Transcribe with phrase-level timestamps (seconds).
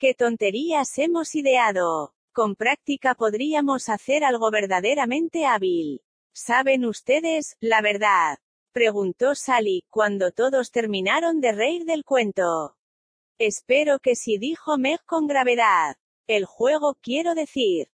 [0.00, 2.14] ¿Qué tonterías hemos ideado?
[2.32, 6.00] Con práctica podríamos hacer algo verdaderamente hábil.
[6.32, 8.38] ¿Saben ustedes, la verdad?
[8.72, 12.78] Preguntó Sally, cuando todos terminaron de reír del cuento.
[13.38, 15.96] Espero que sí dijo Meg con gravedad.
[16.26, 17.90] El juego quiero decir.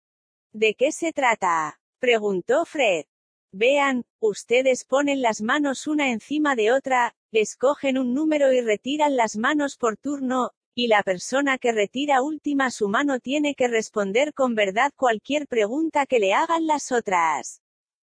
[0.52, 1.80] ¿De qué se trata?
[2.00, 3.06] Preguntó Fred.
[3.50, 9.38] Vean, ustedes ponen las manos una encima de otra, escogen un número y retiran las
[9.38, 14.54] manos por turno, y la persona que retira última su mano tiene que responder con
[14.54, 17.62] verdad cualquier pregunta que le hagan las otras.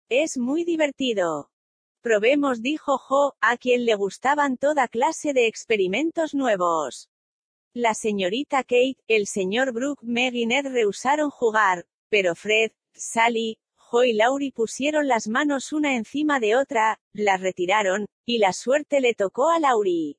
[0.10, 1.52] Es muy divertido.
[2.02, 7.10] Probemos, dijo Jo, a quien le gustaban toda clase de experimentos nuevos.
[7.74, 14.14] La señorita Kate, el señor Brooke, Meg Ned rehusaron jugar, pero Fred, Sally, Jo y
[14.14, 19.50] Laurie pusieron las manos una encima de otra, las retiraron, y la suerte le tocó
[19.50, 20.18] a Laurie.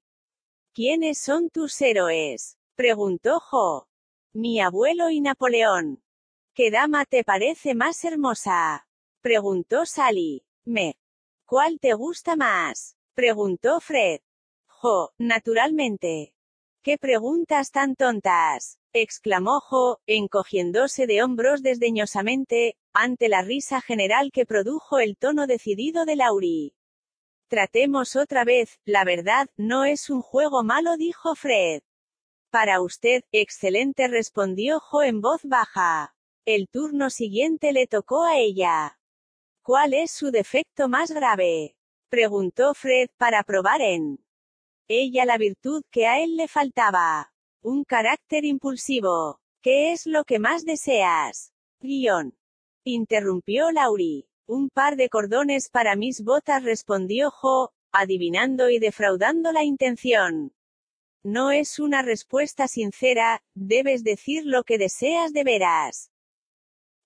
[0.78, 2.56] ¿Quiénes son tus héroes?
[2.76, 3.88] preguntó Jo.
[4.32, 6.04] Mi abuelo y Napoleón.
[6.54, 8.86] ¿Qué dama te parece más hermosa?
[9.20, 10.44] preguntó Sally.
[10.64, 10.96] Me.
[11.46, 12.96] ¿Cuál te gusta más?
[13.14, 14.20] preguntó Fred.
[14.68, 16.32] Jo, naturalmente.
[16.84, 18.78] ¿Qué preguntas tan tontas?
[18.92, 26.04] exclamó Jo, encogiéndose de hombros desdeñosamente, ante la risa general que produjo el tono decidido
[26.04, 26.77] de Laurie.
[27.48, 31.80] Tratemos otra vez, la verdad, no es un juego malo, dijo Fred.
[32.50, 36.14] Para usted, excelente, respondió Jo en voz baja.
[36.44, 38.98] El turno siguiente le tocó a ella.
[39.62, 41.74] ¿Cuál es su defecto más grave?
[42.10, 44.24] preguntó Fred para probar en
[44.88, 47.32] ella la virtud que a él le faltaba.
[47.62, 49.40] Un carácter impulsivo.
[49.62, 51.52] ¿Qué es lo que más deseas?
[51.80, 52.38] Guión.
[52.84, 54.28] Interrumpió Laurie.
[54.48, 60.54] Un par de cordones para mis botas respondió Jo, adivinando y defraudando la intención.
[61.22, 66.10] No es una respuesta sincera, debes decir lo que deseas de veras.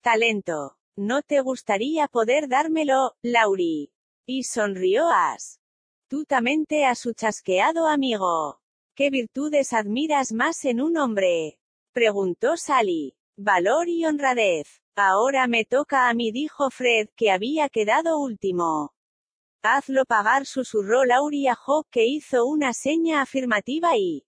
[0.02, 0.76] Talento.
[0.94, 3.90] ¿No te gustaría poder dármelo, Laurie?
[4.24, 8.60] Y sonrió Astutamente a su chasqueado amigo.
[8.94, 11.58] ¿Qué virtudes admiras más en un hombre?
[11.92, 13.16] Preguntó Sally.
[13.36, 14.81] Valor y honradez.
[14.94, 18.94] Ahora me toca a mí, dijo Fred, que había quedado último.
[19.62, 21.56] Hazlo pagar, susurró Laurie a
[21.90, 24.26] que hizo una seña afirmativa y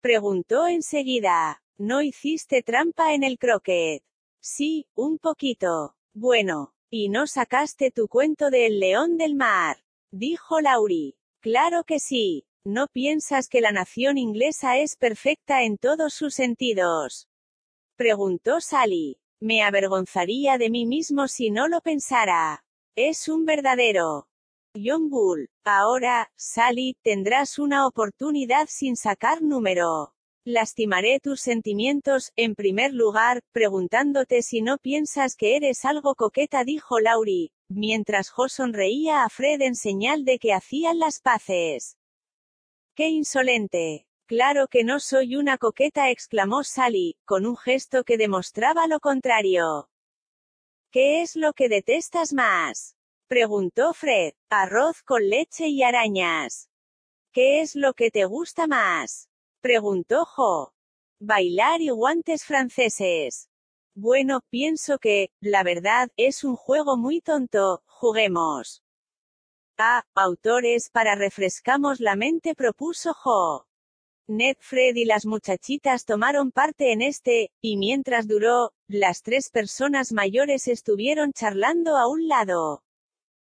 [0.00, 1.62] preguntó enseguida.
[1.78, 4.02] ¿No hiciste trampa en el croquet?
[4.40, 5.96] Sí, un poquito.
[6.14, 6.72] Bueno.
[6.88, 9.82] ¿Y no sacaste tu cuento del león del mar?
[10.12, 11.16] Dijo Laurie.
[11.40, 12.46] Claro que sí.
[12.64, 17.28] ¿No piensas que la nación inglesa es perfecta en todos sus sentidos?
[17.96, 19.18] Preguntó Sally.
[19.40, 22.64] Me avergonzaría de mí mismo si no lo pensara.
[22.96, 24.28] Es un verdadero.
[24.74, 25.48] John Bull.
[25.64, 30.12] Ahora, Sally, tendrás una oportunidad sin sacar número.
[30.44, 37.00] Lastimaré tus sentimientos, en primer lugar, preguntándote si no piensas que eres algo coqueta, dijo
[37.00, 41.96] Laurie, mientras Jo sonreía a Fred en señal de que hacían las paces.
[42.94, 44.06] ¡Qué insolente!
[44.26, 49.88] Claro que no soy una coqueta, exclamó Sally, con un gesto que demostraba lo contrario.
[50.90, 52.96] ¿Qué es lo que detestas más?
[53.28, 54.34] preguntó Fred.
[54.50, 56.70] Arroz con leche y arañas.
[57.32, 59.28] ¿Qué es lo que te gusta más?
[59.60, 60.72] preguntó Jo.
[61.20, 63.48] Bailar y guantes franceses.
[63.94, 68.82] Bueno, pienso que, la verdad, es un juego muy tonto, juguemos.
[69.78, 73.66] Ah, autores para refrescamos la mente propuso Jo.
[74.28, 80.10] Ned, Fred y las muchachitas tomaron parte en este, y mientras duró, las tres personas
[80.10, 82.82] mayores estuvieron charlando a un lado.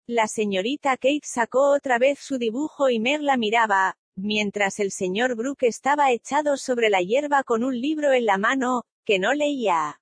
[0.08, 5.36] La señorita Kate sacó otra vez su dibujo y Meg la miraba, mientras el señor
[5.38, 10.02] Brooke estaba echado sobre la hierba con un libro en la mano, que no leía.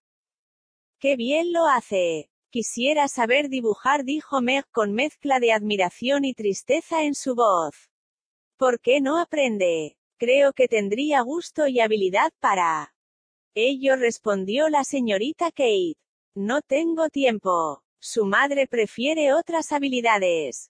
[1.00, 2.31] ¡Qué bien lo hace!
[2.50, 7.92] Quisiera saber dibujar, dijo Meg con mezcla de admiración y tristeza en su voz.
[8.58, 9.96] ¿Por qué no aprende?
[10.22, 12.94] Creo que tendría gusto y habilidad para.
[13.56, 15.95] Ello respondió la señorita Kate.
[16.36, 17.81] No tengo tiempo.
[18.00, 20.69] Su madre prefiere otras habilidades.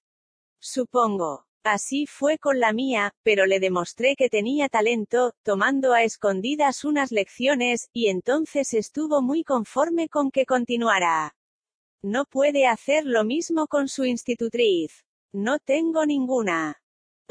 [0.61, 1.47] Supongo.
[1.65, 7.11] Así fue con la mía, pero le demostré que tenía talento, tomando a escondidas unas
[7.11, 11.35] lecciones, y entonces estuvo muy conforme con que continuara.
[12.01, 15.03] No puede hacer lo mismo con su institutriz.
[15.33, 16.80] No tengo ninguna.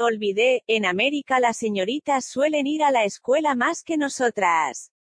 [0.01, 4.91] Olvidé, en América las señoritas suelen ir a la escuela más que nosotras.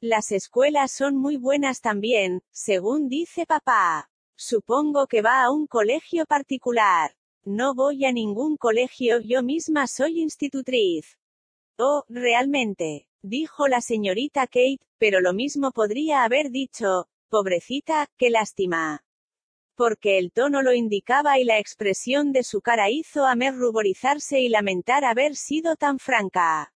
[0.00, 4.10] Las escuelas son muy buenas también, según dice papá.
[4.36, 7.16] Supongo que va a un colegio particular.
[7.44, 11.18] No voy a ningún colegio, yo misma soy institutriz.
[11.78, 13.08] Oh, realmente.
[13.22, 19.05] Dijo la señorita Kate, pero lo mismo podría haber dicho, pobrecita, qué lástima.
[19.76, 24.40] Porque el tono lo indicaba y la expresión de su cara hizo a Meg ruborizarse
[24.40, 26.72] y lamentar haber sido tan franca.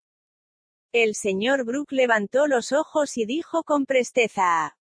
[0.92, 4.76] El señor Brooke levantó los ojos y dijo con presteza.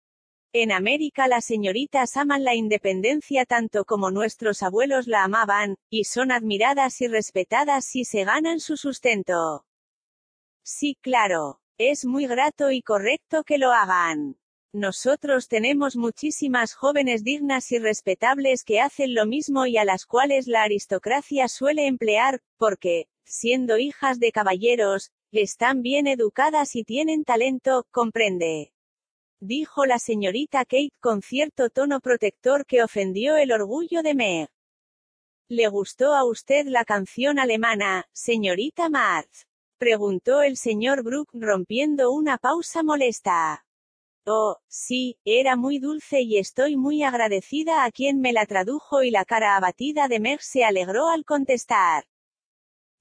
[0.53, 6.31] En América las señoritas aman la independencia tanto como nuestros abuelos la amaban, y son
[6.31, 9.64] admiradas y respetadas si se ganan su sustento.
[10.62, 11.61] Sí, claro.
[11.79, 14.37] Es muy grato y correcto que lo hagan.
[14.75, 20.47] Nosotros tenemos muchísimas jóvenes dignas y respetables que hacen lo mismo y a las cuales
[20.47, 27.87] la aristocracia suele emplear, porque, siendo hijas de caballeros, están bien educadas y tienen talento,
[27.91, 28.73] comprende.
[29.41, 34.49] Dijo la señorita Kate con cierto tono protector que ofendió el orgullo de Meg.
[35.49, 39.47] ¿Le gustó a usted la canción alemana, señorita Marz?
[39.77, 43.67] Preguntó el señor Brooke rompiendo una pausa molesta.
[44.25, 49.11] Oh, sí, era muy dulce y estoy muy agradecida a quien me la tradujo y
[49.11, 52.05] la cara abatida de Meg se alegró al contestar.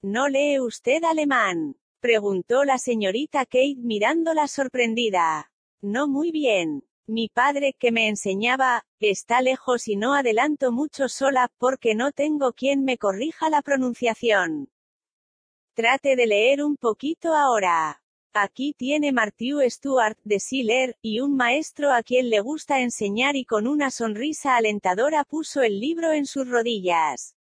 [0.02, 1.76] ¿No lee usted alemán?
[2.00, 5.52] Preguntó la señorita Kate mirándola sorprendida.
[5.80, 6.82] No muy bien.
[7.06, 12.52] Mi padre, que me enseñaba, está lejos y no adelanto mucho sola, porque no tengo
[12.52, 14.72] quien me corrija la pronunciación.
[15.74, 18.01] Trate de leer un poquito ahora.
[18.34, 23.44] Aquí tiene Martiu Stuart, de Siller, y un maestro a quien le gusta enseñar y
[23.44, 27.36] con una sonrisa alentadora puso el libro en sus rodillas.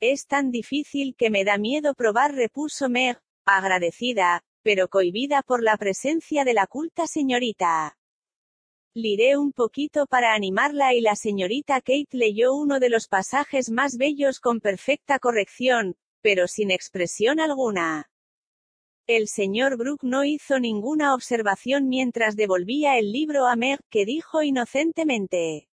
[0.00, 5.76] Es tan difícil que me da miedo probar, repuso Meg, agradecida, pero cohibida por la
[5.76, 7.96] presencia de la culta señorita.
[8.94, 13.96] Liré un poquito para animarla y la señorita Kate leyó uno de los pasajes más
[13.96, 18.11] bellos con perfecta corrección, pero sin expresión alguna.
[19.08, 24.44] El señor Brooke no hizo ninguna observación mientras devolvía el libro a Meg, que dijo
[24.44, 25.68] inocentemente.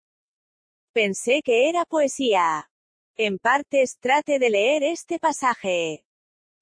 [0.95, 2.71] Pensé que era poesía.
[3.17, 6.07] En partes trate de leer este pasaje.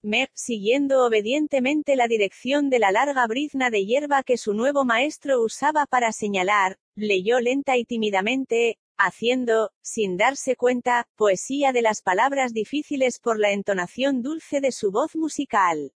[0.03, 5.41] Meg, siguiendo obedientemente la dirección de la larga brizna de hierba que su nuevo maestro
[5.43, 12.53] usaba para señalar, leyó lenta y tímidamente, haciendo, sin darse cuenta, poesía de las palabras
[12.53, 15.93] difíciles por la entonación dulce de su voz musical.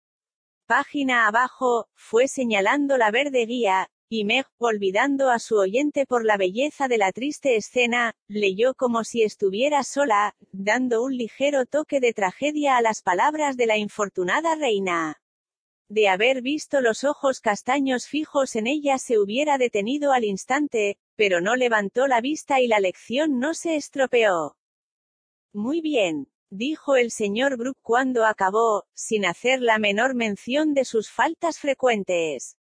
[0.71, 6.37] Página abajo, fue señalando la verde guía, y Meg, olvidando a su oyente por la
[6.37, 12.13] belleza de la triste escena, leyó como si estuviera sola, dando un ligero toque de
[12.13, 15.21] tragedia a las palabras de la infortunada reina.
[15.89, 21.41] De haber visto los ojos castaños fijos en ella se hubiera detenido al instante, pero
[21.41, 24.55] no levantó la vista y la lección no se estropeó.
[25.53, 31.11] Muy bien, dijo el señor Brooke cuando acabó, sin hacer la menor mención de sus
[31.11, 32.57] faltas frecuentes.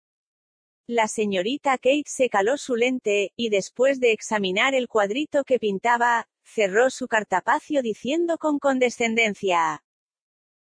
[0.87, 6.27] La señorita Kate se caló su lente, y después de examinar el cuadrito que pintaba,
[6.43, 9.83] cerró su cartapacio diciendo con condescendencia.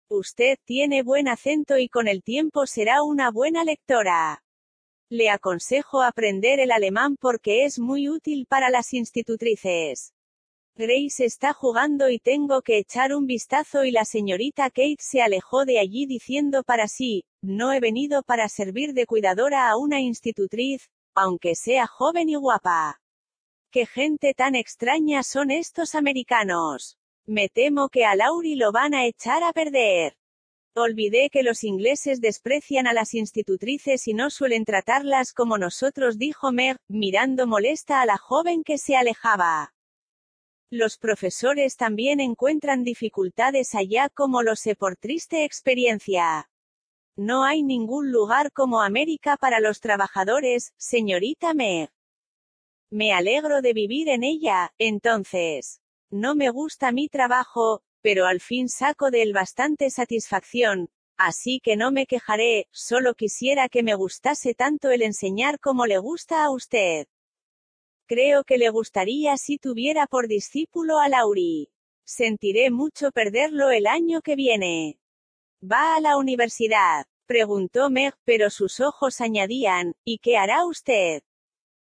[0.09, 4.45] Usted tiene buen acento y con el tiempo será una buena lectora.
[5.09, 10.14] Le aconsejo aprender el alemán porque es muy útil para las institutrices.
[10.77, 15.65] Grace está jugando y tengo que echar un vistazo y la señorita Kate se alejó
[15.65, 20.91] de allí diciendo para sí, no he venido para servir de cuidadora a una institutriz,
[21.15, 23.01] aunque sea joven y guapa.
[23.71, 26.99] ¿Qué gente tan extraña son estos americanos?
[27.25, 30.17] Me temo que a Lauri lo van a echar a perder.
[30.75, 36.51] Olvidé que los ingleses desprecian a las institutrices y no suelen tratarlas como nosotros, dijo
[36.51, 39.74] Meg, mirando molesta a la joven que se alejaba.
[40.71, 46.51] Los profesores también encuentran dificultades allá como lo sé por triste experiencia.
[47.17, 51.91] No hay ningún lugar como América para los trabajadores, señorita Meg.
[52.91, 55.81] Me alegro de vivir en ella, entonces.
[56.11, 61.77] No me gusta mi trabajo, pero al fin saco de él bastante satisfacción, así que
[61.77, 66.51] no me quejaré, solo quisiera que me gustase tanto el enseñar como le gusta a
[66.51, 67.07] usted.
[68.07, 71.71] Creo que le gustaría si tuviera por discípulo a Lauri.
[72.05, 74.99] Sentiré mucho perderlo el año que viene.
[75.63, 77.07] ¿Va a la universidad?
[77.27, 81.23] preguntó Meg, pero sus ojos añadían, ¿y qué hará usted?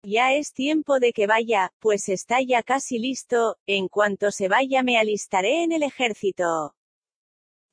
[0.03, 4.83] Ya es tiempo de que vaya, pues está ya casi listo, en cuanto se vaya
[4.83, 6.75] me alistaré en el ejército.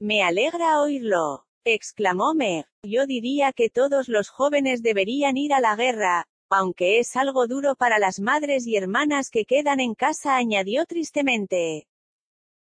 [0.00, 2.67] Me alegra oírlo, exclamó Meg.
[2.83, 7.75] Yo diría que todos los jóvenes deberían ir a la guerra, aunque es algo duro
[7.75, 11.87] para las madres y hermanas que quedan en casa, añadió tristemente.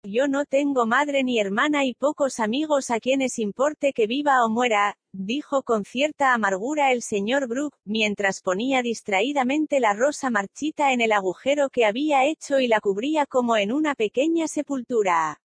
[0.02, 4.48] Yo no tengo madre ni hermana y pocos amigos a quienes importe que viva o
[4.48, 11.02] muera, dijo con cierta amargura el señor Brooke, mientras ponía distraídamente la rosa marchita en
[11.02, 15.38] el agujero que había hecho y la cubría como en una pequeña sepultura.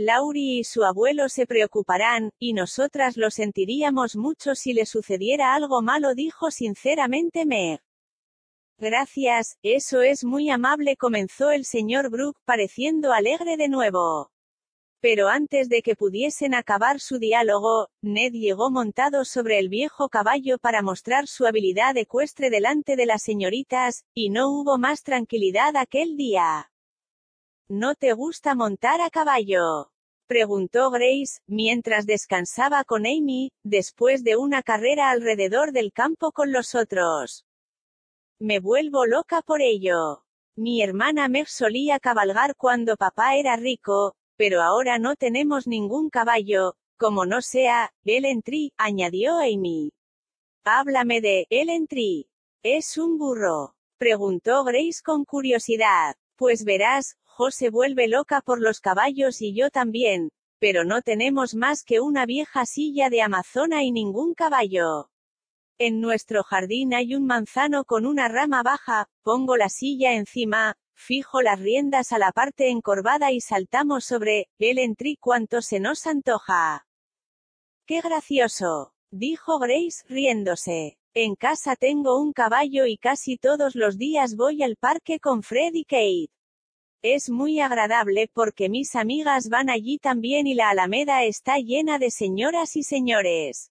[0.00, 5.82] Laurie y su abuelo se preocuparán, y nosotras lo sentiríamos mucho si le sucediera algo
[5.82, 7.80] malo, dijo sinceramente Meg.
[8.78, 14.30] Gracias, eso es muy amable, comenzó el señor Brooke, pareciendo alegre de nuevo.
[15.00, 20.58] Pero antes de que pudiesen acabar su diálogo, Ned llegó montado sobre el viejo caballo
[20.58, 26.16] para mostrar su habilidad ecuestre delante de las señoritas, y no hubo más tranquilidad aquel
[26.16, 26.70] día.
[27.70, 29.90] ¿No te gusta montar a caballo?
[30.26, 36.74] preguntó Grace, mientras descansaba con Amy, después de una carrera alrededor del campo con los
[36.74, 37.44] otros.
[38.40, 40.24] Me vuelvo loca por ello.
[40.56, 46.74] Mi hermana Meg solía cabalgar cuando papá era rico, pero ahora no tenemos ningún caballo,
[46.96, 49.92] como no sea, Ellen Tree, añadió Amy.
[50.64, 52.30] Háblame de Ellen Tree.
[52.62, 53.74] ¿Es un burro?
[53.98, 56.16] preguntó Grace con curiosidad.
[56.36, 57.18] Pues verás,
[57.50, 62.26] Se vuelve loca por los caballos y yo también, pero no tenemos más que una
[62.26, 65.10] vieja silla de Amazona y ningún caballo.
[65.78, 71.40] En nuestro jardín hay un manzano con una rama baja, pongo la silla encima, fijo
[71.40, 76.06] las riendas a la parte encorvada y saltamos sobre él en tri cuanto se nos
[76.06, 76.86] antoja.
[77.86, 78.92] ¡Qué gracioso!
[79.10, 80.98] dijo Grace, riéndose.
[81.14, 85.72] En casa tengo un caballo y casi todos los días voy al parque con Fred
[85.74, 86.37] y Kate.
[87.02, 92.10] Es muy agradable porque mis amigas van allí también y la alameda está llena de
[92.10, 93.70] señoras y señores.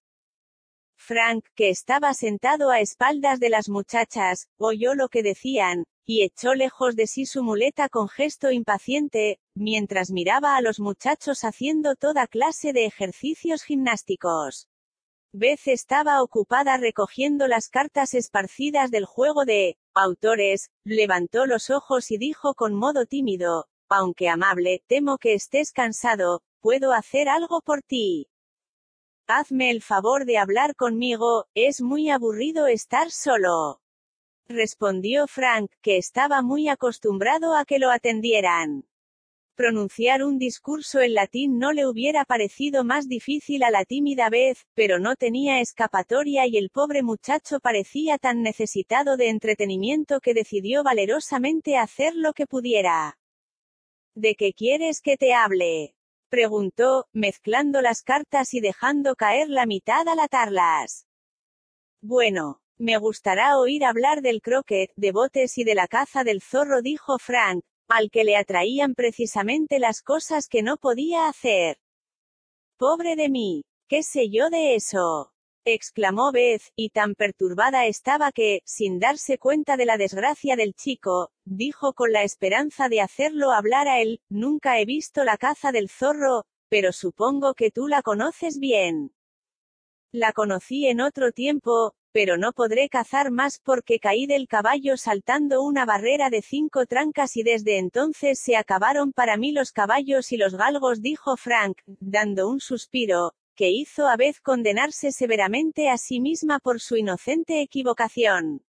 [0.96, 6.56] Frank, que estaba sentado a espaldas de las muchachas, oyó lo que decían, y echó
[6.56, 12.28] lejos de sí su muleta con gesto impaciente, mientras miraba a los muchachos haciendo toda
[12.28, 14.70] clase de ejercicios gimnásticos.
[15.34, 22.18] Beth estaba ocupada recogiendo las cartas esparcidas del juego de autores, levantó los ojos y
[22.18, 28.30] dijo con modo tímido, aunque amable, temo que estés cansado, ¿puedo hacer algo por ti?
[29.28, 33.82] Hazme el favor de hablar conmigo, es muy aburrido estar solo.
[34.48, 38.88] Respondió Frank, que estaba muy acostumbrado a que lo atendieran.
[39.58, 44.68] Pronunciar un discurso en latín no le hubiera parecido más difícil a la tímida vez,
[44.76, 50.84] pero no tenía escapatoria y el pobre muchacho parecía tan necesitado de entretenimiento que decidió
[50.84, 53.18] valerosamente hacer lo que pudiera.
[54.14, 55.96] ¿De qué quieres que te hable?
[56.30, 61.08] Preguntó, mezclando las cartas y dejando caer la mitad al atarlas.
[62.00, 66.84] Bueno, me gustará oír hablar del croquet, de botes y de la caza del zorro,
[66.84, 71.78] dijo Frank, al que le atraían precisamente las cosas que no podía hacer.
[72.78, 75.32] Pobre de mí, ¿qué sé yo de eso?
[75.66, 81.32] exclamó Beth, y tan perturbada estaba que, sin darse cuenta de la desgracia del chico,
[81.46, 85.90] dijo con la esperanza de hacerlo hablar a él, nunca he visto la caza del
[85.90, 89.12] zorro, pero supongo que tú la conoces bien.
[90.14, 95.62] La conocí en otro tiempo, pero no podré cazar más porque caí del caballo saltando
[95.62, 100.38] una barrera de cinco trancas y desde entonces se acabaron para mí los caballos y
[100.38, 106.20] los galgos, dijo Frank, dando un suspiro, que hizo a vez condenarse severamente a sí
[106.20, 108.67] misma por su inocente equivocación.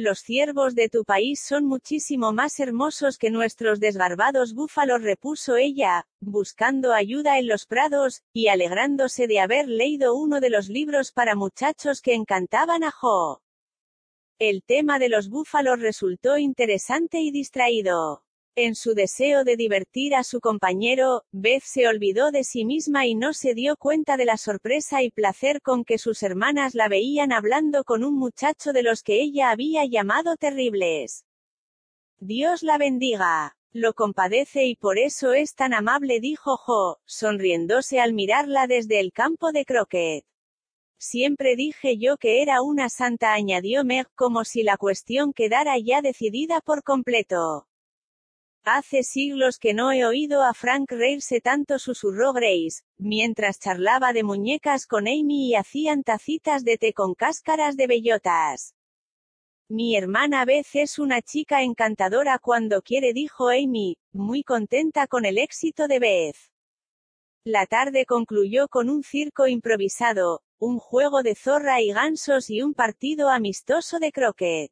[0.00, 6.06] Los ciervos de tu país son muchísimo más hermosos que nuestros desgarbados búfalos, repuso ella,
[6.20, 11.34] buscando ayuda en los prados, y alegrándose de haber leído uno de los libros para
[11.34, 13.42] muchachos que encantaban a Jo.
[14.38, 18.22] El tema de los búfalos resultó interesante y distraído.
[18.60, 23.14] En su deseo de divertir a su compañero, Beth se olvidó de sí misma y
[23.14, 27.30] no se dio cuenta de la sorpresa y placer con que sus hermanas la veían
[27.30, 31.24] hablando con un muchacho de los que ella había llamado terribles.
[32.18, 33.56] Dios la bendiga.
[33.70, 39.12] Lo compadece y por eso es tan amable, dijo Jo, sonriéndose al mirarla desde el
[39.12, 40.24] campo de croquet.
[40.98, 46.02] Siempre dije yo que era una santa, añadió Meg, como si la cuestión quedara ya
[46.02, 47.68] decidida por completo.
[48.70, 54.22] Hace siglos que no he oído a Frank reírse tanto, susurró Grace, mientras charlaba de
[54.22, 58.74] muñecas con Amy y hacían tacitas de té con cáscaras de bellotas.
[59.70, 65.38] Mi hermana Beth es una chica encantadora cuando quiere, dijo Amy, muy contenta con el
[65.38, 66.36] éxito de Beth.
[67.44, 72.74] La tarde concluyó con un circo improvisado, un juego de zorra y gansos y un
[72.74, 74.70] partido amistoso de croquet.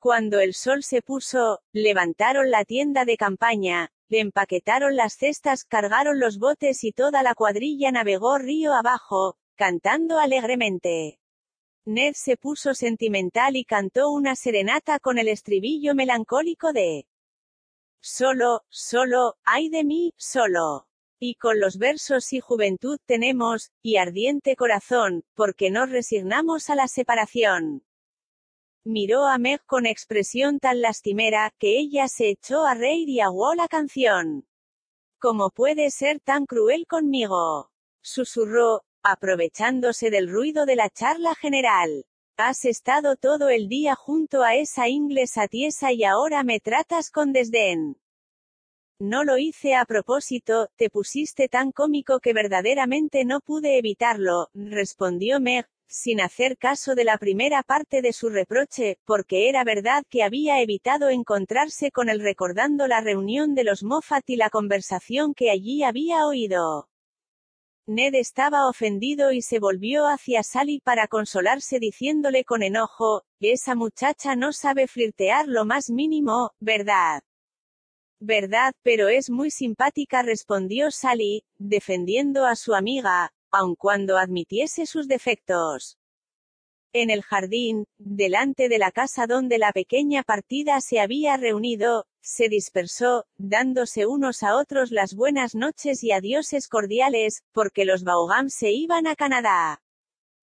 [0.00, 6.38] Cuando el sol se puso, levantaron la tienda de campaña, empaquetaron las cestas, cargaron los
[6.38, 11.20] botes y toda la cuadrilla navegó río abajo, cantando alegremente.
[11.84, 17.06] Ned se puso sentimental y cantó una serenata con el estribillo melancólico de
[18.00, 20.86] Solo, solo, ay de mí, solo.
[21.18, 26.88] Y con los versos y juventud tenemos, y ardiente corazón, porque nos resignamos a la
[26.88, 27.84] separación.
[28.84, 33.54] Miró a Meg con expresión tan lastimera, que ella se echó a reír y aguó
[33.54, 34.46] la canción.
[35.18, 37.70] ¿Cómo puede ser tan cruel conmigo?
[38.02, 42.06] Susurró, aprovechándose del ruido de la charla general.
[42.38, 47.34] Has estado todo el día junto a esa inglesa tiesa y ahora me tratas con
[47.34, 48.00] desdén.
[48.98, 55.38] No lo hice a propósito, te pusiste tan cómico que verdaderamente no pude evitarlo, respondió
[55.38, 60.22] Meg, sin hacer caso de la primera parte de su reproche, porque era verdad que
[60.22, 65.50] había evitado encontrarse con él recordando la reunión de los Moffat y la conversación que
[65.50, 66.88] allí había oído.
[67.86, 74.36] Ned estaba ofendido y se volvió hacia Sally para consolarse diciéndole con enojo, esa muchacha
[74.36, 77.22] no sabe flirtear lo más mínimo, ¿verdad?
[78.20, 85.08] Verdad, pero es muy simpática respondió Sally, defendiendo a su amiga, aun cuando admitiese sus
[85.08, 85.98] defectos.
[86.92, 92.48] En el jardín, delante de la casa donde la pequeña partida se había reunido, se
[92.48, 98.72] dispersó, dándose unos a otros las buenas noches y adioses cordiales, porque los Vaughan se
[98.72, 99.82] iban a Canadá.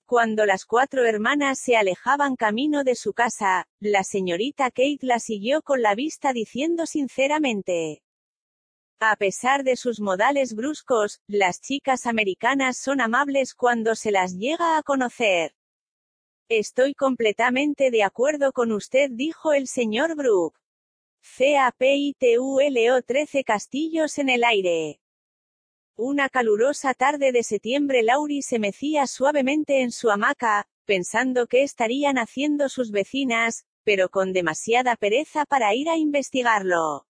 [0.05, 5.61] Cuando las cuatro hermanas se alejaban camino de su casa, la señorita Kate la siguió
[5.61, 8.01] con la vista diciendo sinceramente,
[8.99, 14.77] a pesar de sus modales bruscos, las chicas americanas son amables cuando se las llega
[14.77, 15.53] a conocer.
[16.49, 20.57] Estoy completamente de acuerdo con usted, dijo el señor Brook.
[21.37, 25.01] CAPITULO 13 castillos en el aire.
[25.95, 32.17] Una calurosa tarde de septiembre Laurie se mecía suavemente en su hamaca, pensando qué estarían
[32.17, 37.06] haciendo sus vecinas, pero con demasiada pereza para ir a investigarlo.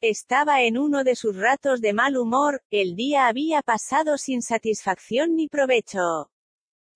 [0.00, 5.34] Estaba en uno de sus ratos de mal humor, el día había pasado sin satisfacción
[5.34, 6.30] ni provecho.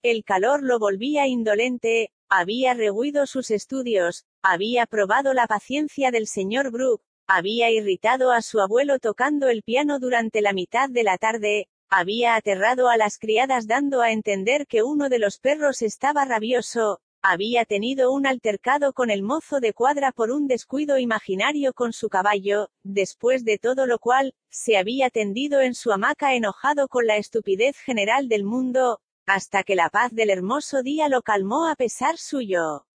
[0.02, 6.70] El calor lo volvía indolente, había rehuido sus estudios, había probado la paciencia del señor
[6.70, 11.68] Brooke, había irritado a su abuelo tocando el piano durante la mitad de la tarde,
[11.88, 17.00] había aterrado a las criadas dando a entender que uno de los perros estaba rabioso,
[17.22, 22.08] había tenido un altercado con el mozo de cuadra por un descuido imaginario con su
[22.08, 27.16] caballo, después de todo lo cual, se había tendido en su hamaca enojado con la
[27.16, 32.16] estupidez general del mundo, hasta que la paz del hermoso día lo calmó a pesar
[32.18, 32.86] suyo.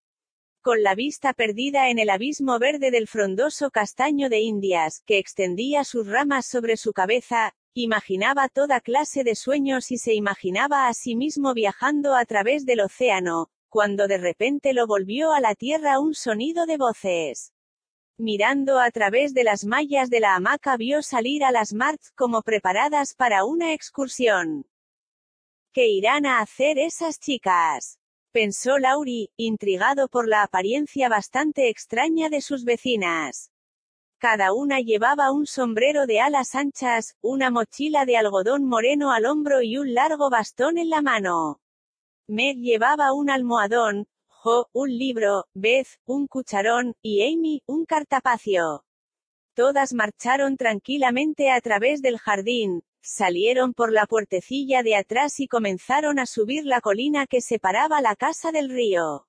[0.61, 5.83] Con la vista perdida en el abismo verde del frondoso castaño de Indias, que extendía
[5.83, 11.15] sus ramas sobre su cabeza, imaginaba toda clase de sueños y se imaginaba a sí
[11.15, 16.13] mismo viajando a través del océano, cuando de repente lo volvió a la tierra un
[16.13, 17.53] sonido de voces.
[18.19, 22.43] Mirando a través de las mallas de la hamaca vio salir a las Marts como
[22.43, 24.67] preparadas para una excursión.
[25.71, 27.97] ¿Qué irán a hacer esas chicas?
[28.31, 33.49] pensó Lauri, intrigado por la apariencia bastante extraña de sus vecinas.
[34.19, 39.63] Cada una llevaba un sombrero de alas anchas, una mochila de algodón moreno al hombro
[39.63, 41.62] y un largo bastón en la mano.
[42.27, 48.83] Meg llevaba un almohadón, Jo, un libro, Beth, un cucharón, y Amy, un cartapacio.
[49.55, 56.19] Todas marcharon tranquilamente a través del jardín, salieron por la puertecilla de atrás y comenzaron
[56.19, 59.27] a subir la colina que separaba la casa del río.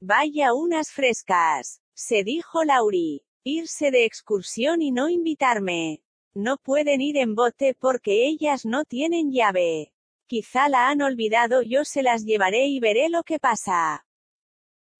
[0.00, 3.24] Vaya unas frescas, se dijo Lauri.
[3.44, 6.02] Irse de excursión y no invitarme.
[6.34, 9.92] No pueden ir en bote porque ellas no tienen llave.
[10.28, 14.04] Quizá la han olvidado, yo se las llevaré y veré lo que pasa.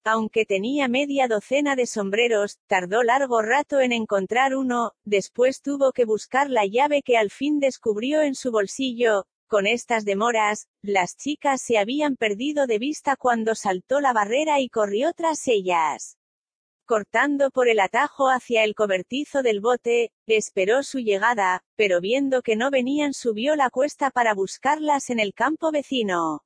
[0.03, 6.05] Aunque tenía media docena de sombreros, tardó largo rato en encontrar uno, después tuvo que
[6.05, 9.27] buscar la llave que al fin descubrió en su bolsillo.
[9.47, 14.69] Con estas demoras, las chicas se habían perdido de vista cuando saltó la barrera y
[14.69, 16.18] corrió tras ellas
[16.89, 22.55] cortando por el atajo hacia el cobertizo del bote, esperó su llegada, pero viendo que
[22.55, 26.41] no venían subió la cuesta para buscarlas en el campo vecino.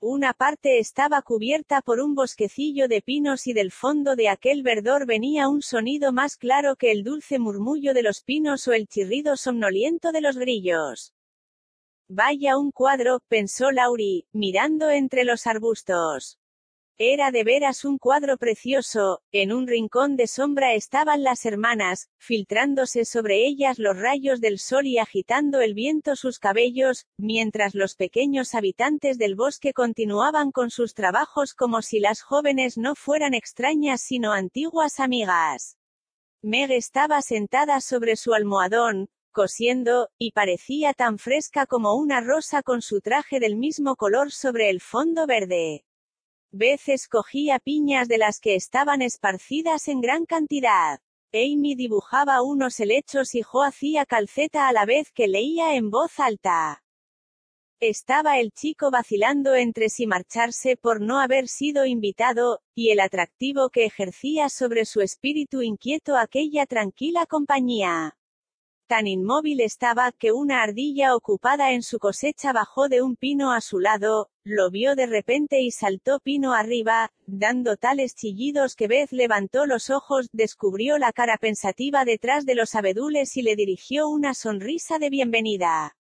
[0.00, 5.06] Una parte estaba cubierta por un bosquecillo de pinos y del fondo de aquel verdor
[5.06, 9.36] venía un sonido más claro que el dulce murmullo de los pinos o el chirrido
[9.36, 11.14] somnoliento de los grillos.
[12.08, 16.40] Vaya un cuadro, pensó Lauri, mirando entre los arbustos.
[17.00, 23.04] Era de veras un cuadro precioso, en un rincón de sombra estaban las hermanas, filtrándose
[23.04, 28.52] sobre ellas los rayos del sol y agitando el viento sus cabellos, mientras los pequeños
[28.56, 34.32] habitantes del bosque continuaban con sus trabajos como si las jóvenes no fueran extrañas sino
[34.32, 35.76] antiguas amigas.
[36.42, 42.82] Meg estaba sentada sobre su almohadón, cosiendo, y parecía tan fresca como una rosa con
[42.82, 45.84] su traje del mismo color sobre el fondo verde
[46.52, 51.00] veces cogía piñas de las que estaban esparcidas en gran cantidad.
[51.32, 56.18] Amy dibujaba unos helechos y Jo hacía calceta a la vez que leía en voz
[56.18, 56.82] alta.
[57.80, 63.70] Estaba el chico vacilando entre si marcharse por no haber sido invitado, y el atractivo
[63.70, 68.17] que ejercía sobre su espíritu inquieto aquella tranquila compañía.
[68.88, 73.60] Tan inmóvil estaba que una ardilla ocupada en su cosecha bajó de un pino a
[73.60, 79.12] su lado, lo vio de repente y saltó pino arriba, dando tales chillidos que Beth
[79.12, 84.32] levantó los ojos, descubrió la cara pensativa detrás de los abedules y le dirigió una
[84.32, 85.94] sonrisa de bienvenida.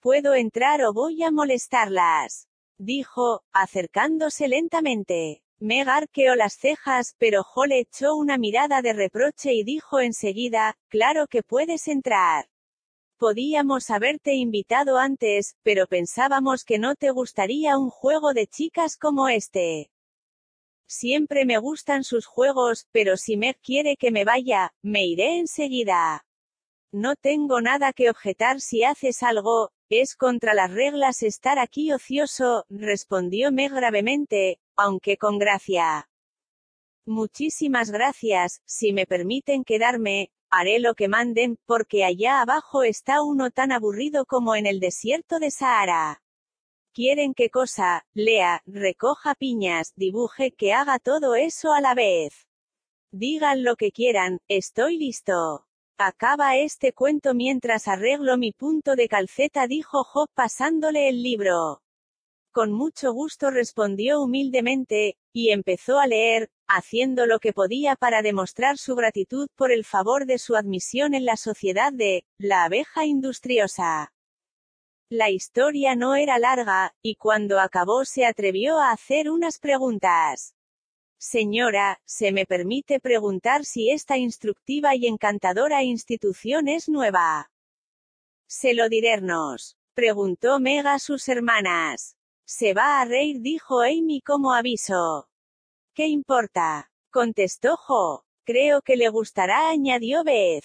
[0.00, 2.48] ¿Puedo entrar o voy a molestarlas?
[2.78, 5.42] dijo, acercándose lentamente.
[5.64, 10.76] Meg arqueó las cejas, pero Jo le echó una mirada de reproche y dijo enseguida,
[10.88, 12.48] claro que puedes entrar.
[13.16, 19.28] Podíamos haberte invitado antes, pero pensábamos que no te gustaría un juego de chicas como
[19.28, 19.92] este.
[20.88, 26.26] Siempre me gustan sus juegos, pero si Meg quiere que me vaya, me iré enseguida.
[26.90, 32.66] No tengo nada que objetar si haces algo, es contra las reglas estar aquí ocioso,
[32.68, 36.08] respondió Meg gravemente, aunque con gracia.
[37.06, 43.50] Muchísimas gracias, si me permiten quedarme, haré lo que manden, porque allá abajo está uno
[43.50, 46.22] tan aburrido como en el desierto de Sahara.
[46.94, 48.06] ¿Quieren qué cosa?
[48.12, 52.46] Lea, recoja piñas, dibuje, que haga todo eso a la vez.
[53.10, 55.66] Digan lo que quieran, estoy listo.
[55.98, 61.81] Acaba este cuento mientras arreglo mi punto de calceta, dijo Job pasándole el libro.
[62.52, 68.76] Con mucho gusto respondió humildemente, y empezó a leer, haciendo lo que podía para demostrar
[68.76, 74.12] su gratitud por el favor de su admisión en la sociedad de, la abeja industriosa.
[75.08, 80.54] La historia no era larga, y cuando acabó se atrevió a hacer unas preguntas.
[81.18, 87.50] Señora, ¿se me permite preguntar si esta instructiva y encantadora institución es nueva?
[88.46, 89.78] Se lo dirernos.
[89.94, 92.16] Preguntó Mega a sus hermanas.
[92.44, 95.28] Se va a reír, dijo Amy como aviso.
[95.94, 96.90] ¿Qué importa?
[97.10, 98.24] contestó Jo.
[98.44, 100.64] Creo que le gustará, añadió Beth.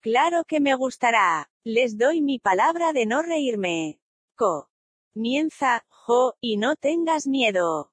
[0.00, 1.50] Claro que me gustará.
[1.64, 4.00] Les doy mi palabra de no reírme.
[4.36, 4.68] Co.
[5.14, 7.92] Mienza, Jo, y no tengas miedo.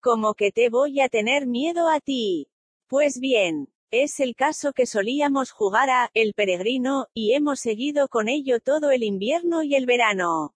[0.00, 2.48] Como que te voy a tener miedo a ti.
[2.86, 8.28] Pues bien, es el caso que solíamos jugar a El Peregrino, y hemos seguido con
[8.28, 10.54] ello todo el invierno y el verano.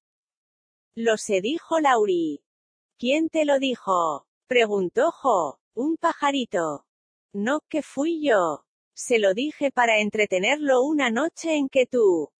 [1.00, 2.42] Lo se dijo Lauri.
[2.98, 4.26] ¿Quién te lo dijo?
[4.48, 5.60] Preguntó Jo.
[5.76, 6.86] Un pajarito.
[7.32, 8.64] No, que fui yo.
[8.96, 12.30] Se lo dije para entretenerlo una noche en que tú.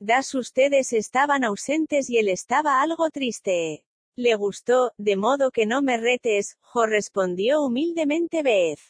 [0.00, 3.84] Das ustedes estaban ausentes y él estaba algo triste.
[4.16, 8.80] Le gustó, de modo que no me retes, Jo respondió humildemente Beth.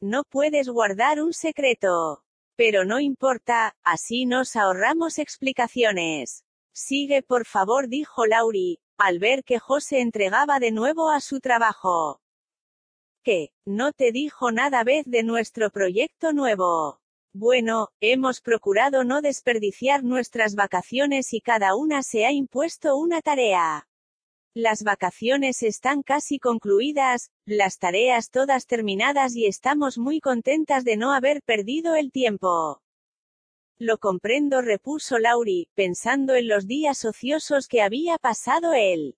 [0.00, 2.24] No puedes guardar un secreto.
[2.56, 6.44] Pero no importa, así nos ahorramos explicaciones.
[6.82, 12.22] Sigue por favor, dijo Lauri, al ver que José entregaba de nuevo a su trabajo.
[13.22, 13.52] ¿Qué?
[13.66, 16.98] ¿No te dijo nada vez de nuestro proyecto nuevo?
[17.34, 23.86] Bueno, hemos procurado no desperdiciar nuestras vacaciones y cada una se ha impuesto una tarea.
[24.54, 31.12] Las vacaciones están casi concluidas, las tareas todas terminadas y estamos muy contentas de no
[31.12, 32.80] haber perdido el tiempo.
[33.82, 39.16] Lo comprendo, repuso Lauri, pensando en los días ociosos que había pasado él.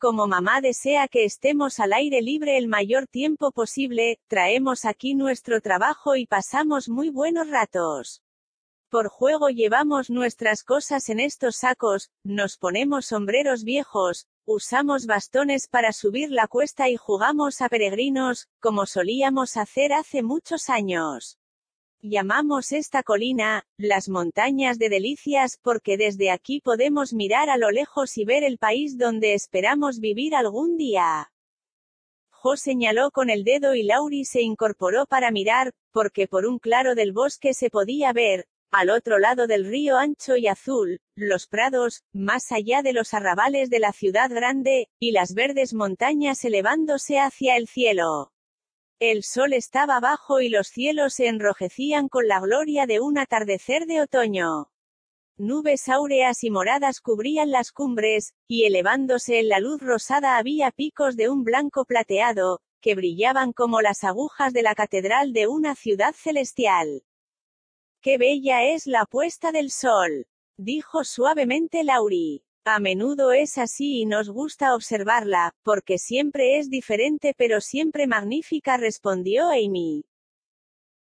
[0.00, 5.60] Como mamá desea que estemos al aire libre el mayor tiempo posible, traemos aquí nuestro
[5.60, 8.20] trabajo y pasamos muy buenos ratos.
[8.90, 15.92] Por juego llevamos nuestras cosas en estos sacos, nos ponemos sombreros viejos, usamos bastones para
[15.92, 21.38] subir la cuesta y jugamos a peregrinos, como solíamos hacer hace muchos años.
[22.06, 28.18] Llamamos esta colina, las montañas de delicias, porque desde aquí podemos mirar a lo lejos
[28.18, 31.32] y ver el país donde esperamos vivir algún día.
[32.28, 36.94] Jo señaló con el dedo y Lauri se incorporó para mirar, porque por un claro
[36.94, 42.02] del bosque se podía ver, al otro lado del río ancho y azul, los prados,
[42.12, 47.56] más allá de los arrabales de la ciudad grande, y las verdes montañas elevándose hacia
[47.56, 48.33] el cielo.
[49.00, 53.86] El sol estaba bajo y los cielos se enrojecían con la gloria de un atardecer
[53.86, 54.70] de otoño.
[55.36, 61.16] Nubes áureas y moradas cubrían las cumbres, y elevándose en la luz rosada había picos
[61.16, 66.14] de un blanco plateado, que brillaban como las agujas de la catedral de una ciudad
[66.14, 67.02] celestial.
[68.00, 72.44] Qué bella es la puesta del sol, dijo suavemente Lauri.
[72.66, 78.78] A menudo es así y nos gusta observarla, porque siempre es diferente pero siempre magnífica,
[78.78, 80.06] respondió Amy.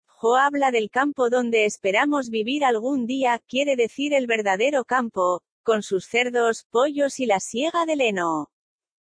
[0.07, 5.83] Jo habla del campo donde esperamos vivir algún día, quiere decir el verdadero campo, con
[5.83, 8.49] sus cerdos, pollos y la siega de leno.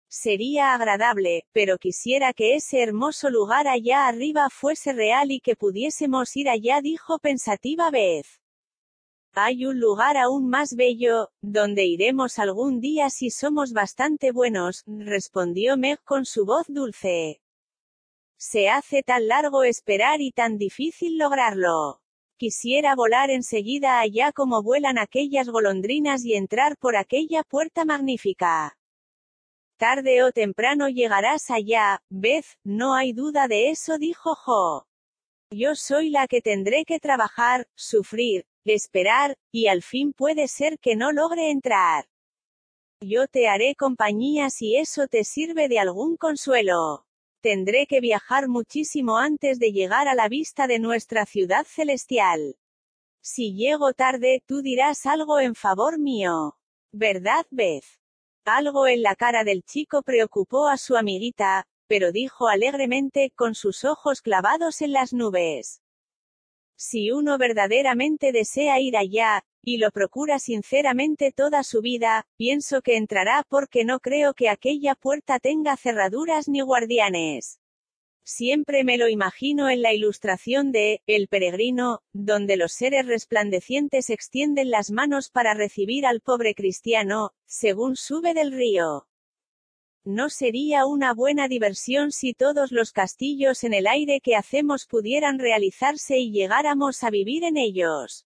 [0.07, 6.35] Sería agradable, pero quisiera que ese hermoso lugar allá arriba fuese real y que pudiésemos
[6.35, 8.42] ir allá, dijo pensativa Beth.
[9.35, 15.75] Hay un lugar aún más bello, donde iremos algún día si somos bastante buenos, respondió
[15.75, 17.41] Meg con su voz dulce.
[18.37, 21.99] Se hace tan largo esperar y tan difícil lograrlo.
[22.37, 28.77] Quisiera volar enseguida allá como vuelan aquellas golondrinas y entrar por aquella puerta magnífica.
[29.77, 34.85] Tarde o temprano llegarás allá, Beth, no hay duda de eso, dijo Jo.
[35.49, 40.95] Yo soy la que tendré que trabajar, sufrir, esperar, y al fin puede ser que
[40.95, 42.05] no logre entrar.
[43.01, 47.05] Yo te haré compañía si eso te sirve de algún consuelo.
[47.41, 52.55] Tendré que viajar muchísimo antes de llegar a la vista de nuestra ciudad celestial.
[53.21, 56.57] Si llego tarde, tú dirás algo en favor mío.
[56.93, 57.85] ¿Verdad, Beth?
[58.45, 63.83] Algo en la cara del chico preocupó a su amiguita, pero dijo alegremente, con sus
[63.83, 65.82] ojos clavados en las nubes.
[66.75, 72.97] Si uno verdaderamente desea ir allá, y lo procura sinceramente toda su vida, pienso que
[72.97, 77.59] entrará porque no creo que aquella puerta tenga cerraduras ni guardianes.
[78.25, 84.69] Siempre me lo imagino en la ilustración de El peregrino, donde los seres resplandecientes extienden
[84.69, 89.07] las manos para recibir al pobre cristiano, según sube del río.
[90.05, 95.39] ¿No sería una buena diversión si todos los castillos en el aire que hacemos pudieran
[95.39, 98.25] realizarse y llegáramos a vivir en ellos?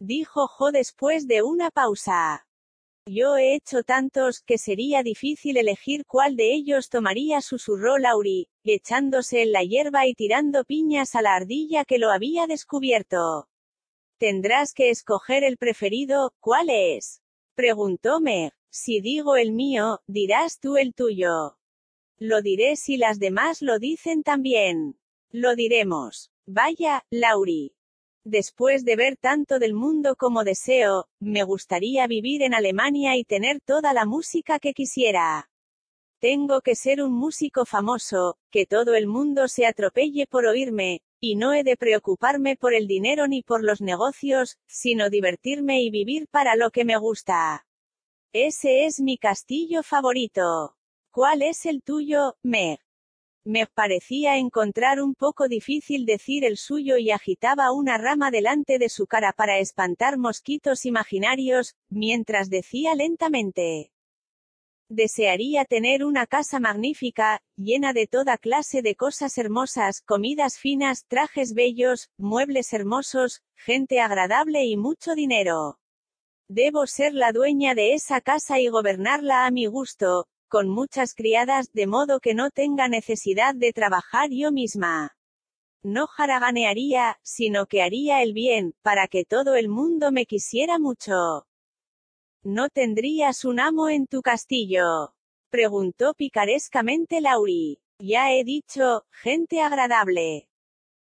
[0.00, 2.46] Dijo Jo después de una pausa.
[3.06, 9.42] Yo he hecho tantos, que sería difícil elegir cuál de ellos tomaría, susurró Lauri, echándose
[9.42, 13.48] en la hierba y tirando piñas a la ardilla que lo había descubierto.
[14.18, 17.20] Tendrás que escoger el preferido, ¿cuál es?
[17.54, 18.54] Preguntó Meg.
[18.74, 21.58] Si digo el mío, dirás tú el tuyo.
[22.18, 24.98] Lo diré si las demás lo dicen también.
[25.30, 26.30] Lo diremos.
[26.46, 27.74] Vaya, Lauri.
[28.24, 33.60] Después de ver tanto del mundo como deseo, me gustaría vivir en Alemania y tener
[33.60, 35.50] toda la música que quisiera.
[36.18, 41.34] Tengo que ser un músico famoso, que todo el mundo se atropelle por oírme, y
[41.36, 46.26] no he de preocuparme por el dinero ni por los negocios, sino divertirme y vivir
[46.28, 47.66] para lo que me gusta.
[48.34, 50.74] Ese es mi castillo favorito.
[51.10, 52.80] ¿Cuál es el tuyo, Meg?
[53.44, 58.88] Me parecía encontrar un poco difícil decir el suyo y agitaba una rama delante de
[58.88, 63.92] su cara para espantar mosquitos imaginarios, mientras decía lentamente.
[64.88, 71.52] Desearía tener una casa magnífica, llena de toda clase de cosas hermosas, comidas finas, trajes
[71.52, 75.81] bellos, muebles hermosos, gente agradable y mucho dinero.
[76.48, 81.72] Debo ser la dueña de esa casa y gobernarla a mi gusto, con muchas criadas,
[81.72, 85.16] de modo que no tenga necesidad de trabajar yo misma.
[85.82, 91.46] No jaraganearía, sino que haría el bien, para que todo el mundo me quisiera mucho.
[92.44, 95.14] ¿No tendrías un amo en tu castillo?
[95.50, 97.80] preguntó picarescamente Lauri.
[97.98, 100.48] Ya he dicho, gente agradable.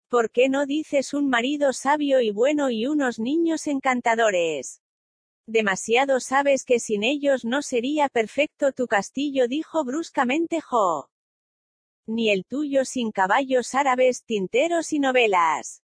[0.08, 4.82] ¿Por qué no dices un marido sabio y bueno y unos niños encantadores?
[5.52, 11.10] Demasiado sabes que sin ellos no sería perfecto tu castillo, dijo bruscamente Jo.
[12.06, 15.82] Ni el tuyo sin caballos árabes, tinteros y novelas.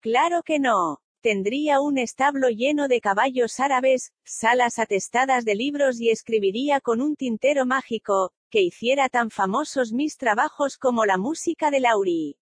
[0.00, 1.00] Claro que no.
[1.20, 7.14] Tendría un establo lleno de caballos árabes, salas atestadas de libros y escribiría con un
[7.14, 12.38] tintero mágico, que hiciera tan famosos mis trabajos como la música de Lauri.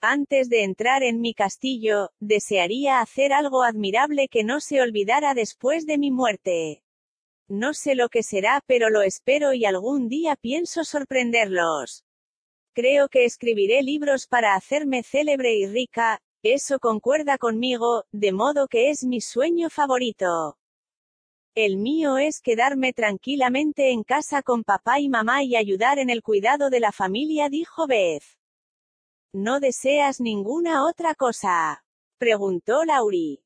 [0.00, 5.86] Antes de entrar en mi castillo, desearía hacer algo admirable que no se olvidara después
[5.86, 6.84] de mi muerte.
[7.48, 12.04] No sé lo que será, pero lo espero y algún día pienso sorprenderlos.
[12.74, 18.90] Creo que escribiré libros para hacerme célebre y rica, Eso concuerda conmigo, de modo que
[18.90, 20.56] es mi sueño favorito.
[21.56, 26.22] El mío es quedarme tranquilamente en casa con papá y mamá y ayudar en el
[26.22, 28.37] cuidado de la familia, dijo Beth.
[29.34, 31.84] ¿No deseas ninguna otra cosa?
[32.18, 33.42] preguntó Lauri.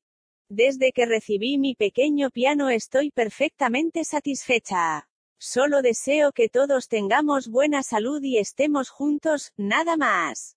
[0.49, 5.09] Desde que recibí mi pequeño piano estoy perfectamente satisfecha.
[5.37, 10.55] Solo deseo que todos tengamos buena salud y estemos juntos, nada más.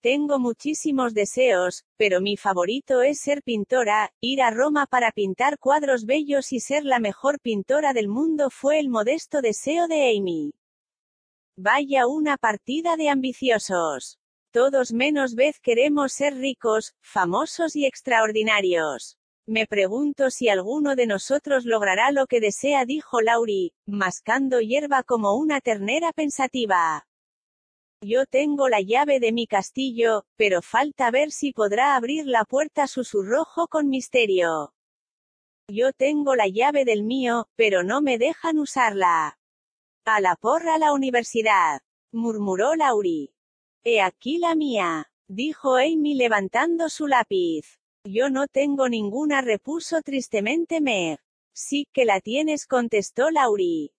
[0.00, 6.06] Tengo muchísimos deseos, pero mi favorito es ser pintora, ir a Roma para pintar cuadros
[6.06, 10.52] bellos y ser la mejor pintora del mundo fue el modesto deseo de Amy.
[11.56, 14.19] Vaya una partida de ambiciosos.
[14.52, 19.16] Todos menos vez queremos ser ricos, famosos y extraordinarios.
[19.46, 25.34] Me pregunto si alguno de nosotros logrará lo que desea, dijo Lauri, mascando hierba como
[25.36, 27.06] una ternera pensativa.
[28.02, 32.88] Yo tengo la llave de mi castillo, pero falta ver si podrá abrir la puerta,
[32.88, 34.74] susurró con misterio.
[35.68, 39.38] Yo tengo la llave del mío, pero no me dejan usarla.
[40.06, 43.32] A la porra la universidad, murmuró Lauri.
[43.82, 47.80] He aquí la mía, dijo Amy levantando su lápiz.
[48.04, 51.18] Yo no tengo ninguna, repuso tristemente Meg.
[51.54, 53.92] Sí que la tienes, contestó Lauri.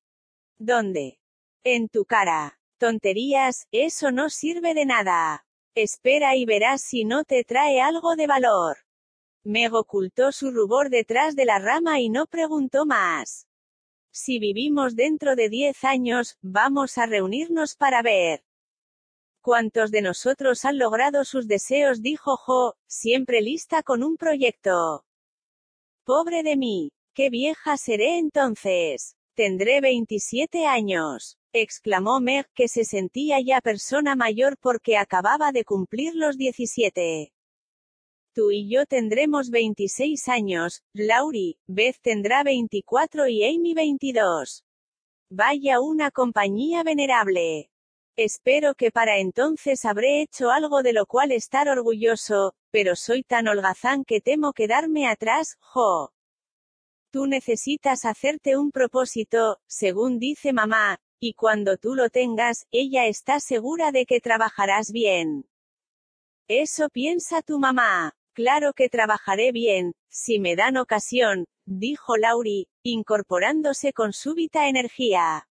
[0.60, 1.20] ¿Dónde?
[1.64, 2.60] En tu cara.
[2.78, 5.46] Tonterías, eso no sirve de nada.
[5.76, 8.78] Espera y verás si no te trae algo de valor.
[9.44, 13.48] Meg ocultó su rubor detrás de la rama y no preguntó más.
[14.12, 18.44] Si vivimos dentro de diez años, vamos a reunirnos para ver.
[19.42, 22.04] ¿Cuántos de nosotros han logrado sus deseos?
[22.04, 25.04] dijo Jo, siempre lista con un proyecto.
[26.06, 26.92] Pobre de mí.
[27.16, 29.16] ¿Qué vieja seré entonces?
[29.36, 36.14] Tendré 27 años, exclamó Meg, que se sentía ya persona mayor porque acababa de cumplir
[36.14, 37.34] los 17.
[38.36, 44.64] Tú y yo tendremos 26 años, Laurie, Beth tendrá 24 y Amy 22.
[45.32, 47.71] Vaya una compañía venerable.
[48.18, 53.48] Espero que para entonces habré hecho algo de lo cual estar orgulloso, pero soy tan
[53.48, 56.12] holgazán que temo quedarme atrás, jo.
[57.12, 63.40] Tú necesitas hacerte un propósito, según dice mamá, y cuando tú lo tengas, ella está
[63.40, 65.46] segura de que trabajarás bien.
[66.48, 68.14] Eso piensa tu mamá.
[68.34, 75.48] Claro que trabajaré bien, si me dan ocasión, dijo Lauri, incorporándose con súbita energía.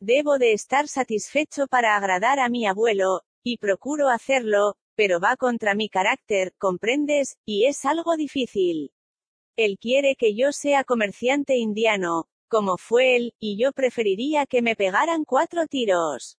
[0.00, 5.74] Debo de estar satisfecho para agradar a mi abuelo, y procuro hacerlo, pero va contra
[5.74, 8.92] mi carácter, comprendes, y es algo difícil.
[9.56, 14.76] Él quiere que yo sea comerciante indiano, como fue él, y yo preferiría que me
[14.76, 16.38] pegaran cuatro tiros.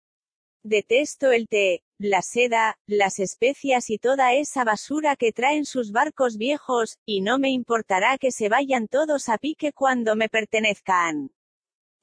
[0.63, 6.37] Detesto el té, la seda, las especias y toda esa basura que traen sus barcos
[6.37, 11.31] viejos, y no me importará que se vayan todos a pique cuando me pertenezcan.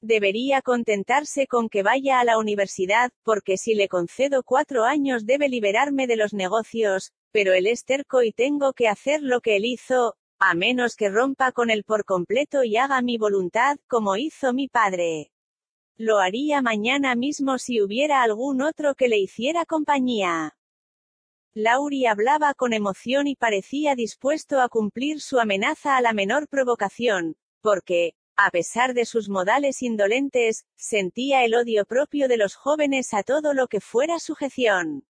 [0.06, 5.48] Debería contentarse con que vaya a la universidad, porque si le concedo cuatro años debe
[5.48, 9.64] liberarme de los negocios, pero él es terco y tengo que hacer lo que él
[9.64, 14.52] hizo, a menos que rompa con él por completo y haga mi voluntad, como hizo
[14.52, 15.32] mi padre.
[15.96, 20.54] Lo haría mañana mismo si hubiera algún otro que le hiciera compañía.
[21.54, 27.36] Lauri hablaba con emoción y parecía dispuesto a cumplir su amenaza a la menor provocación,
[27.62, 33.22] porque, a pesar de sus modales indolentes, sentía el odio propio de los jóvenes a
[33.22, 35.04] todo lo que fuera sujeción.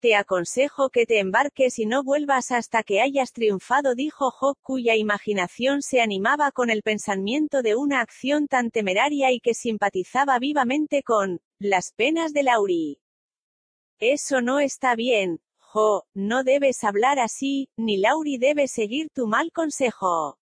[0.00, 4.94] Te aconsejo que te embarques y no vuelvas hasta que hayas triunfado, dijo Jock, cuya
[4.94, 11.02] imaginación se animaba con el pensamiento de una acción tan temeraria y que simpatizaba vivamente
[11.02, 13.00] con las penas de Lauri.
[13.98, 19.50] Eso no está bien, Jo, no debes hablar así, ni Lauri debe seguir tu mal
[19.52, 20.38] consejo.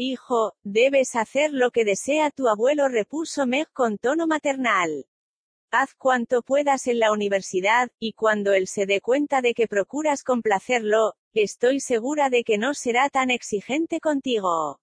[0.00, 5.06] Hijo, debes hacer lo que desea tu abuelo, repuso Meg con tono maternal.
[5.72, 10.22] Haz cuanto puedas en la universidad, y cuando él se dé cuenta de que procuras
[10.22, 14.80] complacerlo, estoy segura de que no será tan exigente contigo.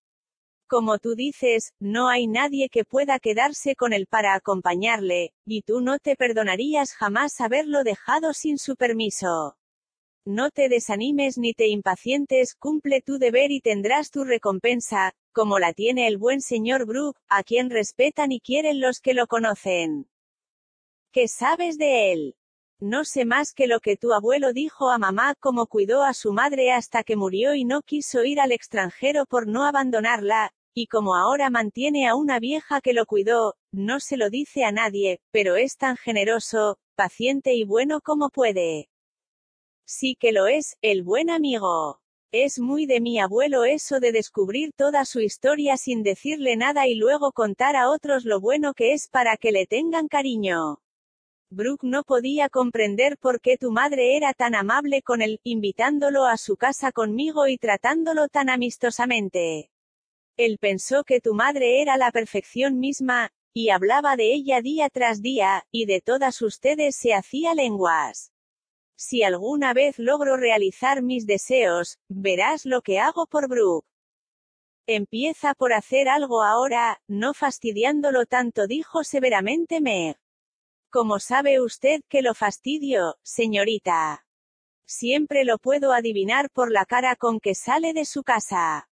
[0.67, 5.79] Como tú dices, no hay nadie que pueda quedarse con él para acompañarle, y tú
[5.79, 9.55] no te perdonarías jamás haberlo dejado sin su permiso.
[10.27, 15.71] No te desanimes ni te impacientes, cumple tu deber y tendrás tu recompensa, como la
[15.71, 20.09] tiene el buen señor Brooke, a quien respetan y quieren los que lo conocen.
[21.11, 22.35] ¿Qué sabes de él?
[22.79, 26.33] No sé más que lo que tu abuelo dijo a mamá como cuidó a su
[26.33, 31.15] madre hasta que murió y no quiso ir al extranjero por no abandonarla, y como
[31.15, 35.55] ahora mantiene a una vieja que lo cuidó, no se lo dice a nadie, pero
[35.55, 38.89] es tan generoso, paciente y bueno como puede.
[39.87, 41.99] Sí que lo es, el buen amigo.
[42.31, 46.95] Es muy de mi abuelo eso de descubrir toda su historia sin decirle nada y
[46.95, 50.79] luego contar a otros lo bueno que es para que le tengan cariño.
[51.51, 56.37] Brooke no podía comprender por qué tu madre era tan amable con él, invitándolo a
[56.37, 59.69] su casa conmigo y tratándolo tan amistosamente.
[60.35, 65.21] Él pensó que tu madre era la perfección misma, y hablaba de ella día tras
[65.21, 68.34] día, y de todas ustedes se hacía lenguas.
[68.97, 73.87] Si alguna vez logro realizar mis deseos, verás lo que hago por Brooke.
[74.87, 80.17] Empieza por hacer algo ahora, no fastidiándolo tanto, dijo severamente Meg.
[80.91, 84.25] ¿Cómo sabe usted que lo fastidio, señorita?
[84.85, 88.87] Siempre lo puedo adivinar por la cara con que sale de su casa.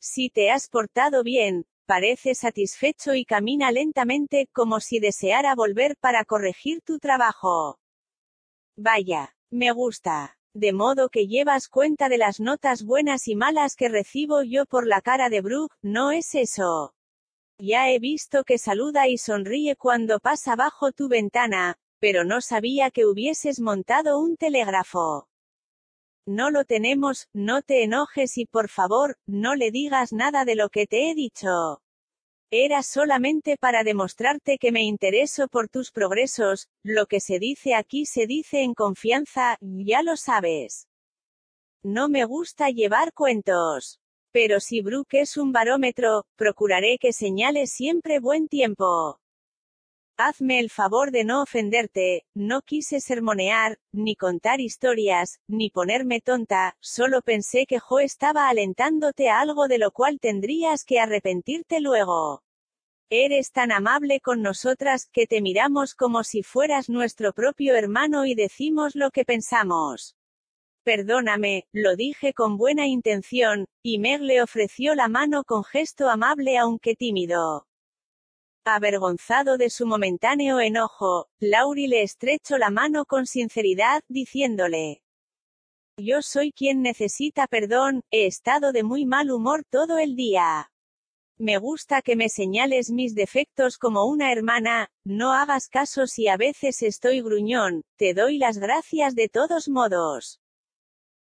[0.00, 6.24] Si te has portado bien, parece satisfecho y camina lentamente, como si deseara volver para
[6.24, 7.78] corregir tu trabajo.
[8.82, 10.38] Vaya, me gusta.
[10.54, 14.86] De modo que llevas cuenta de las notas buenas y malas que recibo yo por
[14.86, 16.94] la cara de Brooke, ¿no es eso?
[17.58, 22.90] Ya he visto que saluda y sonríe cuando pasa bajo tu ventana, pero no sabía
[22.90, 25.28] que hubieses montado un telégrafo.
[26.26, 30.70] No lo tenemos, no te enojes y por favor, no le digas nada de lo
[30.70, 31.82] que te he dicho.
[32.52, 38.06] Era solamente para demostrarte que me intereso por tus progresos, lo que se dice aquí
[38.06, 40.88] se dice en confianza, ya lo sabes.
[41.84, 44.00] No me gusta llevar cuentos.
[44.32, 49.20] Pero si Brooke es un barómetro, procuraré que señale siempre buen tiempo.
[50.22, 56.76] Hazme el favor de no ofenderte, no quise sermonear, ni contar historias, ni ponerme tonta,
[56.78, 62.42] solo pensé que Jo estaba alentándote a algo de lo cual tendrías que arrepentirte luego.
[63.08, 68.34] Eres tan amable con nosotras, que te miramos como si fueras nuestro propio hermano y
[68.34, 70.16] decimos lo que pensamos.
[70.84, 76.58] Perdóname, lo dije con buena intención, y Meg le ofreció la mano con gesto amable
[76.58, 77.69] aunque tímido.
[78.64, 85.02] Avergonzado de su momentáneo enojo, Lauri le estrechó la mano con sinceridad, diciéndole.
[85.96, 90.70] Yo soy quien necesita perdón, he estado de muy mal humor todo el día.
[91.38, 96.36] Me gusta que me señales mis defectos como una hermana, no hagas caso si a
[96.36, 100.38] veces estoy gruñón, te doy las gracias de todos modos.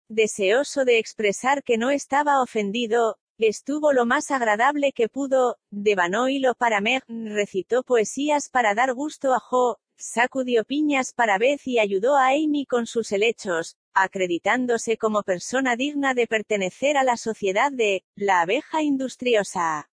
[0.09, 6.55] Deseoso de expresar que no estaba ofendido, Estuvo lo más agradable que pudo, devanó hilo
[6.55, 12.17] para Meg, recitó poesías para dar gusto a Jo, sacudió piñas para Beth y ayudó
[12.17, 18.05] a Amy con sus helechos, acreditándose como persona digna de pertenecer a la sociedad de,
[18.15, 19.91] la abeja industriosa.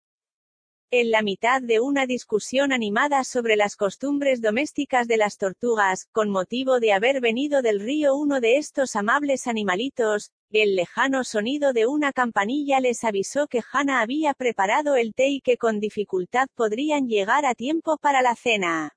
[0.90, 6.30] En la mitad de una discusión animada sobre las costumbres domésticas de las tortugas, con
[6.30, 11.86] motivo de haber venido del río uno de estos amables animalitos, el lejano sonido de
[11.86, 17.06] una campanilla les avisó que Hannah había preparado el té y que con dificultad podrían
[17.06, 18.96] llegar a tiempo para la cena.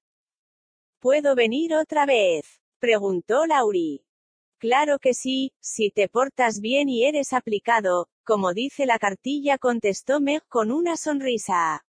[1.02, 2.62] ¿Puedo venir otra vez?
[2.80, 4.06] preguntó Laurie.
[4.62, 10.22] Claro que sí, si te portas bien y eres aplicado, como dice la cartilla contestó
[10.22, 11.84] Meg con una sonrisa.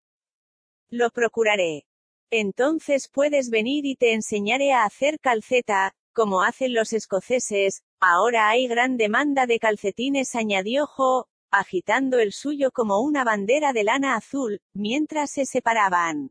[0.89, 1.89] Lo procuraré.
[2.31, 8.69] Entonces puedes venir y te enseñaré a hacer calceta, como hacen los escoceses, ahora hay
[8.69, 14.61] gran demanda de calcetines añadió Jo, agitando el suyo como una bandera de lana azul,
[14.75, 16.31] mientras se separaban.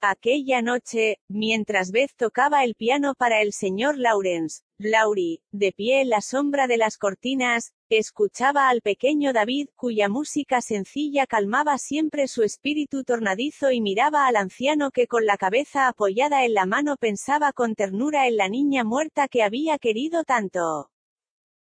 [0.00, 6.10] Aquella noche, mientras Beth tocaba el piano para el señor Lawrence, Laurie, de pie en
[6.10, 12.44] la sombra de las cortinas, escuchaba al pequeño David, cuya música sencilla calmaba siempre su
[12.44, 17.52] espíritu tornadizo y miraba al anciano que con la cabeza apoyada en la mano pensaba
[17.52, 20.92] con ternura en la niña muerta que había querido tanto.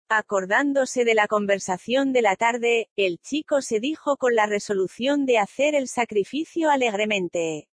[0.08, 5.38] Acordándose de la conversación de la tarde, el chico se dijo con la resolución de
[5.38, 7.68] hacer el sacrificio alegremente.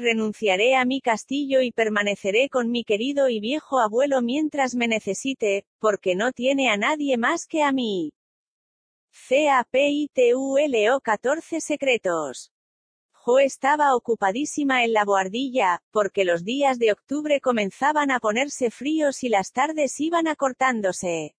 [0.00, 5.66] Renunciaré a mi castillo y permaneceré con mi querido y viejo abuelo mientras me necesite,
[5.80, 8.12] porque no tiene a nadie más que a mí.
[9.28, 12.52] CAPITULO 14 secretos.
[13.10, 19.24] Jo estaba ocupadísima en la boardilla, porque los días de octubre comenzaban a ponerse fríos
[19.24, 21.34] y las tardes iban acortándose.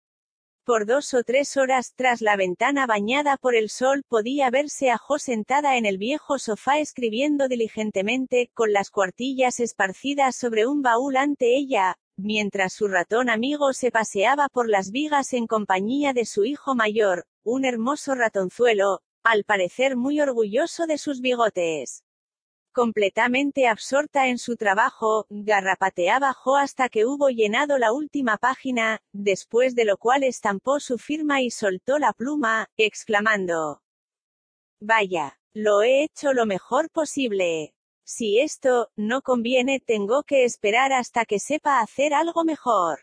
[0.68, 4.98] Por dos o tres horas tras la ventana bañada por el sol podía verse a
[4.98, 11.16] Jo sentada en el viejo sofá escribiendo diligentemente, con las cuartillas esparcidas sobre un baúl
[11.16, 16.44] ante ella, mientras su ratón amigo se paseaba por las vigas en compañía de su
[16.44, 22.04] hijo mayor, un hermoso ratonzuelo, al parecer muy orgulloso de sus bigotes.
[22.72, 29.74] Completamente absorta en su trabajo, garrapateaba Jo hasta que hubo llenado la última página, después
[29.74, 33.82] de lo cual estampó su firma y soltó la pluma, exclamando.
[34.80, 37.74] Vaya, lo he hecho lo mejor posible.
[38.04, 43.00] Si esto, no conviene, tengo que esperar hasta que sepa hacer algo mejor.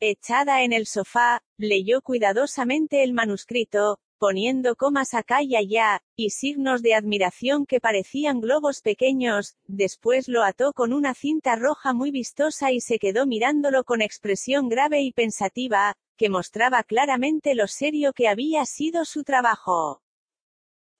[0.00, 6.82] Echada en el sofá, leyó cuidadosamente el manuscrito, poniendo comas acá y allá, y signos
[6.82, 12.72] de admiración que parecían globos pequeños, después lo ató con una cinta roja muy vistosa
[12.72, 18.28] y se quedó mirándolo con expresión grave y pensativa, que mostraba claramente lo serio que
[18.28, 20.02] había sido su trabajo.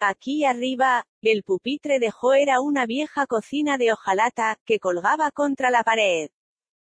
[0.00, 5.70] Aquí arriba, el pupitre de Jo era una vieja cocina de hojalata, que colgaba contra
[5.70, 6.30] la pared.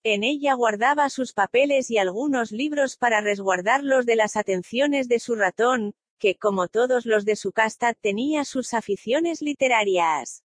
[0.03, 5.35] En ella guardaba sus papeles y algunos libros para resguardarlos de las atenciones de su
[5.35, 10.43] ratón, que como todos los de su casta tenía sus aficiones literarias.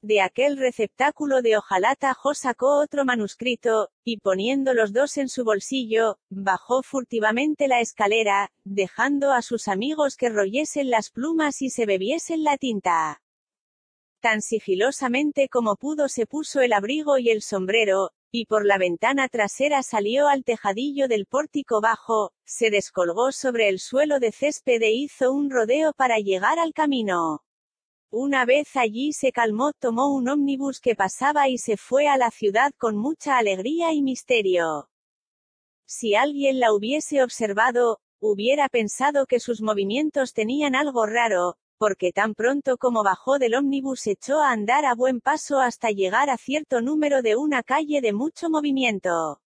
[0.00, 5.42] De aquel receptáculo de hojalata Jo sacó otro manuscrito, y poniendo los dos en su
[5.42, 11.84] bolsillo, bajó furtivamente la escalera, dejando a sus amigos que royesen las plumas y se
[11.84, 13.22] bebiesen la tinta.
[14.20, 19.28] Tan sigilosamente como pudo se puso el abrigo y el sombrero, y por la ventana
[19.28, 24.92] trasera salió al tejadillo del pórtico bajo, se descolgó sobre el suelo de césped e
[24.92, 27.42] hizo un rodeo para llegar al camino.
[28.10, 32.30] Una vez allí se calmó, tomó un ómnibus que pasaba y se fue a la
[32.30, 34.88] ciudad con mucha alegría y misterio.
[35.86, 42.34] Si alguien la hubiese observado, hubiera pensado que sus movimientos tenían algo raro, porque tan
[42.34, 46.80] pronto como bajó del ómnibus echó a andar a buen paso hasta llegar a cierto
[46.80, 49.40] número de una calle de mucho movimiento.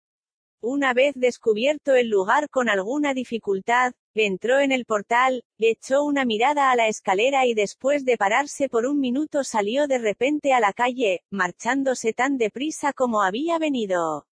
[0.61, 6.70] Una vez descubierto el lugar con alguna dificultad, entró en el portal, echó una mirada
[6.70, 10.72] a la escalera y después de pararse por un minuto salió de repente a la
[10.72, 14.26] calle, marchándose tan deprisa como había venido.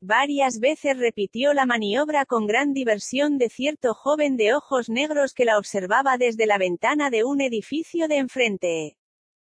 [0.00, 5.44] Varias veces repitió la maniobra con gran diversión de cierto joven de ojos negros que
[5.44, 8.96] la observaba desde la ventana de un edificio de enfrente.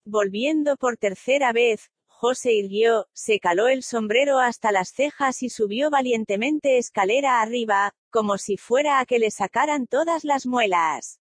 [0.06, 5.90] Volviendo por tercera vez, José irguió, se caló el sombrero hasta las cejas y subió
[5.90, 11.19] valientemente escalera arriba, como si fuera a que le sacaran todas las muelas.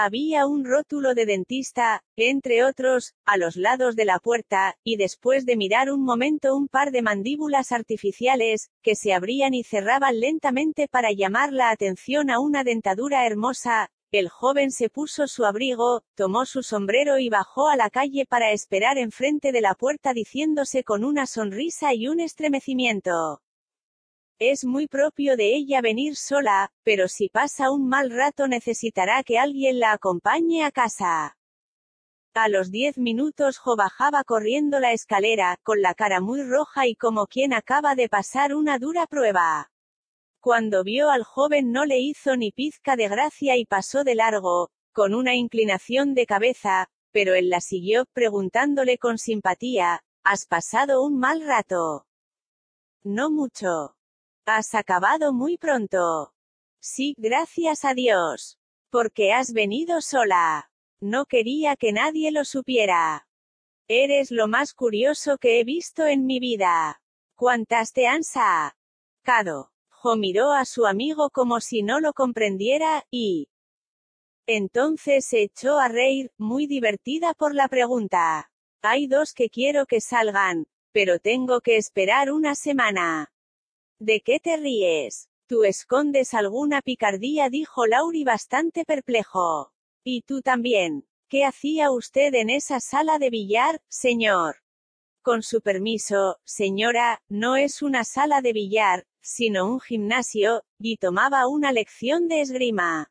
[0.00, 5.44] Había un rótulo de dentista, entre otros, a los lados de la puerta, y después
[5.44, 10.86] de mirar un momento un par de mandíbulas artificiales, que se abrían y cerraban lentamente
[10.86, 16.46] para llamar la atención a una dentadura hermosa, el joven se puso su abrigo, tomó
[16.46, 21.04] su sombrero y bajó a la calle para esperar enfrente de la puerta diciéndose con
[21.04, 23.42] una sonrisa y un estremecimiento.
[24.40, 29.36] Es muy propio de ella venir sola, pero si pasa un mal rato necesitará que
[29.36, 31.36] alguien la acompañe a casa.
[32.34, 36.94] A los diez minutos Jo bajaba corriendo la escalera, con la cara muy roja y
[36.94, 39.72] como quien acaba de pasar una dura prueba.
[40.40, 44.70] Cuando vio al joven no le hizo ni pizca de gracia y pasó de largo,
[44.92, 51.18] con una inclinación de cabeza, pero él la siguió, preguntándole con simpatía, ¿Has pasado un
[51.18, 52.06] mal rato?
[53.02, 53.97] No mucho.
[54.50, 56.32] Has acabado muy pronto.
[56.80, 58.58] Sí, gracias a Dios.
[58.88, 60.70] Porque has venido sola.
[61.02, 63.28] No quería que nadie lo supiera.
[63.88, 67.02] Eres lo más curioso que he visto en mi vida.
[67.36, 69.70] ¿Cuántas te han sacado?
[69.90, 73.50] Jo miró a su amigo como si no lo comprendiera, y...
[74.46, 78.50] Entonces se echó a reír, muy divertida por la pregunta.
[78.80, 83.30] Hay dos que quiero que salgan, pero tengo que esperar una semana.
[84.00, 85.28] ¿De qué te ríes?
[85.48, 89.72] Tú escondes alguna picardía, dijo Lauri bastante perplejo.
[90.04, 91.08] Y tú también.
[91.28, 94.56] ¿Qué hacía usted en esa sala de billar, señor?
[95.22, 101.48] Con su permiso, señora, no es una sala de billar, sino un gimnasio, y tomaba
[101.48, 103.10] una lección de esgrima.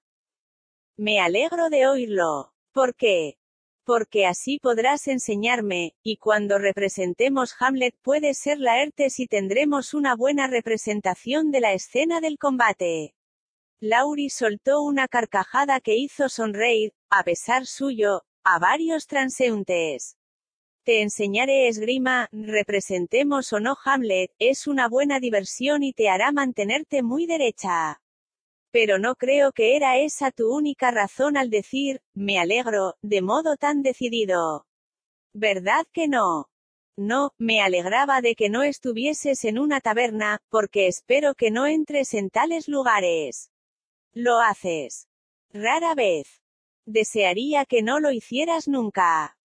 [0.97, 2.53] Me alegro de oírlo.
[2.71, 3.36] ¿Por qué?
[3.87, 10.47] Porque así podrás enseñarme, y cuando representemos Hamlet puede ser Laertes y tendremos una buena
[10.47, 13.15] representación de la escena del combate.
[13.79, 20.17] Lauri soltó una carcajada que hizo sonreír, a pesar suyo, a varios transeúntes.
[20.83, 27.03] Te enseñaré esgrima, representemos o no Hamlet, es una buena diversión y te hará mantenerte
[27.03, 28.01] muy derecha.
[28.79, 33.57] Pero no creo que era esa tu única razón al decir, me alegro, de modo
[33.57, 34.67] tan decidido.
[35.33, 36.51] ¿Verdad que no?
[36.95, 42.13] No, me alegraba de que no estuvieses en una taberna, porque espero que no entres
[42.13, 43.49] en tales lugares.
[44.13, 45.07] Lo haces.
[45.51, 46.43] Rara vez.
[46.85, 49.39] Desearía que no lo hicieras nunca.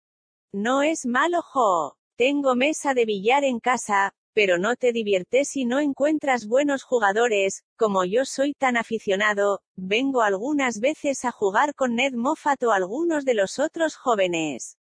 [0.53, 1.97] No es malo, Jo.
[2.17, 7.65] Tengo mesa de billar en casa, pero no te diviertes si no encuentras buenos jugadores,
[7.77, 13.25] como yo soy tan aficionado, vengo algunas veces a jugar con Ned Moffat o algunos
[13.25, 14.79] de los otros jóvenes.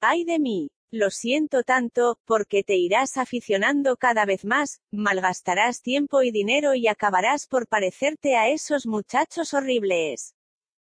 [0.00, 0.70] Ay de mí.
[0.92, 6.88] Lo siento tanto, porque te irás aficionando cada vez más, malgastarás tiempo y dinero y
[6.88, 10.34] acabarás por parecerte a esos muchachos horribles.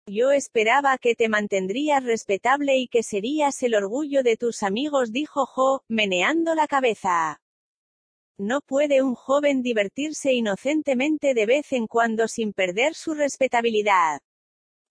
[0.07, 5.45] Yo esperaba que te mantendrías respetable y que serías el orgullo de tus amigos, dijo
[5.45, 7.41] Jo, meneando la cabeza.
[8.39, 14.21] ¿No puede un joven divertirse inocentemente de vez en cuando sin perder su respetabilidad?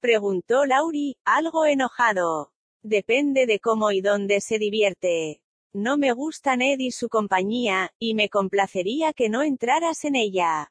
[0.00, 2.52] Preguntó Lauri, algo enojado.
[2.82, 5.40] Depende de cómo y dónde se divierte.
[5.72, 10.70] No me gusta Ned y su compañía, y me complacería que no entraras en ella.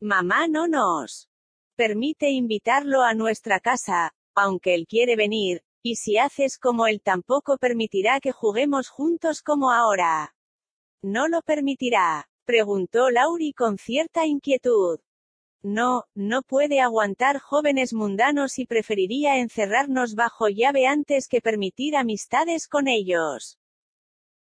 [0.00, 1.28] Mamá no nos
[1.76, 7.58] permite invitarlo a nuestra casa, aunque él quiere venir, y si haces como él tampoco
[7.58, 10.34] permitirá que juguemos juntos como ahora.
[11.02, 12.28] ¿No lo permitirá?
[12.44, 15.00] preguntó Lauri con cierta inquietud.
[15.62, 22.68] No, no puede aguantar jóvenes mundanos y preferiría encerrarnos bajo llave antes que permitir amistades
[22.68, 23.58] con ellos.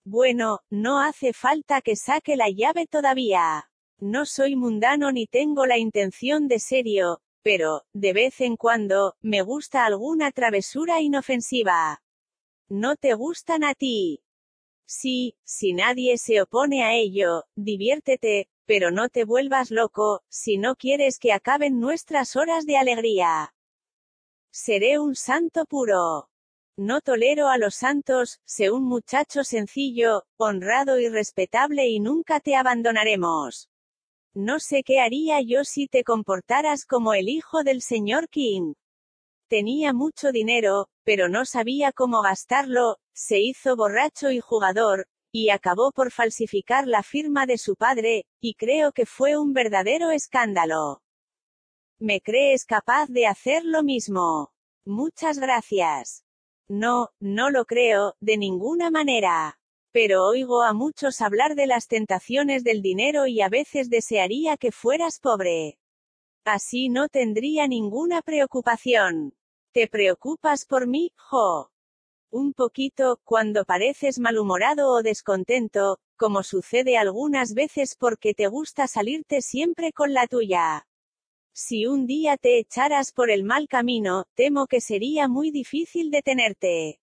[0.05, 3.70] Bueno, no hace falta que saque la llave todavía.
[3.99, 9.42] No soy mundano ni tengo la intención de serio, pero, de vez en cuando, me
[9.42, 12.03] gusta alguna travesura inofensiva.
[12.68, 14.22] ¿No te gustan a ti?
[14.91, 20.76] Sí, si nadie se opone a ello, diviértete, pero no te vuelvas loco, si no
[20.76, 23.55] quieres que acaben nuestras horas de alegría.
[24.51, 26.30] Seré un santo puro.
[26.78, 32.57] No tolero a los santos, sé un muchacho sencillo, honrado y respetable y nunca te
[32.57, 33.68] abandonaremos.
[34.32, 38.72] No sé qué haría yo si te comportaras como el hijo del señor King.
[39.49, 45.91] Tenía mucho dinero, pero no sabía cómo gastarlo, se hizo borracho y jugador, y acabó
[45.91, 51.03] por falsificar la firma de su padre, y creo que fue un verdadero escándalo.
[51.99, 54.53] ¿Me crees capaz de hacer lo mismo?
[54.87, 56.25] Muchas gracias.
[56.69, 59.59] No, no lo creo, de ninguna manera.
[59.91, 64.71] Pero oigo a muchos hablar de las tentaciones del dinero y a veces desearía que
[64.71, 65.81] fueras pobre.
[66.45, 69.35] Así no tendría ninguna preocupación.
[69.73, 71.73] ¿Te preocupas por mí, Jo?
[72.31, 79.41] Un poquito, cuando pareces malhumorado o descontento, como sucede algunas veces porque te gusta salirte
[79.41, 80.87] siempre con la tuya.
[81.55, 87.01] Si un día te echaras por el mal camino, temo que sería muy difícil detenerte.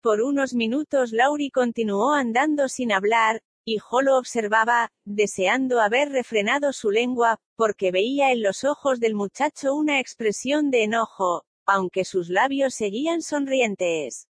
[0.00, 6.72] Por unos minutos Lauri continuó andando sin hablar, y Jo lo observaba, deseando haber refrenado
[6.72, 12.28] su lengua, porque veía en los ojos del muchacho una expresión de enojo, aunque sus
[12.28, 14.26] labios seguían sonrientes.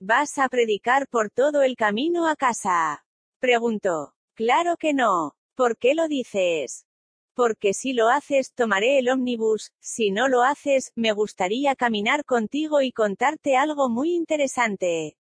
[0.00, 3.04] ¿Vas a predicar por todo el camino a casa?
[3.40, 4.14] preguntó.
[4.34, 5.34] Claro que no.
[5.56, 6.86] ¿Por qué lo dices?
[7.34, 12.80] Porque si lo haces tomaré el ómnibus, si no lo haces, me gustaría caminar contigo
[12.82, 15.16] y contarte algo muy interesante.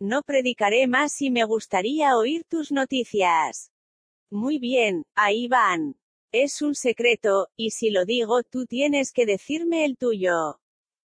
[0.00, 3.70] No predicaré más y me gustaría oír tus noticias.
[4.30, 5.96] Muy bien, ahí van.
[6.34, 10.60] Es un secreto, y si lo digo tú tienes que decirme el tuyo.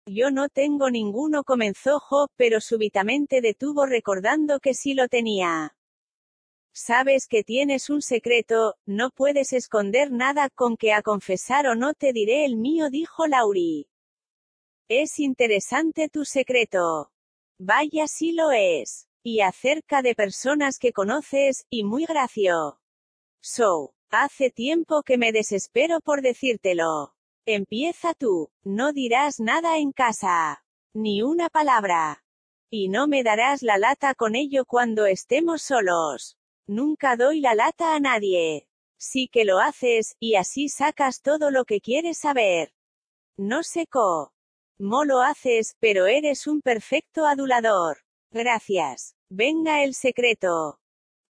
[0.07, 5.77] Yo no tengo ninguno comenzó Job, pero súbitamente detuvo recordando que sí lo tenía.
[6.73, 11.93] Sabes que tienes un secreto, no puedes esconder nada con que a confesar o no
[11.93, 13.87] te diré el mío, dijo Lauri.
[14.89, 17.11] Es interesante tu secreto.
[17.59, 19.07] Vaya si lo es.
[19.23, 22.79] Y acerca de personas que conoces, y muy gracioso.
[23.41, 23.93] So.
[24.15, 27.15] Hace tiempo que me desespero por decírtelo.
[27.47, 30.63] Empieza tú, no dirás nada en casa.
[30.93, 32.23] Ni una palabra.
[32.69, 36.37] Y no me darás la lata con ello cuando estemos solos.
[36.67, 38.67] Nunca doy la lata a nadie.
[38.99, 42.71] Sí que lo haces, y así sacas todo lo que quieres saber.
[43.35, 44.31] No sé co.
[44.77, 47.97] Mo lo haces, pero eres un perfecto adulador.
[48.29, 49.15] Gracias.
[49.31, 50.79] Venga el secreto.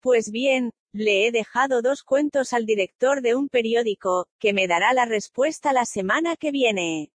[0.01, 4.93] Pues bien, le he dejado dos cuentos al director de un periódico, que me dará
[4.93, 7.11] la respuesta la semana que viene.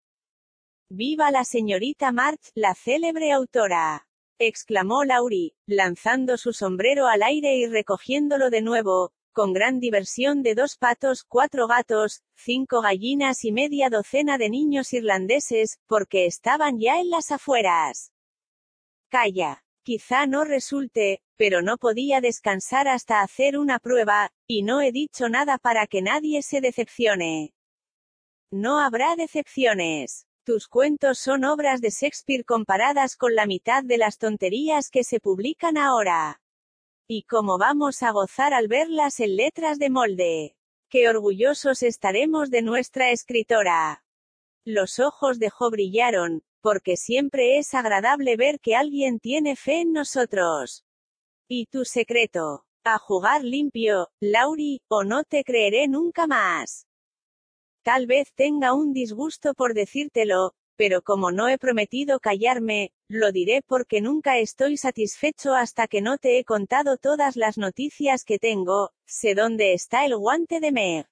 [0.89, 4.07] ¡Viva la señorita March, la célebre autora!
[4.38, 10.53] exclamó Lauri, lanzando su sombrero al aire y recogiéndolo de nuevo, con gran diversión de
[10.53, 16.99] dos patos, cuatro gatos, cinco gallinas y media docena de niños irlandeses, porque estaban ya
[16.99, 18.11] en las afueras.
[19.09, 19.62] Calla.
[19.84, 25.27] Quizá no resulte, pero no podía descansar hasta hacer una prueba, y no he dicho
[25.27, 27.53] nada para que nadie se decepcione.
[28.49, 30.25] No habrá decepciones.
[30.45, 35.19] Tus cuentos son obras de Shakespeare comparadas con la mitad de las tonterías que se
[35.19, 36.41] publican ahora.
[37.07, 40.55] Y cómo vamos a gozar al verlas en letras de molde.
[40.89, 44.05] Qué orgullosos estaremos de nuestra escritora.
[44.65, 49.91] Los ojos de Jo brillaron, porque siempre es agradable ver que alguien tiene fe en
[49.91, 50.86] nosotros.
[51.49, 52.64] ¿Y tu secreto?
[52.86, 56.88] A jugar limpio, Lauri, o no te creeré nunca más.
[57.84, 63.61] Tal vez tenga un disgusto por decírtelo, pero como no he prometido callarme, lo diré
[63.68, 68.91] porque nunca estoy satisfecho hasta que no te he contado todas las noticias que tengo,
[69.05, 71.07] sé dónde está el guante de Meg.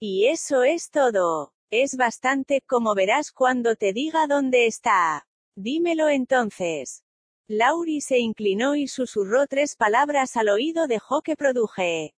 [0.00, 1.52] Y eso es todo.
[1.70, 5.26] Es bastante, como verás cuando te diga dónde está.
[5.56, 7.02] Dímelo entonces.
[7.48, 12.14] Lauri se inclinó y susurró tres palabras al oído de Jo que produje.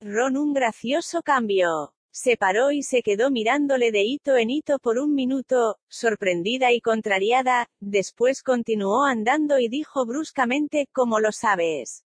[0.00, 1.94] Ron un gracioso cambio.
[2.10, 6.80] Se paró y se quedó mirándole de hito en hito por un minuto, sorprendida y
[6.80, 12.04] contrariada, después continuó andando y dijo bruscamente, ¿cómo lo sabes?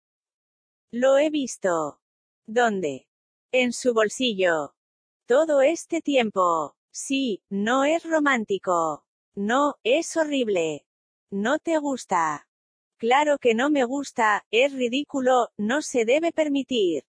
[0.91, 1.99] Lo he visto.
[2.45, 3.07] ¿Dónde?
[3.53, 4.73] En su bolsillo.
[5.31, 6.75] Todo este tiempo.
[6.91, 9.05] Sí, no es romántico.
[9.33, 10.85] No, es horrible.
[11.31, 12.49] No te gusta.
[12.97, 17.05] Claro que no me gusta, es ridículo, no se debe permitir.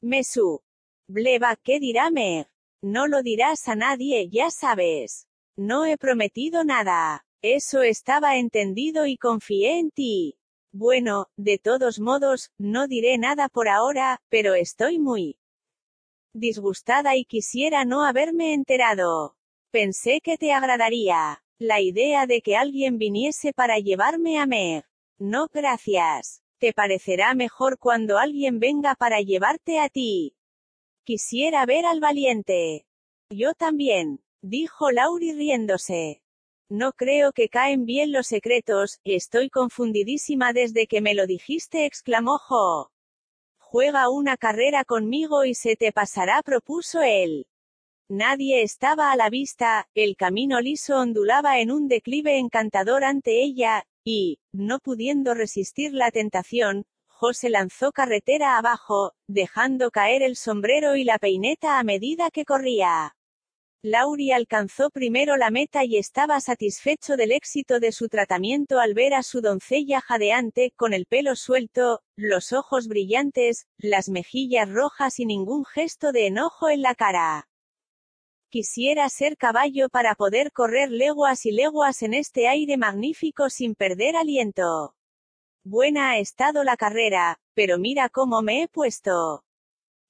[0.00, 0.64] Mesu.
[1.06, 2.48] Bleba, ¿qué dirá Meg?
[2.82, 5.28] No lo dirás a nadie, ya sabes.
[5.56, 7.24] No he prometido nada.
[7.42, 10.36] Eso estaba entendido y confié en ti.
[10.72, 15.38] Bueno, de todos modos, no diré nada por ahora, pero estoy muy
[16.34, 19.36] disgustada y quisiera no haberme enterado.
[19.70, 21.42] Pensé que te agradaría.
[21.58, 24.84] La idea de que alguien viniese para llevarme a Meg.
[25.18, 26.42] No gracias.
[26.58, 30.36] Te parecerá mejor cuando alguien venga para llevarte a ti.
[31.04, 32.86] Quisiera ver al valiente.
[33.30, 36.22] Yo también, dijo Lauri riéndose.
[36.68, 42.38] No creo que caen bien los secretos, estoy confundidísima desde que me lo dijiste, exclamó
[42.38, 42.91] Jo.
[43.72, 47.46] Juega una carrera conmigo y se te pasará, propuso él.
[48.06, 53.84] Nadie estaba a la vista, el camino liso ondulaba en un declive encantador ante ella,
[54.04, 61.04] y, no pudiendo resistir la tentación, José lanzó carretera abajo, dejando caer el sombrero y
[61.04, 63.16] la peineta a medida que corría.
[63.84, 69.12] Lauri alcanzó primero la meta y estaba satisfecho del éxito de su tratamiento al ver
[69.12, 75.26] a su doncella jadeante, con el pelo suelto, los ojos brillantes, las mejillas rojas y
[75.26, 77.48] ningún gesto de enojo en la cara.
[78.50, 84.14] Quisiera ser caballo para poder correr leguas y leguas en este aire magnífico sin perder
[84.14, 84.94] aliento.
[85.64, 89.42] Buena ha estado la carrera, pero mira cómo me he puesto.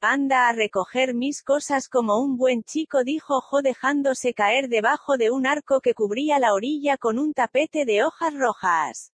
[0.05, 5.31] Anda a recoger mis cosas como un buen chico, dijo Jo dejándose caer debajo de
[5.31, 9.13] un arco que cubría la orilla con un tapete de hojas rojas.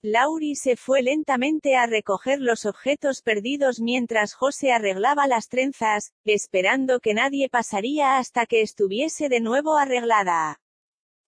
[0.00, 7.00] Lauri se fue lentamente a recoger los objetos perdidos mientras José arreglaba las trenzas, esperando
[7.00, 10.60] que nadie pasaría hasta que estuviese de nuevo arreglada.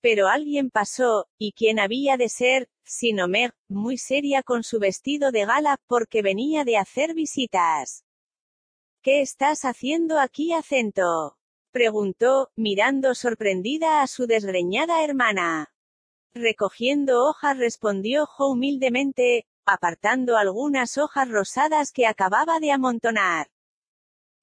[0.01, 5.33] Pero alguien pasó, y quién había de ser, sino Meg, muy seria con su vestido
[5.33, 8.05] de gala, porque venía de hacer visitas.
[9.03, 11.39] ¿Qué estás haciendo aquí, acento?
[11.73, 15.73] preguntó, mirando sorprendida a su desgreñada hermana.
[16.35, 23.49] Recogiendo hojas respondió Jo humildemente, apartando algunas hojas rosadas que acababa de amontonar.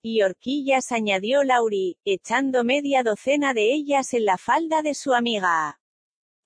[0.02, 5.80] Y horquillas añadió Lauri, echando media docena de ellas en la falda de su amiga.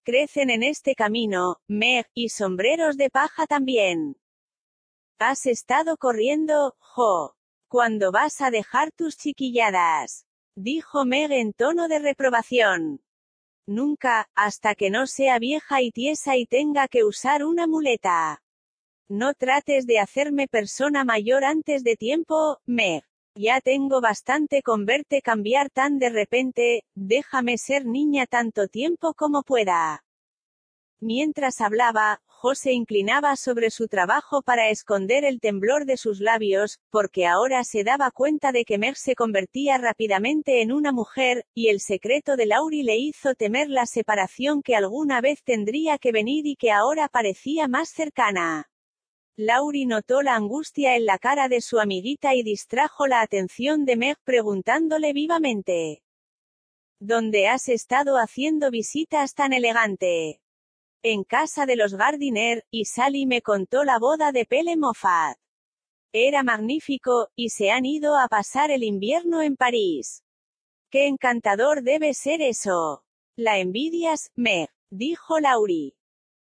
[0.03, 4.17] Crecen en este camino, Meg, y sombreros de paja también.
[5.17, 7.37] ¿Has estado corriendo, Jo?
[7.71, 10.25] ¿Cuándo vas a dejar tus chiquilladas?
[10.57, 13.01] Dijo Meg en tono de reprobación.
[13.65, 18.43] Nunca, hasta que no sea vieja y tiesa y tenga que usar una muleta.
[19.07, 23.05] No trates de hacerme persona mayor antes de tiempo, Meg.
[23.35, 29.43] Ya tengo bastante con verte cambiar tan de repente, déjame ser niña tanto tiempo como
[29.43, 30.03] pueda.
[30.99, 37.27] Mientras hablaba, José inclinaba sobre su trabajo para esconder el temblor de sus labios, porque
[37.27, 41.79] ahora se daba cuenta de que Meg se convertía rápidamente en una mujer, y el
[41.79, 46.55] secreto de Lauri le hizo temer la separación que alguna vez tendría que venir y
[46.55, 48.71] que ahora parecía más cercana.
[49.35, 53.97] Lauri notó la angustia en la cara de su amiguita y distrajo la atención de
[53.97, 56.01] Meg preguntándole vivamente.
[56.99, 60.41] ¿Dónde has estado haciendo visitas tan elegante?
[61.03, 65.35] En casa de los Gardiner, y Sally me contó la boda de Pele Moffat.
[66.13, 70.23] Era magnífico, y se han ido a pasar el invierno en París.
[70.91, 73.03] ¡Qué encantador debe ser eso!
[73.35, 74.69] ¿La envidias, Meg?
[74.91, 75.95] dijo Lauri.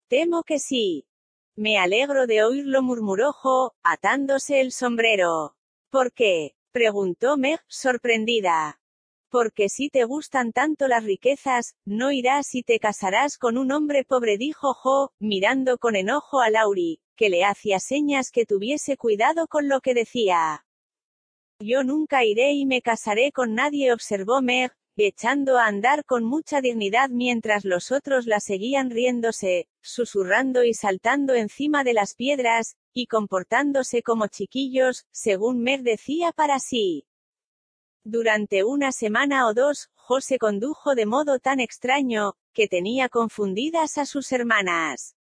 [0.09, 1.05] Temo que sí.
[1.55, 5.55] Me alegro de oírlo, murmuró Jo, atándose el sombrero.
[5.89, 6.55] ¿Por qué?
[6.73, 8.81] preguntó Meg, sorprendida.
[9.29, 14.03] Porque si te gustan tanto las riquezas, no irás y te casarás con un hombre
[14.03, 19.47] pobre, dijo Jo, mirando con enojo a Lauri, que le hacía señas que tuviese cuidado
[19.47, 20.65] con lo que decía.
[21.59, 26.61] Yo nunca iré y me casaré con nadie, observó Meg, echando a andar con mucha
[26.61, 33.05] dignidad mientras los otros la seguían riéndose, susurrando y saltando encima de las piedras, y
[33.05, 37.05] comportándose como chiquillos, según Meg decía para sí.
[38.03, 44.05] Durante una semana o dos, José condujo de modo tan extraño, que tenía confundidas a
[44.05, 45.15] sus hermanas.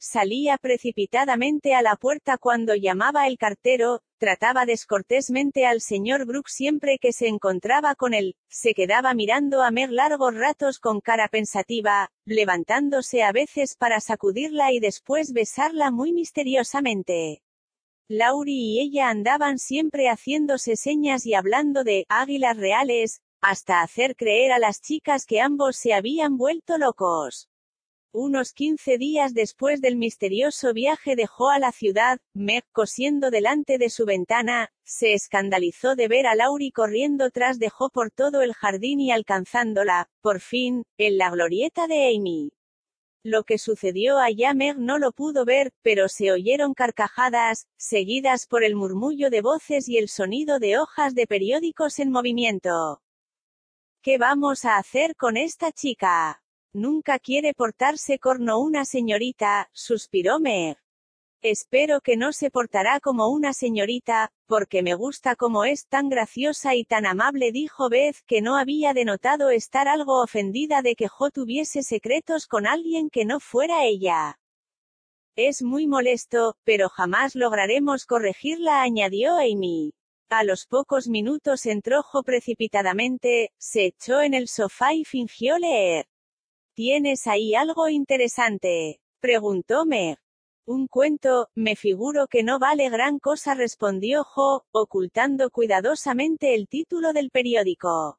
[0.00, 6.98] Salía precipitadamente a la puerta cuando llamaba el cartero, trataba descortésmente al señor Brooks siempre
[7.00, 12.10] que se encontraba con él, se quedaba mirando a Mer largos ratos con cara pensativa,
[12.24, 17.42] levantándose a veces para sacudirla y después besarla muy misteriosamente.
[18.10, 24.50] Lauri y ella andaban siempre haciéndose señas y hablando de águilas reales, hasta hacer creer
[24.50, 27.50] a las chicas que ambos se habían vuelto locos.
[28.10, 33.76] Unos quince días después del misterioso viaje de Jo a la ciudad, Meg, cosiendo delante
[33.76, 38.40] de su ventana, se escandalizó de ver a Lauri corriendo tras de Jo por todo
[38.40, 42.52] el jardín y alcanzándola, por fin, en la glorieta de Amy.
[43.24, 48.62] Lo que sucedió allá Meg no lo pudo ver, pero se oyeron carcajadas, seguidas por
[48.62, 53.02] el murmullo de voces y el sonido de hojas de periódicos en movimiento.
[54.02, 56.42] ¿Qué vamos a hacer con esta chica?
[56.72, 60.78] Nunca quiere portarse corno una señorita, suspiró Meg.
[61.42, 66.74] Espero que no se portará como una señorita, porque me gusta como es tan graciosa
[66.74, 71.30] y tan amable, dijo Beth, que no había denotado estar algo ofendida de que Jo
[71.30, 74.40] tuviese secretos con alguien que no fuera ella.
[75.36, 79.92] Es muy molesto, pero jamás lograremos corregirla, añadió Amy.
[80.30, 86.06] A los pocos minutos entró Jo precipitadamente, se echó en el sofá y fingió leer.
[86.74, 89.00] ¿Tienes ahí algo interesante?
[89.20, 90.18] preguntó Meg.
[90.70, 97.14] Un cuento, me figuro que no vale gran cosa, respondió Jo, ocultando cuidadosamente el título
[97.14, 98.18] del periódico.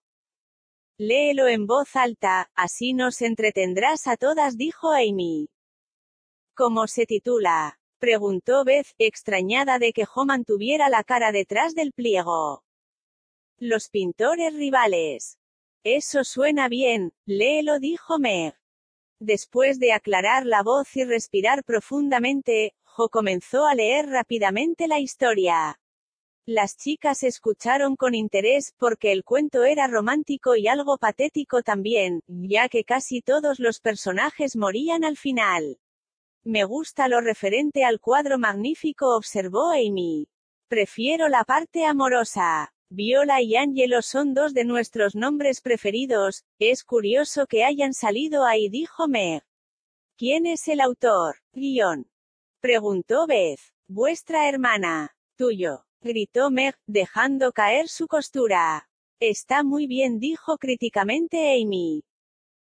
[0.98, 5.52] Léelo en voz alta, así nos entretendrás a todas, dijo Amy.
[6.56, 7.80] ¿Cómo se titula?
[8.00, 12.64] preguntó Beth, extrañada de que Jo mantuviera la cara detrás del pliego.
[13.60, 15.38] Los pintores rivales.
[15.84, 18.59] Eso suena bien, léelo, dijo Meg.
[19.20, 25.80] Después de aclarar la voz y respirar profundamente, Jo comenzó a leer rápidamente la historia.
[26.46, 32.70] Las chicas escucharon con interés, porque el cuento era romántico y algo patético también, ya
[32.70, 35.80] que casi todos los personajes morían al final.
[36.44, 40.28] Me gusta lo referente al cuadro magnífico, observó Amy.
[40.70, 42.74] Prefiero la parte amorosa.
[42.92, 48.68] Viola y Angelo son dos de nuestros nombres preferidos, es curioso que hayan salido ahí,
[48.68, 49.44] dijo Meg.
[50.18, 51.36] ¿Quién es el autor?
[51.54, 52.10] Guión.
[52.62, 53.60] Preguntó Beth.
[53.88, 55.16] Vuestra hermana.
[55.38, 55.86] Tuyo.
[56.02, 58.90] Gritó Meg, dejando caer su costura.
[59.20, 62.04] Está muy bien, dijo críticamente Amy.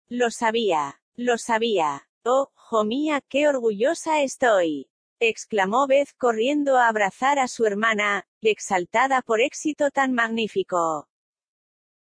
[0.09, 1.01] Lo sabía.
[1.17, 2.07] Lo sabía.
[2.23, 4.91] Oh, jo mía, qué orgullosa estoy
[5.21, 11.09] exclamó Beth corriendo a abrazar a su hermana, exaltada por éxito tan magnífico.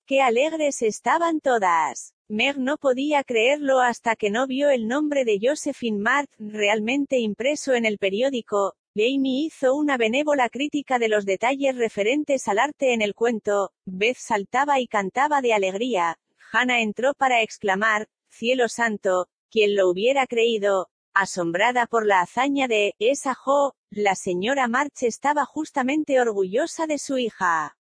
[0.06, 2.14] ¡Qué alegres estaban todas!
[2.28, 7.74] Meg no podía creerlo hasta que no vio el nombre de Josephine Mart, realmente impreso
[7.74, 8.74] en el periódico.
[8.96, 13.72] Amy hizo una benévola crítica de los detalles referentes al arte en el cuento.
[13.86, 16.18] Beth saltaba y cantaba de alegría.
[16.52, 22.94] Hannah entró para exclamar, Cielo santo, quien lo hubiera creído, Asombrada por la hazaña de
[23.00, 27.78] esa Jo, la señora March estaba justamente orgullosa de su hija.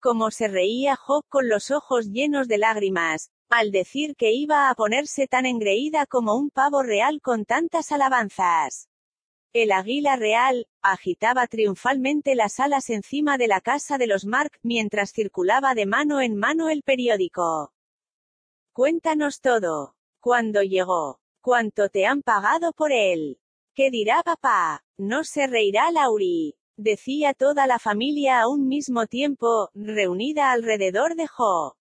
[0.00, 4.74] Como se reía Jo con los ojos llenos de lágrimas, al decir que iba a
[4.74, 8.90] ponerse tan engreída como un pavo real con tantas alabanzas.
[9.54, 15.14] El águila real, agitaba triunfalmente las alas encima de la casa de los Mark, mientras
[15.14, 17.72] circulaba de mano en mano el periódico.
[18.74, 19.94] Cuéntanos todo.
[20.20, 23.40] Cuando llegó, ¿Cuánto te han pagado por él?
[23.74, 24.84] ¿Qué dirá papá?
[24.96, 26.56] No se reirá Lauri.
[26.76, 31.76] Decía toda la familia a un mismo tiempo, reunida alrededor de Jo.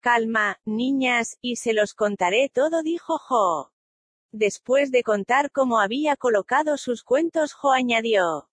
[0.00, 3.72] Calma, niñas, y se los contaré todo, dijo Jo.
[4.32, 8.48] Después de contar cómo había colocado sus cuentos, Jo añadió.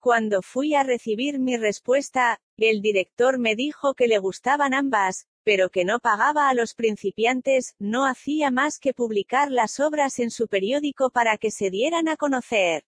[0.00, 5.70] Cuando fui a recibir mi respuesta, El director me dijo que le gustaban ambas, pero
[5.70, 10.46] que no pagaba a los principiantes, no hacía más que publicar las obras en su
[10.46, 12.84] periódico para que se dieran a conocer.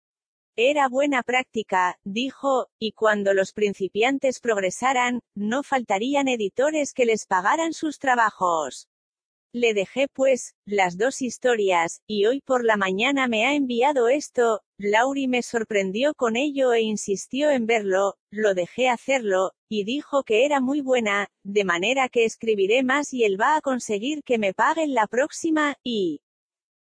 [0.55, 7.73] Era buena práctica, dijo, y cuando los principiantes progresaran, no faltarían editores que les pagaran
[7.73, 8.89] sus trabajos.
[9.53, 14.61] Le dejé pues, las dos historias, y hoy por la mañana me ha enviado esto,
[14.79, 20.45] Lauri me sorprendió con ello e insistió en verlo, lo dejé hacerlo, y dijo que
[20.45, 24.53] era muy buena, de manera que escribiré más y él va a conseguir que me
[24.53, 26.21] paguen la próxima, y...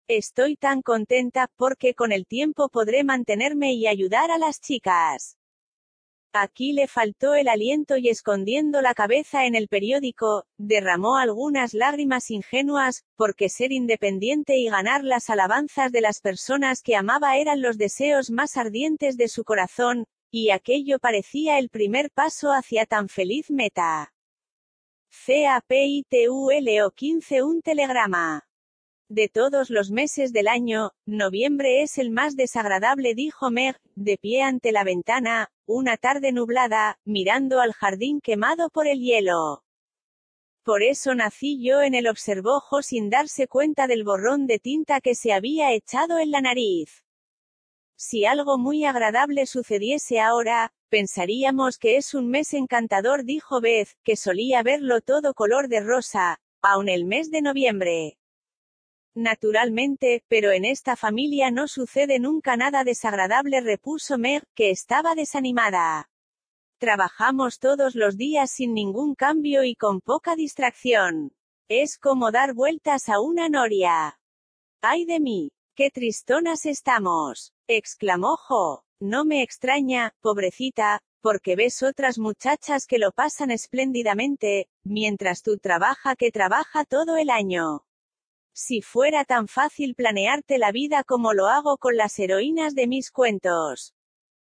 [0.06, 5.38] Estoy tan contenta, porque con el tiempo podré mantenerme y ayudar a las chicas.
[6.36, 12.28] Aquí le faltó el aliento y escondiendo la cabeza en el periódico, derramó algunas lágrimas
[12.28, 17.78] ingenuas, porque ser independiente y ganar las alabanzas de las personas que amaba eran los
[17.78, 23.48] deseos más ardientes de su corazón, y aquello parecía el primer paso hacia tan feliz
[23.52, 24.12] meta.
[25.26, 28.44] CAPITULO 15 Un telegrama.
[29.14, 34.42] De todos los meses del año, noviembre es el más desagradable, dijo Meg, de pie
[34.42, 39.62] ante la ventana, una tarde nublada, mirando al jardín quemado por el hielo.
[40.64, 45.14] Por eso nací yo en el observó sin darse cuenta del borrón de tinta que
[45.14, 47.04] se había echado en la nariz.
[47.94, 54.16] Si algo muy agradable sucediese ahora, pensaríamos que es un mes encantador, dijo Beth, que
[54.16, 58.18] solía verlo todo color de rosa, aun el mes de noviembre.
[59.14, 66.10] Naturalmente, pero en esta familia no sucede nunca nada desagradable, repuso Meg, que estaba desanimada.
[66.78, 71.32] Trabajamos todos los días sin ningún cambio y con poca distracción.
[71.68, 74.18] Es como dar vueltas a una noria.
[74.82, 75.50] ¡Ay de mí!
[75.76, 77.52] ¡Qué tristonas estamos!
[77.68, 78.84] exclamó Jo.
[79.00, 86.16] No me extraña, pobrecita, porque ves otras muchachas que lo pasan espléndidamente, mientras tú trabaja
[86.16, 87.84] que trabaja todo el año.
[88.56, 93.10] Si fuera tan fácil planearte la vida como lo hago con las heroínas de mis
[93.10, 93.94] cuentos.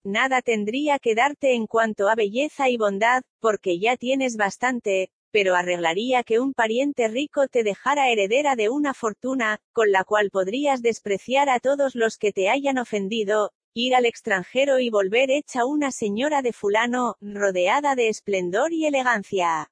[0.02, 5.54] Nada tendría que darte en cuanto a belleza y bondad, porque ya tienes bastante, pero
[5.54, 10.80] arreglaría que un pariente rico te dejara heredera de una fortuna, con la cual podrías
[10.80, 15.92] despreciar a todos los que te hayan ofendido, ir al extranjero y volver hecha una
[15.92, 19.70] señora de fulano, rodeada de esplendor y elegancia.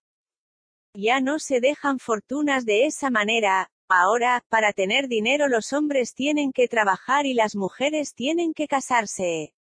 [0.95, 6.53] Ya no se dejan fortunas de esa manera, Ahora, para tener dinero los hombres tienen
[6.53, 9.55] que trabajar y las mujeres tienen que casarse.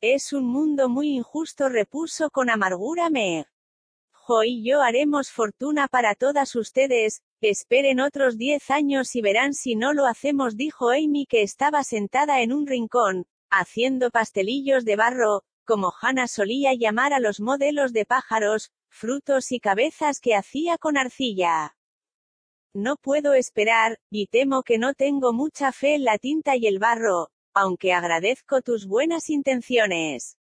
[0.00, 3.46] Es un mundo muy injusto, repuso con amargura Meg.
[4.10, 9.74] Jo y yo haremos fortuna para todas ustedes, esperen otros diez años y verán si
[9.74, 15.42] no lo hacemos, dijo Amy que estaba sentada en un rincón, haciendo pastelillos de barro,
[15.66, 20.96] como Hannah solía llamar a los modelos de pájaros, frutos y cabezas que hacía con
[20.96, 21.77] arcilla.
[22.74, 26.78] No puedo esperar, y temo que no tengo mucha fe en la tinta y el
[26.78, 30.36] barro, aunque agradezco tus buenas intenciones.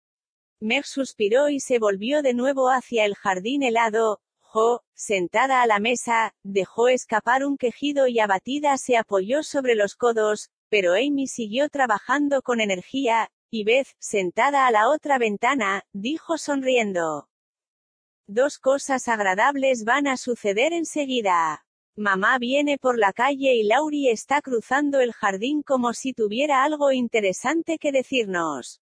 [0.60, 4.22] Meg suspiró y se volvió de nuevo hacia el jardín helado.
[4.40, 9.96] Jo, sentada a la mesa, dejó escapar un quejido y abatida se apoyó sobre los
[9.96, 16.38] codos, pero Amy siguió trabajando con energía, y Beth, sentada a la otra ventana, dijo
[16.38, 17.30] sonriendo.
[18.28, 21.65] Dos cosas agradables van a suceder enseguida.
[21.98, 26.92] Mamá viene por la calle y Lauri está cruzando el jardín como si tuviera algo
[26.92, 28.82] interesante que decirnos.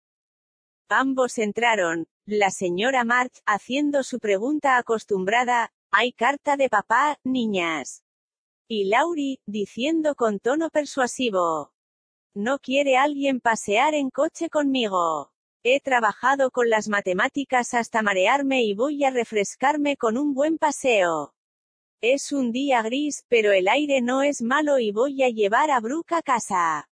[0.91, 8.05] Ambos entraron, la señora March, haciendo su pregunta acostumbrada, ¿hay carta de papá, niñas?
[8.69, 11.73] Y Lauri, diciendo con tono persuasivo.
[12.35, 15.33] ¿No quiere alguien pasear en coche conmigo?
[15.63, 21.35] He trabajado con las matemáticas hasta marearme y voy a refrescarme con un buen paseo.
[22.01, 25.81] Es un día gris, pero el aire no es malo y voy a llevar a
[25.81, 26.89] Brooke a casa.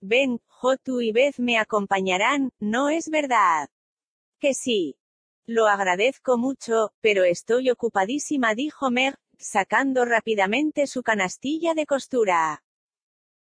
[0.00, 3.68] Ven, Jotu y Beth me acompañarán, ¿no es verdad?
[4.40, 4.96] Que sí.
[5.46, 12.64] Lo agradezco mucho, pero estoy ocupadísima, dijo Meg, sacando rápidamente su canastilla de costura.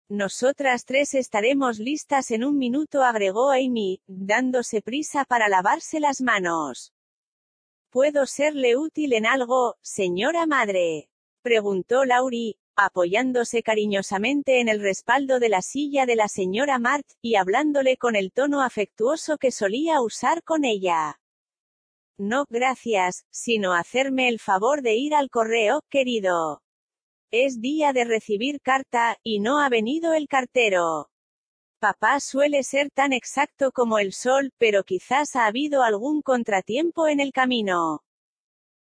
[0.10, 6.92] Nosotras tres estaremos listas en un minuto, agregó Amy, dándose prisa para lavarse las manos.
[7.92, 11.10] ¿Puedo serle útil en algo, señora madre?
[11.42, 17.36] preguntó Laurie, apoyándose cariñosamente en el respaldo de la silla de la señora March, y
[17.36, 21.20] hablándole con el tono afectuoso que solía usar con ella.
[22.18, 26.62] No, gracias, sino hacerme el favor de ir al correo, querido.
[27.30, 31.11] Es día de recibir carta, y no ha venido el cartero.
[31.82, 37.20] Papá suele ser tan exacto como el sol, pero quizás ha habido algún contratiempo en
[37.20, 38.04] el camino.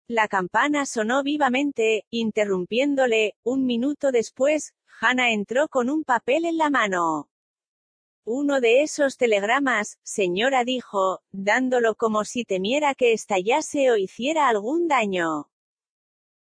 [0.08, 4.72] La campana sonó vivamente, interrumpiéndole, un minuto después,
[5.02, 7.28] Hannah entró con un papel en la mano.
[8.24, 14.88] Uno de esos telegramas, señora dijo, dándolo como si temiera que estallase o hiciera algún
[14.88, 15.50] daño.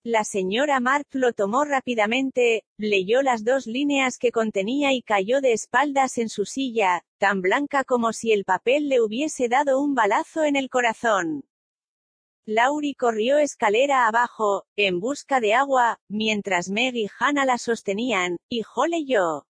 [0.06, 5.54] La señora Mark lo tomó rápidamente, leyó las dos líneas que contenía y cayó de
[5.54, 10.44] espaldas en su silla, tan blanca como si el papel le hubiese dado un balazo
[10.44, 11.46] en el corazón.
[12.44, 18.60] Laurie corrió escalera abajo, en busca de agua, mientras Meg y Hannah la sostenían, y
[18.60, 19.46] Jo leyó.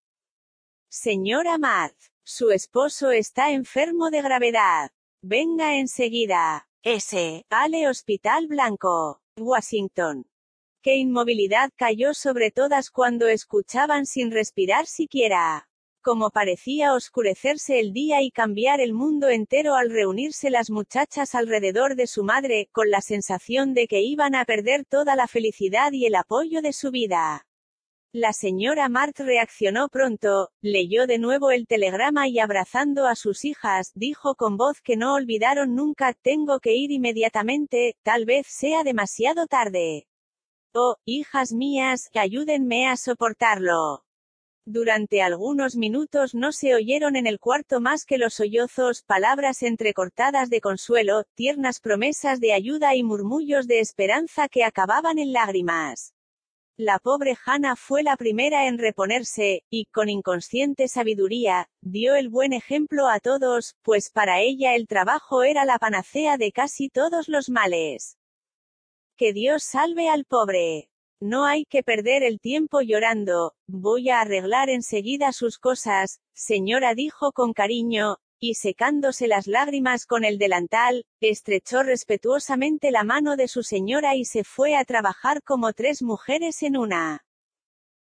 [0.91, 1.95] Señora Matt,
[2.25, 4.91] su esposo está enfermo de gravedad.
[5.23, 6.67] Venga enseguida.
[6.83, 7.45] S.
[7.51, 10.30] Ale Hospital Blanco, Washington.
[10.83, 15.71] Qué inmovilidad cayó sobre todas cuando escuchaban sin respirar siquiera
[16.03, 21.95] como parecía oscurecerse el día y cambiar el mundo entero al reunirse las muchachas alrededor
[21.95, 26.07] de su madre, con la sensación de que iban a perder toda la felicidad y
[26.07, 27.47] el apoyo de su vida.
[28.13, 33.93] La señora Mart reaccionó pronto, leyó de nuevo el telegrama y abrazando a sus hijas,
[33.95, 39.47] dijo con voz que no olvidaron nunca, tengo que ir inmediatamente, tal vez sea demasiado
[39.47, 40.10] tarde.
[40.73, 44.05] Oh, hijas mías, ayúdenme a soportarlo.
[44.65, 50.49] Durante algunos minutos no se oyeron en el cuarto más que los sollozos, palabras entrecortadas
[50.49, 56.15] de consuelo, tiernas promesas de ayuda y murmullos de esperanza que acababan en lágrimas.
[56.77, 62.53] La pobre Hannah fue la primera en reponerse, y, con inconsciente sabiduría, dio el buen
[62.53, 67.51] ejemplo a todos, pues para ella el trabajo era la panacea de casi todos los
[67.51, 68.20] males.
[69.21, 70.89] Que Dios salve al pobre.
[71.21, 77.33] No hay que perder el tiempo llorando, voy a arreglar enseguida sus cosas, señora dijo
[77.33, 83.63] con cariño, y secándose las lágrimas con el delantal, estrechó respetuosamente la mano de su
[83.63, 87.23] señora y se fue a trabajar como tres mujeres en una.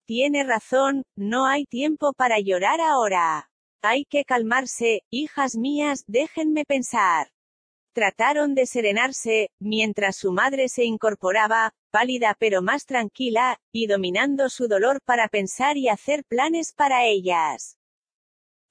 [0.05, 3.49] Tiene razón, no hay tiempo para llorar ahora.
[3.81, 7.31] Hay que calmarse, hijas mías, déjenme pensar.
[7.93, 14.69] Trataron de serenarse, mientras su madre se incorporaba, pálida pero más tranquila, y dominando su
[14.69, 17.77] dolor para pensar y hacer planes para ellas.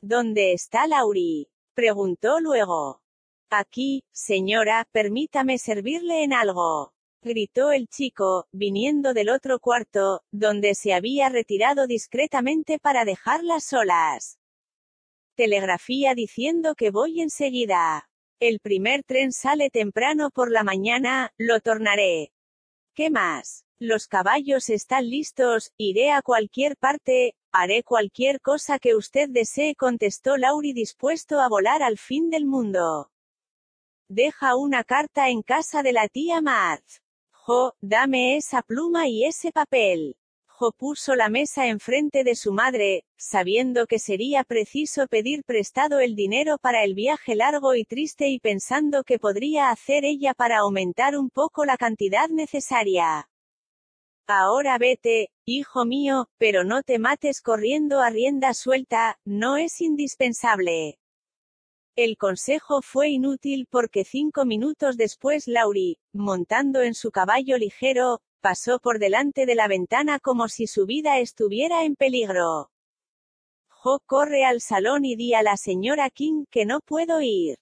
[0.00, 1.48] ¿Dónde está Lauri?
[1.74, 3.02] preguntó luego.
[3.50, 6.94] Aquí, señora, permítame servirle en algo.
[7.22, 14.38] gritó el chico, viniendo del otro cuarto, donde se había retirado discretamente para dejarlas solas.
[15.36, 18.09] Telegrafía diciendo que voy enseguida.
[18.40, 22.32] El primer tren sale temprano por la mañana, lo tornaré.
[22.94, 23.66] ¿Qué más?
[23.78, 30.38] Los caballos están listos, iré a cualquier parte, haré cualquier cosa que usted desee, contestó
[30.38, 33.10] Lauri dispuesto a volar al fin del mundo.
[34.08, 37.02] Deja una carta en casa de la tía Marth.
[37.32, 40.16] Jo, dame esa pluma y ese papel
[40.70, 46.58] puso la mesa enfrente de su madre, sabiendo que sería preciso pedir prestado el dinero
[46.58, 51.30] para el viaje largo y triste y pensando que podría hacer ella para aumentar un
[51.30, 53.28] poco la cantidad necesaria.
[54.26, 60.98] Ahora vete, hijo mío, pero no te mates corriendo a rienda suelta, no es indispensable.
[61.96, 68.78] El consejo fue inútil porque cinco minutos después Laurie, montando en su caballo ligero, pasó
[68.80, 72.70] por delante de la ventana como si su vida estuviera en peligro.
[73.68, 77.58] Jo corre al salón y di a la señora King que no puedo ir.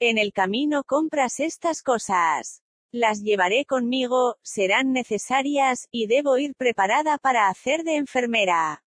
[0.00, 2.62] En el camino compras estas cosas.
[2.90, 8.84] Las llevaré conmigo, serán necesarias, y debo ir preparada para hacer de enfermera.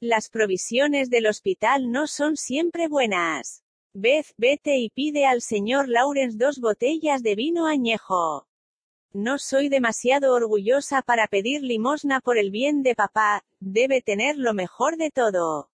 [0.00, 3.62] Las provisiones del hospital no son siempre buenas.
[3.94, 8.46] Beth, vete y pide al señor Lawrence dos botellas de vino añejo.
[9.16, 14.54] No soy demasiado orgullosa para pedir limosna por el bien de papá, debe tener lo
[14.54, 15.70] mejor de todo.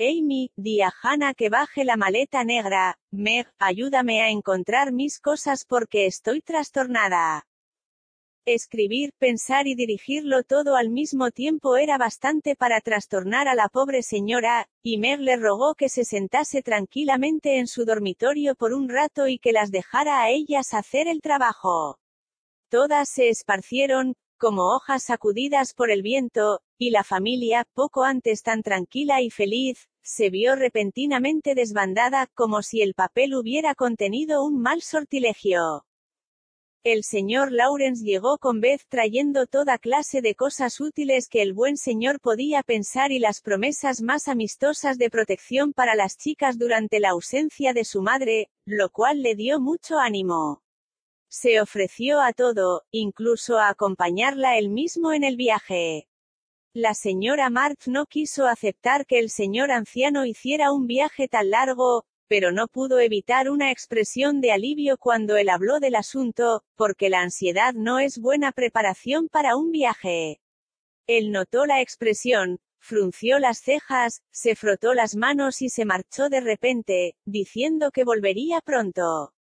[0.00, 5.64] Amy, di a Hannah que baje la maleta negra, Meg, ayúdame a encontrar mis cosas
[5.64, 7.46] porque estoy trastornada.
[8.44, 14.02] Escribir, pensar y dirigirlo todo al mismo tiempo era bastante para trastornar a la pobre
[14.02, 19.28] señora, y Meg le rogó que se sentase tranquilamente en su dormitorio por un rato
[19.28, 22.00] y que las dejara a ellas hacer el trabajo.
[22.74, 28.64] Todas se esparcieron, como hojas sacudidas por el viento, y la familia, poco antes tan
[28.64, 34.82] tranquila y feliz, se vio repentinamente desbandada, como si el papel hubiera contenido un mal
[34.82, 35.86] sortilegio.
[36.82, 41.76] El señor Lawrence llegó con Beth trayendo toda clase de cosas útiles que el buen
[41.76, 47.10] señor podía pensar y las promesas más amistosas de protección para las chicas durante la
[47.10, 50.63] ausencia de su madre, lo cual le dio mucho ánimo.
[51.36, 56.06] Se ofreció a todo, incluso a acompañarla él mismo en el viaje.
[56.72, 62.04] La señora March no quiso aceptar que el señor anciano hiciera un viaje tan largo,
[62.28, 67.22] pero no pudo evitar una expresión de alivio cuando él habló del asunto, porque la
[67.22, 70.40] ansiedad no es buena preparación para un viaje.
[71.08, 76.40] Él notó la expresión, frunció las cejas, se frotó las manos y se marchó de
[76.40, 79.33] repente, diciendo que volvería pronto.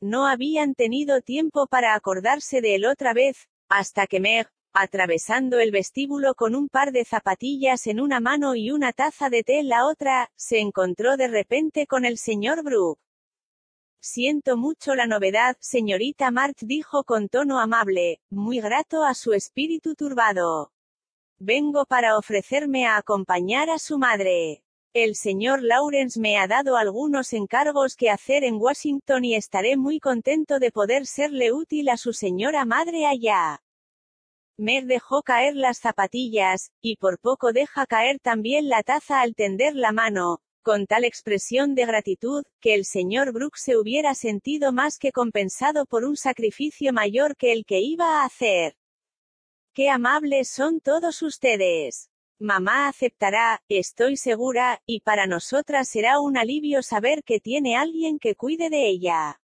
[0.00, 5.70] No habían tenido tiempo para acordarse de él otra vez, hasta que Meg, atravesando el
[5.70, 9.68] vestíbulo con un par de zapatillas en una mano y una taza de té en
[9.68, 13.00] la otra, se encontró de repente con el señor Brooke.
[14.00, 19.94] Siento mucho la novedad, señorita March dijo con tono amable, muy grato a su espíritu
[19.94, 20.72] turbado.
[21.38, 24.63] Vengo para ofrecerme a acompañar a su madre.
[24.94, 29.98] El señor Lawrence me ha dado algunos encargos que hacer en Washington y estaré muy
[29.98, 33.60] contento de poder serle útil a su señora madre allá.
[34.56, 39.74] Meg dejó caer las zapatillas, y por poco deja caer también la taza al tender
[39.74, 45.00] la mano, con tal expresión de gratitud, que el señor Brooks se hubiera sentido más
[45.00, 48.76] que compensado por un sacrificio mayor que el que iba a hacer.
[49.74, 52.10] Qué amables son todos ustedes.
[52.40, 58.34] Mamá aceptará, estoy segura, y para nosotras será un alivio saber que tiene alguien que
[58.34, 59.40] cuide de ella.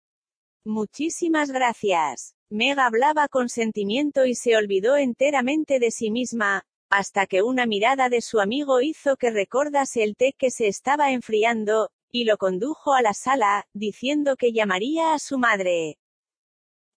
[0.65, 2.35] Muchísimas gracias.
[2.49, 8.09] Meg hablaba con sentimiento y se olvidó enteramente de sí misma, hasta que una mirada
[8.09, 12.93] de su amigo hizo que recordase el té que se estaba enfriando, y lo condujo
[12.93, 15.97] a la sala, diciendo que llamaría a su madre.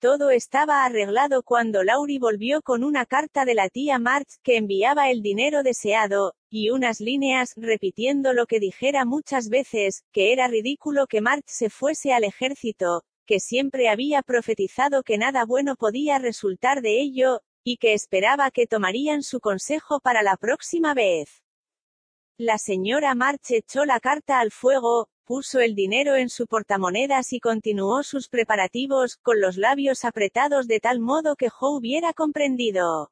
[0.03, 5.09] Todo estaba arreglado cuando Laurie volvió con una carta de la tía March que enviaba
[5.09, 11.07] el dinero deseado, y unas líneas, repitiendo lo que dijera muchas veces, que era ridículo
[11.07, 16.81] que March se fuese al ejército, que siempre había profetizado que nada bueno podía resultar
[16.81, 21.45] de ello, y que esperaba que tomarían su consejo para la próxima vez.
[22.37, 27.39] La señora March echó la carta al fuego, puso el dinero en su portamonedas y
[27.39, 33.11] continuó sus preparativos, con los labios apretados de tal modo que Jo hubiera comprendido.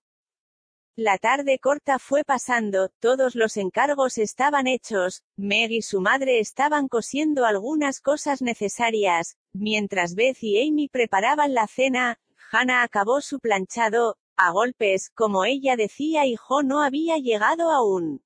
[0.97, 6.89] La tarde corta fue pasando, todos los encargos estaban hechos, Meg y su madre estaban
[6.89, 12.19] cosiendo algunas cosas necesarias, mientras Beth y Amy preparaban la cena,
[12.51, 18.21] Hannah acabó su planchado, a golpes, como ella decía y Jo no había llegado aún.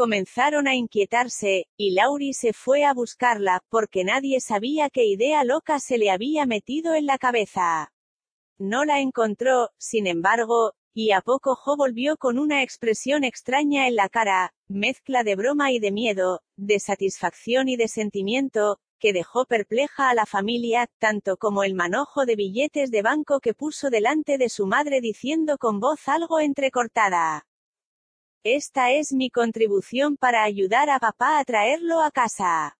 [0.00, 5.78] Comenzaron a inquietarse, y Laurie se fue a buscarla, porque nadie sabía qué idea loca
[5.78, 7.92] se le había metido en la cabeza.
[8.58, 13.94] No la encontró, sin embargo, y a poco Jo volvió con una expresión extraña en
[13.94, 19.44] la cara, mezcla de broma y de miedo, de satisfacción y de sentimiento, que dejó
[19.44, 24.38] perpleja a la familia, tanto como el manojo de billetes de banco que puso delante
[24.38, 27.49] de su madre diciendo con voz algo entrecortada.
[28.44, 32.78] Esta es mi contribución para ayudar a papá a traerlo a casa.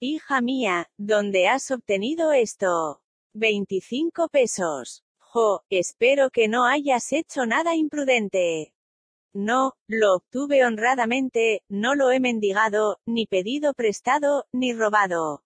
[0.00, 3.00] Hija mía, ¿dónde has obtenido esto?
[3.34, 5.06] 25 pesos
[5.70, 8.72] espero que no hayas hecho nada imprudente.
[9.34, 15.42] No, lo obtuve honradamente, no lo he mendigado, ni pedido prestado, ni robado.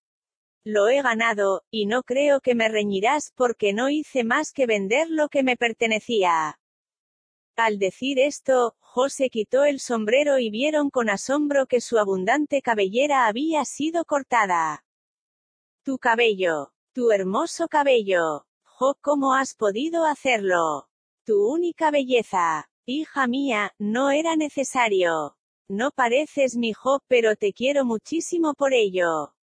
[0.65, 5.09] Lo he ganado, y no creo que me reñirás porque no hice más que vender
[5.11, 6.60] lo que me pertenecía.
[7.63, 13.27] Al decir esto, José quitó el sombrero y vieron con asombro que su abundante cabellera
[13.27, 14.87] había sido cortada.
[15.83, 16.73] Tu cabello.
[16.95, 18.47] Tu hermoso cabello.
[19.03, 20.89] ¿cómo has podido hacerlo?
[21.27, 22.71] Tu única belleza.
[22.87, 25.37] Hija mía, no era necesario.
[25.69, 29.35] No pareces mi Jo, pero te quiero muchísimo por ello.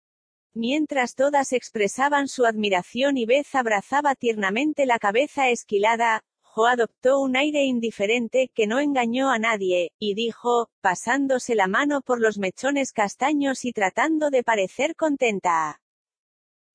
[0.56, 6.24] Mientras todas expresaban su admiración y Beth abrazaba tiernamente la cabeza esquilada,
[6.66, 12.20] Adoptó un aire indiferente que no engañó a nadie, y dijo, pasándose la mano por
[12.20, 15.82] los mechones castaños y tratando de parecer contenta.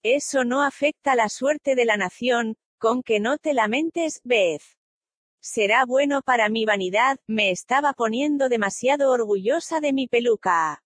[0.04, 4.62] Eso no afecta la suerte de la nación, con que no te lamentes, Beth.
[5.40, 10.84] Será bueno para mi vanidad, me estaba poniendo demasiado orgullosa de mi peluca.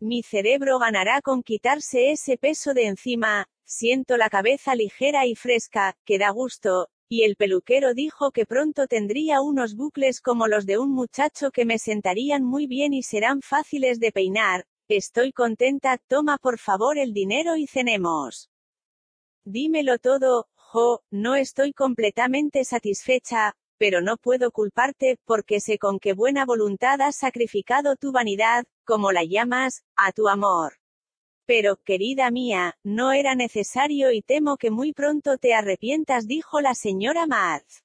[0.00, 5.96] Mi cerebro ganará con quitarse ese peso de encima, siento la cabeza ligera y fresca,
[6.04, 10.78] que da gusto, y el peluquero dijo que pronto tendría unos bucles como los de
[10.78, 16.38] un muchacho que me sentarían muy bien y serán fáciles de peinar, Estoy contenta, toma
[16.38, 18.50] por favor el dinero y cenemos.
[19.44, 26.14] Dímelo todo, Jo, no estoy completamente satisfecha, pero no puedo culparte, porque sé con qué
[26.14, 30.81] buena voluntad has sacrificado tu vanidad, como la llamas, a tu amor.
[31.54, 36.74] Pero, querida mía, no era necesario y temo que muy pronto te arrepientas, dijo la
[36.74, 37.84] señora Marz.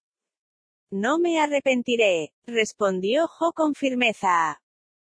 [0.89, 4.61] No me arrepentiré, respondió Jo con firmeza.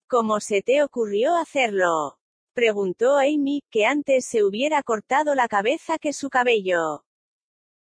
[0.09, 2.20] ¿Cómo se te ocurrió hacerlo?
[2.55, 7.05] preguntó Amy, que antes se hubiera cortado la cabeza que su cabello.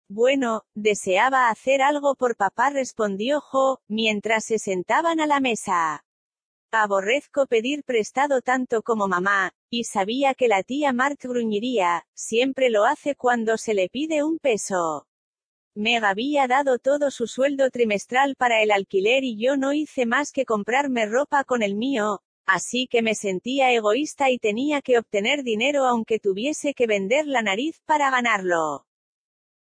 [0.09, 6.03] Bueno, deseaba hacer algo por papá, respondió Jo, mientras se sentaban a la mesa.
[6.71, 12.83] Aborrezco pedir prestado tanto como mamá, y sabía que la tía Mart gruñiría, siempre lo
[12.83, 15.07] hace cuando se le pide un peso.
[15.75, 20.33] Meg había dado todo su sueldo trimestral para el alquiler y yo no hice más
[20.33, 25.43] que comprarme ropa con el mío, así que me sentía egoísta y tenía que obtener
[25.43, 28.86] dinero aunque tuviese que vender la nariz para ganarlo.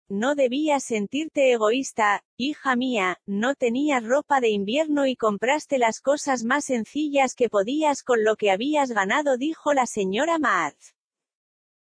[0.08, 6.44] No debías sentirte egoísta, hija mía, no tenías ropa de invierno y compraste las cosas
[6.44, 10.94] más sencillas que podías con lo que habías ganado, dijo la señora Marz.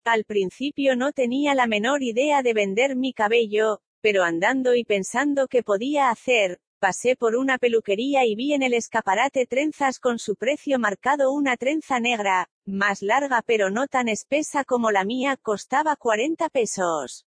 [0.05, 5.47] Al principio no tenía la menor idea de vender mi cabello, pero andando y pensando
[5.47, 10.35] qué podía hacer, pasé por una peluquería y vi en el escaparate trenzas con su
[10.35, 15.95] precio marcado una trenza negra, más larga pero no tan espesa como la mía, costaba
[15.95, 17.25] 40 pesos.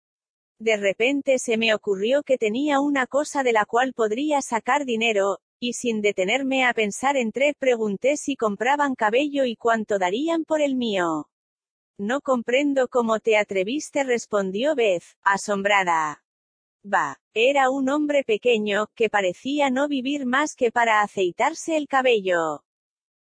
[0.59, 5.39] De repente se me ocurrió que tenía una cosa de la cual podría sacar dinero,
[5.59, 10.75] y sin detenerme a pensar entré, pregunté si compraban cabello y cuánto darían por el
[10.75, 11.29] mío.
[11.99, 16.23] No comprendo cómo te atreviste, respondió Beth, asombrada.
[16.85, 22.63] Va, era un hombre pequeño, que parecía no vivir más que para aceitarse el cabello.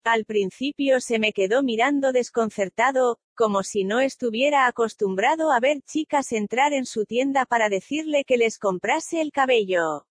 [0.04, 6.32] Al principio se me quedó mirando desconcertado, como si no estuviera acostumbrado a ver chicas
[6.32, 10.06] entrar en su tienda para decirle que les comprase el cabello.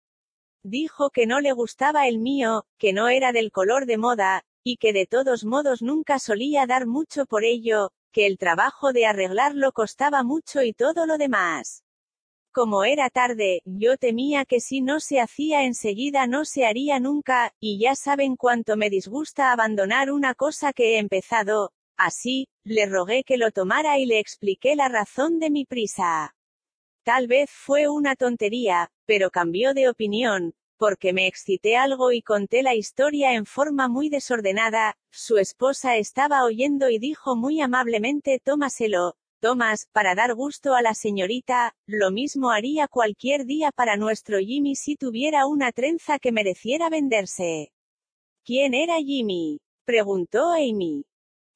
[0.64, 4.78] Dijo que no le gustaba el mío, que no era del color de moda, y
[4.78, 9.72] que de todos modos nunca solía dar mucho por ello, que el trabajo de arreglarlo
[9.72, 11.84] costaba mucho y todo lo demás.
[12.52, 17.54] Como era tarde, yo temía que si no se hacía enseguida no se haría nunca,
[17.60, 23.24] y ya saben cuánto me disgusta abandonar una cosa que he empezado, así, le rogué
[23.24, 26.36] que lo tomara y le expliqué la razón de mi prisa.
[27.04, 32.64] Tal vez fue una tontería, pero cambió de opinión, porque me excité algo y conté
[32.64, 39.18] la historia en forma muy desordenada, su esposa estaba oyendo y dijo muy amablemente tómaselo,
[39.42, 44.76] Tomás, para dar gusto a la señorita, lo mismo haría cualquier día para nuestro Jimmy
[44.76, 47.72] si tuviera una trenza que mereciera venderse.
[48.44, 49.62] ¿Quién era Jimmy?
[49.86, 51.06] preguntó Amy.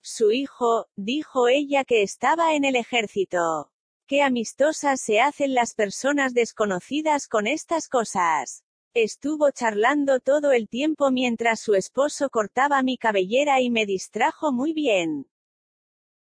[0.02, 3.70] Su hijo, dijo ella que estaba en el ejército.
[4.08, 8.64] Qué amistosas se hacen las personas desconocidas con estas cosas.
[8.94, 14.72] Estuvo charlando todo el tiempo mientras su esposo cortaba mi cabellera y me distrajo muy
[14.72, 15.28] bien.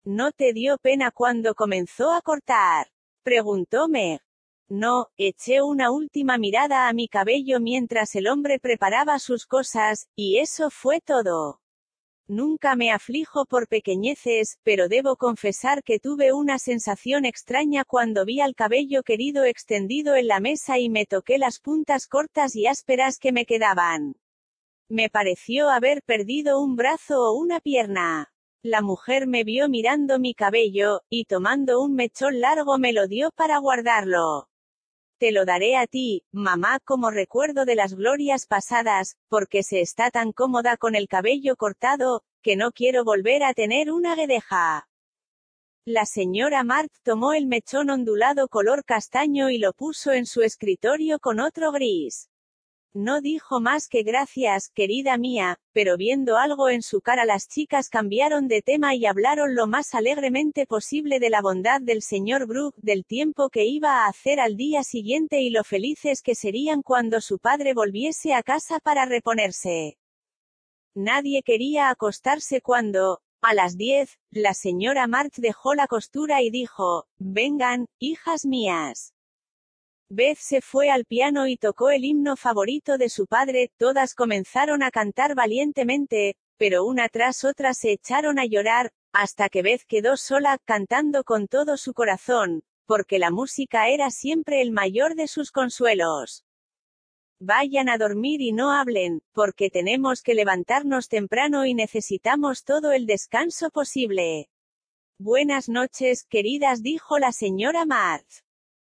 [0.05, 2.89] ¿No te dio pena cuando comenzó a cortar?
[3.23, 4.21] Preguntó Meg.
[4.71, 10.39] No, eché una última mirada a mi cabello mientras el hombre preparaba sus cosas, y
[10.39, 11.61] eso fue todo.
[12.27, 18.43] Nunca me aflijo por pequeñeces, pero debo confesar que tuve una sensación extraña cuando vi
[18.43, 23.19] al cabello querido extendido en la mesa y me toqué las puntas cortas y ásperas
[23.19, 24.17] que me quedaban.
[24.91, 28.31] Me pareció haber perdido un brazo o una pierna.
[28.65, 33.31] La mujer me vio mirando mi cabello, y tomando un mechón largo me lo dio
[33.31, 34.49] para guardarlo.
[35.19, 40.11] Te lo daré a ti, mamá, como recuerdo de las glorias pasadas, porque se está
[40.11, 44.89] tan cómoda con el cabello cortado, que no quiero volver a tener una guedeja.
[45.85, 51.21] La señora Mart tomó el mechón ondulado color castaño y lo puso en su escritorio
[51.21, 52.29] con otro gris.
[52.95, 57.91] No dijo más que gracias, querida mía, pero viendo algo en su cara las chicas
[57.91, 62.79] cambiaron de tema y hablaron lo más alegremente posible de la bondad del señor Brooke,
[62.79, 67.21] del tiempo que iba a hacer al día siguiente y lo felices que serían cuando
[67.21, 69.99] su padre volviese a casa para reponerse.
[70.95, 77.07] Nadie quería acostarse cuando, a las diez, la señora March dejó la costura y dijo,
[77.19, 79.15] vengan, hijas mías.
[80.11, 84.83] Beth se fue al piano y tocó el himno favorito de su padre, todas comenzaron
[84.83, 90.17] a cantar valientemente, pero una tras otra se echaron a llorar, hasta que Beth quedó
[90.17, 95.53] sola, cantando con todo su corazón, porque la música era siempre el mayor de sus
[95.53, 96.43] consuelos.
[97.39, 103.05] Vayan a dormir y no hablen, porque tenemos que levantarnos temprano y necesitamos todo el
[103.05, 104.49] descanso posible.
[105.21, 108.48] Buenas noches, queridas, dijo la señora Marth.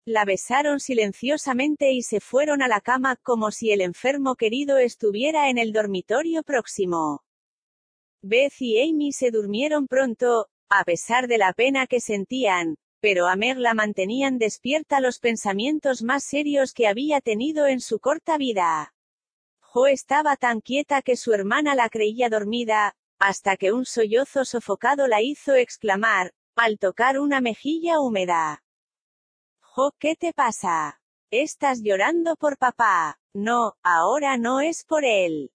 [0.05, 5.49] La besaron silenciosamente y se fueron a la cama como si el enfermo querido estuviera
[5.49, 7.21] en el dormitorio próximo.
[8.23, 13.35] Beth y Amy se durmieron pronto, a pesar de la pena que sentían, pero a
[13.35, 18.95] Meg la mantenían despierta los pensamientos más serios que había tenido en su corta vida.
[19.59, 25.07] Jo estaba tan quieta que su hermana la creía dormida, hasta que un sollozo sofocado
[25.07, 28.63] la hizo exclamar, al tocar una mejilla húmeda.
[29.73, 30.99] Jo, ¿qué te pasa?
[31.31, 33.17] Estás llorando por papá.
[33.33, 35.53] No, ahora no es por él.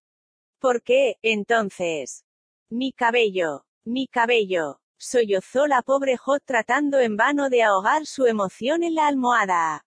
[0.58, 2.24] ¿Por qué, entonces?
[2.70, 4.80] Mi cabello, mi cabello.
[4.98, 9.84] Sollozó la pobre Jo tratando en vano de ahogar su emoción en la almohada.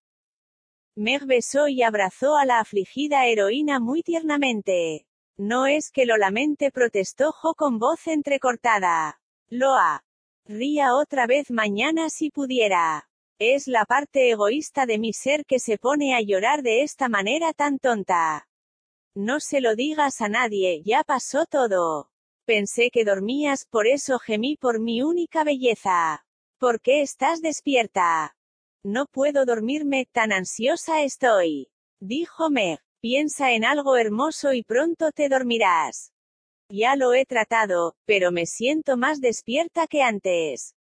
[0.96, 5.08] Meg besó y abrazó a la afligida heroína muy tiernamente.
[5.38, 9.20] No es que lo lamente, protestó Jo con voz entrecortada.
[9.48, 10.04] Loa.
[10.46, 13.09] Ría otra vez mañana si pudiera.
[13.40, 17.54] Es la parte egoísta de mi ser que se pone a llorar de esta manera
[17.54, 18.50] tan tonta.
[19.16, 22.12] No se lo digas a nadie, ya pasó todo.
[22.46, 26.26] Pensé que dormías, por eso gemí por mi única belleza.
[26.60, 28.36] ¿Por qué estás despierta?
[28.84, 31.72] No puedo dormirme, tan ansiosa estoy.
[32.02, 32.82] Dijo Meg.
[33.02, 36.12] Piensa en algo hermoso y pronto te dormirás.
[36.70, 40.76] Ya lo he tratado, pero me siento más despierta que antes.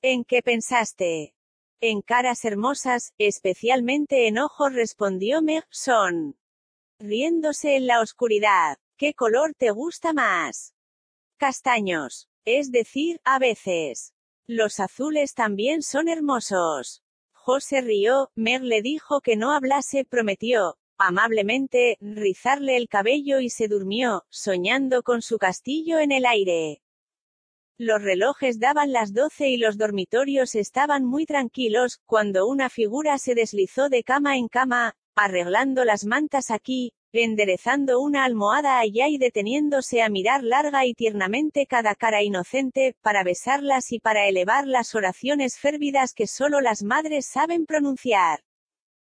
[0.00, 1.34] ¿En qué pensaste?
[1.82, 6.36] En caras hermosas, especialmente en ojos respondió Meg, son.
[6.98, 8.76] Riéndose en la oscuridad.
[8.98, 10.74] ¿Qué color te gusta más?
[11.38, 12.28] Castaños.
[12.44, 14.12] Es decir, a veces.
[14.46, 17.02] Los azules también son hermosos.
[17.32, 23.68] José rió, Meg le dijo que no hablase, prometió, amablemente, rizarle el cabello y se
[23.68, 26.82] durmió, soñando con su castillo en el aire.
[27.82, 33.34] Los relojes daban las doce y los dormitorios estaban muy tranquilos, cuando una figura se
[33.34, 40.02] deslizó de cama en cama, arreglando las mantas aquí, enderezando una almohada allá y deteniéndose
[40.02, 45.58] a mirar larga y tiernamente cada cara inocente, para besarlas y para elevar las oraciones
[45.58, 48.40] férvidas que solo las madres saben pronunciar.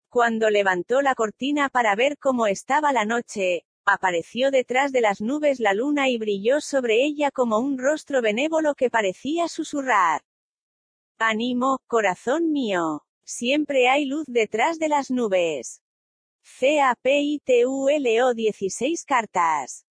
[0.08, 5.60] Cuando levantó la cortina para ver cómo estaba la noche, Apareció detrás de las nubes
[5.60, 10.20] la luna y brilló sobre ella como un rostro benévolo que parecía susurrar.
[11.18, 13.06] Ánimo, corazón mío.
[13.24, 15.80] Siempre hay luz detrás de las nubes.
[16.42, 19.86] C-A-P-I-T-U-L-O 16 cartas.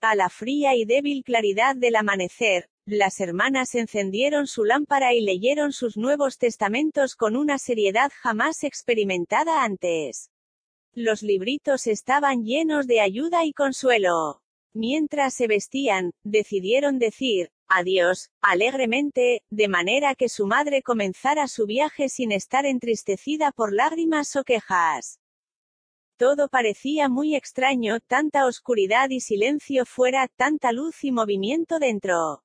[0.00, 5.74] A la fría y débil claridad del amanecer, las hermanas encendieron su lámpara y leyeron
[5.74, 10.30] sus nuevos testamentos con una seriedad jamás experimentada antes.
[10.96, 14.40] Los libritos estaban llenos de ayuda y consuelo.
[14.72, 22.08] Mientras se vestían, decidieron decir, adiós, alegremente, de manera que su madre comenzara su viaje
[22.08, 25.18] sin estar entristecida por lágrimas o quejas.
[26.16, 32.43] Todo parecía muy extraño, tanta oscuridad y silencio fuera, tanta luz y movimiento dentro.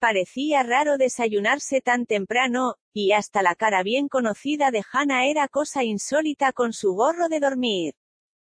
[0.00, 5.84] Parecía raro desayunarse tan temprano, y hasta la cara bien conocida de Hannah era cosa
[5.84, 7.94] insólita con su gorro de dormir.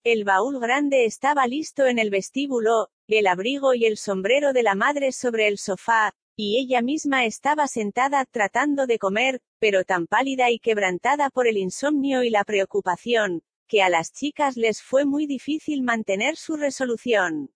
[0.05, 4.73] El baúl grande estaba listo en el vestíbulo, el abrigo y el sombrero de la
[4.73, 10.49] madre sobre el sofá, y ella misma estaba sentada tratando de comer, pero tan pálida
[10.49, 15.27] y quebrantada por el insomnio y la preocupación, que a las chicas les fue muy
[15.27, 17.51] difícil mantener su resolución.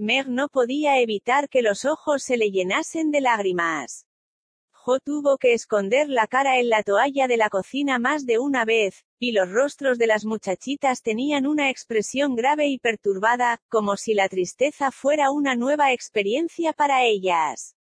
[0.00, 4.06] Meg no podía evitar que los ojos se le llenasen de lágrimas.
[4.70, 8.64] Jo tuvo que esconder la cara en la toalla de la cocina más de una
[8.64, 14.14] vez, y los rostros de las muchachitas tenían una expresión grave y perturbada, como si
[14.14, 17.77] la tristeza fuera una nueva experiencia para ellas.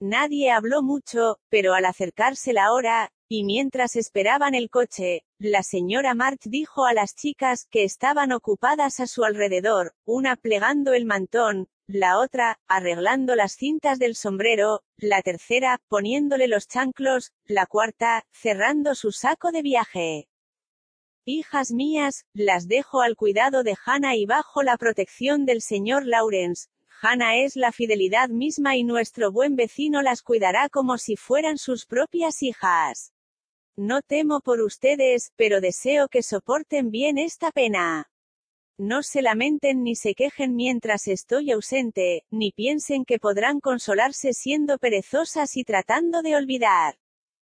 [0.00, 6.14] Nadie habló mucho, pero al acercarse la hora, y mientras esperaban el coche, la señora
[6.14, 11.68] March dijo a las chicas que estaban ocupadas a su alrededor, una plegando el mantón,
[11.88, 18.94] la otra, arreglando las cintas del sombrero, la tercera, poniéndole los chanclos, la cuarta, cerrando
[18.94, 20.28] su saco de viaje.
[21.24, 26.68] Hijas mías, las dejo al cuidado de Hannah y bajo la protección del señor Lawrence.
[27.00, 31.86] Hannah es la fidelidad misma y nuestro buen vecino las cuidará como si fueran sus
[31.86, 33.12] propias hijas.
[33.76, 38.10] No temo por ustedes, pero deseo que soporten bien esta pena.
[38.78, 44.78] No se lamenten ni se quejen mientras estoy ausente, ni piensen que podrán consolarse siendo
[44.78, 46.98] perezosas y tratando de olvidar.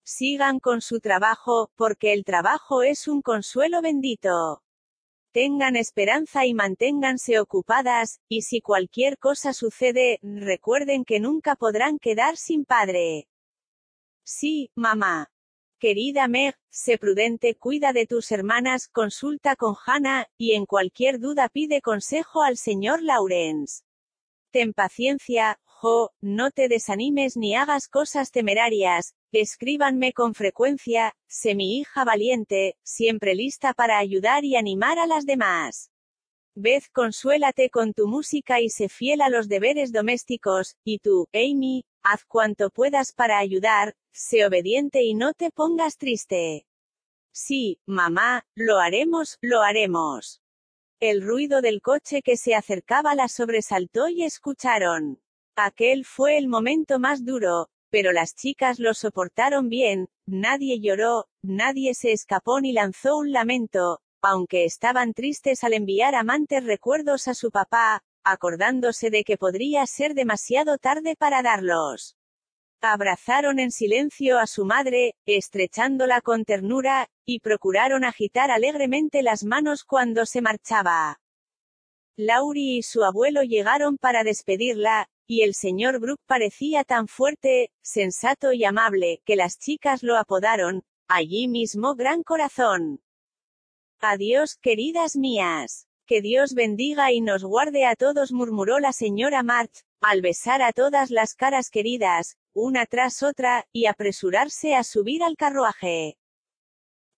[0.04, 4.62] Sigan con su trabajo, porque el trabajo es un consuelo bendito.
[5.32, 12.36] Tengan esperanza y manténganse ocupadas, y si cualquier cosa sucede, recuerden que nunca podrán quedar
[12.36, 13.28] sin padre.
[14.24, 15.30] Sí, mamá.
[15.78, 21.48] Querida Meg, sé prudente, cuida de tus hermanas, consulta con Hannah, y en cualquier duda
[21.48, 23.84] pide consejo al señor Lawrence.
[24.50, 25.60] Ten paciencia,
[26.20, 33.34] No te desanimes ni hagas cosas temerarias, escríbanme con frecuencia, sé mi hija valiente, siempre
[33.34, 35.90] lista para ayudar y animar a las demás.
[36.54, 41.84] Beth, consuélate con tu música y sé fiel a los deberes domésticos, y tú, Amy,
[42.02, 46.66] haz cuanto puedas para ayudar, sé obediente y no te pongas triste.
[47.32, 50.42] Sí, mamá, lo haremos, lo haremos.
[50.98, 55.22] El ruido del coche que se acercaba la sobresaltó y escucharon.
[55.62, 61.92] Aquel fue el momento más duro, pero las chicas lo soportaron bien, nadie lloró, nadie
[61.92, 67.50] se escapó ni lanzó un lamento, aunque estaban tristes al enviar amantes recuerdos a su
[67.50, 72.16] papá, acordándose de que podría ser demasiado tarde para darlos.
[72.80, 79.84] Abrazaron en silencio a su madre, estrechándola con ternura, y procuraron agitar alegremente las manos
[79.84, 81.20] cuando se marchaba.
[82.16, 88.52] Laurie y su abuelo llegaron para despedirla, y el señor Brooke parecía tan fuerte, sensato
[88.52, 93.00] y amable, que las chicas lo apodaron, allí mismo Gran Corazón.
[94.00, 95.86] Adiós, queridas mías.
[96.04, 100.72] Que Dios bendiga y nos guarde a todos, murmuró la señora March, al besar a
[100.72, 106.18] todas las caras queridas, una tras otra, y apresurarse a subir al carruaje.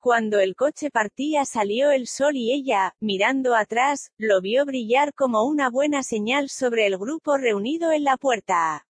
[0.02, 5.44] Cuando el coche partía salió el sol y ella, mirando atrás, lo vio brillar como
[5.44, 8.88] una buena señal sobre el grupo reunido en la puerta.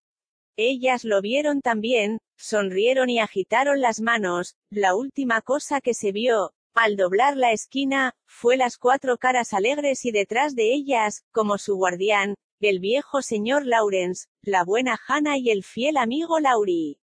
[0.58, 6.54] Ellas lo vieron también, sonrieron y agitaron las manos, la última cosa que se vio,
[6.74, 11.76] al doblar la esquina, fue las cuatro caras alegres y detrás de ellas, como su
[11.76, 16.98] guardián, el viejo señor Lawrence, la buena Hannah y el fiel amigo Laurie.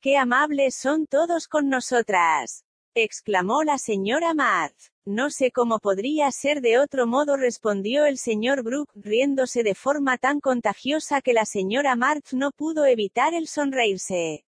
[0.00, 2.64] ¡Qué amables son todos con nosotras!
[2.94, 4.92] Exclamó la señora Marth.
[5.04, 10.16] No sé cómo podría ser de otro modo, respondió el señor Brooke, riéndose de forma
[10.16, 14.44] tan contagiosa que la señora Marth no pudo evitar el sonreírse.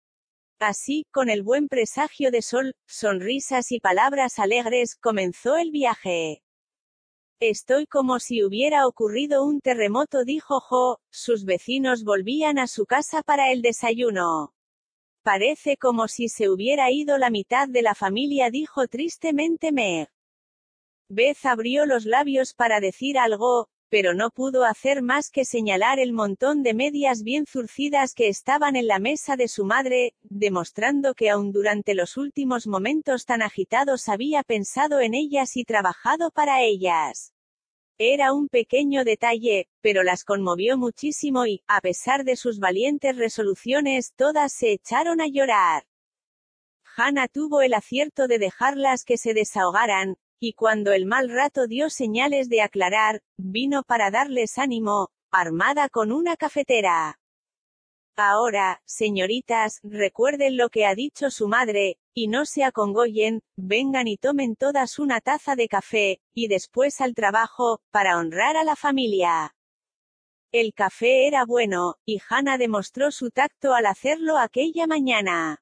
[0.58, 6.42] Así, con el buen presagio de sol, sonrisas y palabras alegres, comenzó el viaje.
[7.40, 13.22] Estoy como si hubiera ocurrido un terremoto, dijo Jo, sus vecinos volvían a su casa
[13.22, 14.52] para el desayuno.
[15.22, 20.08] Parece como si se hubiera ido la mitad de la familia, dijo tristemente Meg.
[21.08, 26.12] Beth abrió los labios para decir algo, pero no pudo hacer más que señalar el
[26.12, 31.30] montón de medias bien zurcidas que estaban en la mesa de su madre, demostrando que
[31.30, 37.32] aun durante los últimos momentos tan agitados había pensado en ellas y trabajado para ellas.
[37.98, 44.12] Era un pequeño detalle, pero las conmovió muchísimo y, a pesar de sus valientes resoluciones,
[44.16, 45.84] todas se echaron a llorar.
[46.96, 51.88] Hannah tuvo el acierto de dejarlas que se desahogaran, y cuando el mal rato dio
[51.88, 57.18] señales de aclarar, vino para darles ánimo, armada con una cafetera.
[58.16, 64.18] Ahora, señoritas, recuerden lo que ha dicho su madre, y no se acongoyen, vengan y
[64.18, 69.54] tomen todas una taza de café, y después al trabajo, para honrar a la familia.
[70.52, 75.61] El café era bueno, y Hannah demostró su tacto al hacerlo aquella mañana.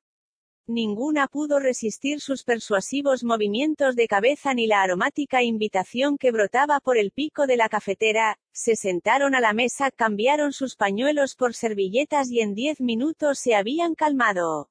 [0.73, 6.97] Ninguna pudo resistir sus persuasivos movimientos de cabeza ni la aromática invitación que brotaba por
[6.97, 12.31] el pico de la cafetera, se sentaron a la mesa, cambiaron sus pañuelos por servilletas
[12.31, 14.71] y en diez minutos se habían calmado.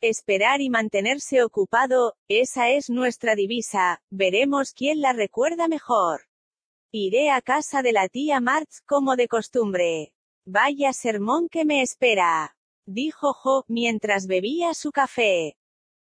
[0.00, 6.22] Esperar y mantenerse ocupado, esa es nuestra divisa, veremos quién la recuerda mejor.
[6.92, 10.14] Iré a casa de la tía March como de costumbre.
[10.46, 15.56] Vaya sermón que me espera dijo Jo, mientras bebía su café.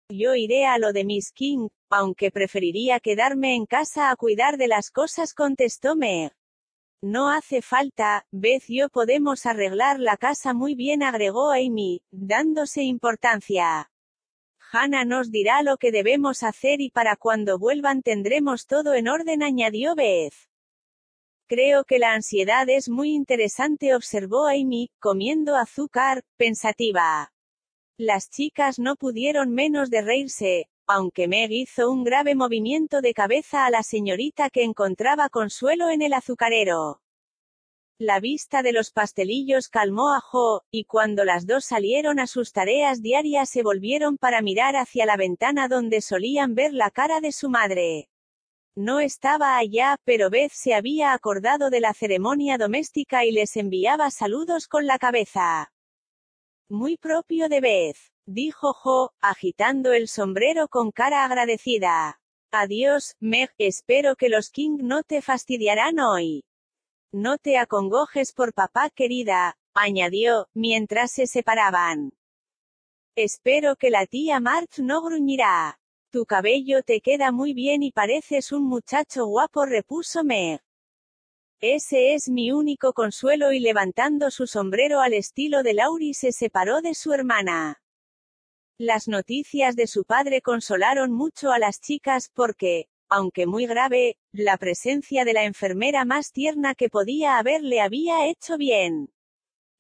[0.09, 4.69] Yo iré a lo de Miss King, aunque preferiría quedarme en casa a cuidar de
[4.69, 6.33] las cosas, contestó Meg.
[7.03, 12.83] No hace falta, Beth y yo podemos arreglar la casa muy bien, agregó Amy, dándose
[12.83, 13.91] importancia.
[14.73, 19.43] Hannah nos dirá lo que debemos hacer y para cuando vuelvan tendremos todo en orden,
[19.43, 20.50] añadió Beth.
[21.51, 27.33] Creo que la ansiedad es muy interesante, observó Amy, comiendo azúcar, pensativa.
[27.99, 33.67] Las chicas no pudieron menos de reírse, aunque Meg hizo un grave movimiento de cabeza
[33.67, 37.01] a la señorita que encontraba consuelo en el azucarero.
[37.99, 42.53] La vista de los pastelillos calmó a Jo, y cuando las dos salieron a sus
[42.53, 47.33] tareas diarias se volvieron para mirar hacia la ventana donde solían ver la cara de
[47.33, 48.09] su madre.
[48.77, 54.11] No estaba allá, pero Beth se había acordado de la ceremonia doméstica y les enviaba
[54.11, 55.73] saludos con la cabeza.
[56.69, 57.97] Muy propio de Beth.
[58.27, 62.21] dijo Jo, agitando el sombrero con cara agradecida.
[62.53, 66.45] Adiós, Meg, espero que los King no te fastidiarán hoy.
[67.13, 72.13] No te acongojes por papá querida, añadió, mientras se separaban.
[73.17, 75.80] Espero que la tía March no gruñirá.
[76.13, 80.61] Tu cabello te queda muy bien y pareces un muchacho guapo, repuso Meg.
[81.61, 86.81] Ese es mi único consuelo y levantando su sombrero al estilo de Lauri se separó
[86.81, 87.81] de su hermana.
[88.77, 94.57] Las noticias de su padre consolaron mucho a las chicas porque, aunque muy grave, la
[94.57, 99.13] presencia de la enfermera más tierna que podía haberle había hecho bien.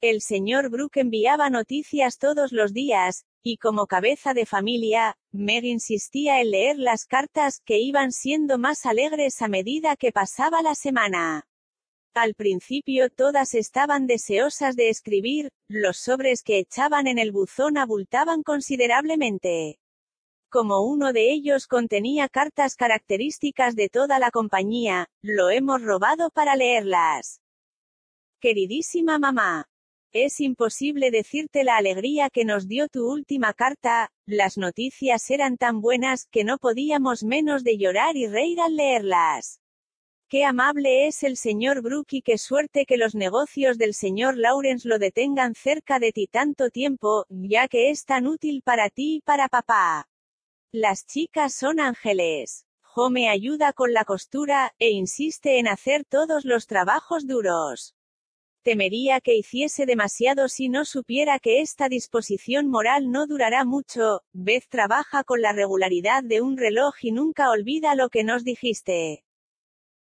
[0.00, 6.40] El señor Brooke enviaba noticias todos los días, y como cabeza de familia, Meg insistía
[6.40, 11.46] en leer las cartas que iban siendo más alegres a medida que pasaba la semana.
[12.14, 18.42] Al principio todas estaban deseosas de escribir, los sobres que echaban en el buzón abultaban
[18.42, 19.78] considerablemente.
[20.50, 26.56] Como uno de ellos contenía cartas características de toda la compañía, lo hemos robado para
[26.56, 27.40] leerlas.
[28.40, 29.69] Queridísima mamá.
[30.12, 35.80] Es imposible decirte la alegría que nos dio tu última carta, las noticias eran tan
[35.80, 39.60] buenas que no podíamos menos de llorar y reír al leerlas.
[40.28, 44.88] Qué amable es el señor Brooke y qué suerte que los negocios del señor Lawrence
[44.88, 49.20] lo detengan cerca de ti tanto tiempo, ya que es tan útil para ti y
[49.20, 50.08] para papá.
[50.72, 52.66] Las chicas son ángeles.
[52.82, 57.94] Jo me ayuda con la costura, e insiste en hacer todos los trabajos duros.
[58.62, 64.20] Temería que hiciese demasiado si no supiera que esta disposición moral no durará mucho.
[64.34, 69.24] Beth trabaja con la regularidad de un reloj y nunca olvida lo que nos dijiste.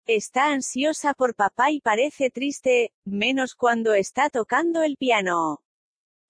[0.06, 5.62] Está ansiosa por papá y parece triste, menos cuando está tocando el piano.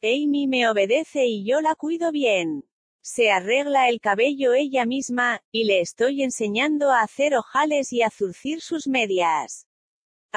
[0.02, 2.64] Amy me obedece y yo la cuido bien.
[3.02, 8.08] Se arregla el cabello ella misma, y le estoy enseñando a hacer ojales y a
[8.08, 9.65] zurcir sus medias.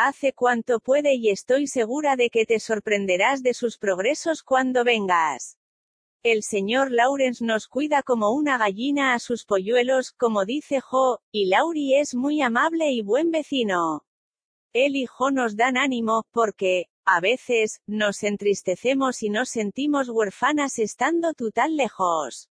[0.02, 5.58] Hace cuanto puede y estoy segura de que te sorprenderás de sus progresos cuando vengas.
[6.24, 11.48] El señor Lawrence nos cuida como una gallina a sus polluelos, como dice Jo, y
[11.48, 14.06] Lauri es muy amable y buen vecino.
[14.72, 20.80] Él y Jo nos dan ánimo, porque, a veces, nos entristecemos y nos sentimos huérfanas
[20.80, 22.48] estando tú tan lejos.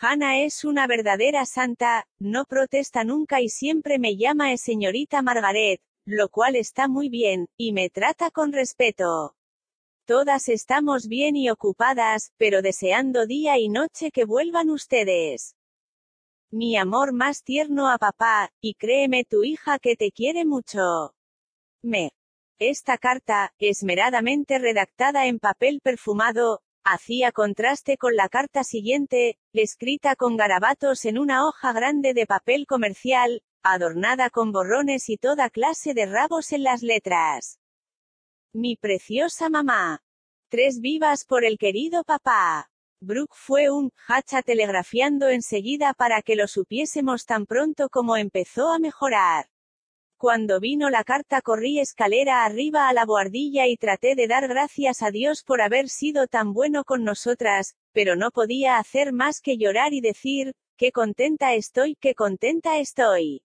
[0.00, 6.28] Hannah es una verdadera santa, no protesta nunca y siempre me llama señorita Margaret, lo
[6.28, 9.36] cual está muy bien, y me trata con respeto.
[10.04, 15.54] Todas estamos bien y ocupadas, pero deseando día y noche que vuelvan ustedes.
[16.50, 21.14] Mi amor más tierno a papá, y créeme tu hija que te quiere mucho.
[21.82, 22.10] Me.
[22.58, 30.36] Esta carta, esmeradamente redactada en papel perfumado, hacía contraste con la carta siguiente, escrita con
[30.36, 36.06] garabatos en una hoja grande de papel comercial, adornada con borrones y toda clase de
[36.06, 37.58] rabos en las letras.
[38.52, 40.02] Mi preciosa mamá.
[40.48, 42.68] Tres vivas por el querido papá.
[43.00, 48.78] Brooke fue un hacha telegrafiando enseguida para que lo supiésemos tan pronto como empezó a
[48.78, 49.46] mejorar.
[50.18, 55.02] Cuando vino la carta corrí escalera arriba a la boardilla y traté de dar gracias
[55.02, 59.58] a Dios por haber sido tan bueno con nosotras, pero no podía hacer más que
[59.58, 63.42] llorar y decir, qué contenta estoy, qué contenta estoy.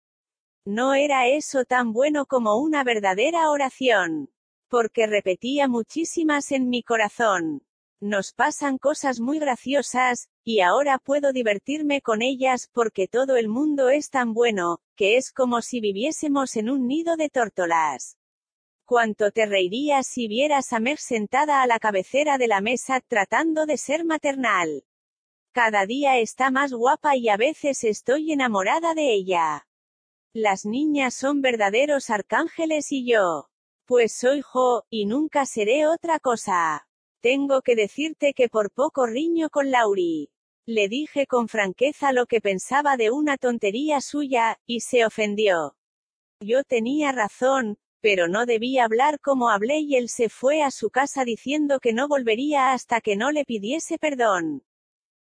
[0.69, 4.29] No era eso tan bueno como una verdadera oración
[4.67, 7.63] porque repetía muchísimas en mi corazón.
[8.01, 13.87] Nos pasan cosas muy graciosas, y ahora puedo divertirme con ellas porque todo el mundo
[13.87, 18.17] es tan bueno, que es como si viviésemos en un nido de tórtolas.
[18.85, 23.65] Cuánto te reirías si vieras a Meg sentada a la cabecera de la mesa tratando
[23.65, 24.83] de ser maternal.
[25.53, 29.66] Cada día está más guapa y a veces estoy enamorada de ella.
[30.33, 33.49] Las niñas son verdaderos arcángeles y yo.
[33.85, 36.87] Pues soy Jo, y nunca seré otra cosa.
[37.21, 40.29] Tengo que decirte que por poco riño con Lauri.
[40.67, 45.75] Le dije con franqueza lo que pensaba de una tontería suya, y se ofendió.
[46.41, 50.89] Yo tenía razón, pero no debí hablar como hablé y él se fue a su
[50.89, 54.63] casa diciendo que no volvería hasta que no le pidiese perdón.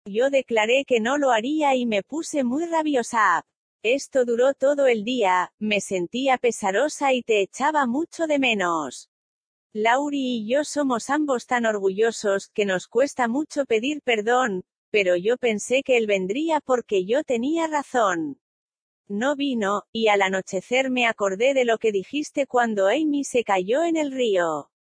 [0.07, 3.45] Yo declaré que no lo haría y me puse muy rabiosa.
[3.85, 9.11] Esto duró todo el día, me sentía pesarosa y te echaba mucho de menos.
[9.73, 15.37] Lauri y yo somos ambos tan orgullosos que nos cuesta mucho pedir perdón, pero yo
[15.37, 18.39] pensé que él vendría porque yo tenía razón.
[19.09, 23.83] No vino, y al anochecer me acordé de lo que dijiste cuando Amy se cayó
[23.83, 24.72] en el río.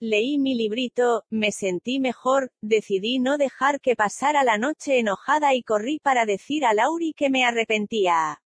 [0.00, 5.62] Leí mi librito, me sentí mejor, decidí no dejar que pasara la noche enojada y
[5.62, 8.42] corrí para decir a Lauri que me arrepentía.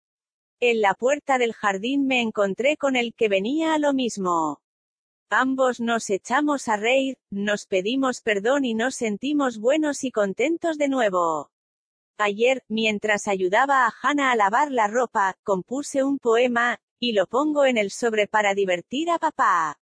[0.59, 4.61] En la puerta del jardín me encontré con el que venía a lo mismo.
[5.29, 10.87] Ambos nos echamos a reír, nos pedimos perdón y nos sentimos buenos y contentos de
[10.87, 11.51] nuevo.
[12.17, 17.65] Ayer, mientras ayudaba a Hannah a lavar la ropa, compuse un poema, y lo pongo
[17.65, 19.77] en el sobre para divertir a papá.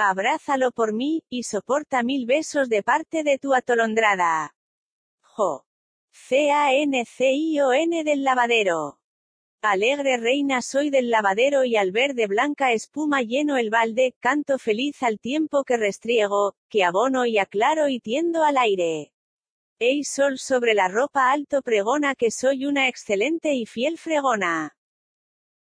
[0.00, 4.54] Abrázalo por mí, y soporta mil besos de parte de tu atolondrada.
[5.22, 5.64] Jo.
[6.12, 9.00] C-A-N-C-I-O-N del lavadero.
[9.60, 14.60] Alegre reina soy del lavadero y al ver de blanca espuma lleno el balde, canto
[14.60, 19.12] feliz al tiempo que restriego, que abono y aclaro y tiendo al aire.
[19.80, 24.77] Ey sol sobre la ropa alto pregona que soy una excelente y fiel fregona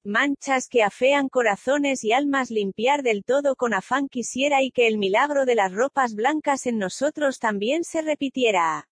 [0.05, 4.99] manchas que afean corazones y almas limpiar del todo con afán quisiera y que el
[4.99, 8.89] milagro de las ropas blancas en nosotros también se repitiera.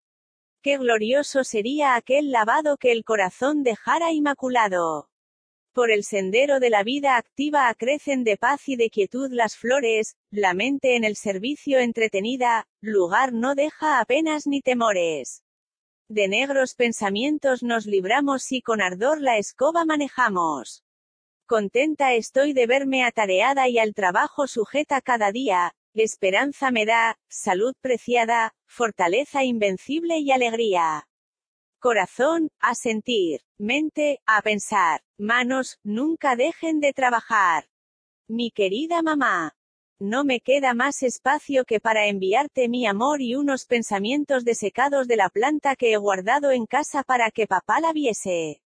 [0.61, 5.09] Qué glorioso sería aquel lavado que el corazón dejara inmaculado.
[5.73, 10.15] Por el sendero de la vida activa acrecen de paz y de quietud las flores,
[10.31, 15.43] la mente en el servicio entretenida, lugar no deja apenas ni temores.
[16.09, 20.83] De negros pensamientos nos libramos y con ardor la escoba manejamos.
[21.45, 27.73] Contenta estoy de verme atareada y al trabajo sujeta cada día, esperanza me da, salud
[27.81, 31.09] preciada, fortaleza invencible y alegría.
[31.79, 37.65] Corazón, a sentir, mente, a pensar, manos, nunca dejen de trabajar.
[38.29, 39.53] Mi querida mamá.
[39.99, 45.17] No me queda más espacio que para enviarte mi amor y unos pensamientos desecados de
[45.17, 48.62] la planta que he guardado en casa para que papá la viese.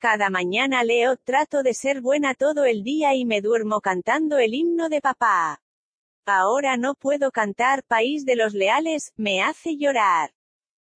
[0.00, 4.54] Cada mañana leo, trato de ser buena todo el día y me duermo cantando el
[4.54, 5.60] himno de papá.
[6.24, 10.32] Ahora no puedo cantar País de los Leales, me hace llorar.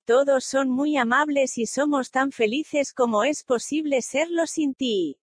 [0.06, 5.18] Todos son muy amables y somos tan felices como es posible serlo sin ti.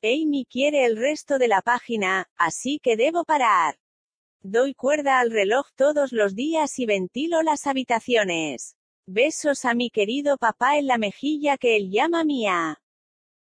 [0.00, 3.80] Amy quiere el resto de la página, así que debo parar.
[4.42, 8.76] Doy cuerda al reloj todos los días y ventilo las habitaciones.
[9.08, 12.80] Besos a mi querido papá en la mejilla que él llama mía.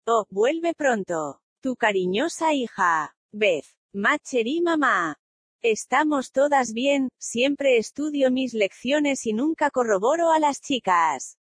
[0.06, 1.40] Oh, vuelve pronto.
[1.62, 3.16] Tu cariñosa hija.
[3.32, 3.64] Beth.
[3.94, 5.16] Macher mamá.
[5.62, 11.38] Estamos todas bien, siempre estudio mis lecciones y nunca corroboro a las chicas.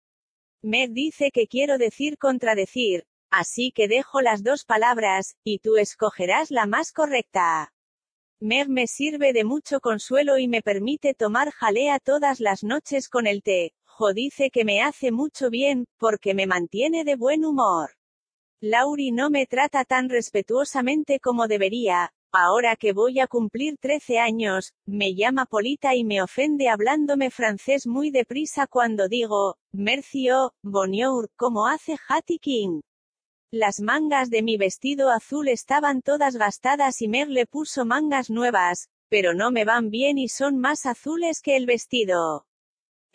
[0.62, 6.50] Meg dice que quiero decir contradecir, así que dejo las dos palabras, y tú escogerás
[6.50, 7.70] la más correcta.
[8.40, 13.26] Meg me sirve de mucho consuelo y me permite tomar jalea todas las noches con
[13.26, 13.74] el té.
[13.84, 17.90] Jo dice que me hace mucho bien, porque me mantiene de buen humor.
[18.66, 24.72] Lauri no me trata tan respetuosamente como debería, ahora que voy a cumplir 13 años,
[24.86, 31.66] me llama Polita y me ofende hablándome francés muy deprisa cuando digo, Mercio, bonjour, como
[31.66, 32.80] hace Hattie King.
[33.52, 38.88] Las mangas de mi vestido azul estaban todas gastadas y Meg le puso mangas nuevas,
[39.10, 42.46] pero no me van bien y son más azules que el vestido.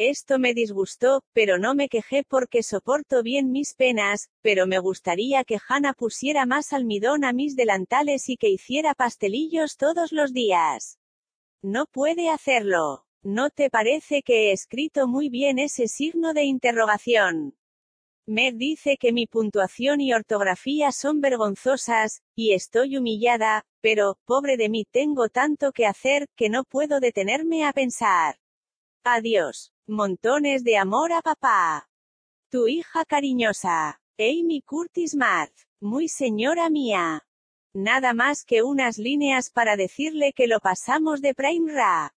[0.02, 5.44] Esto me disgustó, pero no me quejé porque soporto bien mis penas, pero me gustaría
[5.44, 11.00] que Hannah pusiera más almidón a mis delantales y que hiciera pastelillos todos los días.
[11.62, 13.04] No puede hacerlo.
[13.24, 17.58] ¿No te parece que he escrito muy bien ese signo de interrogación?
[18.26, 24.70] Meg dice que mi puntuación y ortografía son vergonzosas, y estoy humillada, pero, pobre de
[24.70, 28.38] mí, tengo tanto que hacer, que no puedo detenerme a pensar.
[29.04, 29.72] Adiós.
[29.88, 31.90] Montones de amor a papá.
[32.52, 34.02] Tu hija cariñosa.
[34.18, 35.56] Amy Curtis Marth.
[35.80, 37.26] Muy señora mía.
[37.74, 42.14] Nada más que unas líneas para decirle que lo pasamos de Prime Ra.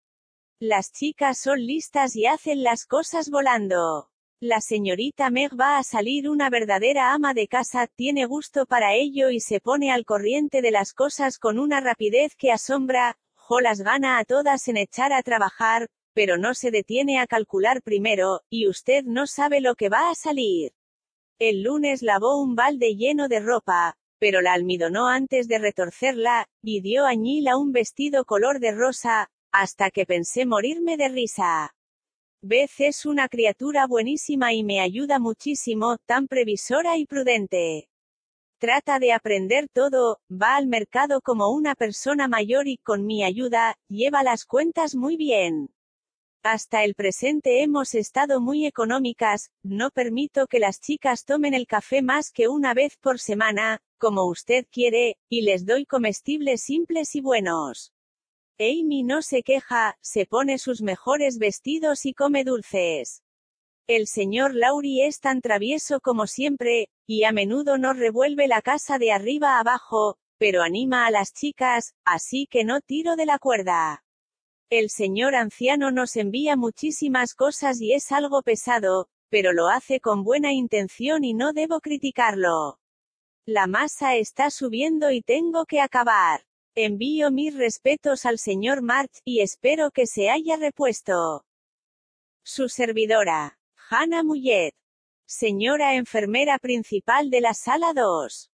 [0.60, 4.10] Las chicas son listas y hacen las cosas volando.
[4.40, 9.30] La señorita Meg va a salir una verdadera ama de casa, tiene gusto para ello
[9.30, 13.82] y se pone al corriente de las cosas con una rapidez que asombra, jo las
[13.82, 18.68] gana a todas en echar a trabajar, pero no se detiene a calcular primero, y
[18.68, 20.74] usted no sabe lo que va a salir.
[21.40, 26.82] El lunes lavó un balde lleno de ropa, pero la almidonó antes de retorcerla, y
[26.82, 31.74] dio a un vestido color de rosa, hasta que pensé morirme de risa.
[32.44, 37.88] Beth es una criatura buenísima y me ayuda muchísimo, tan previsora y prudente.
[38.60, 43.76] Trata de aprender todo, va al mercado como una persona mayor y con mi ayuda,
[43.90, 45.70] lleva las cuentas muy bien.
[46.44, 52.02] Hasta el presente hemos estado muy económicas, no permito que las chicas tomen el café
[52.02, 57.22] más que una vez por semana, como usted quiere, y les doy comestibles simples y
[57.22, 57.94] buenos.
[58.58, 63.22] Amy no se queja, se pone sus mejores vestidos y come dulces.
[63.88, 68.98] El señor Laurie es tan travieso como siempre, y a menudo nos revuelve la casa
[68.98, 74.04] de arriba abajo, pero anima a las chicas, así que no tiro de la cuerda.
[74.72, 80.24] El señor anciano nos envía muchísimas cosas y es algo pesado, pero lo hace con
[80.24, 82.80] buena intención y no debo criticarlo.
[83.46, 86.46] La masa está subiendo y tengo que acabar.
[86.74, 91.44] Envío mis respetos al señor March, y espero que se haya repuesto.
[92.42, 93.60] Su servidora.
[93.90, 94.72] Hannah Mullet.
[95.26, 98.50] Señora enfermera principal de la sala 2.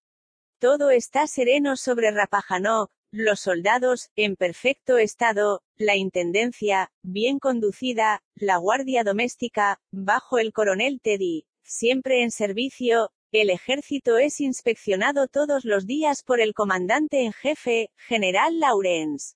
[0.58, 8.56] Todo está sereno sobre Rappahannock, los soldados, en perfecto estado, la intendencia, bien conducida, la
[8.58, 15.86] guardia doméstica, bajo el coronel Teddy, siempre en servicio, el ejército es inspeccionado todos los
[15.86, 19.34] días por el comandante en jefe, general Lawrence.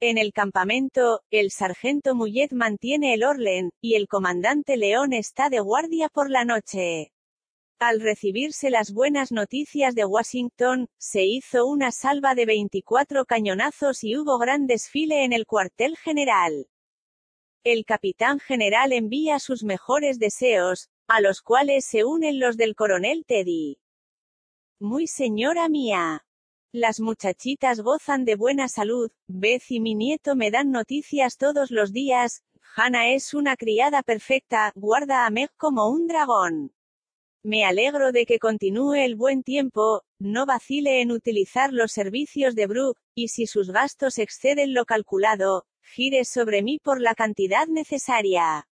[0.00, 5.60] En el campamento, el sargento Mullet mantiene el orden, y el comandante León está de
[5.60, 7.12] guardia por la noche.
[7.80, 14.16] Al recibirse las buenas noticias de Washington, se hizo una salva de 24 cañonazos y
[14.16, 16.66] hubo gran desfile en el cuartel general.
[17.62, 23.24] El capitán general envía sus mejores deseos, a los cuales se unen los del coronel
[23.24, 23.78] Teddy.
[24.80, 26.26] Muy señora mía.
[26.72, 31.92] Las muchachitas gozan de buena salud, Beth y mi nieto me dan noticias todos los
[31.92, 32.42] días,
[32.74, 36.72] Hannah es una criada perfecta, guarda a Meg como un dragón.
[37.44, 42.66] Me alegro de que continúe el buen tiempo, no vacile en utilizar los servicios de
[42.66, 48.68] Brooke, y si sus gastos exceden lo calculado, gire sobre mí por la cantidad necesaria.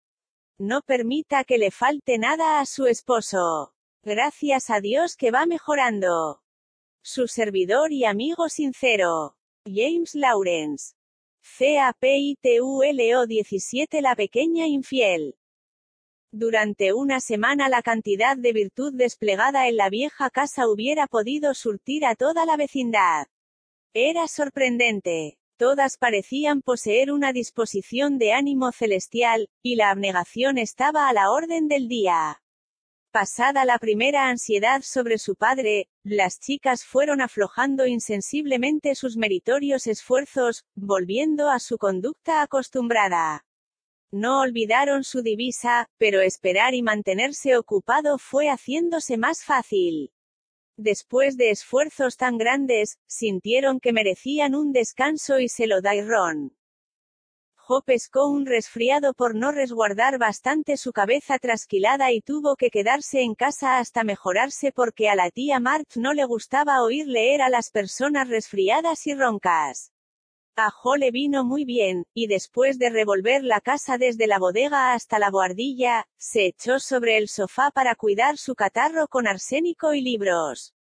[0.58, 3.74] No permita que le falte nada a su esposo.
[4.04, 6.42] Gracias a Dios que va mejorando.
[7.02, 9.36] Su servidor y amigo sincero.
[9.64, 10.94] James Lawrence.
[11.58, 15.36] CAPITULO 17 La pequeña infiel.
[16.34, 22.06] Durante una semana la cantidad de virtud desplegada en la vieja casa hubiera podido surtir
[22.06, 23.26] a toda la vecindad.
[23.92, 25.36] Era sorprendente.
[25.58, 31.68] Todas parecían poseer una disposición de ánimo celestial, y la abnegación estaba a la orden
[31.68, 32.40] del día.
[33.10, 40.64] Pasada la primera ansiedad sobre su padre, las chicas fueron aflojando insensiblemente sus meritorios esfuerzos,
[40.74, 43.44] volviendo a su conducta acostumbrada.
[44.12, 50.12] No olvidaron su divisa, pero esperar y mantenerse ocupado fue haciéndose más fácil.
[50.76, 56.54] Después de esfuerzos tan grandes, sintieron que merecían un descanso y se lo dieron.
[57.54, 63.22] Jo pescó un resfriado por no resguardar bastante su cabeza trasquilada y tuvo que quedarse
[63.22, 67.48] en casa hasta mejorarse porque a la tía March no le gustaba oír leer a
[67.48, 69.90] las personas resfriadas y roncas.
[70.54, 74.92] A Jo le vino muy bien, y después de revolver la casa desde la bodega
[74.92, 80.02] hasta la boardilla, se echó sobre el sofá para cuidar su catarro con arsénico y
[80.02, 80.74] libros.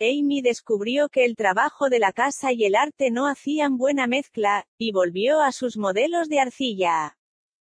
[0.00, 4.66] Amy descubrió que el trabajo de la casa y el arte no hacían buena mezcla,
[4.78, 7.18] y volvió a sus modelos de arcilla.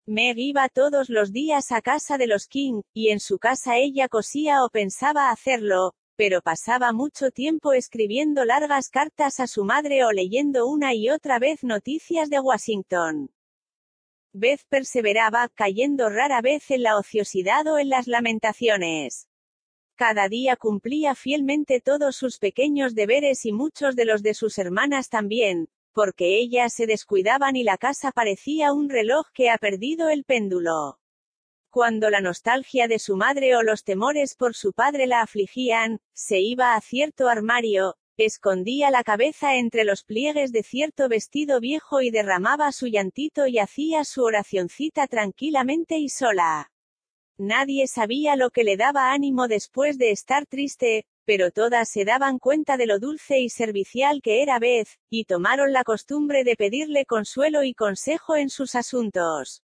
[0.06, 4.09] Meg iba todos los días a casa de los King, y en su casa ella
[4.09, 10.12] cosía o pensaba hacerlo, pero pasaba mucho tiempo escribiendo largas cartas a su madre o
[10.12, 13.31] leyendo una y otra vez noticias de Washington.
[14.32, 19.28] Beth perseveraba, cayendo rara vez en la ociosidad o en las lamentaciones.
[19.97, 25.09] Cada día cumplía fielmente todos sus pequeños deberes y muchos de los de sus hermanas
[25.09, 30.24] también, porque ellas se descuidaban y la casa parecía un reloj que ha perdido el
[30.24, 30.99] péndulo.
[31.74, 36.38] Cuando la nostalgia de su madre o los temores por su padre la afligían, se
[36.38, 42.12] iba a cierto armario, escondía la cabeza entre los pliegues de cierto vestido viejo y
[42.12, 46.70] derramaba su llantito y hacía su oracioncita tranquilamente y sola.
[47.38, 52.38] Nadie sabía lo que le daba ánimo después de estar triste, pero todas se daban
[52.38, 57.05] cuenta de lo dulce y servicial que era Beth, y tomaron la costumbre de pedirle
[57.05, 59.64] consuelo y consejo en sus asuntos.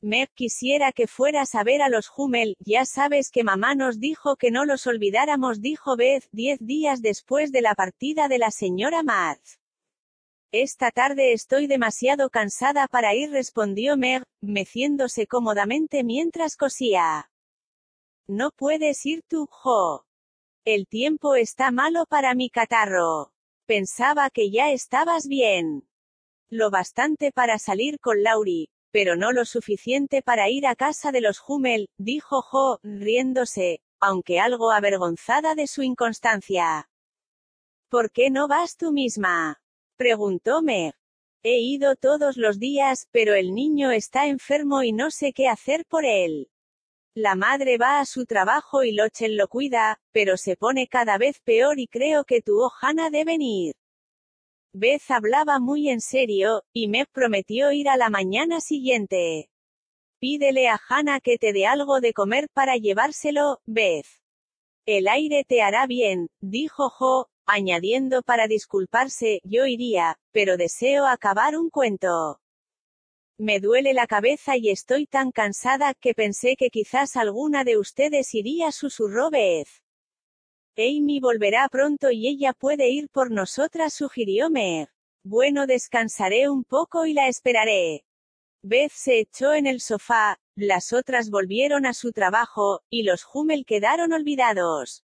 [0.00, 4.36] Meg quisiera que fueras a ver a los Hummel, ya sabes que mamá nos dijo
[4.36, 9.02] que no los olvidáramos, dijo Beth, diez días después de la partida de la señora
[9.02, 9.40] Matt.
[10.52, 17.30] Esta tarde estoy demasiado cansada para ir, respondió Meg, meciéndose cómodamente mientras cosía.
[18.28, 20.04] No puedes ir tú, Jo.
[20.64, 23.32] El tiempo está malo para mi catarro.
[23.66, 25.88] Pensaba que ya estabas bien.
[26.50, 31.20] Lo bastante para salir con Laurie, pero no lo suficiente para ir a casa de
[31.20, 36.88] los Hummel, dijo Jo, riéndose, aunque algo avergonzada de su inconstancia.
[37.90, 39.60] ¿Por qué no vas tú misma?
[39.96, 40.94] preguntó Meg.
[41.42, 45.84] He ido todos los días, pero el niño está enfermo y no sé qué hacer
[45.86, 46.50] por él.
[47.14, 51.40] La madre va a su trabajo y Lochen lo cuida, pero se pone cada vez
[51.40, 53.74] peor y creo que tu Ohana debe ir.
[54.78, 59.50] Beth hablaba muy en serio, y me prometió ir a la mañana siguiente.
[60.20, 64.06] Pídele a Hannah que te dé algo de comer para llevárselo, Beth.
[64.86, 71.56] El aire te hará bien, dijo Jo, añadiendo para disculparse, yo iría, pero deseo acabar
[71.56, 72.40] un cuento.
[73.36, 78.32] Me duele la cabeza y estoy tan cansada que pensé que quizás alguna de ustedes
[78.32, 79.68] iría, susurró Beth.
[80.78, 84.88] Amy volverá pronto y ella puede ir por nosotras, sugirió Mer.
[85.24, 88.04] Bueno, descansaré un poco y la esperaré.
[88.62, 93.66] Beth se echó en el sofá, las otras volvieron a su trabajo, y los Hummel
[93.66, 95.04] quedaron olvidados.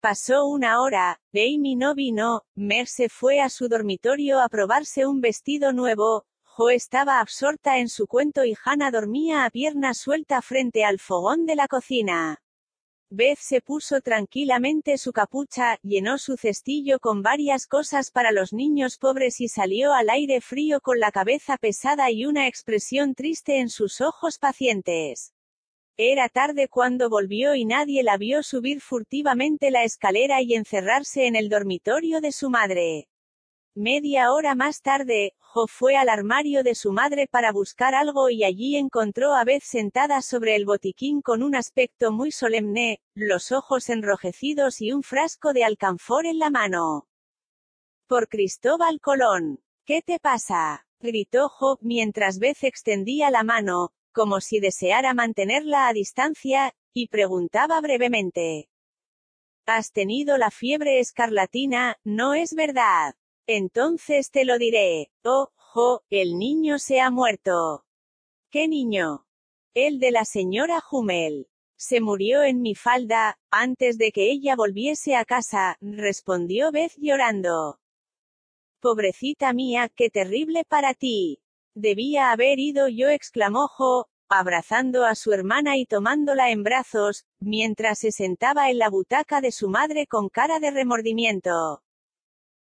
[0.00, 5.22] Pasó una hora, Amy no vino, Mer se fue a su dormitorio a probarse un
[5.22, 6.26] vestido nuevo,
[6.68, 11.54] estaba absorta en su cuento y Hannah dormía a pierna suelta frente al fogón de
[11.54, 12.42] la cocina.
[13.10, 18.98] Beth se puso tranquilamente su capucha, llenó su cestillo con varias cosas para los niños
[18.98, 23.70] pobres y salió al aire frío con la cabeza pesada y una expresión triste en
[23.70, 25.32] sus ojos pacientes.
[25.96, 31.34] Era tarde cuando volvió y nadie la vio subir furtivamente la escalera y encerrarse en
[31.34, 33.08] el dormitorio de su madre.
[33.74, 38.44] Media hora más tarde, Jo fue al armario de su madre para buscar algo y
[38.44, 43.88] allí encontró a Beth sentada sobre el botiquín con un aspecto muy solemne, los ojos
[43.88, 47.08] enrojecidos y un frasco de alcanfor en la mano.
[48.06, 49.60] Por Cristóbal Colón.
[49.84, 50.86] ¿Qué te pasa?
[51.00, 57.80] gritó Jo, mientras Beth extendía la mano, como si deseara mantenerla a distancia, y preguntaba
[57.80, 58.68] brevemente.
[59.66, 63.14] Has tenido la fiebre escarlatina, ¿no es verdad?
[63.50, 65.10] Entonces te lo diré.
[65.24, 67.86] Oh, jo, el niño se ha muerto.
[68.50, 69.24] ¿Qué niño?
[69.72, 71.48] El de la señora Hummel.
[71.74, 77.80] Se murió en mi falda, antes de que ella volviese a casa, respondió Beth llorando.
[78.80, 81.40] Pobrecita mía, qué terrible para ti.
[81.74, 88.00] Debía haber ido yo, exclamó Jo, abrazando a su hermana y tomándola en brazos, mientras
[88.00, 91.82] se sentaba en la butaca de su madre con cara de remordimiento.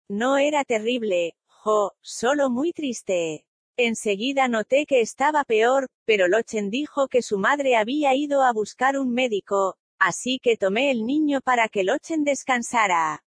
[0.08, 3.44] No era terrible, Jo, solo muy triste.
[3.76, 8.96] Enseguida noté que estaba peor, pero Lochen dijo que su madre había ido a buscar
[8.98, 13.24] un médico, así que tomé el niño para que Lochen descansara.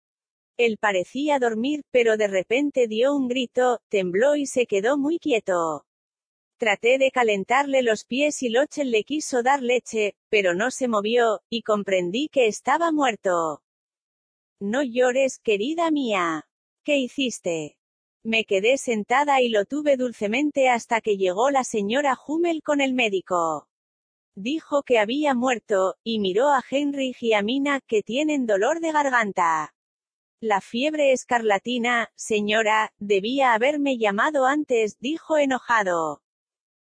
[0.58, 5.86] Él parecía dormir, pero de repente dio un grito, tembló y se quedó muy quieto.
[6.58, 11.42] Traté de calentarle los pies y Lochen le quiso dar leche, pero no se movió,
[11.50, 13.62] y comprendí que estaba muerto.
[14.60, 16.48] No llores, querida mía.
[16.86, 17.78] ¿Qué hiciste?
[18.26, 22.94] Me quedé sentada y lo tuve dulcemente hasta que llegó la señora Hummel con el
[22.94, 23.70] médico.
[24.36, 28.92] Dijo que había muerto, y miró a Henry y a Mina, que tienen dolor de
[28.92, 29.74] garganta.
[30.42, 36.22] La fiebre escarlatina, señora, debía haberme llamado antes, dijo enojado.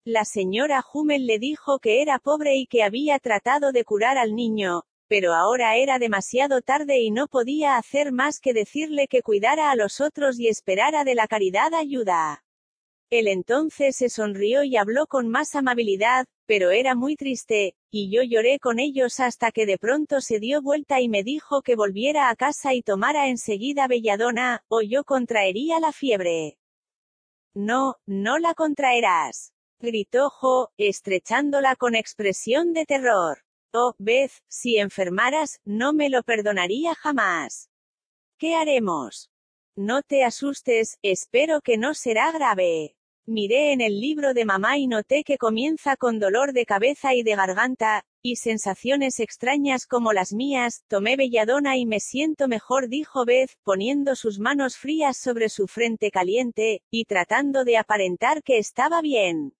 [0.05, 4.33] La señora Hummel le dijo que era pobre y que había tratado de curar al
[4.33, 9.71] niño, pero ahora era demasiado tarde y no podía hacer más que decirle que cuidara
[9.71, 12.45] a los otros y esperara de la caridad ayuda.
[13.09, 18.21] Él entonces se sonrió y habló con más amabilidad, pero era muy triste, y yo
[18.21, 22.29] lloré con ellos hasta que de pronto se dio vuelta y me dijo que volviera
[22.29, 26.59] a casa y tomara enseguida belladona, o yo contraería la fiebre.
[27.55, 29.53] No, no la contraerás.
[29.79, 33.39] Gritó Jo, estrechándola con expresión de terror.
[33.71, 37.69] Oh, Beth, si enfermaras, no me lo perdonaría jamás.
[38.39, 39.29] ¿Qué haremos?
[39.75, 42.95] No te asustes, espero que no será grave.
[43.27, 47.21] Miré en el libro de mamá y noté que comienza con dolor de cabeza y
[47.21, 53.23] de garganta, y sensaciones extrañas como las mías, tomé belladona y me siento mejor, dijo
[53.23, 59.03] Beth, poniendo sus manos frías sobre su frente caliente, y tratando de aparentar que estaba
[59.03, 59.53] bien.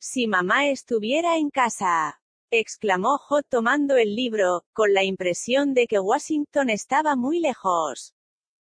[0.00, 2.20] Si mamá estuviera en casa
[2.60, 8.14] exclamó Jo tomando el libro, con la impresión de que Washington estaba muy lejos.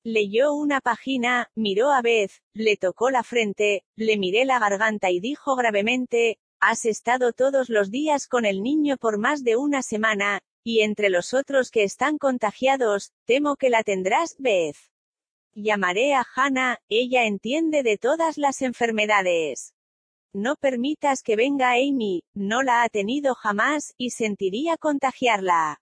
[0.04, 5.20] Leyó una página, miró a Beth, le tocó la frente, le miré la garganta y
[5.20, 10.42] dijo gravemente, Has estado todos los días con el niño por más de una semana,
[10.64, 14.78] y entre los otros que están contagiados, temo que la tendrás, Beth.
[15.54, 19.74] Llamaré a Hannah, ella entiende de todas las enfermedades.
[20.34, 25.82] No permitas que venga Amy, no la ha tenido jamás, y sentiría contagiarla.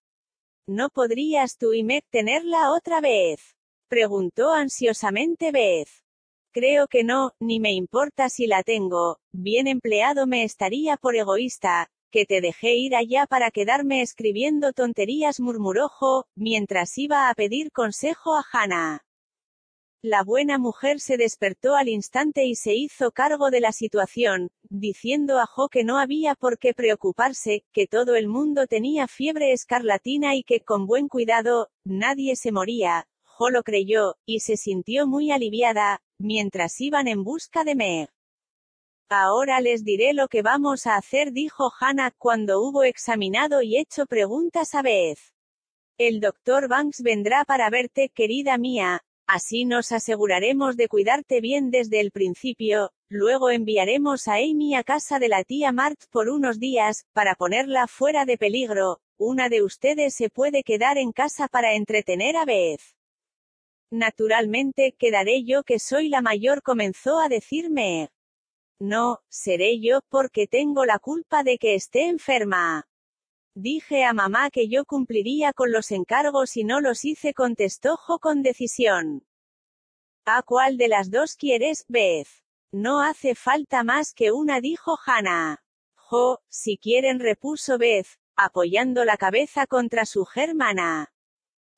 [0.68, 3.56] ¿No podrías tú y Meg tenerla otra vez?
[3.90, 5.90] Preguntó ansiosamente Beth.
[6.54, 11.90] Creo que no, ni me importa si la tengo, bien empleado me estaría por egoísta,
[12.12, 17.72] que te dejé ir allá para quedarme escribiendo tonterías murmuró Jo, mientras iba a pedir
[17.72, 19.07] consejo a Hannah.
[20.04, 25.40] La buena mujer se despertó al instante y se hizo cargo de la situación, diciendo
[25.40, 30.36] a Jo que no había por qué preocuparse, que todo el mundo tenía fiebre escarlatina
[30.36, 33.08] y que con buen cuidado, nadie se moría.
[33.24, 38.10] Jo lo creyó, y se sintió muy aliviada, mientras iban en busca de Meg.
[39.10, 44.06] Ahora les diré lo que vamos a hacer, dijo Hannah, cuando hubo examinado y hecho
[44.06, 45.34] preguntas a vez.
[45.98, 52.00] El doctor Banks vendrá para verte, querida mía, así nos aseguraremos de cuidarte bien desde
[52.00, 57.06] el principio, luego enviaremos a Amy a casa de la tía Mart por unos días,
[57.14, 62.38] para ponerla fuera de peligro, una de ustedes se puede quedar en casa para entretener
[62.38, 62.82] a Beth.
[63.92, 68.10] Naturalmente, quedaré yo que soy la mayor comenzó a decirme.
[68.80, 72.86] No, seré yo, porque tengo la culpa de que esté enferma.
[73.60, 78.20] Dije a mamá que yo cumpliría con los encargos y no los hice, contestó Jo
[78.20, 79.26] con decisión.
[80.28, 82.28] ¿A cuál de las dos quieres, Beth?
[82.72, 85.64] No hace falta más que una, dijo Hannah.
[85.96, 91.12] Jo, si quieren, repuso Beth, apoyando la cabeza contra su hermana.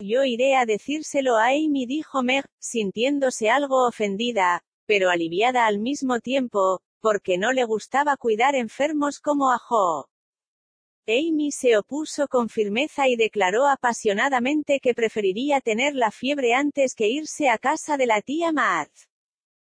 [0.02, 6.20] Yo iré a decírselo a Amy, dijo Meg, sintiéndose algo ofendida, pero aliviada al mismo
[6.20, 10.09] tiempo, porque no le gustaba cuidar enfermos como a Jo.
[11.10, 17.08] Amy se opuso con firmeza y declaró apasionadamente que preferiría tener la fiebre antes que
[17.08, 19.10] irse a casa de la tía Marth.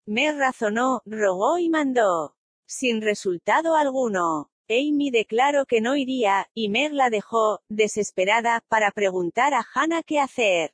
[0.06, 2.38] Me razonó, rogó y mandó.
[2.66, 4.52] Sin resultado alguno.
[4.70, 10.22] Amy declaró que no iría, y Mer la dejó, desesperada, para preguntar a Hannah qué
[10.22, 10.74] hacer.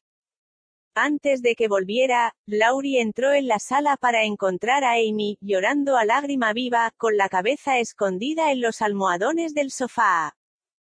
[0.93, 6.05] Antes de que volviera, Laurie entró en la sala para encontrar a Amy, llorando a
[6.05, 10.35] lágrima viva, con la cabeza escondida en los almohadones del sofá.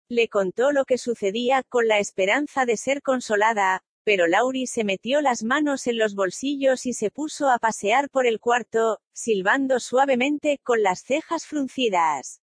[0.10, 5.20] Le contó lo que sucedía, con la esperanza de ser consolada, pero Laurie se metió
[5.22, 10.60] las manos en los bolsillos y se puso a pasear por el cuarto, silbando suavemente,
[10.64, 12.42] con las cejas fruncidas.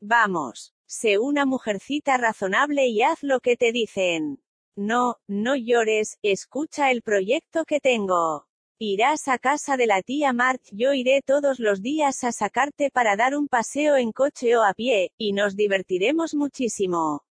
[0.00, 4.40] Vamos, sé una mujercita razonable y haz lo que te dicen.
[4.76, 8.46] No, no llores, escucha el proyecto que tengo.
[8.82, 13.14] Irás a casa de la tía Mart, yo iré todos los días a sacarte para
[13.14, 17.26] dar un paseo en coche o a pie, y nos divertiremos muchísimo.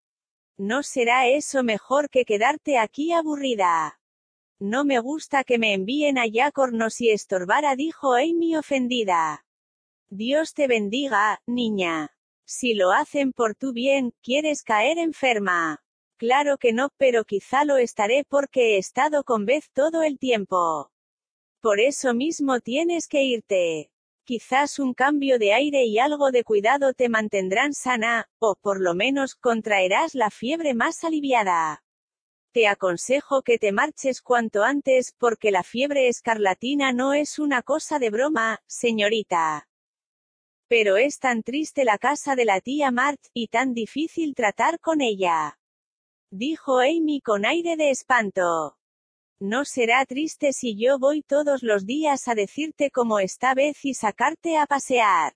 [0.56, 4.00] ¿No será eso mejor que quedarte aquí aburrida?
[4.58, 9.44] No me gusta que me envíen a Yacornos y estorbara, dijo Amy ofendida.
[10.08, 12.16] Dios te bendiga, niña.
[12.46, 15.84] Si lo hacen por tu bien, quieres caer enferma.
[16.16, 20.90] Claro que no, pero quizá lo estaré porque he estado con Beth todo el tiempo.
[21.64, 23.90] Por eso mismo tienes que irte.
[24.24, 28.92] Quizás un cambio de aire y algo de cuidado te mantendrán sana, o por lo
[28.92, 31.82] menos contraerás la fiebre más aliviada.
[32.52, 37.98] Te aconsejo que te marches cuanto antes, porque la fiebre escarlatina no es una cosa
[37.98, 39.66] de broma, señorita.
[40.68, 45.00] Pero es tan triste la casa de la tía Mart, y tan difícil tratar con
[45.00, 45.58] ella
[46.30, 48.76] dijo Amy con aire de espanto.
[49.40, 53.94] No será triste si yo voy todos los días a decirte cómo está Beth y
[53.94, 55.34] sacarte a pasear.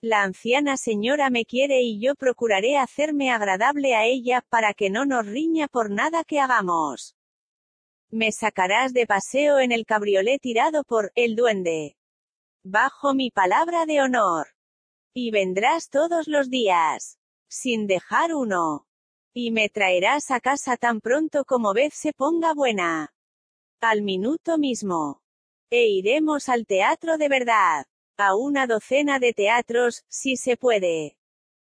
[0.00, 5.04] La anciana señora me quiere y yo procuraré hacerme agradable a ella para que no
[5.04, 7.16] nos riña por nada que hagamos.
[8.10, 11.96] Me sacarás de paseo en el cabriolet tirado por el duende.
[12.64, 14.48] Bajo mi palabra de honor.
[15.12, 17.18] Y vendrás todos los días.
[17.48, 18.86] Sin dejar uno.
[19.34, 23.15] Y me traerás a casa tan pronto como Beth se ponga buena.
[23.88, 25.22] Al minuto mismo.
[25.70, 27.86] E iremos al teatro de verdad.
[28.18, 31.16] A una docena de teatros, si se puede.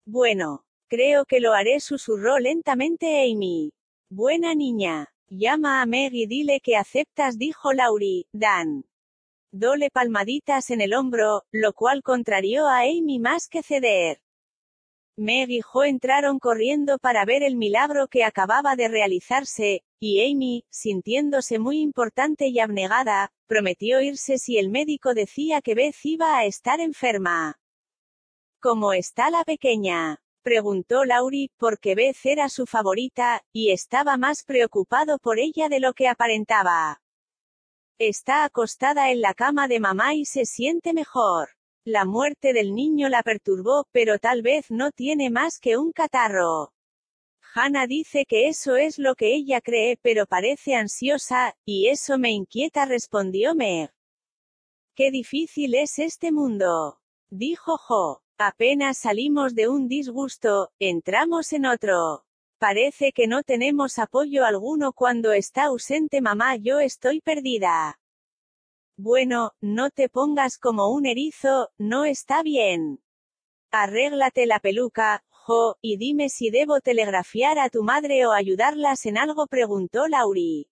[0.06, 0.64] Bueno.
[0.88, 3.72] Creo que lo haré, susurró lentamente Amy.
[4.12, 5.12] Buena niña.
[5.28, 8.28] Llama a Meg y dile que aceptas, dijo Laurie.
[8.32, 8.86] Dan.
[9.52, 14.22] Dole palmaditas en el hombro, lo cual contrarió a Amy más que ceder.
[15.16, 20.66] Meg y Jo entraron corriendo para ver el milagro que acababa de realizarse, y Amy,
[20.70, 26.46] sintiéndose muy importante y abnegada, prometió irse si el médico decía que Beth iba a
[26.46, 27.60] estar enferma.
[28.60, 30.20] ¿Cómo está la pequeña?
[30.42, 35.94] preguntó Laurie, porque Beth era su favorita, y estaba más preocupado por ella de lo
[35.94, 37.02] que aparentaba.
[38.00, 41.50] Está acostada en la cama de mamá y se siente mejor.
[41.86, 46.74] La muerte del niño la perturbó, pero tal vez no tiene más que un catarro.
[47.54, 52.32] Hannah dice que eso es lo que ella cree, pero parece ansiosa, y eso me
[52.32, 53.92] inquieta, respondió Meg.
[54.96, 57.00] Qué difícil es este mundo.
[57.30, 58.22] Dijo Jo.
[58.38, 62.26] Apenas salimos de un disgusto, entramos en otro.
[62.58, 68.00] Parece que no tenemos apoyo alguno cuando está ausente mamá, yo estoy perdida.
[68.98, 73.04] Bueno, no te pongas como un erizo, no está bien.
[73.72, 79.18] Arréglate la peluca, Jo, y dime si debo telegrafiar a tu madre o ayudarlas en
[79.18, 80.70] algo, preguntó Lauri.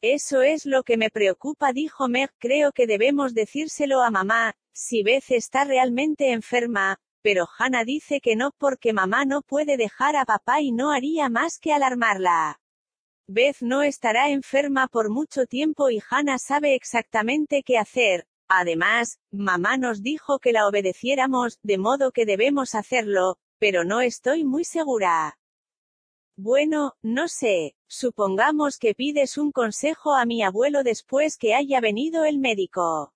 [0.00, 5.02] Eso es lo que me preocupa, dijo Meg, creo que debemos decírselo a mamá, si
[5.02, 10.24] Beth está realmente enferma, pero Hannah dice que no porque mamá no puede dejar a
[10.24, 12.60] papá y no haría más que alarmarla.
[13.28, 18.28] Beth no estará enferma por mucho tiempo y Hannah sabe exactamente qué hacer.
[18.48, 24.44] Además, mamá nos dijo que la obedeciéramos, de modo que debemos hacerlo, pero no estoy
[24.44, 25.38] muy segura.
[26.36, 32.24] Bueno, no sé, supongamos que pides un consejo a mi abuelo después que haya venido
[32.24, 33.12] el médico.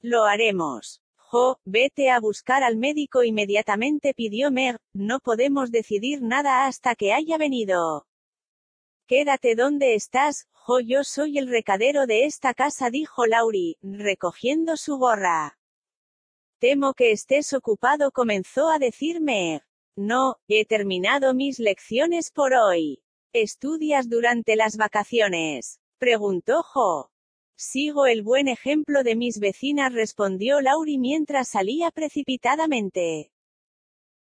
[0.00, 1.02] Lo haremos.
[1.16, 7.12] Jo, vete a buscar al médico inmediatamente pidió Meg, no podemos decidir nada hasta que
[7.12, 8.06] haya venido.
[9.08, 14.98] Quédate donde estás, Jo, yo soy el recadero de esta casa, dijo Lauri, recogiendo su
[14.98, 15.58] gorra.
[16.58, 19.62] Temo que estés ocupado, comenzó a decir Meg.
[19.96, 23.02] No, he terminado mis lecciones por hoy.
[23.32, 25.80] ¿Estudias durante las vacaciones?
[25.96, 27.10] preguntó Jo.
[27.56, 33.32] Sigo el buen ejemplo de mis vecinas, respondió Lauri mientras salía precipitadamente.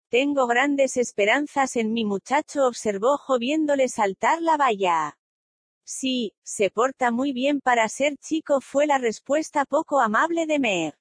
[0.10, 5.18] Tengo grandes esperanzas en mi muchacho, observó Jo viéndole saltar la valla.
[5.86, 10.96] Sí, se porta muy bien para ser chico, fue la respuesta poco amable de Meg.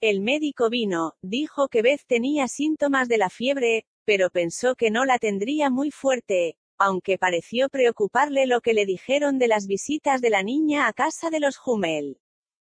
[0.00, 5.04] El médico vino, dijo que Beth tenía síntomas de la fiebre, pero pensó que no
[5.04, 10.30] la tendría muy fuerte, aunque pareció preocuparle lo que le dijeron de las visitas de
[10.30, 12.21] la niña a casa de los Hummel.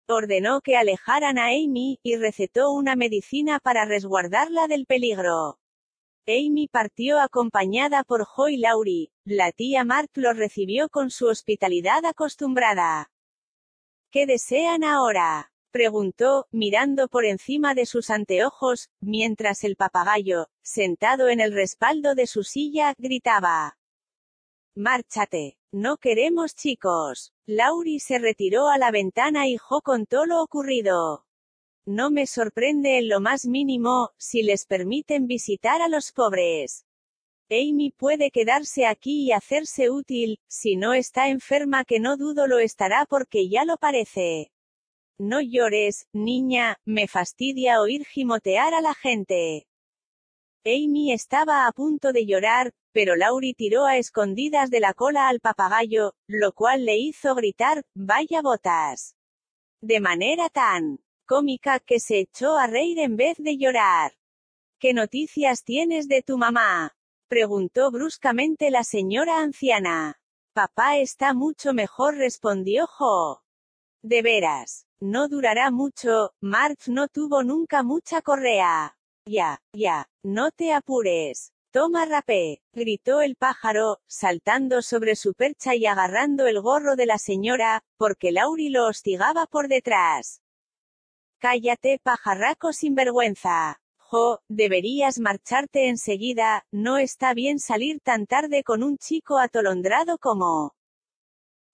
[0.07, 5.59] Ordenó que alejaran a Amy, y recetó una medicina para resguardarla del peligro.
[6.27, 13.11] Amy partió acompañada por Joy Laurie, la tía Mark lo recibió con su hospitalidad acostumbrada.
[14.11, 15.51] ¿Qué desean ahora?
[15.71, 22.27] preguntó, mirando por encima de sus anteojos, mientras el papagayo, sentado en el respaldo de
[22.27, 23.77] su silla, gritaba.
[24.73, 25.57] Márchate.
[25.71, 27.34] No queremos chicos.
[27.47, 31.25] Lauri se retiró a la ventana y Jo contó lo ocurrido.
[31.85, 36.85] No me sorprende en lo más mínimo, si les permiten visitar a los pobres.
[37.51, 42.57] Amy puede quedarse aquí y hacerse útil, si no está enferma que no dudo lo
[42.57, 44.51] estará porque ya lo parece.
[45.19, 49.67] No llores, niña, me fastidia oír gimotear a la gente.
[50.65, 55.41] Amy estaba a punto de llorar, pero Lauri tiró a escondidas de la cola al
[55.41, 59.17] papagayo, lo cual le hizo gritar, vaya botas.
[59.81, 64.13] De manera tan cómica que se echó a reír en vez de llorar.
[64.79, 66.95] ¿Qué noticias tienes de tu mamá?
[67.27, 70.21] preguntó bruscamente la señora anciana.
[70.53, 73.43] Papá está mucho mejor, respondió Jo.
[74.03, 78.97] De veras, no durará mucho, March no tuvo nunca mucha correa.
[79.27, 81.51] Ya, ya, no te apures.
[81.75, 87.17] Toma rapé, gritó el pájaro, saltando sobre su percha y agarrando el gorro de la
[87.17, 90.41] señora, porque Lauri lo hostigaba por detrás.
[91.37, 93.81] Cállate, pajarraco sinvergüenza.
[93.97, 100.75] Jo, deberías marcharte enseguida, no está bien salir tan tarde con un chico atolondrado como.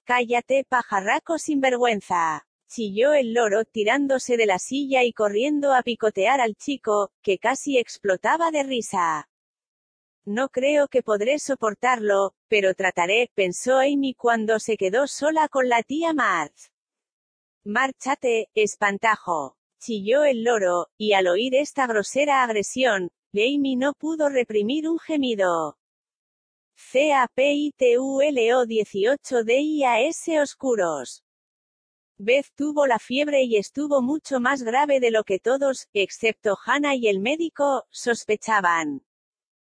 [0.03, 6.55] Cállate, pajarraco sinvergüenza chilló el loro, tirándose de la silla y corriendo a picotear al
[6.55, 9.27] chico, que casi explotaba de risa.
[10.25, 15.81] No creo que podré soportarlo, pero trataré, pensó Amy cuando se quedó sola con la
[15.81, 16.71] tía Marth.
[17.63, 19.57] Márchate, espantajo.
[19.79, 25.79] Chilló el loro, y al oír esta grosera agresión, Amy no pudo reprimir un gemido.
[26.75, 31.23] C-A-P-I-T-U-L-O 18 D-I-A-S oscuros.
[32.17, 36.93] Beth tuvo la fiebre y estuvo mucho más grave de lo que todos, excepto Hannah
[36.95, 39.03] y el médico, sospechaban.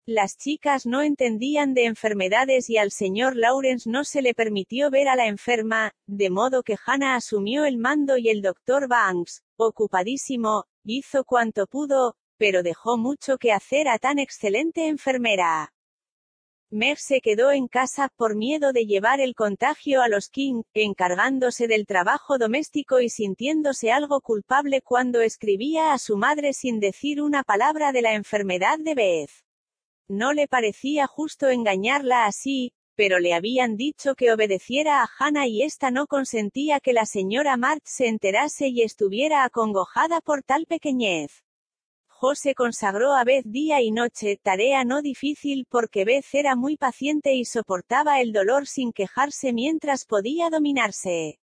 [0.07, 5.09] Las chicas no entendían de enfermedades y al señor Lawrence no se le permitió ver
[5.09, 10.67] a la enferma, de modo que Hannah asumió el mando y el doctor Banks, ocupadísimo,
[10.85, 15.73] hizo cuanto pudo, pero dejó mucho que hacer a tan excelente enfermera.
[16.69, 21.67] Meg se quedó en casa, por miedo de llevar el contagio a los King, encargándose
[21.67, 27.43] del trabajo doméstico y sintiéndose algo culpable cuando escribía a su madre sin decir una
[27.43, 29.45] palabra de la enfermedad de Beth.
[30.09, 35.63] No le parecía justo engañarla así, pero le habían dicho que obedeciera a Hannah y
[35.63, 41.45] ésta no consentía que la señora Mart se enterase y estuviera acongojada por tal pequeñez.
[42.07, 47.35] José consagró a Beth día y noche, tarea no difícil porque Beth era muy paciente
[47.35, 51.41] y soportaba el dolor sin quejarse mientras podía dominarse.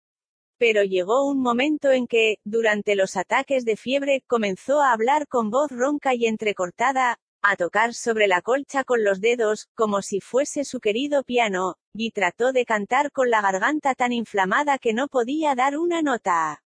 [0.58, 5.50] Pero llegó un momento en que, durante los ataques de fiebre, comenzó a hablar con
[5.50, 10.64] voz ronca y entrecortada, a tocar sobre la colcha con los dedos, como si fuese
[10.64, 15.54] su querido piano, y trató de cantar con la garganta tan inflamada que no podía
[15.54, 16.62] dar una nota.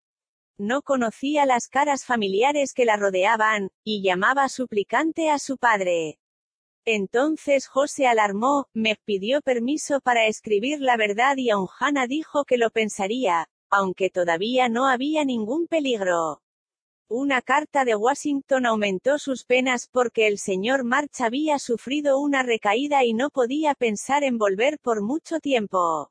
[0.58, 6.18] No conocía las caras familiares que la rodeaban, y llamaba suplicante a su padre.
[6.86, 12.56] Entonces José alarmó, me pidió permiso para escribir la verdad y aun Hannah dijo que
[12.56, 16.40] lo pensaría, aunque todavía no había ningún peligro.
[17.08, 23.04] Una carta de Washington aumentó sus penas porque el señor March había sufrido una recaída
[23.04, 26.10] y no podía pensar en volver por mucho tiempo.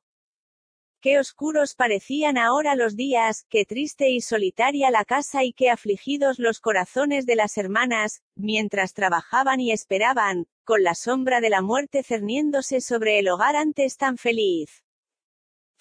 [1.02, 6.38] Qué oscuros parecían ahora los días, qué triste y solitaria la casa y qué afligidos
[6.38, 12.04] los corazones de las hermanas, mientras trabajaban y esperaban, con la sombra de la muerte
[12.04, 14.84] cerniéndose sobre el hogar antes tan feliz.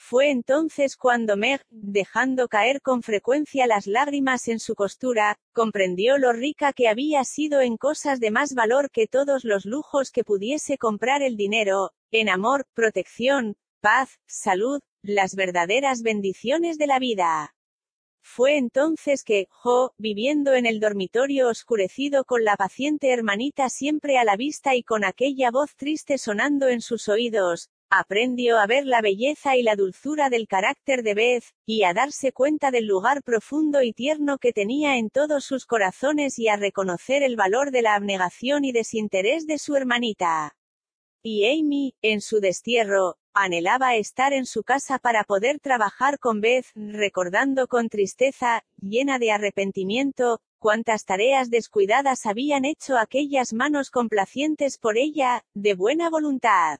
[0.02, 6.32] Fue entonces cuando Meg, dejando caer con frecuencia las lágrimas en su costura, comprendió lo
[6.32, 10.78] rica que había sido en cosas de más valor que todos los lujos que pudiese
[10.78, 17.54] comprar el dinero, en amor, protección, paz, salud, las verdaderas bendiciones de la vida.
[18.22, 24.24] Fue entonces que, Jo, viviendo en el dormitorio oscurecido con la paciente hermanita siempre a
[24.24, 29.00] la vista y con aquella voz triste sonando en sus oídos, Aprendió a ver la
[29.00, 33.82] belleza y la dulzura del carácter de Beth, y a darse cuenta del lugar profundo
[33.82, 37.96] y tierno que tenía en todos sus corazones y a reconocer el valor de la
[37.96, 40.54] abnegación y desinterés de su hermanita.
[41.24, 46.66] Y Amy, en su destierro, anhelaba estar en su casa para poder trabajar con Beth,
[46.76, 54.96] recordando con tristeza, llena de arrepentimiento, cuántas tareas descuidadas habían hecho aquellas manos complacientes por
[54.96, 56.78] ella, de buena voluntad.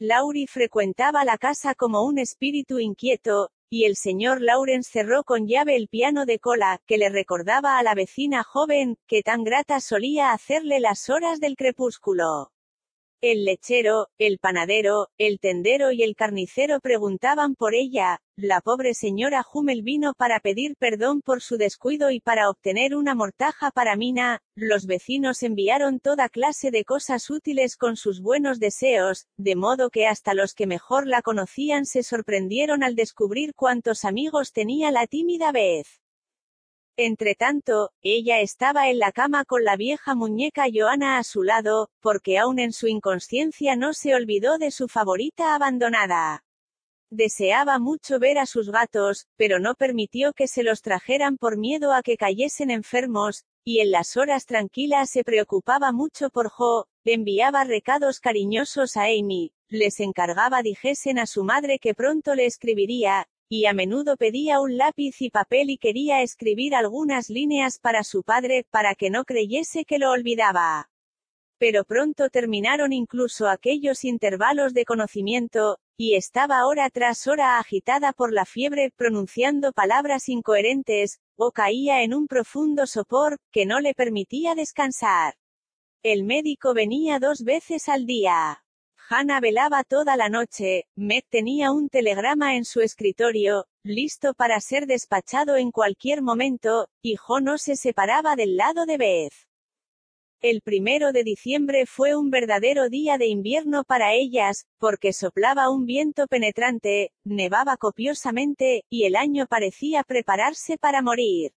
[0.00, 5.76] Laurie frecuentaba la casa como un espíritu inquieto, y el señor Lawrence cerró con llave
[5.76, 10.32] el piano de cola, que le recordaba a la vecina joven, que tan grata solía
[10.32, 12.53] hacerle las horas del crepúsculo.
[13.26, 19.42] El lechero, el panadero, el tendero y el carnicero preguntaban por ella, la pobre señora
[19.50, 24.42] Hummel vino para pedir perdón por su descuido y para obtener una mortaja para Mina,
[24.54, 30.06] los vecinos enviaron toda clase de cosas útiles con sus buenos deseos, de modo que
[30.06, 35.50] hasta los que mejor la conocían se sorprendieron al descubrir cuántos amigos tenía la tímida
[35.50, 36.03] vez.
[36.96, 42.38] Entretanto, ella estaba en la cama con la vieja muñeca Joana a su lado, porque
[42.38, 46.44] aún en su inconsciencia no se olvidó de su favorita abandonada.
[47.10, 51.92] Deseaba mucho ver a sus gatos, pero no permitió que se los trajeran por miedo
[51.92, 57.64] a que cayesen enfermos, y en las horas tranquilas se preocupaba mucho por Jo, enviaba
[57.64, 63.66] recados cariñosos a Amy, les encargaba dijesen a su madre que pronto le escribiría, y
[63.66, 68.66] a menudo pedía un lápiz y papel y quería escribir algunas líneas para su padre,
[68.70, 70.90] para que no creyese que lo olvidaba.
[71.58, 78.32] Pero pronto terminaron incluso aquellos intervalos de conocimiento, y estaba hora tras hora agitada por
[78.32, 84.54] la fiebre, pronunciando palabras incoherentes, o caía en un profundo sopor, que no le permitía
[84.54, 85.34] descansar.
[86.02, 88.63] El médico venía dos veces al día.
[89.06, 94.86] Hannah velaba toda la noche, Meg tenía un telegrama en su escritorio, listo para ser
[94.86, 99.34] despachado en cualquier momento, y Jo no se separaba del lado de Beth.
[100.40, 105.84] El primero de diciembre fue un verdadero día de invierno para ellas, porque soplaba un
[105.84, 111.52] viento penetrante, nevaba copiosamente, y el año parecía prepararse para morir.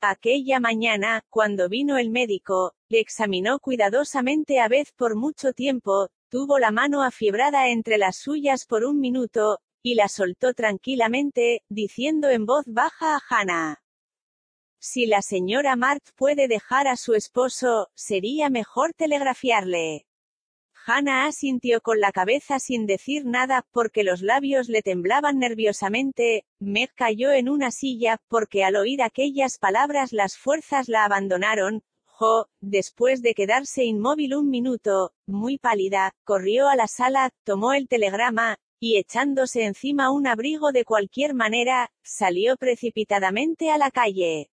[0.00, 6.58] Aquella mañana, cuando vino el médico, le examinó cuidadosamente a Beth por mucho tiempo, Tuvo
[6.58, 12.46] la mano afiebrada entre las suyas por un minuto, y la soltó tranquilamente, diciendo en
[12.46, 13.82] voz baja a Hannah.
[14.80, 20.06] Si la señora Mart puede dejar a su esposo, sería mejor telegrafiarle.
[20.84, 26.92] Hannah asintió con la cabeza sin decir nada, porque los labios le temblaban nerviosamente, Meg
[26.94, 31.82] cayó en una silla, porque al oír aquellas palabras las fuerzas la abandonaron,
[32.60, 38.58] Después de quedarse inmóvil un minuto, muy pálida, corrió a la sala, tomó el telegrama,
[38.80, 44.50] y echándose encima un abrigo de cualquier manera, salió precipitadamente a la calle.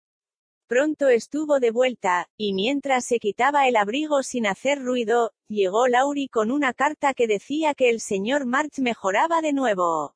[0.67, 6.27] Pronto estuvo de vuelta, y mientras se quitaba el abrigo sin hacer ruido, llegó Lauri
[6.29, 10.15] con una carta que decía que el señor March mejoraba de nuevo.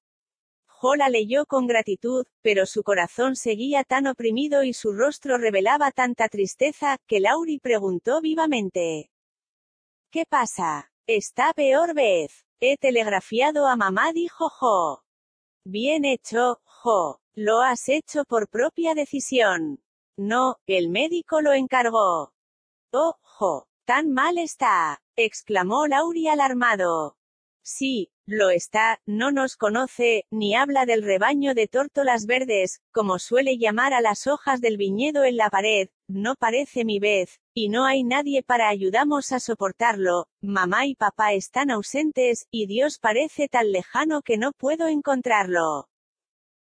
[0.80, 5.90] Jo la leyó con gratitud, pero su corazón seguía tan oprimido y su rostro revelaba
[5.90, 9.10] tanta tristeza, que Lauri preguntó vivamente.
[10.12, 10.92] ¿Qué pasa?
[11.08, 12.46] Está peor vez.
[12.60, 15.04] He telegrafiado a mamá, dijo Jo.
[15.66, 17.22] Bien hecho, Jo.
[17.34, 19.80] Lo has hecho por propia decisión.
[20.16, 22.34] No, el médico lo encargó.
[22.92, 27.18] Oh, jo, tan mal está, exclamó Lauri alarmado.
[27.70, 33.58] Sí, lo está, no nos conoce, ni habla del rebaño de tórtolas verdes, como suele
[33.58, 37.84] llamar a las hojas del viñedo en la pared, no parece mi vez, y no
[37.84, 43.74] hay nadie para ayudarnos a soportarlo, mamá y papá están ausentes, y Dios parece tan
[43.74, 45.90] lejano que no puedo encontrarlo.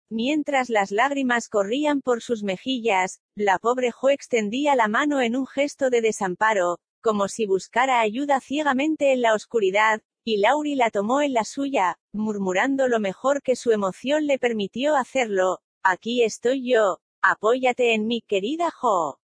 [0.09, 5.45] Mientras las lágrimas corrían por sus mejillas, la pobre Jo extendía la mano en un
[5.45, 11.21] gesto de desamparo, como si buscara ayuda ciegamente en la oscuridad, y Lauri la tomó
[11.21, 16.99] en la suya, murmurando lo mejor que su emoción le permitió hacerlo, aquí estoy yo,
[17.23, 19.19] apóyate en mi querida Jo.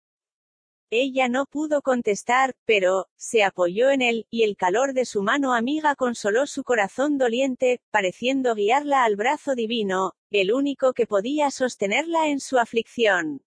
[0.90, 5.52] Ella no pudo contestar, pero, se apoyó en él, y el calor de su mano
[5.52, 12.28] amiga consoló su corazón doliente, pareciendo guiarla al brazo divino, el único que podía sostenerla
[12.28, 13.42] en su aflicción.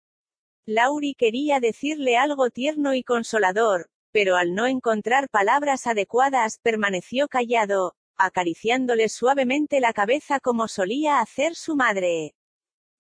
[0.68, 7.96] Lauri quería decirle algo tierno y consolador, pero al no encontrar palabras adecuadas, permaneció callado,
[8.18, 12.34] acariciándole suavemente la cabeza como solía hacer su madre.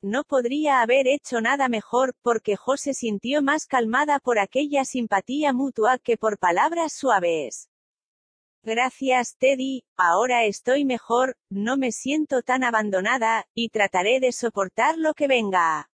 [0.01, 5.53] No podría haber hecho nada mejor, porque Jo se sintió más calmada por aquella simpatía
[5.53, 7.69] mutua que por palabras suaves.
[8.63, 15.13] Gracias, Teddy, ahora estoy mejor, no me siento tan abandonada, y trataré de soportar lo
[15.13, 15.89] que venga.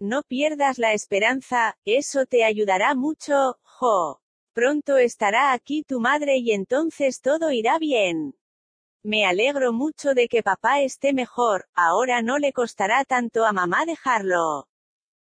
[0.00, 4.22] No pierdas la esperanza, eso te ayudará mucho, Jo.
[4.54, 8.34] Pronto estará aquí tu madre y entonces todo irá bien.
[9.02, 13.84] Me alegro mucho de que papá esté mejor, ahora no le costará tanto a mamá
[13.84, 14.68] dejarlo.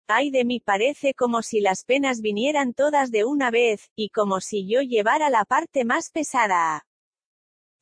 [0.09, 4.41] Ay de mí parece como si las penas vinieran todas de una vez, y como
[4.41, 6.87] si yo llevara la parte más pesada.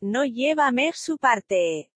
[0.00, 1.92] No lleva Meg su parte.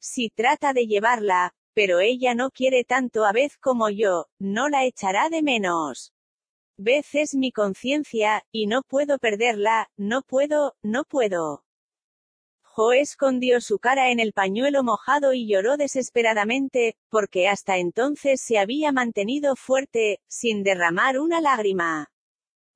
[0.00, 4.84] Si trata de llevarla, pero ella no quiere tanto a vez como yo, no la
[4.84, 6.12] echará de menos.
[6.76, 11.62] Vez es mi conciencia, y no puedo perderla, no puedo, no puedo.
[12.64, 18.58] Jo escondió su cara en el pañuelo mojado y lloró desesperadamente, porque hasta entonces se
[18.58, 22.08] había mantenido fuerte, sin derramar una lágrima.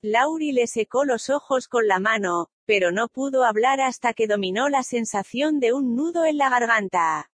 [0.01, 4.69] Lauri le secó los ojos con la mano, pero no pudo hablar hasta que dominó
[4.69, 7.32] la sensación de un nudo en la garganta.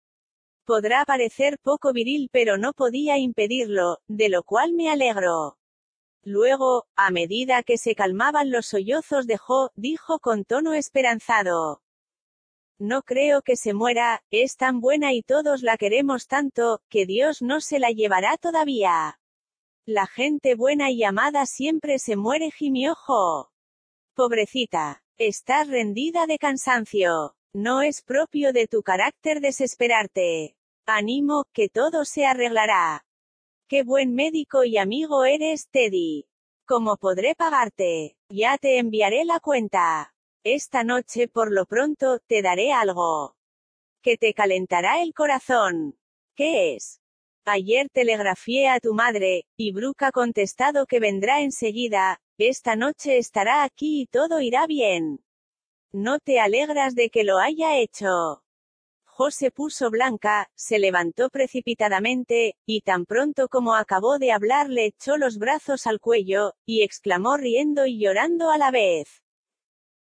[0.68, 5.58] Podrá parecer poco viril pero no podía impedirlo, de lo cual me alegro.
[6.24, 11.82] Luego, a medida que se calmaban los sollozos de Jo, dijo con tono esperanzado.
[12.80, 17.42] No creo que se muera, es tan buena y todos la queremos tanto, que Dios
[17.42, 19.22] no se la llevará todavía.
[19.86, 23.54] La gente buena y amada siempre se muere gimiojo.
[24.16, 27.38] Pobrecita, estás rendida de cansancio.
[27.54, 30.57] No es propio de tu carácter desesperarte.
[30.90, 33.06] Animo, que todo se arreglará.
[33.68, 36.30] Qué buen médico y amigo eres, Teddy.
[36.66, 38.16] ¿Cómo podré pagarte?
[38.30, 40.14] Ya te enviaré la cuenta.
[40.46, 43.36] Esta noche por lo pronto, te daré algo.
[44.02, 46.00] Que te calentará el corazón.
[46.38, 47.02] ¿Qué es?
[47.44, 53.64] Ayer telegrafié a tu madre, y Brooke ha contestado que vendrá enseguida, esta noche estará
[53.64, 55.22] aquí y todo irá bien.
[55.92, 58.42] ¿No te alegras de que lo haya hecho?
[59.18, 65.18] José puso blanca, se levantó precipitadamente, y tan pronto como acabó de hablar le echó
[65.18, 69.24] los brazos al cuello, y exclamó riendo y llorando a la vez.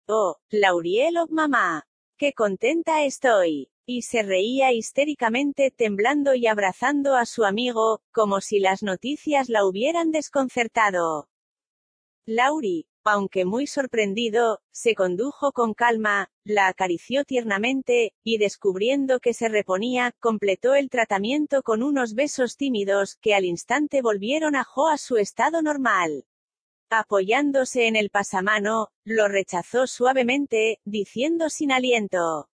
[0.06, 1.86] Oh, Lauriel, oh mamá.
[2.18, 3.70] Qué contenta estoy.
[3.86, 9.64] Y se reía histéricamente temblando y abrazando a su amigo, como si las noticias la
[9.64, 11.30] hubieran desconcertado.
[12.26, 19.48] Lauri, aunque muy sorprendido, se condujo con calma, la acarició tiernamente, y descubriendo que se
[19.48, 24.98] reponía, completó el tratamiento con unos besos tímidos, que al instante volvieron a Jo a
[24.98, 26.26] su estado normal.
[26.90, 32.48] Apoyándose en el pasamano, lo rechazó suavemente, diciendo sin aliento.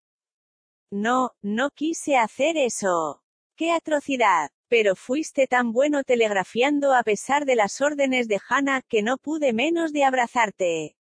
[0.90, 3.22] No, no quise hacer eso.
[3.56, 4.50] ¡Qué atrocidad!
[4.72, 9.52] Pero fuiste tan bueno telegrafiando a pesar de las órdenes de Hannah que no pude
[9.52, 10.96] menos de abrazarte.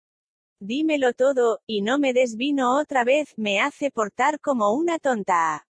[0.59, 5.67] Dímelo todo, y no me des vino otra vez, me hace portar como una tonta.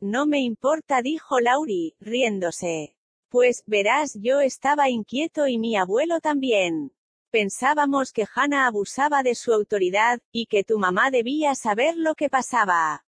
[0.00, 2.96] No me importa, dijo Lauri, riéndose.
[3.28, 6.90] Pues, verás, yo estaba inquieto y mi abuelo también.
[7.30, 12.28] Pensábamos que Hannah abusaba de su autoridad, y que tu mamá debía saber lo que
[12.28, 13.04] pasaba.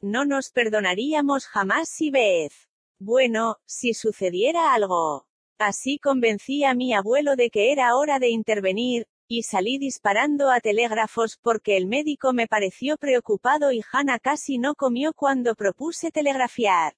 [0.00, 2.65] No nos perdonaríamos jamás si Beth.
[2.98, 5.26] Bueno, si sucediera algo.
[5.58, 10.60] Así convencí a mi abuelo de que era hora de intervenir, y salí disparando a
[10.60, 16.94] telégrafos porque el médico me pareció preocupado y Hannah casi no comió cuando propuse telegrafiar.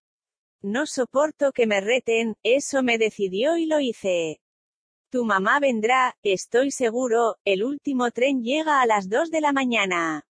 [0.63, 4.41] No soporto que me reten, eso me decidió y lo hice.
[5.11, 10.28] Tu mamá vendrá, estoy seguro, el último tren llega a las dos de la mañana.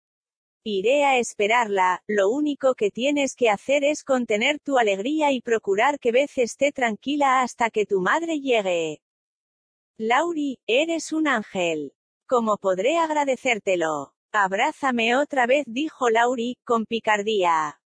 [0.70, 5.98] Iré a esperarla, lo único que tienes que hacer es contener tu alegría y procurar
[5.98, 9.00] que Beth esté tranquila hasta que tu madre llegue.
[9.96, 11.94] Lauri, eres un ángel.
[12.26, 14.12] ¿Cómo podré agradecértelo?
[14.30, 17.80] Abrázame otra vez, dijo Lauri, con picardía.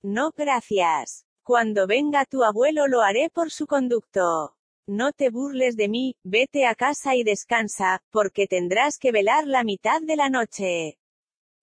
[0.00, 1.26] No, gracias.
[1.42, 4.54] Cuando venga tu abuelo lo haré por su conducto.
[4.86, 9.64] No te burles de mí, vete a casa y descansa, porque tendrás que velar la
[9.64, 10.99] mitad de la noche.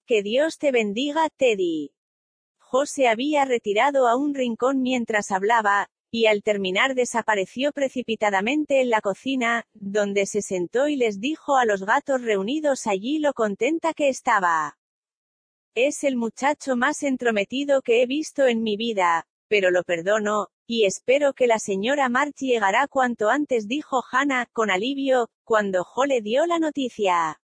[0.07, 1.91] Que Dios te bendiga, Teddy.
[2.59, 9.01] José había retirado a un rincón mientras hablaba, y al terminar desapareció precipitadamente en la
[9.01, 14.07] cocina, donde se sentó y les dijo a los gatos reunidos allí lo contenta que
[14.07, 14.77] estaba.
[15.75, 20.85] Es el muchacho más entrometido que he visto en mi vida, pero lo perdono, y
[20.85, 26.21] espero que la señora March llegará cuanto antes, dijo Hannah, con alivio, cuando Jo le
[26.21, 27.41] dio la noticia.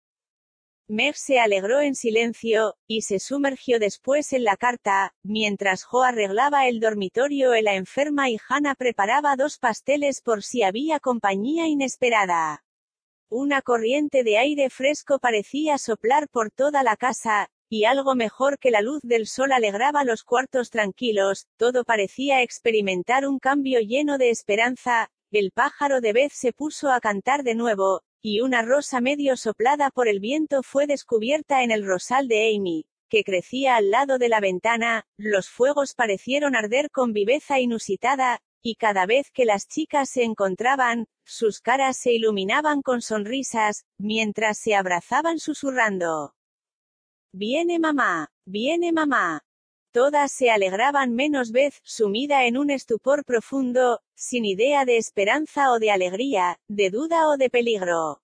[0.89, 6.69] Meg se alegró en silencio, y se sumergió después en la carta, mientras Jo arreglaba
[6.69, 12.63] el dormitorio en la enferma y Hannah preparaba dos pasteles por si había compañía inesperada.
[13.29, 18.71] Una corriente de aire fresco parecía soplar por toda la casa, y algo mejor que
[18.71, 24.29] la luz del sol alegraba los cuartos tranquilos, todo parecía experimentar un cambio lleno de
[24.29, 29.37] esperanza, el pájaro de vez se puso a cantar de nuevo, y una rosa medio
[29.37, 34.17] soplada por el viento fue descubierta en el rosal de Amy, que crecía al lado
[34.17, 39.69] de la ventana, los fuegos parecieron arder con viveza inusitada, y cada vez que las
[39.69, 46.33] chicas se encontraban, sus caras se iluminaban con sonrisas, mientras se abrazaban susurrando.
[47.31, 49.46] Viene mamá, viene mamá.
[49.97, 55.79] Todas se alegraban menos vez, sumida en un estupor profundo, sin idea de esperanza o
[55.79, 58.21] de alegría, de duda o de peligro.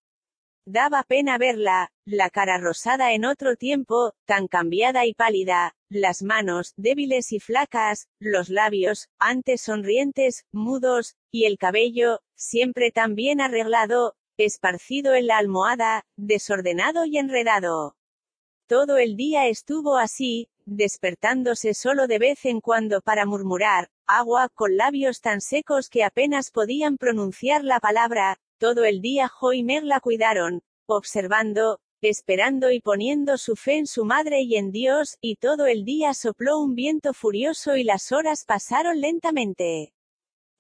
[0.68, 6.74] Daba pena verla, la cara rosada en otro tiempo, tan cambiada y pálida, las manos,
[6.78, 14.14] débiles y flacas, los labios, antes sonrientes, mudos, y el cabello, siempre tan bien arreglado,
[14.38, 17.96] esparcido en la almohada, desordenado y enredado.
[18.74, 24.78] Todo el día estuvo así, despertándose solo de vez en cuando para murmurar, agua, con
[24.78, 30.00] labios tan secos que apenas podían pronunciar la palabra, todo el día Jo y la
[30.00, 35.68] cuidaron, observando, esperando y poniendo su fe en su madre y en Dios, y todo
[35.68, 39.94] el día sopló un viento furioso y las horas pasaron lentamente.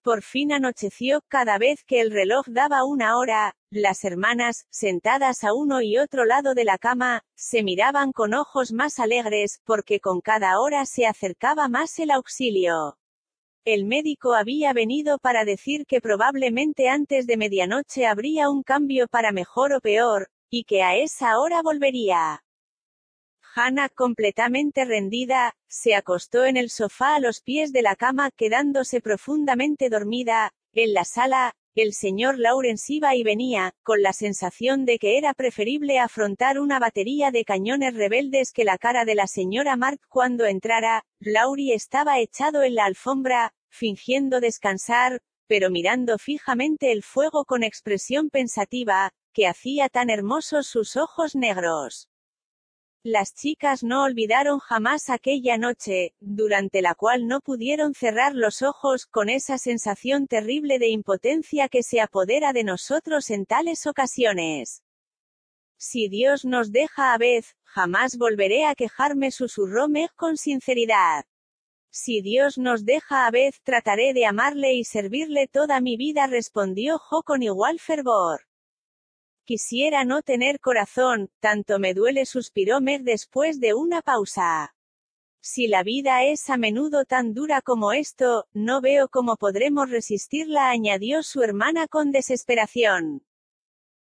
[0.04, 5.54] Por fin anocheció, cada vez que el reloj daba una hora, las hermanas, sentadas a
[5.54, 10.20] uno y otro lado de la cama, se miraban con ojos más alegres, porque con
[10.20, 12.98] cada hora se acercaba más el auxilio.
[13.64, 19.32] El médico había venido para decir que probablemente antes de medianoche habría un cambio para
[19.32, 22.44] mejor o peor, y que a esa hora volvería.
[23.56, 29.00] Hannah, completamente rendida, se acostó en el sofá a los pies de la cama quedándose
[29.00, 30.54] profundamente dormida.
[30.74, 35.34] En la sala, el señor Lawrence iba y venía, con la sensación de que era
[35.34, 40.46] preferible afrontar una batería de cañones rebeldes que la cara de la señora Mark cuando
[40.46, 41.06] entrara.
[41.20, 48.30] Laurie estaba echado en la alfombra, fingiendo descansar, pero mirando fijamente el fuego con expresión
[48.30, 52.08] pensativa, que hacía tan hermosos sus ojos negros.
[53.06, 59.08] Las chicas no olvidaron jamás aquella noche, durante la cual no pudieron cerrar los ojos,
[59.08, 64.84] con esa sensación terrible de impotencia que se apodera de nosotros en tales ocasiones.
[65.76, 71.26] Si Dios nos deja a vez, jamás volveré a quejarme, susurró Meg con sinceridad.
[71.92, 77.00] Si Dios nos deja a vez, trataré de amarle y servirle toda mi vida, respondió
[77.00, 78.48] Jo con igual fervor.
[79.46, 84.74] Quisiera no tener corazón, tanto me duele, suspiró Meg después de una pausa.
[85.42, 90.70] Si la vida es a menudo tan dura como esto, no veo cómo podremos resistirla,
[90.70, 93.26] añadió su hermana con desesperación.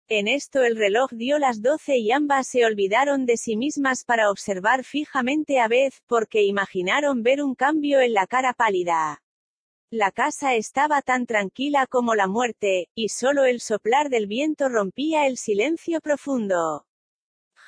[0.08, 4.32] En esto el reloj dio las doce y ambas se olvidaron de sí mismas para
[4.32, 9.22] observar fijamente a Beth, porque imaginaron ver un cambio en la cara pálida.
[9.92, 15.28] La casa estaba tan tranquila como la muerte, y solo el soplar del viento rompía
[15.28, 16.86] el silencio profundo.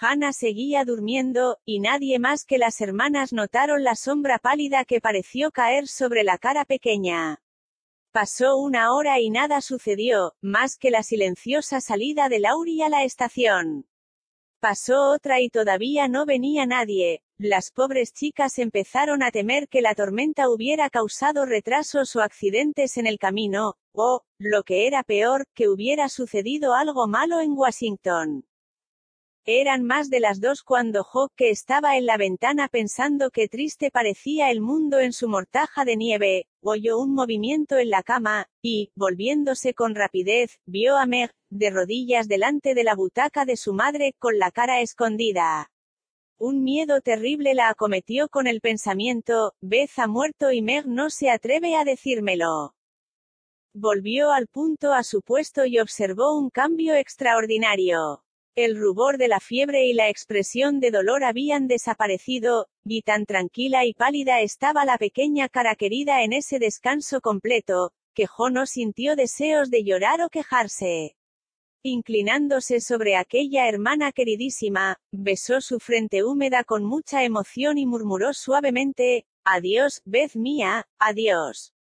[0.02, 5.52] Hannah seguía durmiendo, y nadie más que las hermanas notaron la sombra pálida que pareció
[5.52, 7.42] caer sobre la cara pequeña.
[8.12, 13.06] Pasó una hora y nada sucedió, más que la silenciosa salida de Lauri a la
[13.06, 13.88] estación.
[14.60, 19.96] Pasó otra y todavía no venía nadie, las pobres chicas empezaron a temer que la
[19.96, 25.70] tormenta hubiera causado retrasos o accidentes en el camino, o, lo que era peor, que
[25.70, 28.44] hubiera sucedido algo malo en Washington.
[29.46, 33.90] Eran más de las dos cuando Hawk, que estaba en la ventana pensando que triste
[33.90, 38.92] parecía el mundo en su mortaja de nieve, oyó un movimiento en la cama, y,
[38.96, 44.14] volviéndose con rapidez, vio a Meg, de rodillas delante de la butaca de su madre,
[44.20, 45.72] con la cara escondida.
[46.42, 51.30] Un miedo terrible la acometió con el pensamiento, Beth ha muerto y Meg no se
[51.30, 52.76] atreve a decírmelo.
[53.74, 58.24] Volvió al punto a su puesto y observó un cambio extraordinario.
[58.56, 63.84] El rubor de la fiebre y la expresión de dolor habían desaparecido, y tan tranquila
[63.86, 69.18] y pálida estaba la pequeña cara querida en ese descanso completo, que Jo no sintió
[69.18, 71.18] deseos de llorar o quejarse.
[71.82, 79.26] Inclinándose sobre aquella hermana queridísima, besó su frente húmeda con mucha emoción y murmuró suavemente,
[79.46, 81.74] Adiós, Beth mía, adiós.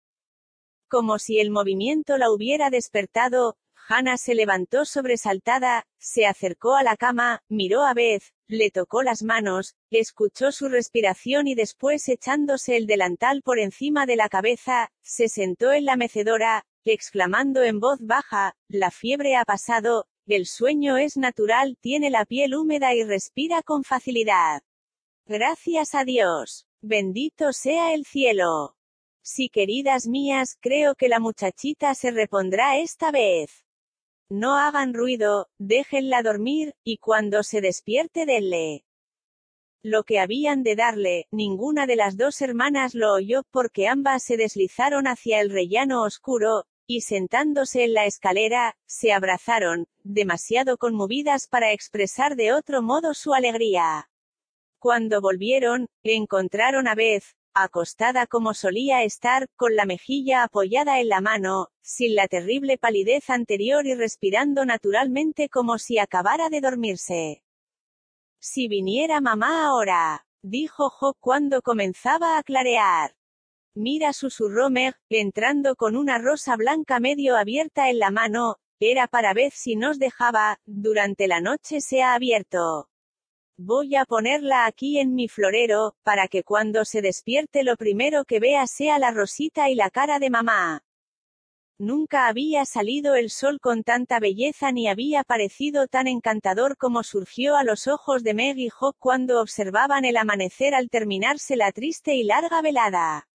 [0.88, 3.56] Como si el movimiento la hubiera despertado,
[3.88, 9.22] Hannah se levantó sobresaltada, se acercó a la cama, miró a Beth, le tocó las
[9.22, 15.28] manos, escuchó su respiración y después echándose el delantal por encima de la cabeza, se
[15.28, 21.16] sentó en la mecedora, exclamando en voz baja, la fiebre ha pasado, el sueño es
[21.16, 24.62] natural, tiene la piel húmeda y respira con facilidad.
[25.26, 26.66] Gracias a Dios.
[26.82, 28.76] Bendito sea el cielo.
[29.22, 33.64] Sí, queridas mías, creo que la muchachita se repondrá esta vez.
[34.28, 38.84] No hagan ruido, déjenla dormir, y cuando se despierte denle.
[39.82, 44.36] Lo que habían de darle, ninguna de las dos hermanas lo oyó, porque ambas se
[44.36, 51.72] deslizaron hacia el rellano oscuro, y sentándose en la escalera, se abrazaron, demasiado conmovidas para
[51.72, 54.08] expresar de otro modo su alegría.
[54.78, 61.20] Cuando volvieron, encontraron a Beth, acostada como solía estar, con la mejilla apoyada en la
[61.20, 67.42] mano, sin la terrible palidez anterior y respirando naturalmente como si acabara de dormirse.
[68.38, 73.16] Si viniera mamá ahora, dijo Jo cuando comenzaba a clarear.
[73.78, 79.34] Mira, susurró Meg, entrando con una rosa blanca medio abierta en la mano, era para
[79.34, 82.88] ver si nos dejaba, durante la noche se ha abierto.
[83.58, 88.40] Voy a ponerla aquí en mi florero, para que cuando se despierte lo primero que
[88.40, 90.82] vea sea la rosita y la cara de mamá.
[91.78, 97.56] Nunca había salido el sol con tanta belleza ni había parecido tan encantador como surgió
[97.56, 102.14] a los ojos de Meg y Hawk cuando observaban el amanecer al terminarse la triste
[102.14, 103.28] y larga velada.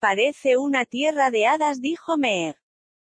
[0.00, 2.56] Parece una tierra de hadas, dijo Meg.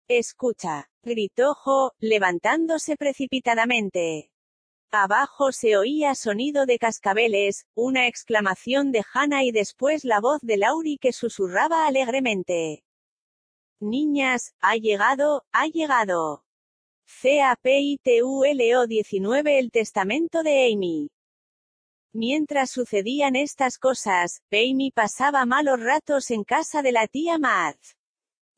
[0.08, 4.30] Escucha, gritó Jo, levantándose precipitadamente.
[4.92, 10.58] Abajo se oía sonido de cascabeles, una exclamación de Hannah y después la voz de
[10.58, 12.84] Lauri que susurraba alegremente.
[13.80, 16.44] Niñas, ha llegado, ha llegado.
[17.20, 21.10] CAPITULO 19 El testamento de Amy.
[22.12, 27.96] Mientras sucedían estas cosas, Amy pasaba malos ratos en casa de la tía Marth.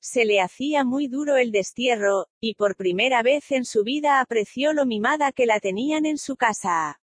[0.01, 4.73] Se le hacía muy duro el destierro, y por primera vez en su vida apreció
[4.73, 7.01] lo mimada que la tenían en su casa.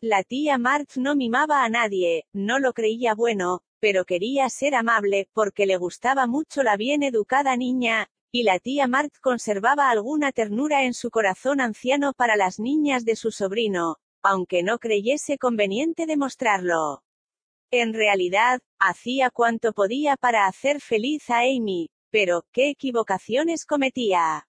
[0.00, 5.28] La tía Marth no mimaba a nadie, no lo creía bueno, pero quería ser amable,
[5.32, 10.84] porque le gustaba mucho la bien educada niña, y la tía Marth conservaba alguna ternura
[10.84, 17.02] en su corazón anciano para las niñas de su sobrino, aunque no creyese conveniente demostrarlo.
[17.70, 24.46] En realidad, hacía cuanto podía para hacer feliz a Amy, pero, ¿qué equivocaciones cometía?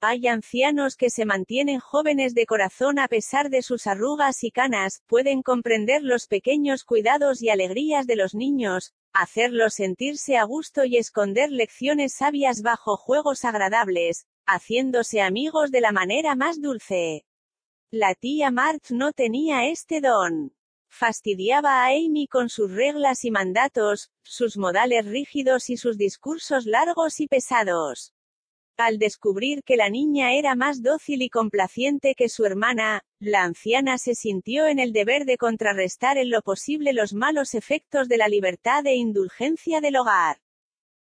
[0.00, 5.02] Hay ancianos que se mantienen jóvenes de corazón a pesar de sus arrugas y canas,
[5.06, 10.96] pueden comprender los pequeños cuidados y alegrías de los niños, hacerlos sentirse a gusto y
[10.96, 17.24] esconder lecciones sabias bajo juegos agradables, haciéndose amigos de la manera más dulce.
[17.90, 20.52] La tía March no tenía este don.
[20.90, 27.18] Fastidiaba a Amy con sus reglas y mandatos, sus modales rígidos y sus discursos largos
[27.20, 28.12] y pesados.
[28.76, 33.96] Al descubrir que la niña era más dócil y complaciente que su hermana, la anciana
[33.96, 38.28] se sintió en el deber de contrarrestar en lo posible los malos efectos de la
[38.28, 40.42] libertad e indulgencia del hogar.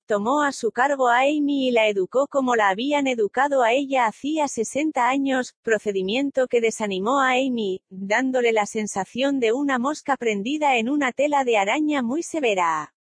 [0.06, 4.06] Tomó a su cargo a Amy y la educó como la habían educado a ella
[4.06, 10.76] hacía 60 años, procedimiento que desanimó a Amy, dándole la sensación de una mosca prendida
[10.76, 12.94] en una tela de araña muy severa.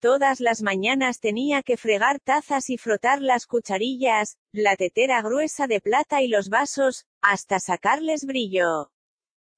[0.00, 5.80] Todas las mañanas tenía que fregar tazas y frotar las cucharillas, la tetera gruesa de
[5.80, 8.90] plata y los vasos, hasta sacarles brillo.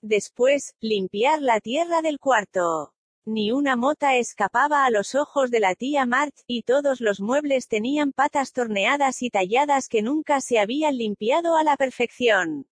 [0.02, 2.93] Después, limpiar la tierra del cuarto.
[3.26, 7.68] Ni una mota escapaba a los ojos de la tía March, y todos los muebles
[7.68, 12.66] tenían patas torneadas y talladas que nunca se habían limpiado a la perfección.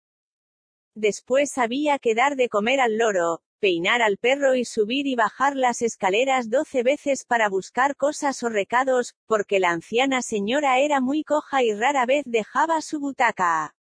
[0.94, 5.56] Después había que dar de comer al loro, peinar al perro y subir y bajar
[5.56, 11.24] las escaleras doce veces para buscar cosas o recados, porque la anciana señora era muy
[11.24, 13.74] coja y rara vez dejaba su butaca.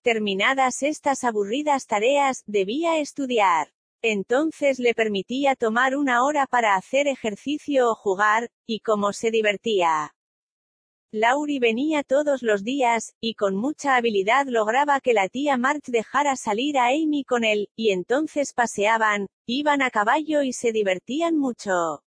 [0.00, 3.74] Terminadas estas aburridas tareas, debía estudiar.
[4.02, 10.14] Entonces le permitía tomar una hora para hacer ejercicio o jugar, y cómo se divertía.
[11.10, 16.36] Lauri venía todos los días, y con mucha habilidad lograba que la tía March dejara
[16.36, 22.02] salir a Amy con él, y entonces paseaban, iban a caballo y se divertían mucho.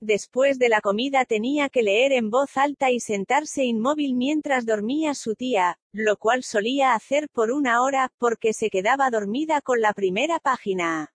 [0.00, 5.14] Después de la comida tenía que leer en voz alta y sentarse inmóvil mientras dormía
[5.14, 9.92] su tía, lo cual solía hacer por una hora, porque se quedaba dormida con la
[9.92, 11.12] primera página.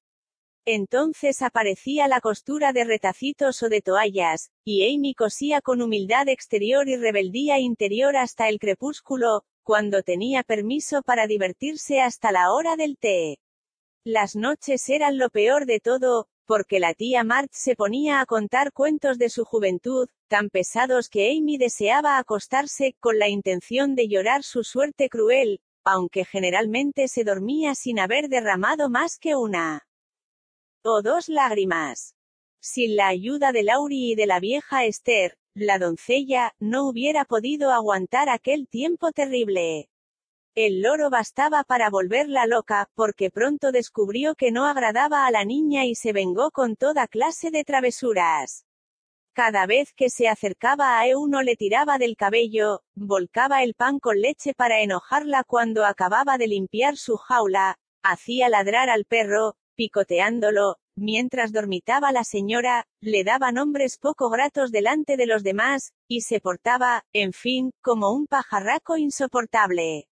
[0.66, 6.88] Entonces aparecía la costura de retacitos o de toallas, y Amy cosía con humildad exterior
[6.88, 12.98] y rebeldía interior hasta el crepúsculo, cuando tenía permiso para divertirse hasta la hora del
[12.98, 13.40] té.
[14.06, 18.72] Las noches eran lo peor de todo, porque la tía March se ponía a contar
[18.72, 24.43] cuentos de su juventud, tan pesados que Amy deseaba acostarse, con la intención de llorar
[24.43, 29.85] su suerte cruel, aunque generalmente se dormía sin haber derramado más que una
[30.84, 32.16] o dos lágrimas.
[32.62, 37.72] Sin la ayuda de Lauri y de la vieja Esther, la doncella, no hubiera podido
[37.72, 39.90] aguantar aquel tiempo terrible.
[40.56, 45.86] El loro bastaba para volverla loca, porque pronto descubrió que no agradaba a la niña
[45.86, 48.66] y se vengó con toda clase de travesuras.
[49.34, 54.22] Cada vez que se acercaba a Euno le tiraba del cabello, volcaba el pan con
[54.22, 61.52] leche para enojarla cuando acababa de limpiar su jaula, hacía ladrar al perro, picoteándolo, mientras
[61.52, 67.03] dormitaba la señora, le daba nombres poco gratos delante de los demás, y se portaba,
[67.14, 70.08] en fin, como un pajarraco insoportable.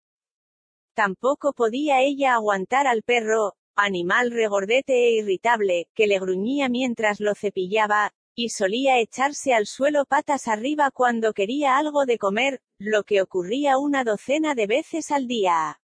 [0.95, 7.35] Tampoco podía ella aguantar al perro, animal regordete e irritable, que le gruñía mientras lo
[7.35, 13.21] cepillaba, y solía echarse al suelo patas arriba cuando quería algo de comer, lo que
[13.21, 15.81] ocurría una docena de veces al día.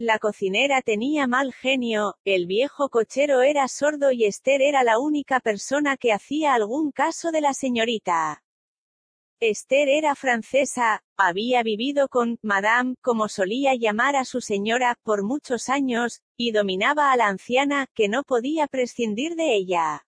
[0.00, 5.40] La cocinera tenía mal genio, el viejo cochero era sordo y Esther era la única
[5.40, 8.42] persona que hacía algún caso de la señorita.
[9.40, 15.68] Esther era francesa, había vivido con Madame, como solía llamar a su señora, por muchos
[15.68, 20.06] años, y dominaba a la anciana, que no podía prescindir de ella.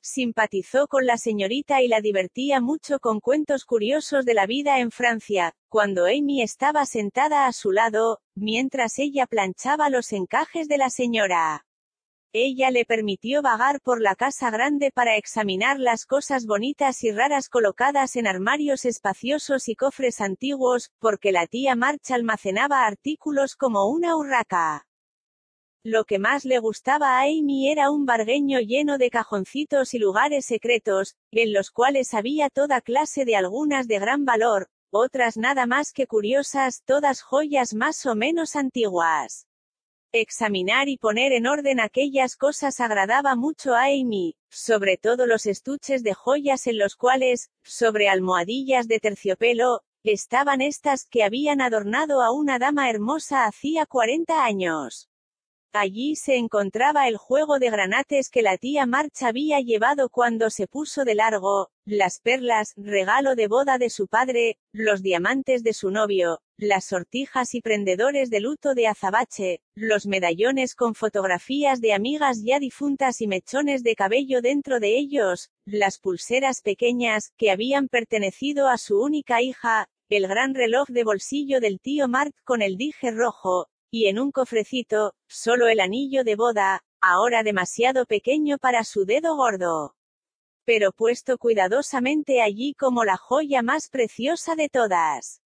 [0.00, 4.90] Simpatizó con la señorita y la divertía mucho con cuentos curiosos de la vida en
[4.90, 10.90] Francia, cuando Amy estaba sentada a su lado, mientras ella planchaba los encajes de la
[10.90, 11.66] señora.
[12.34, 17.48] Ella le permitió vagar por la casa grande para examinar las cosas bonitas y raras
[17.48, 24.14] colocadas en armarios espaciosos y cofres antiguos, porque la tía March almacenaba artículos como una
[24.14, 24.87] urraca.
[25.84, 30.44] Lo que más le gustaba a Amy era un bargueño lleno de cajoncitos y lugares
[30.44, 35.92] secretos, en los cuales había toda clase de algunas de gran valor, otras nada más
[35.92, 39.46] que curiosas, todas joyas más o menos antiguas.
[40.12, 46.02] Examinar y poner en orden aquellas cosas agradaba mucho a Amy, sobre todo los estuches
[46.02, 52.32] de joyas en los cuales, sobre almohadillas de terciopelo, estaban estas que habían adornado a
[52.32, 55.08] una dama hermosa hacía 40 años.
[55.80, 60.66] Allí se encontraba el juego de granates que la tía March había llevado cuando se
[60.66, 65.92] puso de largo, las perlas, regalo de boda de su padre, los diamantes de su
[65.92, 72.42] novio, las sortijas y prendedores de luto de azabache, los medallones con fotografías de amigas
[72.42, 78.66] ya difuntas y mechones de cabello dentro de ellos, las pulseras pequeñas, que habían pertenecido
[78.66, 83.12] a su única hija, el gran reloj de bolsillo del tío Mark con el dije
[83.12, 89.04] rojo, y en un cofrecito, solo el anillo de boda, ahora demasiado pequeño para su
[89.04, 89.94] dedo gordo.
[90.64, 95.40] Pero puesto cuidadosamente allí como la joya más preciosa de todas.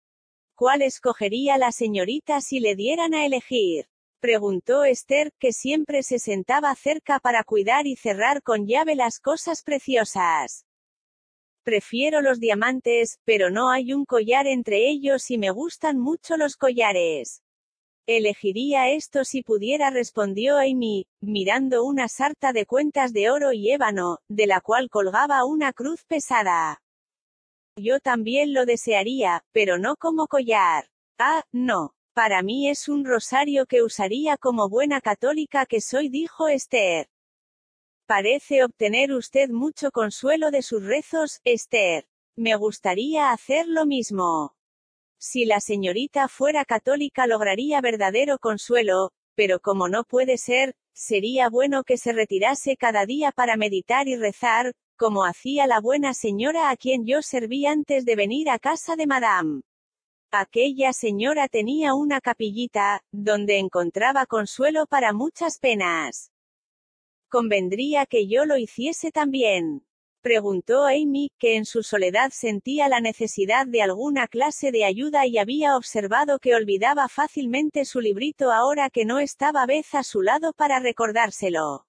[0.56, 3.88] ¿Cuál escogería la señorita si le dieran a elegir?
[4.20, 9.64] Preguntó Esther, que siempre se sentaba cerca para cuidar y cerrar con llave las cosas
[9.64, 10.66] preciosas.
[11.64, 16.58] Prefiero los diamantes, pero no hay un collar entre ellos y me gustan mucho los
[16.58, 17.42] collares.
[18.12, 24.18] Elegiría esto si pudiera, respondió Amy, mirando una sarta de cuentas de oro y ébano,
[24.28, 26.82] de la cual colgaba una cruz pesada.
[27.78, 30.90] Yo también lo desearía, pero no como collar.
[31.20, 31.94] Ah, no.
[32.16, 37.08] Para mí es un rosario que usaría como buena católica que soy, dijo Esther.
[38.08, 42.08] Parece obtener usted mucho consuelo de sus rezos, Esther.
[42.36, 44.56] Me gustaría hacer lo mismo.
[45.20, 51.84] Si la señorita fuera católica lograría verdadero consuelo, pero como no puede ser, sería bueno
[51.84, 56.78] que se retirase cada día para meditar y rezar, como hacía la buena señora a
[56.78, 59.62] quien yo serví antes de venir a casa de Madame.
[60.32, 66.32] Aquella señora tenía una capillita, donde encontraba consuelo para muchas penas.
[67.30, 69.84] ¿Convendría que yo lo hiciese también?
[70.22, 75.38] Preguntó Amy, que en su soledad sentía la necesidad de alguna clase de ayuda y
[75.38, 80.52] había observado que olvidaba fácilmente su librito ahora que no estaba Beth a su lado
[80.52, 81.86] para recordárselo.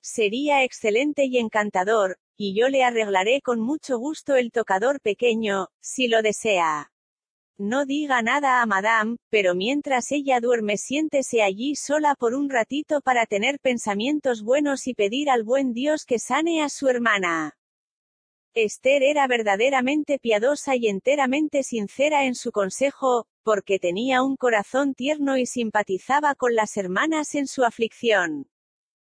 [0.00, 6.08] Sería excelente y encantador, y yo le arreglaré con mucho gusto el tocador pequeño, si
[6.08, 6.90] lo desea.
[7.58, 13.00] No diga nada a Madame, pero mientras ella duerme siéntese allí sola por un ratito
[13.00, 17.56] para tener pensamientos buenos y pedir al buen Dios que sane a su hermana.
[18.52, 25.38] Esther era verdaderamente piadosa y enteramente sincera en su consejo, porque tenía un corazón tierno
[25.38, 28.50] y simpatizaba con las hermanas en su aflicción.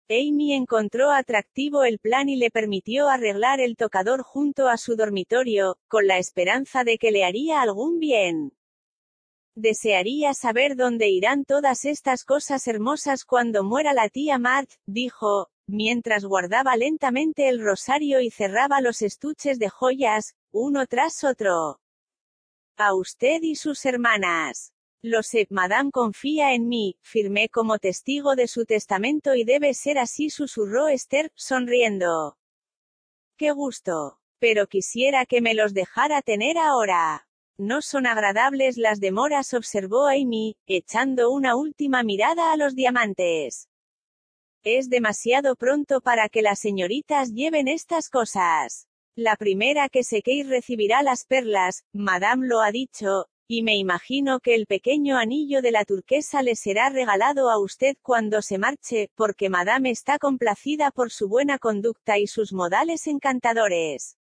[0.09, 5.78] Amy encontró atractivo el plan y le permitió arreglar el tocador junto a su dormitorio,
[5.89, 8.52] con la esperanza de que le haría algún bien.
[9.57, 16.25] Desearía saber dónde irán todas estas cosas hermosas cuando muera la tía March, dijo, mientras
[16.25, 21.81] guardaba lentamente el rosario y cerraba los estuches de joyas, uno tras otro.
[22.76, 24.75] A usted y sus hermanas.
[25.09, 29.99] Lo sé, Madame confía en mí, firmé como testigo de su testamento y debe ser
[29.99, 32.36] así, susurró Esther, sonriendo.
[33.36, 34.18] Qué gusto.
[34.41, 37.28] Pero quisiera que me los dejara tener ahora.
[37.57, 43.68] No son agradables las demoras, observó Amy, echando una última mirada a los diamantes.
[44.65, 48.89] Es demasiado pronto para que las señoritas lleven estas cosas.
[49.15, 54.55] La primera que sequéis recibirá las perlas, Madame lo ha dicho, y me imagino que
[54.55, 59.49] el pequeño anillo de la turquesa le será regalado a usted cuando se marche, porque
[59.49, 64.18] Madame está complacida por su buena conducta y sus modales encantadores.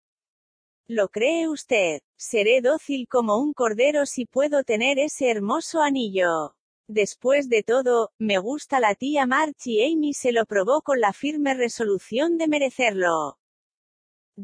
[0.88, 2.00] ¿Lo cree usted?
[2.16, 6.56] Seré dócil como un cordero si puedo tener ese hermoso anillo.
[6.88, 11.12] Después de todo, me gusta la tía March y Amy se lo probó con la
[11.12, 13.38] firme resolución de merecerlo.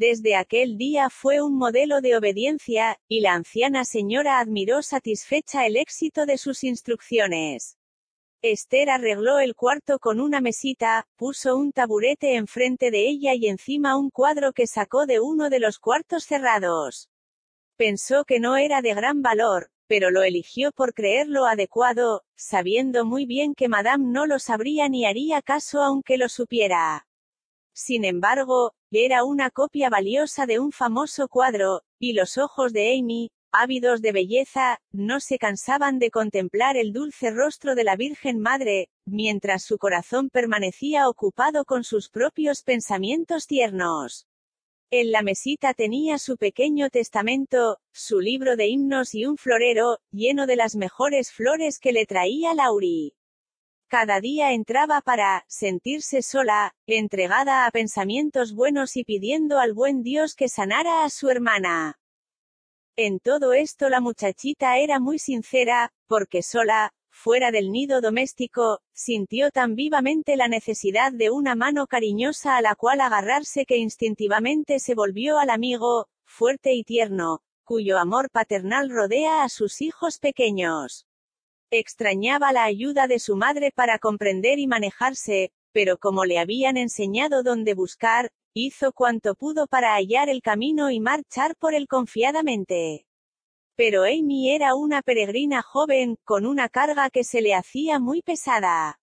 [0.01, 5.77] Desde aquel día fue un modelo de obediencia, y la anciana señora admiró satisfecha el
[5.77, 7.77] éxito de sus instrucciones.
[8.41, 13.99] Esther arregló el cuarto con una mesita, puso un taburete enfrente de ella y encima
[13.99, 17.09] un cuadro que sacó de uno de los cuartos cerrados.
[17.77, 23.27] Pensó que no era de gran valor, pero lo eligió por creerlo adecuado, sabiendo muy
[23.27, 27.08] bien que Madame no lo sabría ni haría caso aunque lo supiera.
[27.81, 33.31] Sin embargo, era una copia valiosa de un famoso cuadro, y los ojos de Amy,
[33.53, 38.89] ávidos de belleza, no se cansaban de contemplar el dulce rostro de la Virgen Madre,
[39.07, 44.27] mientras su corazón permanecía ocupado con sus propios pensamientos tiernos.
[44.91, 50.49] En la mesita tenía su pequeño testamento, su libro de himnos y un florero, lleno
[50.49, 53.15] de las mejores flores que le traía Lauri.
[53.91, 60.35] Cada día entraba para sentirse sola, entregada a pensamientos buenos y pidiendo al buen Dios
[60.35, 61.99] que sanara a su hermana.
[62.97, 69.51] En todo esto la muchachita era muy sincera, porque sola, fuera del nido doméstico, sintió
[69.51, 74.95] tan vivamente la necesidad de una mano cariñosa a la cual agarrarse que instintivamente se
[74.95, 81.08] volvió al amigo, fuerte y tierno, cuyo amor paternal rodea a sus hijos pequeños.
[81.71, 87.43] Extrañaba la ayuda de su madre para comprender y manejarse, pero como le habían enseñado
[87.43, 93.05] dónde buscar, hizo cuanto pudo para hallar el camino y marchar por él confiadamente.
[93.77, 98.99] Pero Amy era una peregrina joven, con una carga que se le hacía muy pesada.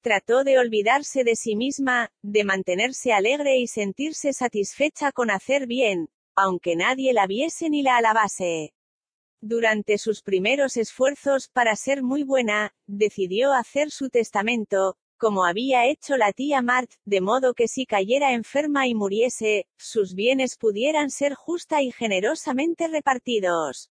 [0.00, 6.08] Trató de olvidarse de sí misma, de mantenerse alegre y sentirse satisfecha con hacer bien,
[6.34, 8.72] aunque nadie la viese ni la alabase.
[9.42, 16.18] Durante sus primeros esfuerzos para ser muy buena, decidió hacer su testamento, como había hecho
[16.18, 21.34] la tía Mart, de modo que si cayera enferma y muriese, sus bienes pudieran ser
[21.34, 23.90] justa y generosamente repartidos.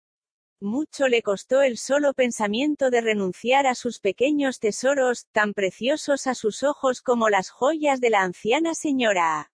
[0.59, 6.33] Mucho le costó el solo pensamiento de renunciar a sus pequeños tesoros, tan preciosos a
[6.33, 9.51] sus ojos como las joyas de la anciana señora.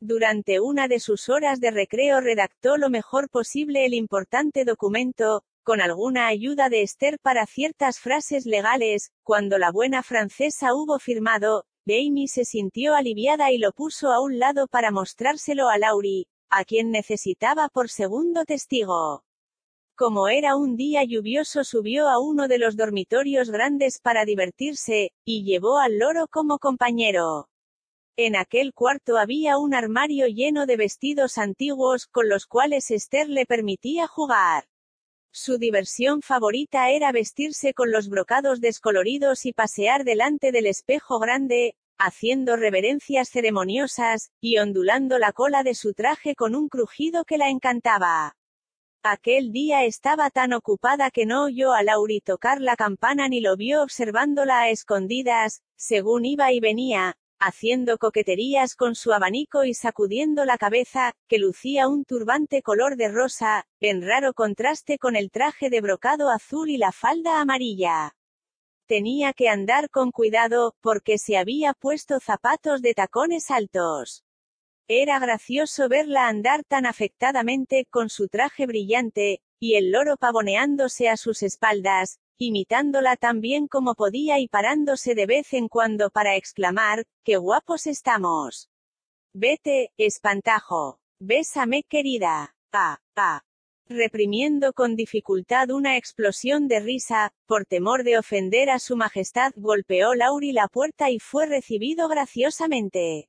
[0.00, 5.80] Durante una de sus horas de recreo redactó lo mejor posible el importante documento, con
[5.80, 12.28] alguna ayuda de Esther para ciertas frases legales, cuando la buena francesa hubo firmado, Amy
[12.28, 16.90] se sintió aliviada y lo puso a un lado para mostrárselo a Laurie, a quien
[16.90, 19.24] necesitaba por segundo testigo.
[19.96, 25.44] Como era un día lluvioso subió a uno de los dormitorios grandes para divertirse, y
[25.44, 27.48] llevó al loro como compañero.
[28.20, 33.46] En aquel cuarto había un armario lleno de vestidos antiguos, con los cuales Esther le
[33.46, 34.64] permitía jugar.
[35.32, 41.76] Su diversión favorita era vestirse con los brocados descoloridos y pasear delante del espejo grande,
[41.96, 47.50] haciendo reverencias ceremoniosas, y ondulando la cola de su traje con un crujido que la
[47.50, 48.34] encantaba.
[49.04, 53.56] Aquel día estaba tan ocupada que no oyó a Lauri tocar la campana ni lo
[53.56, 60.44] vio observándola a escondidas, según iba y venía, haciendo coqueterías con su abanico y sacudiendo
[60.44, 65.70] la cabeza, que lucía un turbante color de rosa, en raro contraste con el traje
[65.70, 68.14] de brocado azul y la falda amarilla.
[68.86, 74.24] Tenía que andar con cuidado, porque se había puesto zapatos de tacones altos.
[74.88, 81.18] Era gracioso verla andar tan afectadamente, con su traje brillante, y el loro pavoneándose a
[81.18, 87.04] sus espaldas, imitándola tan bien como podía y parándose de vez en cuando para exclamar,
[87.24, 88.68] ¡qué guapos estamos!
[89.34, 90.98] Vete, espantajo.
[91.20, 92.54] Bésame querida.
[92.72, 93.42] Ah, ah.
[93.88, 100.14] Reprimiendo con dificultad una explosión de risa, por temor de ofender a su majestad, golpeó
[100.14, 103.28] Lauri la puerta y fue recibido graciosamente.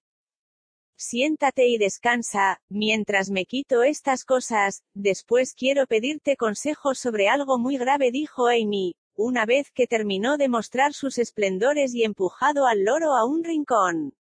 [0.98, 7.78] Siéntate y descansa, mientras me quito estas cosas, después quiero pedirte consejo sobre algo muy
[7.78, 13.16] grave, dijo Amy, una vez que terminó de mostrar sus esplendores y empujado al loro
[13.16, 14.14] a un rincón.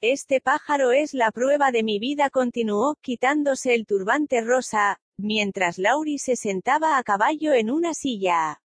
[0.00, 6.18] Este pájaro es la prueba de mi vida, continuó, quitándose el turbante rosa, mientras Laurie
[6.18, 8.60] se sentaba a caballo en una silla.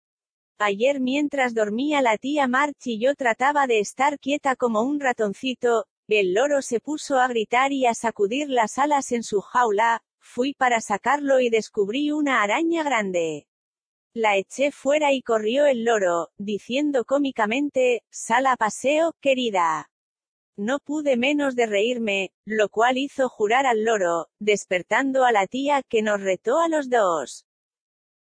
[0.58, 5.86] Ayer mientras dormía la tía March y yo trataba de estar quieta como un ratoncito,
[6.08, 10.52] el loro se puso a gritar y a sacudir las alas en su jaula, fui
[10.52, 13.46] para sacarlo y descubrí una araña grande.
[14.16, 19.90] La eché fuera y corrió el loro, diciendo cómicamente, sal a paseo, querida.
[20.56, 25.82] No pude menos de reírme, lo cual hizo jurar al loro, despertando a la tía
[25.82, 27.44] que nos retó a los dos.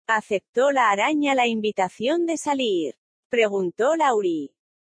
[0.05, 2.95] ¿Aceptó la araña la invitación de salir?
[3.29, 4.53] preguntó Lauri.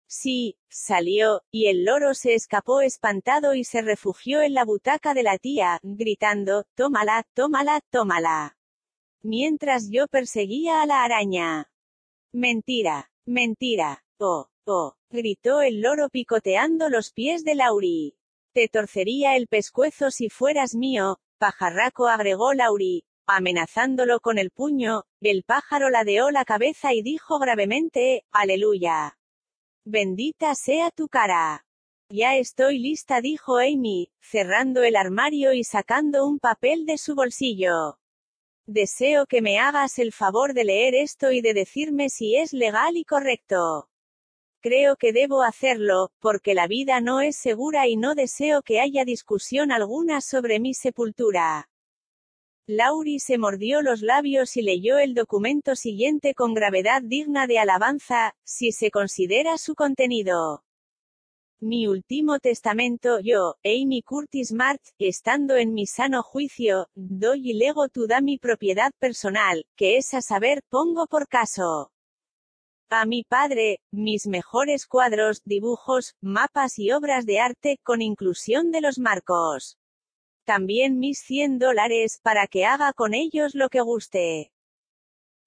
[0.08, 5.22] Sí, salió, y el loro se escapó espantado y se refugió en la butaca de
[5.22, 8.56] la tía, gritando, tómala, tómala, tómala.
[9.24, 11.70] Mientras yo perseguía a la araña.
[12.32, 18.16] Mentira, mentira, oh, oh, gritó el loro picoteando los pies de Lauri.
[18.52, 25.44] Te torcería el pescuezo si fueras mío, pajarraco agregó Lauri, amenazándolo con el puño, el
[25.44, 29.18] pájaro ladeó la cabeza y dijo gravemente, aleluya.
[29.84, 31.64] Bendita sea tu cara.
[32.10, 37.98] Ya estoy lista, dijo Amy, cerrando el armario y sacando un papel de su bolsillo.
[38.66, 42.96] Deseo que me hagas el favor de leer esto y de decirme si es legal
[42.96, 43.88] y correcto.
[44.60, 49.04] Creo que debo hacerlo, porque la vida no es segura y no deseo que haya
[49.04, 51.68] discusión alguna sobre mi sepultura.
[52.68, 58.36] Lauri se mordió los labios y leyó el documento siguiente con gravedad digna de alabanza,
[58.44, 60.62] si se considera su contenido.
[61.64, 67.88] Mi último testamento, yo, Amy Curtis March, estando en mi sano juicio, doy y lego
[67.88, 71.92] toda mi propiedad personal, que es a saber, pongo por caso.
[72.90, 78.80] A mi padre, mis mejores cuadros, dibujos, mapas y obras de arte, con inclusión de
[78.80, 79.78] los marcos.
[80.44, 84.50] También mis 100 dólares, para que haga con ellos lo que guste.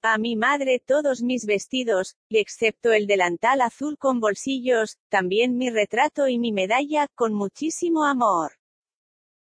[0.08, 6.28] A mi madre todos mis vestidos, excepto el delantal azul con bolsillos, también mi retrato
[6.28, 8.52] y mi medalla, con muchísimo amor.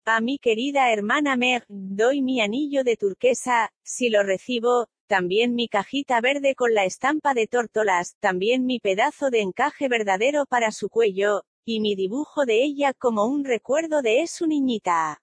[0.03, 5.68] A mi querida hermana Meg, doy mi anillo de turquesa, si lo recibo, también mi
[5.68, 10.90] cajita verde con la estampa de tórtolas, también mi pedazo de encaje verdadero para su
[10.90, 15.22] cuello, y mi dibujo de ella como un recuerdo de su niñita.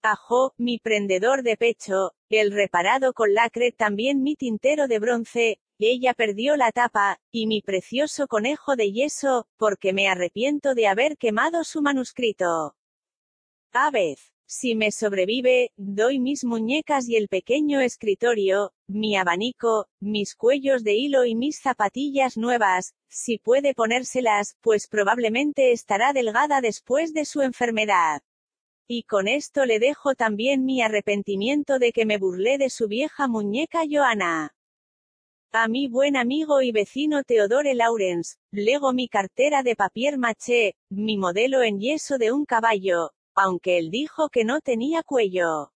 [0.00, 6.14] Ajo, mi prendedor de pecho, el reparado con lacre, también mi tintero de bronce, ella
[6.14, 11.64] perdió la tapa, y mi precioso conejo de yeso, porque me arrepiento de haber quemado
[11.64, 12.76] su manuscrito.
[13.72, 14.32] A vez.
[14.52, 20.94] Si me sobrevive, doy mis muñecas y el pequeño escritorio, mi abanico, mis cuellos de
[20.94, 27.42] hilo y mis zapatillas nuevas, si puede ponérselas, pues probablemente estará delgada después de su
[27.42, 28.22] enfermedad.
[28.92, 33.28] Y con esto le dejo también mi arrepentimiento de que me burlé de su vieja
[33.28, 34.52] muñeca Joana.
[35.52, 41.16] A mi buen amigo y vecino Theodore Lawrence, lego mi cartera de papier maché, mi
[41.18, 45.70] modelo en yeso de un caballo, aunque él dijo que no tenía cuello.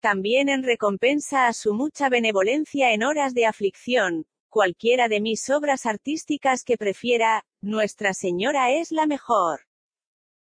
[0.00, 5.84] También en recompensa a su mucha benevolencia en horas de aflicción, cualquiera de mis obras
[5.84, 9.67] artísticas que prefiera, Nuestra Señora es la mejor.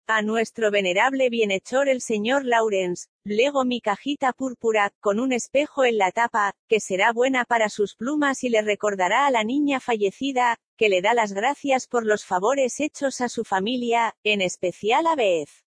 [0.06, 5.98] A nuestro venerable bienhechor el señor Lawrence, lego mi cajita púrpura, con un espejo en
[5.98, 10.58] la tapa, que será buena para sus plumas y le recordará a la niña fallecida,
[10.78, 15.16] que le da las gracias por los favores hechos a su familia, en especial a
[15.16, 15.64] Beth.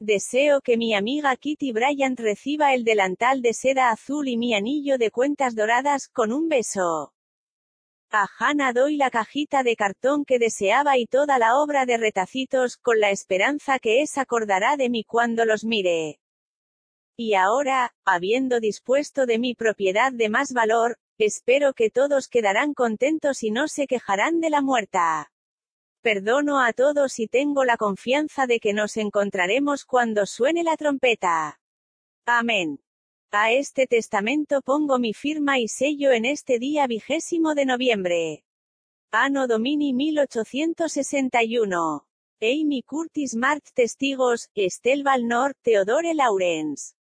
[0.00, 4.96] Deseo que mi amiga Kitty Bryant reciba el delantal de seda azul y mi anillo
[4.96, 7.12] de cuentas doradas, con un beso.
[8.16, 12.76] A Hannah doy la cajita de cartón que deseaba y toda la obra de retacitos,
[12.76, 16.20] con la esperanza que es acordará de mí cuando los mire.
[17.16, 23.42] Y ahora, habiendo dispuesto de mi propiedad de más valor, espero que todos quedarán contentos
[23.42, 25.32] y no se quejarán de la muerta.
[26.00, 31.58] Perdono a todos y tengo la confianza de que nos encontraremos cuando suene la trompeta.
[32.26, 32.83] Amén.
[33.36, 38.44] A este testamento pongo mi firma y sello en este día vigésimo de noviembre.
[39.10, 42.06] Anno Domini 1861.
[42.40, 46.94] Amy Curtis March Testigos, Estelle Valnor, Theodore Lawrence.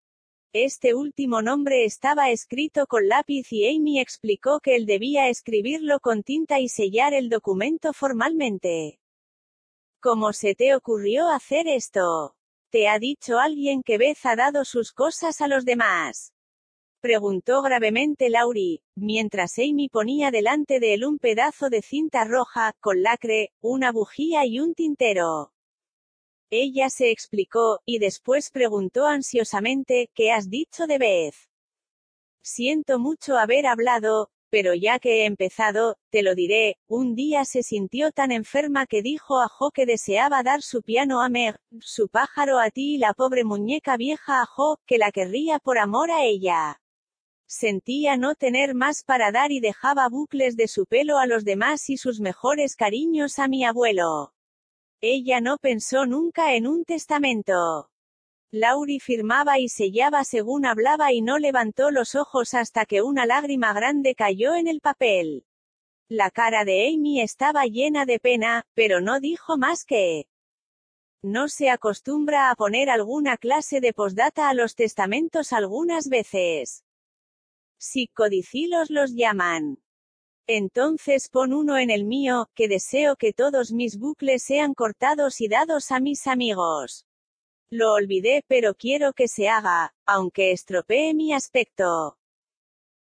[0.54, 6.22] Este último nombre estaba escrito con lápiz y Amy explicó que él debía escribirlo con
[6.22, 8.98] tinta y sellar el documento formalmente.
[10.00, 12.36] ¿Cómo se te ocurrió hacer esto?
[12.72, 16.32] ¿Te ha dicho alguien que Beth ha dado sus cosas a los demás?
[17.02, 23.02] Preguntó gravemente Laurie, mientras Amy ponía delante de él un pedazo de cinta roja, con
[23.02, 25.52] lacre, una bujía y un tintero.
[26.48, 31.36] Ella se explicó, y después preguntó ansiosamente, ¿qué has dicho de Beth?
[32.42, 37.62] Siento mucho haber hablado, pero ya que he empezado, te lo diré, un día se
[37.62, 42.08] sintió tan enferma que dijo a Jo que deseaba dar su piano a Meg, su
[42.08, 46.10] pájaro a ti y la pobre muñeca vieja a Jo, que la querría por amor
[46.10, 46.82] a ella.
[47.46, 51.88] Sentía no tener más para dar y dejaba bucles de su pelo a los demás
[51.88, 54.34] y sus mejores cariños a mi abuelo.
[55.00, 57.88] Ella no pensó nunca en un testamento.
[58.54, 63.72] Lauri firmaba y sellaba según hablaba y no levantó los ojos hasta que una lágrima
[63.72, 65.46] grande cayó en el papel.
[66.10, 70.26] La cara de Amy estaba llena de pena, pero no dijo más que
[71.22, 76.84] no se acostumbra a poner alguna clase de postdata a los testamentos algunas veces.
[77.78, 79.78] Si codicilos los llaman.
[80.46, 85.48] Entonces pon uno en el mío, que deseo que todos mis bucles sean cortados y
[85.48, 87.06] dados a mis amigos.
[87.72, 92.18] Lo olvidé pero quiero que se haga, aunque estropee mi aspecto.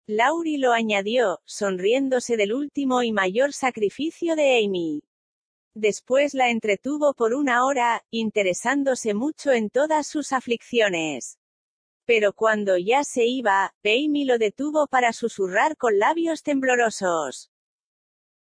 [0.08, 5.04] Lauri lo añadió, sonriéndose del último y mayor sacrificio de Amy.
[5.76, 11.38] Después la entretuvo por una hora, interesándose mucho en todas sus aflicciones.
[12.08, 17.52] Pero cuando ya se iba, Amy lo detuvo para susurrar con labios temblorosos.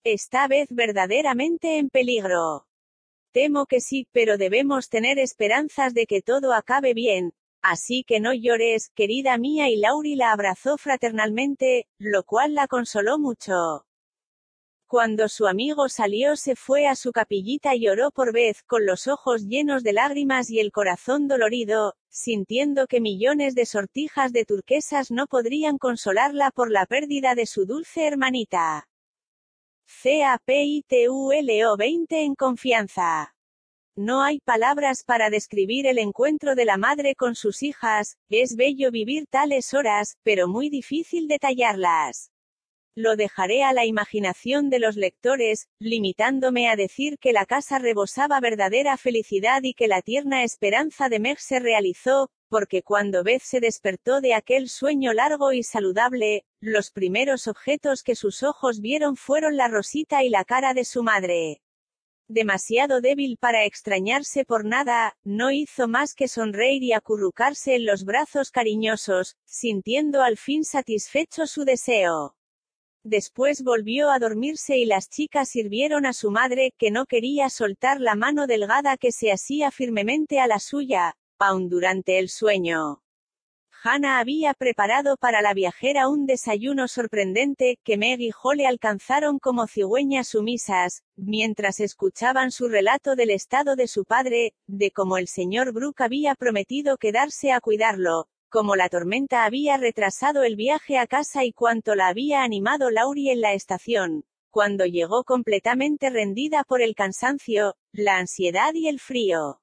[0.04, 2.66] Esta vez verdaderamente en peligro.
[3.34, 7.32] Temo que sí, pero debemos tener esperanzas de que todo acabe bien.
[7.62, 13.18] Así que no llores, querida mía, y Lauri la abrazó fraternalmente, lo cual la consoló
[13.18, 13.86] mucho.
[14.86, 19.08] Cuando su amigo salió se fue a su capillita y lloró por vez, con los
[19.08, 25.10] ojos llenos de lágrimas y el corazón dolorido, sintiendo que millones de sortijas de turquesas
[25.10, 28.86] no podrían consolarla por la pérdida de su dulce hermanita.
[29.86, 33.34] CAPITULO 20 en confianza.
[33.96, 38.90] No hay palabras para describir el encuentro de la madre con sus hijas, es bello
[38.90, 42.33] vivir tales horas, pero muy difícil detallarlas.
[42.96, 48.38] Lo dejaré a la imaginación de los lectores, limitándome a decir que la casa rebosaba
[48.38, 53.58] verdadera felicidad y que la tierna esperanza de Meg se realizó, porque cuando Beth se
[53.58, 59.56] despertó de aquel sueño largo y saludable, los primeros objetos que sus ojos vieron fueron
[59.56, 61.62] la rosita y la cara de su madre.
[62.28, 68.04] Demasiado débil para extrañarse por nada, no hizo más que sonreír y acurrucarse en los
[68.04, 72.36] brazos cariñosos, sintiendo al fin satisfecho su deseo.
[73.06, 78.00] Después volvió a dormirse y las chicas sirvieron a su madre, que no quería soltar
[78.00, 83.02] la mano delgada que se hacía firmemente a la suya, aun durante el sueño.
[83.82, 89.66] Hannah había preparado para la viajera un desayuno sorprendente, que Meg y Holly alcanzaron como
[89.66, 95.74] cigüeñas sumisas, mientras escuchaban su relato del estado de su padre, de cómo el señor
[95.74, 101.42] Brooke había prometido quedarse a cuidarlo, como la tormenta había retrasado el viaje a casa
[101.42, 106.94] y cuánto la había animado Laurie en la estación, cuando llegó completamente rendida por el
[106.94, 109.60] cansancio, la ansiedad y el frío.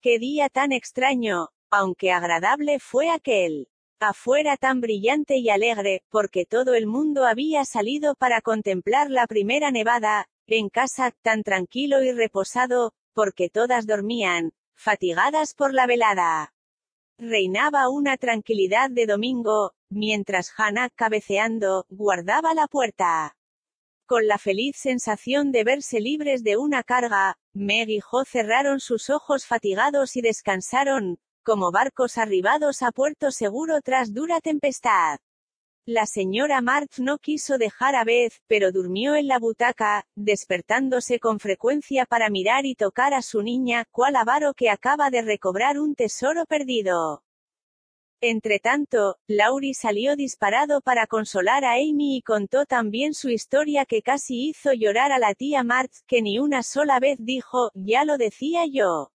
[0.00, 1.48] ¡Qué día tan extraño!
[1.70, 3.68] aunque agradable fue aquel.
[4.00, 9.70] Afuera tan brillante y alegre, porque todo el mundo había salido para contemplar la primera
[9.70, 16.54] nevada, en casa, tan tranquilo y reposado, porque todas dormían, fatigadas por la velada.
[17.24, 23.36] Reinaba una tranquilidad de domingo, mientras Hannah, cabeceando, guardaba la puerta.
[24.06, 29.08] Con la feliz sensación de verse libres de una carga, Meg y Jo cerraron sus
[29.08, 35.20] ojos fatigados y descansaron, como barcos arribados a puerto seguro tras dura tempestad.
[35.86, 41.40] La señora March no quiso dejar a Beth, pero durmió en la butaca, despertándose con
[41.40, 45.96] frecuencia para mirar y tocar a su niña, cual avaro que acaba de recobrar un
[45.96, 47.24] tesoro perdido.
[48.20, 54.50] Entretanto, Laurie salió disparado para consolar a Amy y contó también su historia que casi
[54.50, 58.66] hizo llorar a la tía March, que ni una sola vez dijo, ya lo decía
[58.70, 59.11] yo.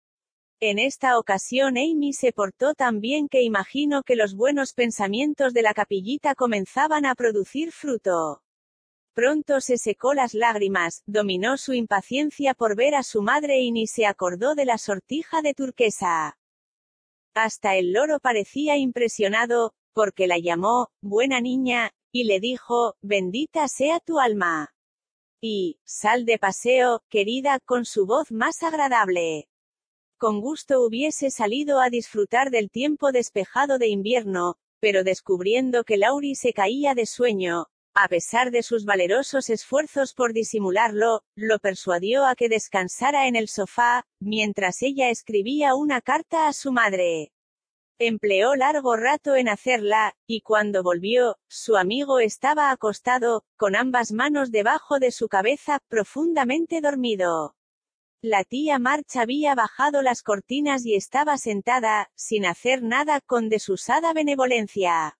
[0.66, 5.60] En esta ocasión Amy se portó tan bien que imagino que los buenos pensamientos de
[5.60, 8.40] la capillita comenzaban a producir fruto.
[9.12, 13.86] Pronto se secó las lágrimas, dominó su impaciencia por ver a su madre y ni
[13.86, 16.38] se acordó de la sortija de turquesa.
[17.34, 24.00] Hasta el loro parecía impresionado, porque la llamó, buena niña, y le dijo, bendita sea
[24.00, 24.72] tu alma.
[25.42, 29.46] Y, sal de paseo, querida, con su voz más agradable.
[30.24, 36.34] Con gusto hubiese salido a disfrutar del tiempo despejado de invierno, pero descubriendo que Laurie
[36.34, 42.36] se caía de sueño, a pesar de sus valerosos esfuerzos por disimularlo, lo persuadió a
[42.36, 47.30] que descansara en el sofá, mientras ella escribía una carta a su madre.
[47.98, 54.50] Empleó largo rato en hacerla, y cuando volvió, su amigo estaba acostado, con ambas manos
[54.50, 57.56] debajo de su cabeza, profundamente dormido.
[58.26, 64.14] La tía March había bajado las cortinas y estaba sentada, sin hacer nada, con desusada
[64.14, 65.18] benevolencia.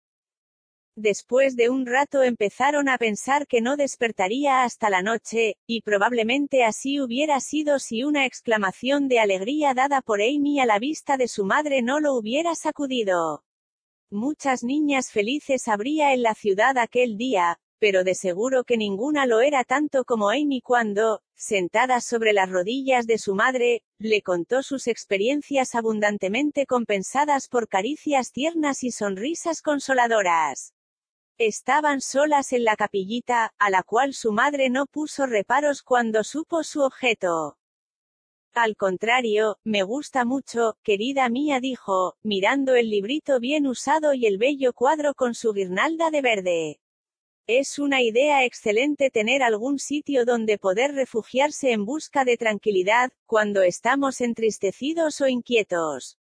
[0.97, 6.65] Después de un rato empezaron a pensar que no despertaría hasta la noche, y probablemente
[6.65, 11.29] así hubiera sido si una exclamación de alegría dada por Amy a la vista de
[11.29, 13.45] su madre no lo hubiera sacudido.
[14.11, 19.43] Muchas niñas felices habría en la ciudad aquel día, pero de seguro que ninguna lo
[19.43, 24.87] era tanto como Amy cuando, sentada sobre las rodillas de su madre, le contó sus
[24.87, 30.73] experiencias abundantemente compensadas por caricias tiernas y sonrisas consoladoras.
[31.37, 36.63] Estaban solas en la capillita, a la cual su madre no puso reparos cuando supo
[36.63, 37.59] su objeto.
[38.55, 44.39] Al contrario, me gusta mucho, querida mía dijo, mirando el librito bien usado y el
[44.39, 46.81] bello cuadro con su guirnalda de verde.
[47.47, 53.61] Es una idea excelente tener algún sitio donde poder refugiarse en busca de tranquilidad, cuando
[53.61, 56.19] estamos entristecidos o inquietos.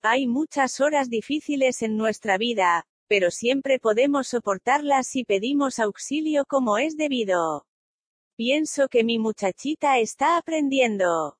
[0.00, 6.78] Hay muchas horas difíciles en nuestra vida, pero siempre podemos soportarlas si pedimos auxilio como
[6.78, 7.66] es debido.
[8.34, 11.36] Pienso que mi muchachita está aprendiendo.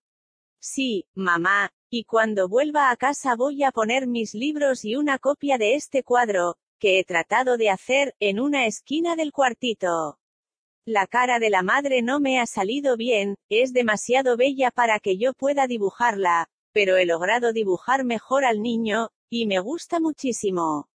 [0.60, 5.56] Sí, mamá, y cuando vuelva a casa voy a poner mis libros y una copia
[5.56, 10.18] de este cuadro, que he tratado de hacer, en una esquina del cuartito.
[10.86, 15.16] La cara de la madre no me ha salido bien, es demasiado bella para que
[15.16, 20.88] yo pueda dibujarla, pero he logrado dibujar mejor al niño, y me gusta muchísimo.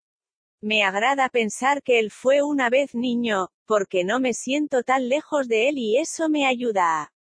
[0.62, 5.48] Me agrada pensar que él fue una vez niño, porque no me siento tan lejos
[5.48, 7.14] de él y eso me ayuda.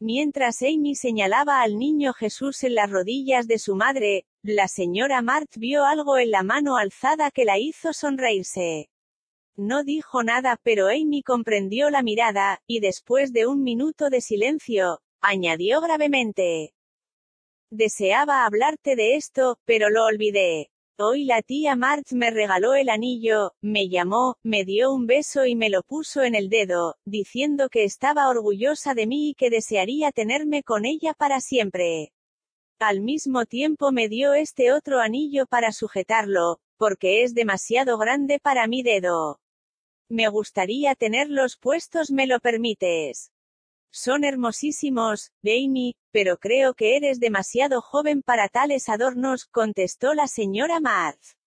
[0.00, 5.50] Mientras Amy señalaba al niño Jesús en las rodillas de su madre, la señora Mart
[5.56, 8.90] vio algo en la mano alzada que la hizo sonreírse.
[9.56, 15.00] No dijo nada, pero Amy comprendió la mirada, y después de un minuto de silencio,
[15.20, 16.74] añadió gravemente.
[17.68, 20.70] Deseaba hablarte de esto, pero lo olvidé.
[21.00, 25.54] Hoy la tía March me regaló el anillo, me llamó, me dio un beso y
[25.54, 30.10] me lo puso en el dedo, diciendo que estaba orgullosa de mí y que desearía
[30.10, 32.12] tenerme con ella para siempre.
[32.80, 38.66] Al mismo tiempo me dio este otro anillo para sujetarlo, porque es demasiado grande para
[38.66, 39.38] mi dedo.
[40.08, 43.30] Me gustaría tenerlos puestos, ¿me lo permites?
[43.90, 50.80] Son hermosísimos, Amy, pero creo que eres demasiado joven para tales adornos, contestó la señora
[50.80, 51.38] Marth.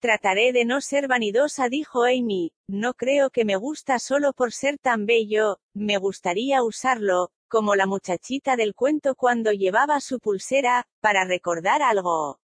[0.00, 4.78] Trataré de no ser vanidosa, dijo Amy, no creo que me gusta solo por ser
[4.78, 11.24] tan bello, me gustaría usarlo, como la muchachita del cuento cuando llevaba su pulsera, para
[11.24, 12.38] recordar algo.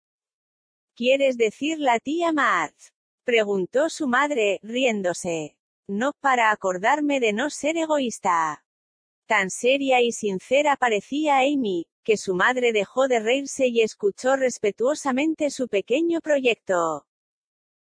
[0.94, 2.92] ¿Quieres decir la tía Marth?
[3.24, 5.56] preguntó su madre, riéndose.
[5.88, 8.64] No para acordarme de no ser egoísta.
[9.30, 15.50] Tan seria y sincera parecía Amy, que su madre dejó de reírse y escuchó respetuosamente
[15.50, 17.06] su pequeño proyecto.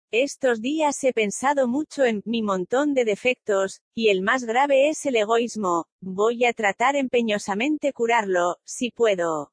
[0.09, 5.05] Estos días he pensado mucho en mi montón de defectos, y el más grave es
[5.05, 5.85] el egoísmo.
[6.01, 9.51] Voy a tratar empeñosamente curarlo, si puedo.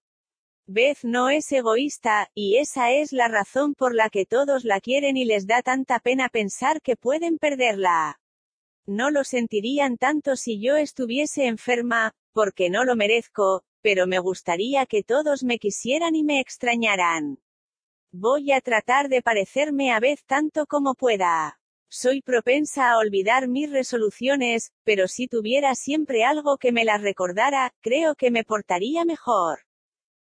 [0.66, 5.18] Beth no es egoísta, y esa es la razón por la que todos la quieren
[5.18, 8.22] y les da tanta pena pensar que pueden perderla.
[8.86, 14.84] No lo sentirían tanto si yo estuviese enferma, porque no lo merezco, pero me gustaría
[14.86, 17.38] que todos me quisieran y me extrañaran.
[18.12, 21.58] Voy a tratar de parecerme a Beth tanto como pueda.
[21.88, 27.72] Soy propensa a olvidar mis resoluciones, pero si tuviera siempre algo que me las recordara,
[27.80, 29.60] creo que me portaría mejor.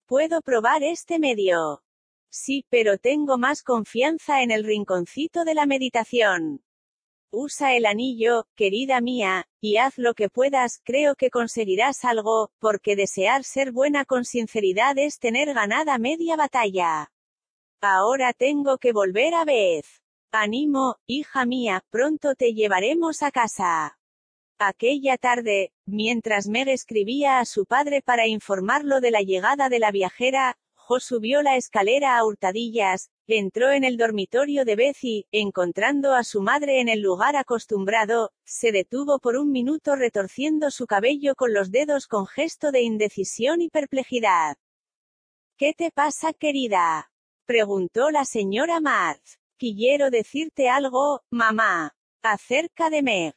[0.07, 1.83] Puedo probar este medio.
[2.31, 6.63] Sí, pero tengo más confianza en el rinconcito de la meditación.
[7.31, 12.97] Usa el anillo, querida mía, y haz lo que puedas, creo que conseguirás algo, porque
[12.97, 17.13] desear ser buena con sinceridad es tener ganada media batalla.
[17.83, 19.85] Ahora tengo que volver a Beth.
[20.33, 23.99] Animo, hija mía, pronto te llevaremos a casa.
[24.59, 29.91] Aquella tarde, mientras Meg escribía a su padre para informarlo de la llegada de la
[29.91, 36.15] viajera, Jo subió la escalera a hurtadillas, entró en el dormitorio de Beth y, encontrando
[36.15, 41.35] a su madre en el lugar acostumbrado, se detuvo por un minuto retorciendo su cabello
[41.35, 44.57] con los dedos con gesto de indecisión y perplejidad.
[45.59, 47.11] ¿Qué te pasa, querida?
[47.45, 49.39] Preguntó la señora Marth.
[49.59, 51.97] Quiero decirte algo, mamá.
[52.23, 53.35] Acerca de Meg.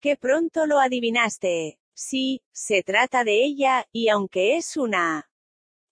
[0.00, 1.78] Que pronto lo adivinaste.
[1.94, 5.30] Sí, se trata de ella, y aunque es una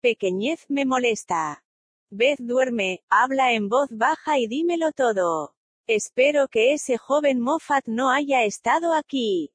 [0.01, 1.65] pequeñez me molesta.
[2.13, 5.55] Beth duerme, habla en voz baja y dímelo todo.
[5.87, 9.53] Espero que ese joven Moffat no haya estado aquí.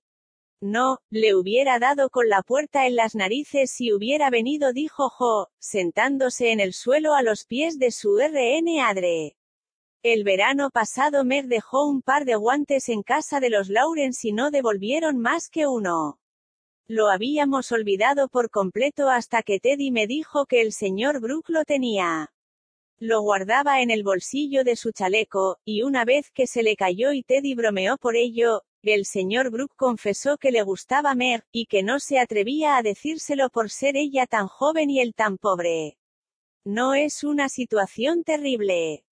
[0.62, 5.50] No, le hubiera dado con la puerta en las narices si hubiera venido, dijo Jo,
[5.60, 9.36] sentándose en el suelo a los pies de su RN Adre.
[10.02, 14.32] El verano pasado Meg dejó un par de guantes en casa de los Laurens y
[14.32, 16.20] no devolvieron más que uno.
[16.88, 21.66] Lo habíamos olvidado por completo hasta que Teddy me dijo que el señor Brooke lo
[21.66, 22.32] tenía.
[23.00, 27.12] Lo guardaba en el bolsillo de su chaleco, y una vez que se le cayó
[27.12, 31.84] y Teddy bromeó por ello, el señor Brooke confesó que le gustaba Meg, y que
[31.84, 35.98] no se atrevía a decírselo por ser ella tan joven y él tan pobre.
[36.64, 39.04] No es una situación terrible.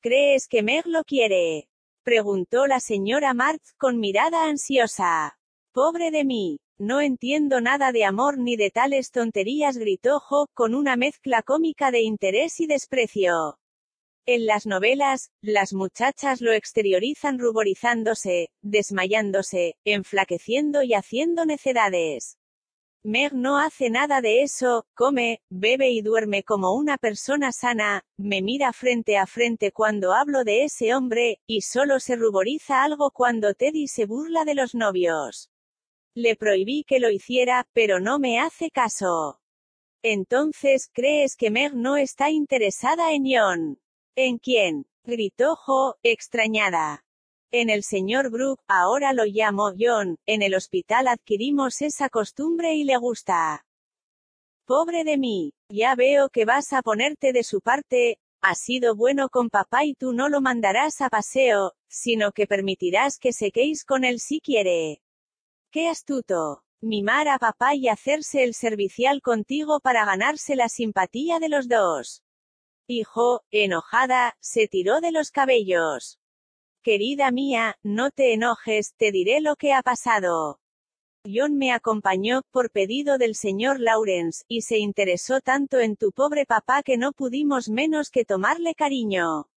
[0.00, 1.68] ¿Crees que Meg lo quiere?
[2.04, 5.38] preguntó la señora Martz con mirada ansiosa.
[5.72, 6.60] Pobre de mí.
[6.78, 11.90] No entiendo nada de amor ni de tales tonterías, gritó Jo, con una mezcla cómica
[11.90, 13.58] de interés y desprecio.
[14.26, 22.36] En las novelas, las muchachas lo exteriorizan ruborizándose, desmayándose, enflaqueciendo y haciendo necedades.
[23.02, 28.42] Meg no hace nada de eso, come, bebe y duerme como una persona sana, me
[28.42, 33.54] mira frente a frente cuando hablo de ese hombre, y solo se ruboriza algo cuando
[33.54, 35.50] Teddy se burla de los novios.
[36.16, 39.38] Le prohibí que lo hiciera, pero no me hace caso.
[40.02, 43.78] Entonces, ¿crees que Meg no está interesada en John?
[44.16, 44.86] ¿En quién?
[45.04, 47.04] gritó Jo, extrañada.
[47.52, 52.84] En el señor Brooke, ahora lo llamo John, en el hospital adquirimos esa costumbre y
[52.84, 53.66] le gusta.
[54.64, 59.28] Pobre de mí, ya veo que vas a ponerte de su parte, has sido bueno
[59.28, 64.02] con papá y tú no lo mandarás a paseo, sino que permitirás que sequéis con
[64.04, 65.02] él si quiere.
[65.76, 66.62] ¡Qué astuto!
[66.80, 72.22] Mimar a papá y hacerse el servicial contigo para ganarse la simpatía de los dos.
[72.88, 76.18] Hijo, enojada, se tiró de los cabellos.
[76.82, 80.60] Querida mía, no te enojes, te diré lo que ha pasado.
[81.30, 86.46] John me acompañó, por pedido del señor Lawrence, y se interesó tanto en tu pobre
[86.46, 89.50] papá que no pudimos menos que tomarle cariño.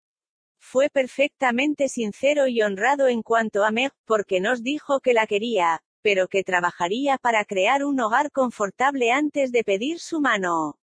[0.59, 5.81] Fue perfectamente sincero y honrado en cuanto a Meg, porque nos dijo que la quería,
[6.03, 10.79] pero que trabajaría para crear un hogar confortable antes de pedir su mano.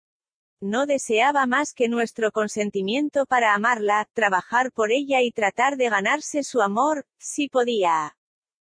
[0.61, 6.43] No deseaba más que nuestro consentimiento para amarla, trabajar por ella y tratar de ganarse
[6.43, 8.15] su amor, si podía.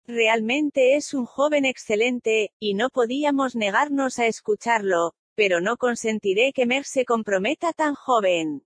[0.05, 6.66] Realmente es un joven excelente, y no podíamos negarnos a escucharlo, pero no consentiré que
[6.66, 8.65] Meg se comprometa tan joven.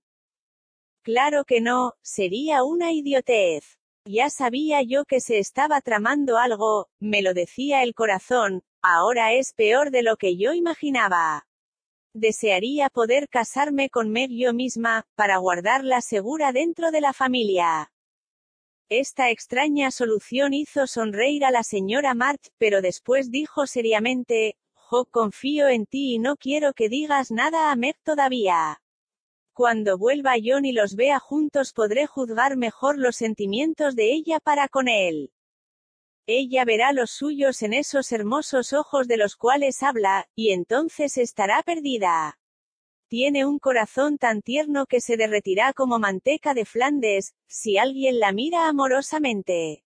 [1.03, 3.80] Claro que no, sería una idiotez.
[4.05, 9.53] Ya sabía yo que se estaba tramando algo, me lo decía el corazón, ahora es
[9.53, 11.47] peor de lo que yo imaginaba.
[12.13, 17.91] Desearía poder casarme con Meg yo misma, para guardarla segura dentro de la familia.
[18.89, 24.57] Esta extraña solución hizo sonreír a la señora March, pero después dijo seriamente,
[25.11, 28.80] confío en ti y no quiero que digas nada a Meg todavía.
[29.61, 34.67] Cuando vuelva John y los vea juntos podré juzgar mejor los sentimientos de ella para
[34.67, 35.31] con él.
[36.25, 41.61] Ella verá los suyos en esos hermosos ojos de los cuales habla, y entonces estará
[41.61, 42.39] perdida.
[43.07, 48.31] Tiene un corazón tan tierno que se derretirá como manteca de Flandes, si alguien la
[48.31, 49.83] mira amorosamente.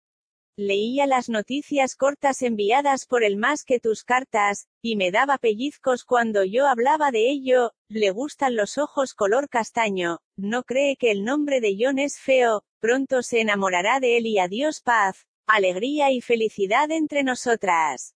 [0.62, 6.04] Leía las noticias cortas enviadas por el más que tus cartas, y me daba pellizcos
[6.04, 11.24] cuando yo hablaba de ello, le gustan los ojos color castaño, no cree que el
[11.24, 16.20] nombre de John es feo, pronto se enamorará de él y adiós paz, alegría y
[16.20, 18.14] felicidad entre nosotras.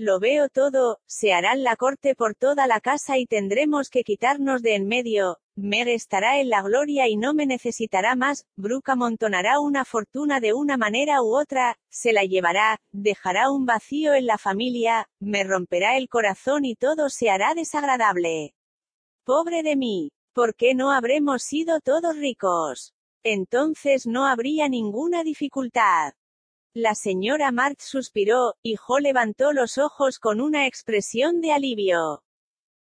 [0.00, 4.62] Lo veo todo, se harán la corte por toda la casa y tendremos que quitarnos
[4.62, 9.58] de en medio, Meg estará en la gloria y no me necesitará más, Brooke amontonará
[9.58, 14.38] una fortuna de una manera u otra, se la llevará, dejará un vacío en la
[14.38, 18.54] familia, me romperá el corazón y todo se hará desagradable.
[19.24, 22.94] Pobre de mí, ¿por qué no habremos sido todos ricos?
[23.24, 26.12] Entonces no habría ninguna dificultad.
[26.74, 32.22] La señora March suspiró, y Jo levantó los ojos con una expresión de alivio.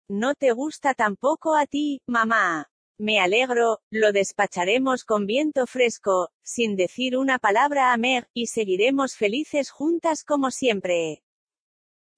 [0.08, 2.68] No te gusta tampoco a ti, mamá.
[2.98, 9.14] Me alegro, lo despacharemos con viento fresco, sin decir una palabra a Meg, y seguiremos
[9.14, 11.22] felices juntas como siempre.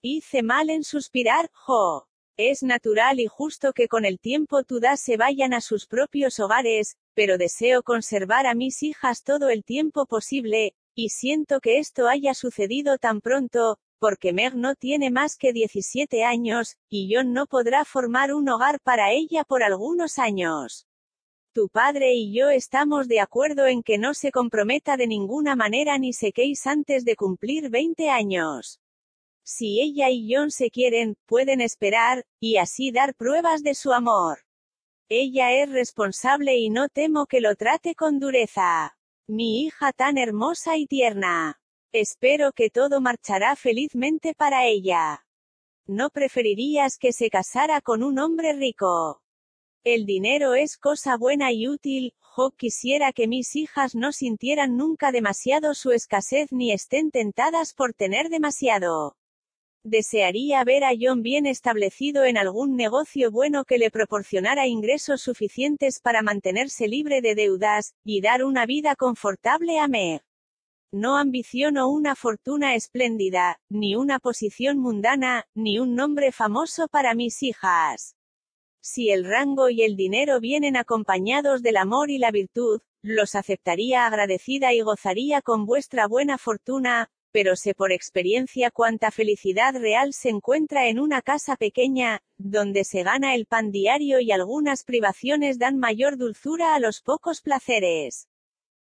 [0.03, 2.07] Hice mal en suspirar, Jo.
[2.37, 6.97] Es natural y justo que con el tiempo todas se vayan a sus propios hogares,
[7.15, 12.35] pero deseo conservar a mis hijas todo el tiempo posible, y siento que esto haya
[12.35, 17.85] sucedido tan pronto, porque Meg no tiene más que 17 años, y John no podrá
[17.85, 20.89] formar un hogar para ella por algunos años.
[21.55, 25.99] Tu padre y yo estamos de acuerdo en que no se comprometa de ninguna manera
[25.99, 28.81] ni se queis antes de cumplir 20 años.
[29.45, 34.41] Si ella y John se quieren, pueden esperar, y así dar pruebas de su amor.
[35.09, 38.98] Ella es responsable y no temo que lo trate con dureza.
[39.31, 41.61] Mi hija tan hermosa y tierna.
[41.93, 45.27] Espero que todo marchará felizmente para ella.
[45.87, 49.21] ¿No preferirías que se casara con un hombre rico?
[49.85, 55.13] El dinero es cosa buena y útil, Jo quisiera que mis hijas no sintieran nunca
[55.13, 59.18] demasiado su escasez ni estén tentadas por tener demasiado.
[59.91, 66.01] Desearía ver a John bien establecido en algún negocio bueno que le proporcionara ingresos suficientes
[66.01, 70.21] para mantenerse libre de deudas, y dar una vida confortable a Meg.
[70.93, 77.43] No ambiciono una fortuna espléndida, ni una posición mundana, ni un nombre famoso para mis
[77.43, 78.15] hijas.
[78.83, 84.05] Si el rango y el dinero vienen acompañados del amor y la virtud, los aceptaría
[84.05, 90.29] agradecida y gozaría con vuestra buena fortuna, pero sé por experiencia cuánta felicidad real se
[90.29, 95.79] encuentra en una casa pequeña, donde se gana el pan diario y algunas privaciones dan
[95.79, 98.29] mayor dulzura a los pocos placeres.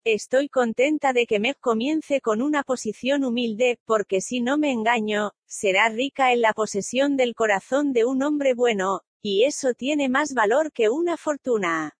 [0.04, 5.32] Estoy contenta de que Meg comience con una posición humilde, porque si no me engaño,
[5.46, 10.32] será rica en la posesión del corazón de un hombre bueno, y eso tiene más
[10.32, 11.99] valor que una fortuna.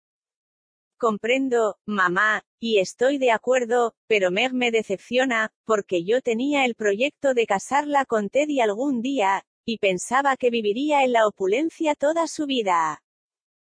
[1.01, 7.33] Comprendo, mamá, y estoy de acuerdo, pero Meg me decepciona, porque yo tenía el proyecto
[7.33, 12.45] de casarla con Teddy algún día, y pensaba que viviría en la opulencia toda su
[12.45, 13.03] vida.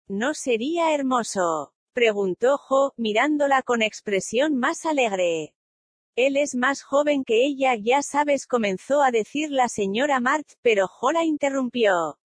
[0.10, 1.72] ¿No sería hermoso?
[1.94, 5.56] preguntó Jo, mirándola con expresión más alegre.
[6.18, 10.90] Él es más joven que ella, ya sabes, comenzó a decir la señora March, pero
[10.90, 12.20] Jo la interrumpió.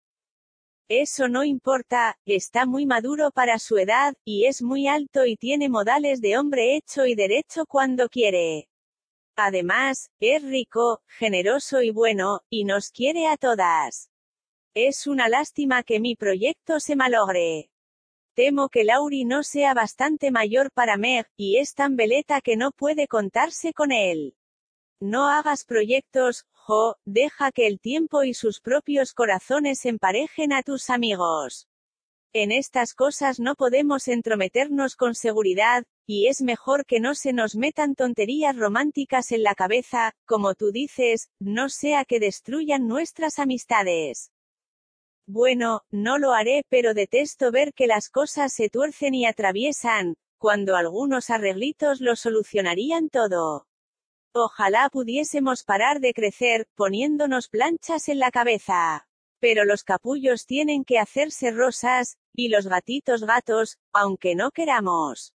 [0.89, 5.69] Eso no importa, está muy maduro para su edad, y es muy alto y tiene
[5.69, 8.69] modales de hombre hecho y derecho cuando quiere.
[9.36, 14.11] Además, es rico, generoso y bueno, y nos quiere a todas.
[14.75, 17.70] Es una lástima que mi proyecto se malogre.
[18.35, 22.73] Temo que Lauri no sea bastante mayor para Meg, y es tan veleta que no
[22.73, 24.36] puede contarse con él.
[25.01, 26.47] No hagas proyectos,
[27.05, 31.68] Deja que el tiempo y sus propios corazones emparejen a tus amigos.
[32.34, 37.57] En estas cosas no podemos entrometernos con seguridad, y es mejor que no se nos
[37.57, 44.31] metan tonterías románticas en la cabeza, como tú dices, no sea que destruyan nuestras amistades.
[45.26, 50.74] Bueno, no lo haré, pero detesto ver que las cosas se tuercen y atraviesan, cuando
[50.76, 53.66] algunos arreglitos lo solucionarían todo.
[54.35, 59.07] Ojalá pudiésemos parar de crecer, poniéndonos planchas en la cabeza.
[59.41, 65.35] Pero los capullos tienen que hacerse rosas, y los gatitos gatos, aunque no queramos.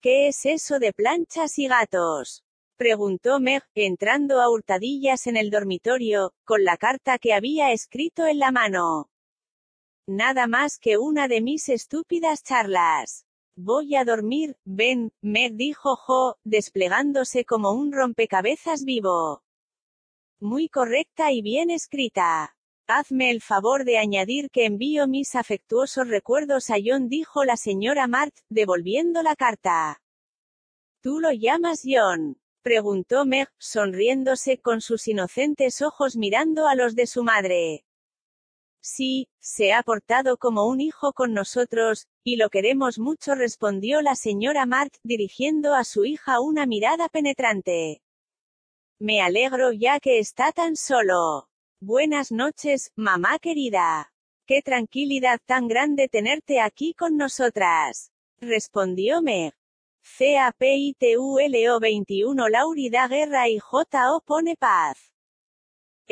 [0.00, 2.42] ¿Qué es eso de planchas y gatos?
[2.76, 8.38] preguntó Meg, entrando a hurtadillas en el dormitorio, con la carta que había escrito en
[8.38, 9.10] la mano.
[10.06, 13.26] Nada más que una de mis estúpidas charlas.
[13.62, 19.42] Voy a dormir, ven, Meg dijo Jo, desplegándose como un rompecabezas vivo.
[20.40, 22.56] Muy correcta y bien escrita.
[22.86, 28.06] Hazme el favor de añadir que envío mis afectuosos recuerdos a John, dijo la señora
[28.06, 30.00] Mart, devolviendo la carta.
[31.02, 32.40] ¿Tú lo llamas John?
[32.62, 37.84] preguntó Meg, sonriéndose con sus inocentes ojos mirando a los de su madre.
[38.82, 44.14] Sí, se ha portado como un hijo con nosotros, y lo queremos mucho, respondió la
[44.14, 48.02] señora Mart, dirigiendo a su hija una mirada penetrante.
[48.98, 51.48] Me alegro ya que está tan solo.
[51.80, 54.12] Buenas noches, mamá querida.
[54.46, 58.12] Qué tranquilidad tan grande tenerte aquí con nosotras.
[58.40, 59.54] Respondió Meg.
[60.02, 65.12] CAPITULO 21 Lauri da guerra y JO pone paz.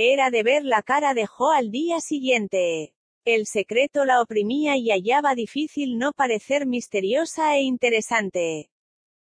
[0.00, 2.94] Era de ver la cara de Jo al día siguiente.
[3.24, 8.70] El secreto la oprimía y hallaba difícil no parecer misteriosa e interesante.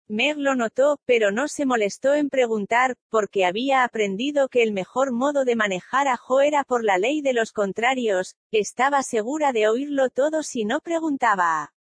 [0.07, 5.11] Meg lo notó, pero no se molestó en preguntar, porque había aprendido que el mejor
[5.11, 9.67] modo de manejar a Jo era por la ley de los contrarios, estaba segura de
[9.69, 11.73] oírlo todo si no preguntaba.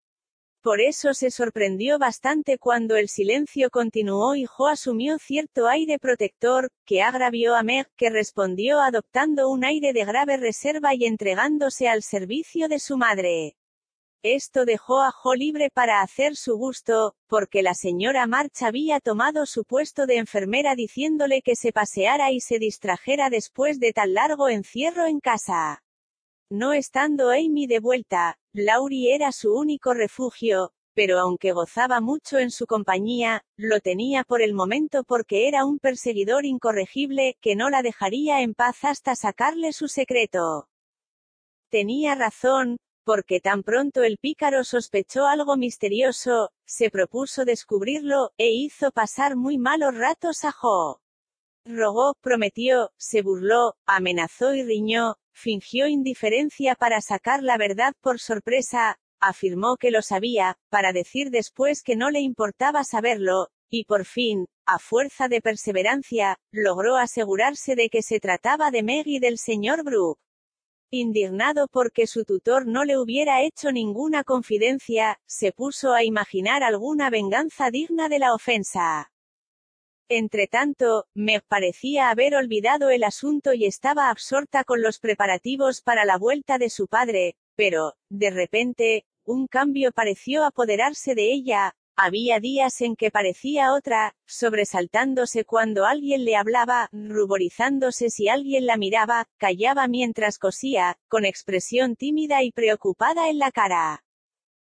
[0.68, 6.68] Por eso se sorprendió bastante cuando el silencio continuó y Jo asumió cierto aire protector,
[6.84, 12.02] que agravió a Meg, que respondió adoptando un aire de grave reserva y entregándose al
[12.02, 13.56] servicio de su madre.
[14.22, 19.46] Esto dejó a Jo libre para hacer su gusto, porque la señora March había tomado
[19.46, 24.50] su puesto de enfermera diciéndole que se paseara y se distrajera después de tan largo
[24.50, 25.82] encierro en casa.
[26.50, 32.50] No estando Amy de vuelta, Laurie era su único refugio, pero aunque gozaba mucho en
[32.50, 37.82] su compañía, lo tenía por el momento porque era un perseguidor incorregible, que no la
[37.82, 40.68] dejaría en paz hasta sacarle su secreto.
[41.70, 48.90] Tenía razón, porque tan pronto el pícaro sospechó algo misterioso, se propuso descubrirlo, e hizo
[48.90, 51.02] pasar muy malos ratos a Jo.
[51.70, 58.96] Rogó, prometió, se burló, amenazó y riñó, fingió indiferencia para sacar la verdad por sorpresa,
[59.20, 64.46] afirmó que lo sabía, para decir después que no le importaba saberlo, y por fin,
[64.64, 69.84] a fuerza de perseverancia, logró asegurarse de que se trataba de Meg y del señor
[69.84, 70.22] Brooke.
[70.90, 77.10] Indignado porque su tutor no le hubiera hecho ninguna confidencia, se puso a imaginar alguna
[77.10, 79.10] venganza digna de la ofensa.
[80.10, 86.16] Entretanto, me parecía haber olvidado el asunto y estaba absorta con los preparativos para la
[86.16, 92.80] vuelta de su padre, pero, de repente, un cambio pareció apoderarse de ella, había días
[92.80, 99.88] en que parecía otra, sobresaltándose cuando alguien le hablaba, ruborizándose si alguien la miraba, callaba
[99.88, 104.04] mientras cosía, con expresión tímida y preocupada en la cara.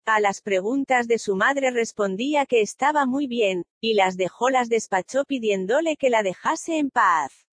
[0.05, 4.67] A las preguntas de su madre respondía que estaba muy bien, y las dejó las
[4.67, 7.45] despachó pidiéndole que la dejase en paz.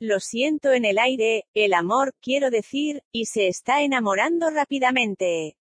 [0.00, 5.58] Lo siento en el aire, el amor, quiero decir, y se está enamorando rápidamente.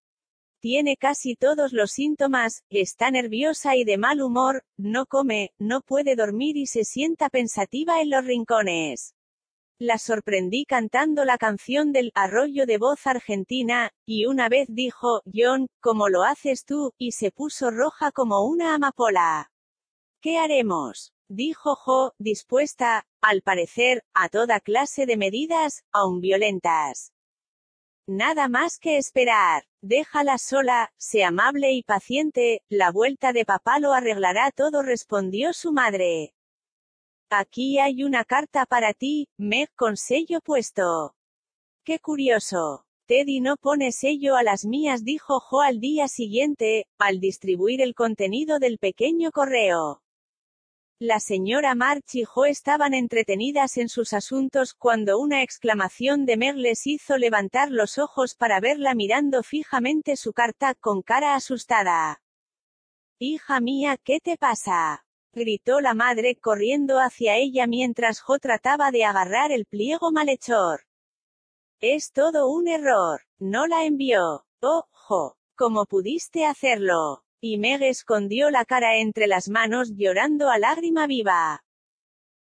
[0.60, 6.16] Tiene casi todos los síntomas, está nerviosa y de mal humor, no come, no puede
[6.16, 9.14] dormir y se sienta pensativa en los rincones.
[9.80, 15.66] La sorprendí cantando la canción del arroyo de voz argentina, y una vez dijo, John,
[15.80, 16.92] ¿cómo lo haces tú?
[16.96, 19.50] y se puso roja como una amapola.
[20.20, 21.12] ¿Qué haremos?
[21.28, 27.12] dijo Jo, dispuesta, al parecer, a toda clase de medidas, aun violentas.
[28.06, 29.64] Nada más que esperar.
[29.82, 35.72] Déjala sola, sé amable y paciente, la vuelta de papá lo arreglará todo, respondió su
[35.72, 36.32] madre.
[37.36, 41.16] Aquí hay una carta para ti, Meg con sello puesto.
[41.84, 42.84] Qué curioso.
[43.06, 47.96] Teddy no pone sello a las mías, dijo Jo al día siguiente, al distribuir el
[47.96, 50.00] contenido del pequeño correo.
[51.00, 56.54] La señora March y Jo estaban entretenidas en sus asuntos cuando una exclamación de Meg
[56.54, 62.22] les hizo levantar los ojos para verla mirando fijamente su carta con cara asustada.
[63.18, 65.04] Hija mía, ¿qué te pasa?
[65.34, 70.82] Gritó la madre corriendo hacia ella mientras Jo trataba de agarrar el pliego malhechor.
[71.80, 73.22] Es todo un error.
[73.38, 74.46] No la envió.
[74.62, 75.36] Oh, Jo.
[75.56, 77.24] ¿Cómo pudiste hacerlo?
[77.40, 81.62] Y Meg escondió la cara entre las manos llorando a lágrima viva.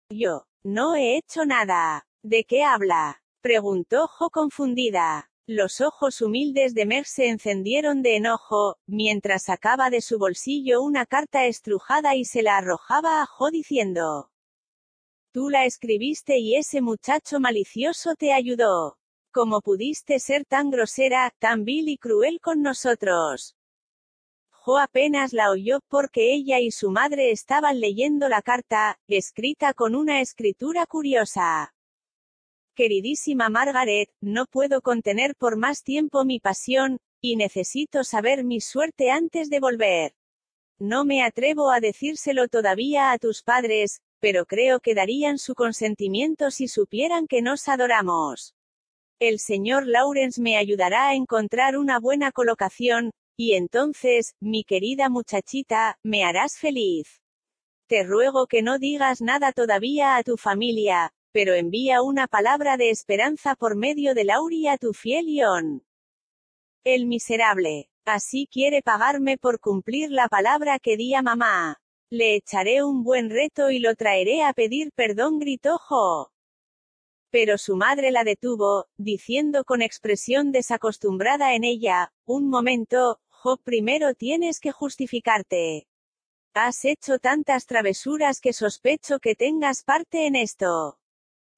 [0.09, 0.45] Yo.
[0.63, 2.07] No he hecho nada.
[2.23, 3.21] ¿De qué habla?
[3.41, 5.29] preguntó Jo confundida.
[5.47, 11.05] Los ojos humildes de Meg se encendieron de enojo, mientras sacaba de su bolsillo una
[11.05, 14.31] carta estrujada y se la arrojaba a Jo diciendo.
[15.31, 18.97] Tú la escribiste y ese muchacho malicioso te ayudó.
[19.31, 23.55] ¿Cómo pudiste ser tan grosera, tan vil y cruel con nosotros?
[24.49, 29.93] Jo apenas la oyó porque ella y su madre estaban leyendo la carta, escrita con
[29.93, 31.74] una escritura curiosa.
[32.75, 39.11] Queridísima Margaret, no puedo contener por más tiempo mi pasión, y necesito saber mi suerte
[39.11, 40.13] antes de volver.
[40.77, 46.51] No me atrevo a decírselo todavía a tus padres, pero creo que darían su consentimiento
[46.51, 48.55] si supieran que nos adoramos.
[49.21, 55.97] El señor Lawrence me ayudará a encontrar una buena colocación, y entonces, mi querida muchachita,
[56.03, 57.21] me harás feliz.
[57.87, 62.89] Te ruego que no digas nada todavía a tu familia, pero envía una palabra de
[62.89, 65.85] esperanza por medio de Lauri a tu fiel Ion.
[66.85, 67.89] El miserable.
[68.05, 71.81] Así quiere pagarme por cumplir la palabra que di a mamá.
[72.09, 76.31] Le echaré un buen reto y lo traeré a pedir perdón, gritó Jo.
[77.31, 83.19] Pero su madre la detuvo, diciendo con expresión desacostumbrada en ella, un momento,
[83.65, 85.89] primero tienes que justificarte.
[86.53, 90.97] Has hecho tantas travesuras que sospecho que tengas parte en esto.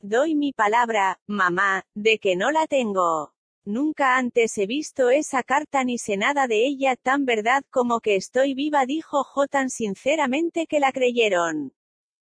[0.02, 3.34] Doy mi palabra, mamá, de que no la tengo.
[3.66, 8.16] Nunca antes he visto esa carta ni sé nada de ella tan verdad como que
[8.16, 11.74] estoy viva, dijo Jo tan sinceramente que la creyeron.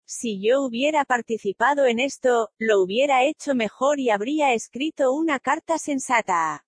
[0.06, 5.78] Si yo hubiera participado en esto, lo hubiera hecho mejor y habría escrito una carta
[5.78, 6.64] sensata.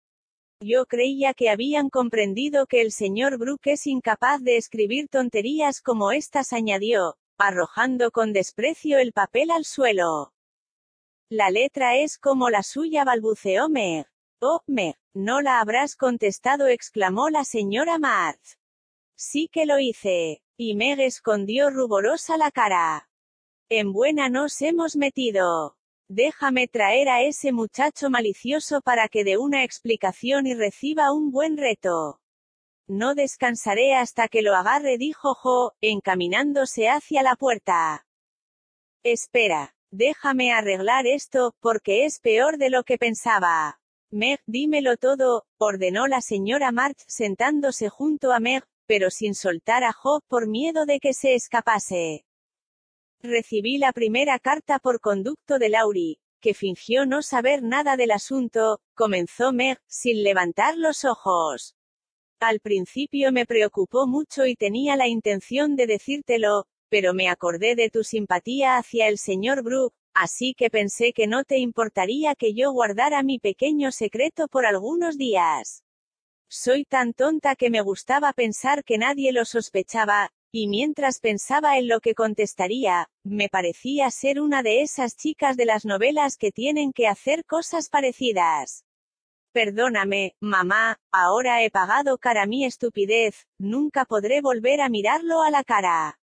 [0.60, 6.10] Yo creía que habían comprendido que el señor Brooke es incapaz de escribir tonterías como
[6.10, 10.32] estas, añadió, arrojando con desprecio el papel al suelo.
[11.32, 14.08] La letra es como la suya, balbuceó Meg.
[14.40, 18.58] Oh, Meg, no la habrás contestado, exclamó la señora Marth.
[19.16, 20.42] Sí que lo hice.
[20.56, 23.08] Y Meg escondió ruborosa la cara.
[23.68, 25.76] En buena nos hemos metido.
[26.08, 31.56] Déjame traer a ese muchacho malicioso para que dé una explicación y reciba un buen
[31.56, 32.20] reto.
[32.88, 38.04] No descansaré hasta que lo agarre, dijo Jo, encaminándose hacia la puerta.
[39.04, 43.80] Espera, déjame arreglar esto, porque es peor de lo que pensaba.
[44.10, 49.92] Meg, dímelo todo, ordenó la señora March sentándose junto a Meg, pero sin soltar a
[49.92, 52.24] Jo por miedo de que se escapase.
[53.22, 58.80] Recibí la primera carta por conducto de Lauri, que fingió no saber nada del asunto,
[58.94, 61.76] comenzó Meg, sin levantar los ojos.
[62.40, 67.88] Al principio me preocupó mucho y tenía la intención de decírtelo, pero me acordé de
[67.88, 72.72] tu simpatía hacia el señor Brooke, así que pensé que no te importaría que yo
[72.72, 75.84] guardara mi pequeño secreto por algunos días.
[76.50, 81.86] Soy tan tonta que me gustaba pensar que nadie lo sospechaba, y mientras pensaba en
[81.86, 86.92] lo que contestaría, me parecía ser una de esas chicas de las novelas que tienen
[86.92, 88.84] que hacer cosas parecidas.
[89.52, 95.64] Perdóname, mamá, ahora he pagado cara mi estupidez, nunca podré volver a mirarlo a la
[95.64, 96.19] cara.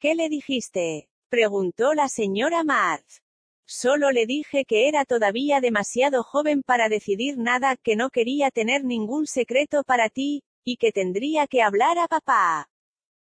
[0.00, 1.10] ¿Qué le dijiste?
[1.28, 3.20] preguntó la señora Marth.
[3.66, 8.82] Solo le dije que era todavía demasiado joven para decidir nada, que no quería tener
[8.82, 12.70] ningún secreto para ti, y que tendría que hablar a papá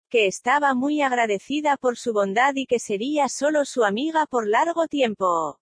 [0.08, 4.86] que estaba muy agradecida por su bondad y que sería solo su amiga por largo
[4.86, 5.58] tiempo.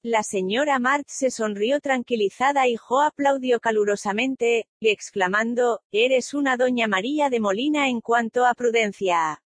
[0.00, 7.30] La señora March se sonrió tranquilizada y Jo aplaudió calurosamente, exclamando, Eres una doña María
[7.30, 9.42] de Molina en cuanto a prudencia.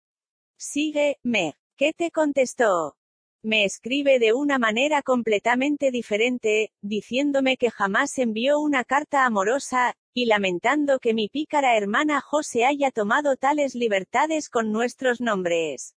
[0.58, 1.54] Sigue, me.
[1.76, 2.96] ¿Qué te contestó?
[3.42, 10.24] Me escribe de una manera completamente diferente, diciéndome que jamás envió una carta amorosa, y
[10.24, 15.94] lamentando que mi pícara hermana José haya tomado tales libertades con nuestros nombres.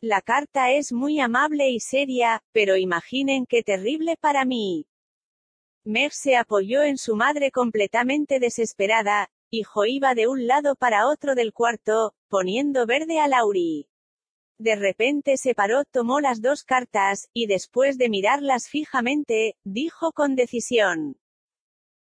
[0.00, 4.86] La carta es muy amable y seria, pero imaginen qué terrible para mí.
[5.84, 11.08] Meg se apoyó en su madre completamente desesperada, y Jo iba de un lado para
[11.08, 13.87] otro del cuarto, poniendo verde a Lauri.
[14.58, 20.34] De repente se paró, tomó las dos cartas, y después de mirarlas fijamente, dijo con
[20.34, 21.16] decisión.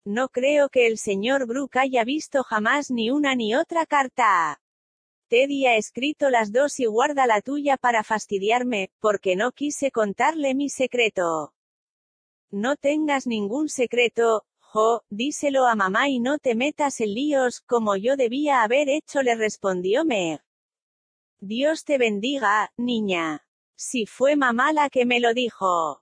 [0.05, 4.61] No creo que el señor Brooke haya visto jamás ni una ni otra carta.
[5.27, 10.53] Teddy ha escrito las dos y guarda la tuya para fastidiarme, porque no quise contarle
[10.53, 11.55] mi secreto.
[12.51, 17.95] No tengas ningún secreto, Jo, díselo a mamá y no te metas en líos, como
[17.95, 20.41] yo debía haber hecho, le respondió Meg.
[21.47, 23.45] Dios te bendiga, niña.
[23.77, 26.01] Si fue mamá la que me lo dijo.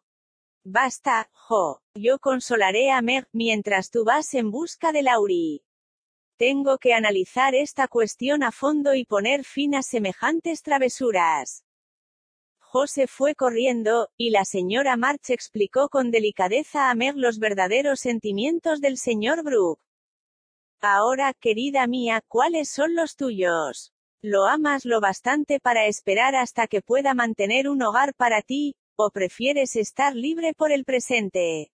[0.63, 1.81] Basta, Jo.
[1.95, 5.65] Yo consolaré a Meg, mientras tú vas en busca de Lauri.
[6.38, 11.65] Tengo que analizar esta cuestión a fondo y poner fin a semejantes travesuras.
[12.59, 18.80] José fue corriendo, y la señora March explicó con delicadeza a Meg los verdaderos sentimientos
[18.80, 19.83] del señor Brooke.
[20.80, 23.93] Ahora, querida mía, ¿cuáles son los tuyos?
[24.26, 29.10] ¿Lo amas lo bastante para esperar hasta que pueda mantener un hogar para ti, o
[29.10, 31.74] prefieres estar libre por el presente?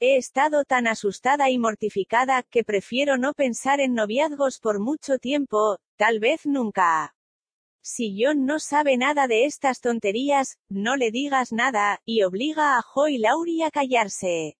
[0.00, 5.78] He estado tan asustada y mortificada, que prefiero no pensar en noviazgos por mucho tiempo,
[5.96, 7.14] tal vez nunca.
[7.84, 12.82] Si John no sabe nada de estas tonterías, no le digas nada, y obliga a
[12.82, 14.56] Jo y Laurie a callarse.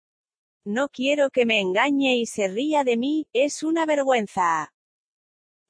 [0.63, 4.74] No quiero que me engañe y se ría de mí, es una vergüenza.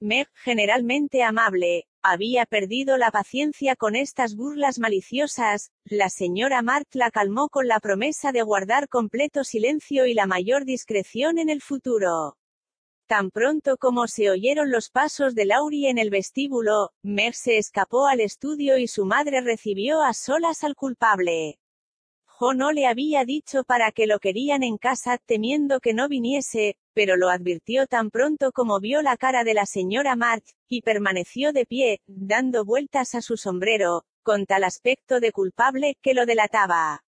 [0.05, 7.09] Meg, generalmente amable, había perdido la paciencia con estas burlas maliciosas, la señora Mart la
[7.09, 12.37] calmó con la promesa de guardar completo silencio y la mayor discreción en el futuro.
[13.07, 18.05] Tan pronto como se oyeron los pasos de Laurie en el vestíbulo, Meg se escapó
[18.05, 21.57] al estudio y su madre recibió a solas al culpable.
[22.27, 26.77] Jo no le había dicho para que lo querían en casa, temiendo que no viniese,
[26.95, 31.51] pero lo advirtió tan pronto como vio la cara de la señora March, y permaneció
[31.51, 37.03] de pie, dando vueltas a su sombrero, con tal aspecto de culpable, que lo delataba.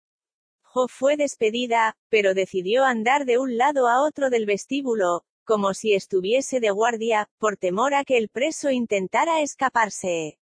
[0.60, 5.94] Jo fue despedida, pero decidió andar de un lado a otro del vestíbulo, como si
[5.94, 10.40] estuviese de guardia, por temor a que el preso intentara escaparse.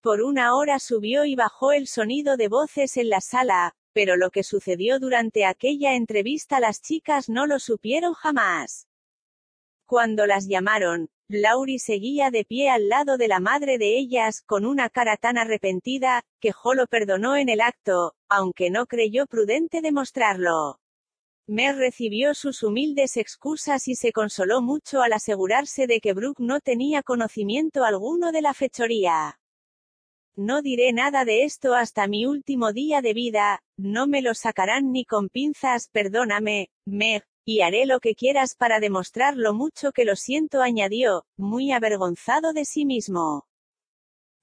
[0.00, 4.30] Por una hora subió y bajó el sonido de voces en la sala, pero lo
[4.30, 8.86] que sucedió durante aquella entrevista las chicas no lo supieron jamás.
[9.86, 14.64] Cuando las llamaron, Laurie seguía de pie al lado de la madre de ellas, con
[14.64, 19.80] una cara tan arrepentida, que Jo lo perdonó en el acto, aunque no creyó prudente
[19.80, 20.80] demostrarlo.
[21.48, 26.60] Mer recibió sus humildes excusas y se consoló mucho al asegurarse de que Brooke no
[26.60, 29.39] tenía conocimiento alguno de la fechoría.
[30.36, 34.92] No diré nada de esto hasta mi último día de vida, no me lo sacarán
[34.92, 40.04] ni con pinzas, perdóname, Meg, y haré lo que quieras para demostrar lo mucho que
[40.04, 43.46] lo siento, añadió, muy avergonzado de sí mismo.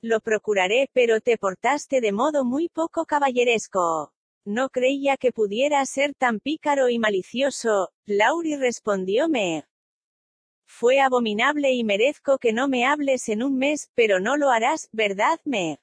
[0.01, 4.13] Lo procuraré, pero te portaste de modo muy poco caballeresco.
[4.45, 9.65] No creía que pudiera ser tan pícaro y malicioso, Laurie respondió Meg.
[10.67, 14.89] Fue abominable y merezco que no me hables en un mes, pero no lo harás,
[14.91, 15.79] ¿verdad, Meg?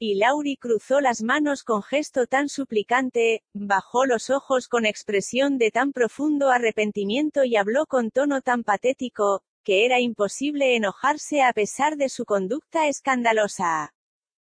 [0.00, 5.70] Y Lauri cruzó las manos con gesto tan suplicante, bajó los ojos con expresión de
[5.70, 11.96] tan profundo arrepentimiento y habló con tono tan patético, que era imposible enojarse a pesar
[11.96, 13.94] de su conducta escandalosa.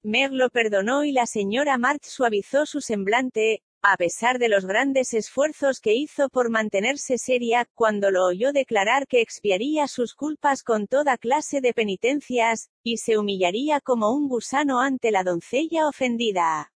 [0.03, 5.15] Meg lo perdonó y la señora March suavizó su semblante, a pesar de los grandes
[5.15, 10.87] esfuerzos que hizo por mantenerse seria, cuando lo oyó declarar que expiaría sus culpas con
[10.87, 16.73] toda clase de penitencias, y se humillaría como un gusano ante la doncella ofendida.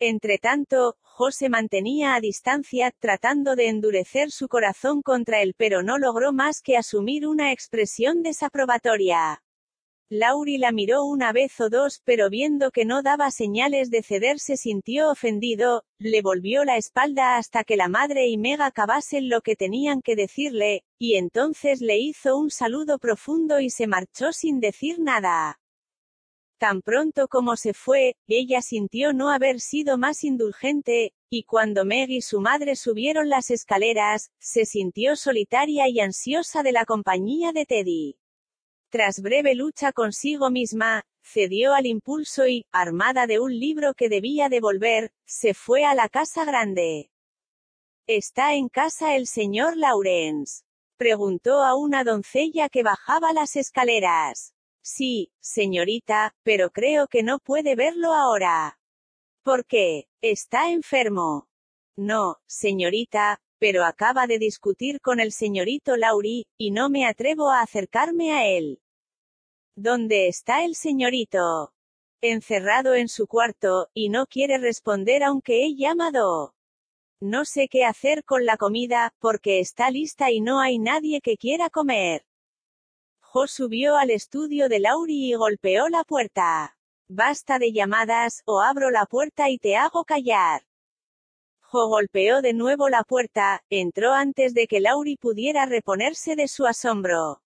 [0.00, 6.32] Entretanto, José mantenía a distancia, tratando de endurecer su corazón contra él, pero no logró
[6.32, 9.42] más que asumir una expresión desaprobatoria.
[10.12, 14.40] Lauri la miró una vez o dos, pero viendo que no daba señales de ceder
[14.40, 19.40] se sintió ofendido, le volvió la espalda hasta que la madre y Meg acabasen lo
[19.40, 24.58] que tenían que decirle, y entonces le hizo un saludo profundo y se marchó sin
[24.58, 25.60] decir nada.
[26.58, 32.10] Tan pronto como se fue, ella sintió no haber sido más indulgente, y cuando Meg
[32.10, 37.64] y su madre subieron las escaleras, se sintió solitaria y ansiosa de la compañía de
[37.64, 38.16] Teddy.
[38.90, 44.48] Tras breve lucha consigo misma, cedió al impulso y, armada de un libro que debía
[44.48, 47.08] devolver, se fue a la casa grande.
[48.08, 50.64] ¿Está en casa el señor Lawrence?
[50.96, 54.54] Preguntó a una doncella que bajaba las escaleras.
[54.82, 58.80] Sí, señorita, pero creo que no puede verlo ahora.
[59.44, 60.08] ¿Por qué?
[60.20, 61.48] ¿Está enfermo?
[61.96, 67.60] No, señorita, pero acaba de discutir con el señorito Lauri, y no me atrevo a
[67.60, 68.80] acercarme a él.
[69.76, 71.72] ¿Dónde está el señorito?
[72.22, 76.54] encerrado en su cuarto, y no quiere responder aunque he llamado.
[77.20, 81.36] No sé qué hacer con la comida, porque está lista y no hay nadie que
[81.36, 82.24] quiera comer.
[83.20, 86.76] Jo subió al estudio de Lauri y golpeó la puerta.
[87.08, 90.62] Basta de llamadas, o abro la puerta y te hago callar.
[91.72, 96.66] Jo golpeó de nuevo la puerta, entró antes de que Lauri pudiera reponerse de su
[96.66, 97.42] asombro.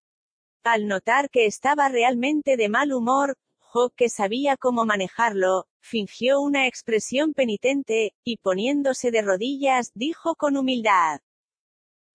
[0.65, 6.67] Al notar que estaba realmente de mal humor, Jo, que sabía cómo manejarlo, fingió una
[6.67, 11.20] expresión penitente, y poniéndose de rodillas, dijo con humildad.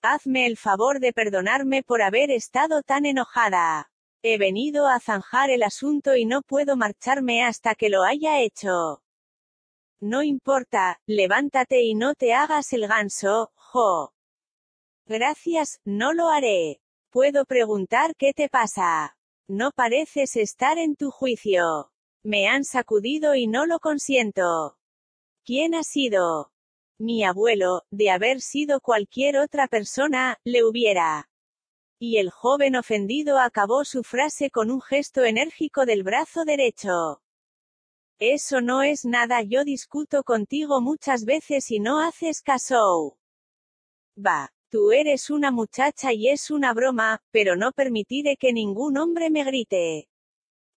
[0.01, 3.91] Hazme el favor de perdonarme por haber estado tan enojada.
[4.23, 9.03] He venido a zanjar el asunto y no puedo marcharme hasta que lo haya hecho.
[10.01, 14.13] No importa, levántate y no te hagas el ganso, Jo.
[15.05, 16.81] Gracias, no lo haré.
[17.09, 19.17] Puedo preguntar qué te pasa.
[19.47, 21.91] No pareces estar en tu juicio.
[22.23, 24.77] Me han sacudido y no lo consiento.
[25.43, 26.51] ¿Quién ha sido?
[26.99, 31.29] Mi abuelo, de haber sido cualquier otra persona, le hubiera.
[31.97, 37.21] Y el joven ofendido acabó su frase con un gesto enérgico del brazo derecho.
[38.19, 43.17] Eso no es nada, yo discuto contigo muchas veces y no haces caso.
[44.17, 44.51] Va.
[44.71, 49.43] Tú eres una muchacha y es una broma, pero no permitiré que ningún hombre me
[49.43, 50.09] grite.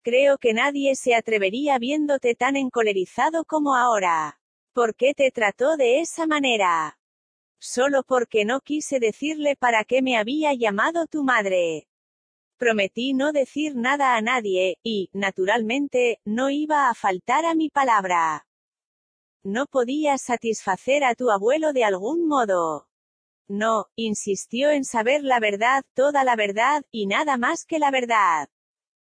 [0.03, 4.41] Creo que nadie se atrevería viéndote tan encolerizado como ahora.
[4.73, 6.99] ¿Por qué te trató de esa manera?
[7.61, 11.87] Solo porque no quise decirle para qué me había llamado tu madre.
[12.63, 18.47] Prometí no decir nada a nadie, y, naturalmente, no iba a faltar a mi palabra.
[19.43, 22.87] No podías satisfacer a tu abuelo de algún modo.
[23.49, 28.49] No, insistió en saber la verdad, toda la verdad, y nada más que la verdad.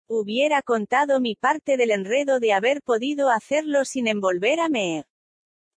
[0.10, 5.06] Hubiera contado mi parte del enredo de haber podido hacerlo sin envolver a Meg.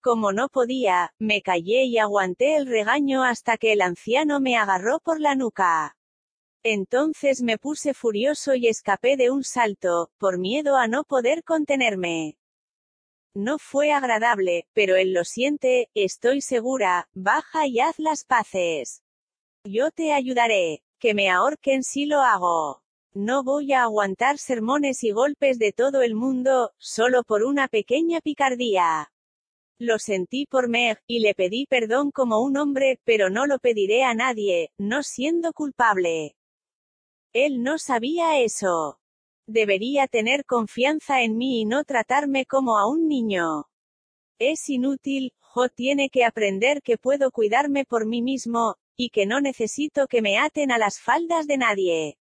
[0.02, 4.98] Como no podía, me callé y aguanté el regaño hasta que el anciano me agarró
[4.98, 5.98] por la nuca.
[6.62, 12.37] Entonces me puse furioso y escapé de un salto, por miedo a no poder contenerme.
[13.35, 19.03] No fue agradable, pero él lo siente, estoy segura, baja y haz las paces.
[19.65, 20.83] Yo te ayudaré.
[21.01, 22.83] Que me ahorquen si lo hago.
[23.15, 28.20] No voy a aguantar sermones y golpes de todo el mundo, solo por una pequeña
[28.20, 29.12] picardía.
[29.78, 34.03] Lo sentí por Meg, y le pedí perdón como un hombre, pero no lo pediré
[34.03, 36.35] a nadie, no siendo culpable.
[37.32, 38.98] Él no sabía eso.
[39.47, 43.65] Debería tener confianza en mí y no tratarme como a un niño.
[44.39, 49.40] Es inútil, Jo tiene que aprender que puedo cuidarme por mí mismo, y que no
[49.40, 52.18] necesito que me aten a las faldas de nadie.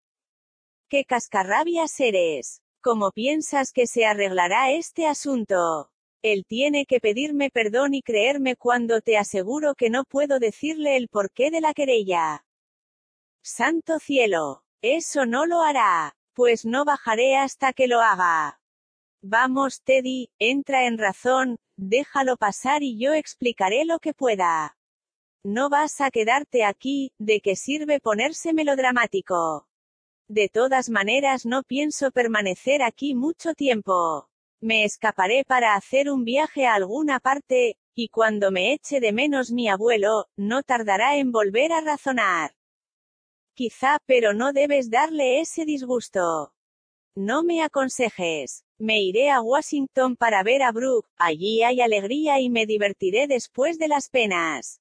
[0.88, 2.62] ¡Qué cascarrabias eres!
[2.82, 5.90] ¿Cómo piensas que se arreglará este asunto?
[6.22, 11.08] Él tiene que pedirme perdón y creerme cuando te aseguro que no puedo decirle el
[11.08, 12.44] porqué de la querella.
[13.42, 14.64] Santo cielo.
[14.83, 16.15] Eso no lo hará.
[16.34, 18.60] Pues no bajaré hasta que lo haga.
[19.23, 24.78] Vamos, Teddy, entra en razón, déjalo pasar y yo explicaré lo que pueda.
[25.44, 29.67] No vas a quedarte aquí, ¿de qué sirve ponerse melodramático?
[30.28, 34.28] De todas maneras no pienso permanecer aquí mucho tiempo.
[34.62, 39.50] Me escaparé para hacer un viaje a alguna parte, y cuando me eche de menos
[39.50, 42.55] mi abuelo, no tardará en volver a razonar.
[43.60, 46.55] Quizá, pero no debes darle ese disgusto.
[47.14, 48.64] No me aconsejes.
[48.78, 53.78] Me iré a Washington para ver a Brooke, allí hay alegría y me divertiré después
[53.78, 54.80] de las penas.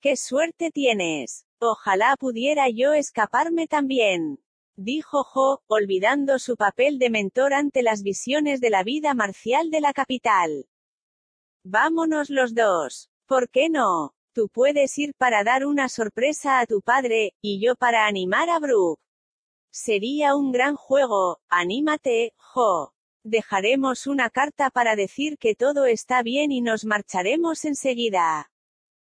[0.00, 1.44] ¡Qué suerte tienes!
[1.58, 4.38] Ojalá pudiera yo escaparme también.
[4.76, 9.80] Dijo Jo, olvidando su papel de mentor ante las visiones de la vida marcial de
[9.80, 10.68] la capital.
[11.64, 13.10] Vámonos los dos.
[13.26, 14.14] ¿Por qué no?
[14.34, 18.58] Tú puedes ir para dar una sorpresa a tu padre, y yo para animar a
[18.58, 18.98] Brooke.
[19.70, 22.94] Sería un gran juego, anímate, Jo.
[23.24, 28.50] Dejaremos una carta para decir que todo está bien y nos marcharemos enseguida.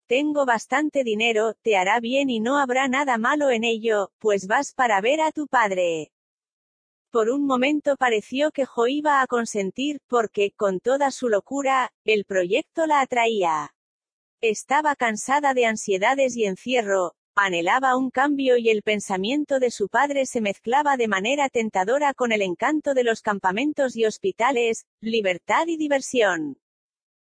[0.07, 4.73] Tengo bastante dinero, te hará bien y no habrá nada malo en ello, pues vas
[4.73, 6.13] para ver a tu padre.
[7.11, 12.23] Por un momento pareció que Jo iba a consentir, porque, con toda su locura, el
[12.23, 13.73] proyecto la atraía.
[14.41, 20.25] Estaba cansada de ansiedades y encierro, anhelaba un cambio y el pensamiento de su padre
[20.25, 25.75] se mezclaba de manera tentadora con el encanto de los campamentos y hospitales, libertad y
[25.75, 26.57] diversión.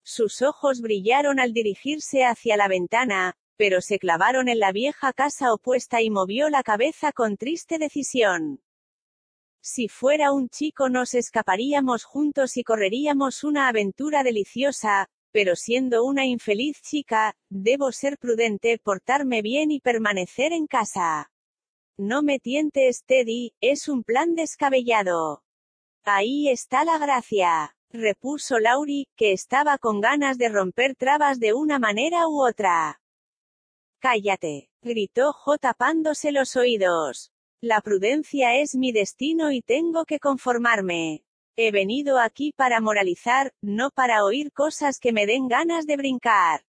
[0.03, 5.53] Sus ojos brillaron al dirigirse hacia la ventana, pero se clavaron en la vieja casa
[5.53, 8.61] opuesta y movió la cabeza con triste decisión.
[9.63, 16.27] Si fuera un chico nos escaparíamos juntos y correríamos una aventura deliciosa, pero siendo una
[16.27, 21.33] infeliz chica, debo ser prudente, portarme bien y permanecer en casa.
[21.99, 25.43] No me tientes, Teddy, es un plan descabellado.
[26.05, 31.81] Ahí está la gracia, repuso Laurie, que estaba con ganas de romper trabas de una
[31.81, 33.01] manera u otra.
[33.99, 37.33] Cállate, gritó Jo tapándose los oídos.
[37.61, 41.25] La prudencia es mi destino y tengo que conformarme.
[41.57, 46.65] He venido aquí para moralizar, no para oír cosas que me den ganas de brincar.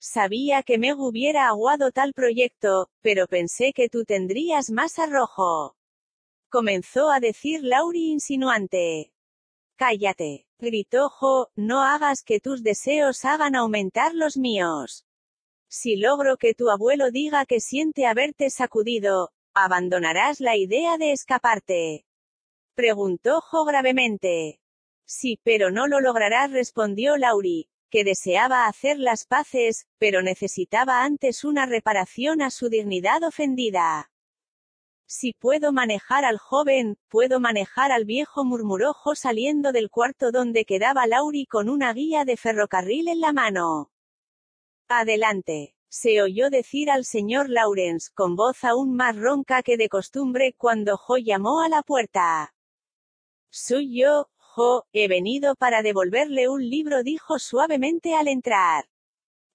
[0.00, 5.76] Sabía que me hubiera aguado tal proyecto, pero pensé que tú tendrías más arrojo.
[6.50, 9.12] Comenzó a decir Lauri insinuante.
[9.76, 15.06] Cállate, gritó Jo, no hagas que tus deseos hagan aumentar los míos.
[15.68, 22.04] Si logro que tu abuelo diga que siente haberte sacudido, abandonarás la idea de escaparte.
[22.74, 24.60] Preguntó Jo gravemente.
[25.06, 31.44] Sí, pero no lo lograrás, respondió Lauri, que deseaba hacer las paces, pero necesitaba antes
[31.44, 34.10] una reparación a su dignidad ofendida.
[35.06, 40.64] Si puedo manejar al joven, puedo manejar al viejo, murmuró Jo saliendo del cuarto donde
[40.64, 43.90] quedaba Lauri con una guía de ferrocarril en la mano.
[44.88, 45.76] Adelante.
[45.88, 50.96] Se oyó decir al señor Lawrence, con voz aún más ronca que de costumbre, cuando
[50.96, 52.53] Jo llamó a la puerta.
[53.56, 58.86] Soy yo, Jo, he venido para devolverle un libro, dijo suavemente al entrar.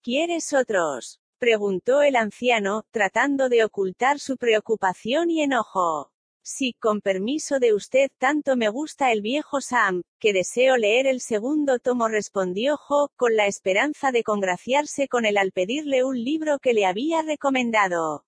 [0.02, 1.20] ¿Quieres otros?
[1.38, 6.14] preguntó el anciano, tratando de ocultar su preocupación y enojo.
[6.42, 11.20] Sí, con permiso de usted, tanto me gusta el viejo Sam, que deseo leer el
[11.20, 16.60] segundo tomo, respondió Jo, con la esperanza de congraciarse con él al pedirle un libro
[16.60, 18.24] que le había recomendado.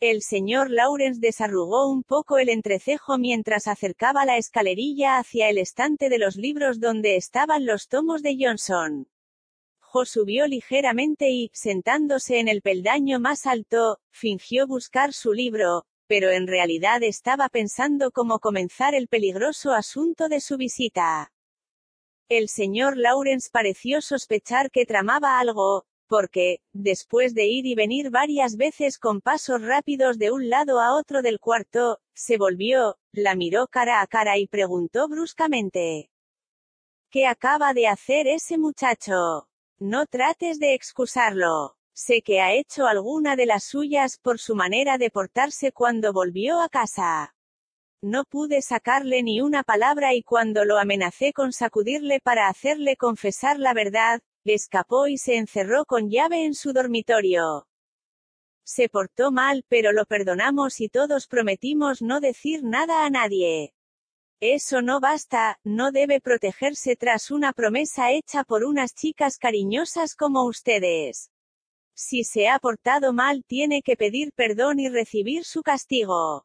[0.00, 6.08] El señor Lawrence desarrugó un poco el entrecejo mientras acercaba la escalerilla hacia el estante
[6.08, 9.08] de los libros donde estaban los tomos de Johnson
[10.04, 16.46] subió ligeramente y, sentándose en el peldaño más alto, fingió buscar su libro, pero en
[16.46, 21.32] realidad estaba pensando cómo comenzar el peligroso asunto de su visita.
[22.28, 28.56] El señor Lawrence pareció sospechar que tramaba algo, porque, después de ir y venir varias
[28.56, 33.66] veces con pasos rápidos de un lado a otro del cuarto, se volvió, la miró
[33.66, 36.10] cara a cara y preguntó bruscamente.
[37.10, 39.48] ¿Qué acaba de hacer ese muchacho?
[39.78, 41.76] No trates de excusarlo.
[41.92, 46.60] Sé que ha hecho alguna de las suyas por su manera de portarse cuando volvió
[46.60, 47.34] a casa.
[48.02, 53.58] No pude sacarle ni una palabra y cuando lo amenacé con sacudirle para hacerle confesar
[53.58, 54.20] la verdad,
[54.54, 57.66] escapó y se encerró con llave en su dormitorio.
[58.64, 63.72] Se portó mal, pero lo perdonamos y todos prometimos no decir nada a nadie.
[64.40, 70.44] Eso no basta, no debe protegerse tras una promesa hecha por unas chicas cariñosas como
[70.44, 71.30] ustedes.
[71.94, 76.44] Si se ha portado mal tiene que pedir perdón y recibir su castigo.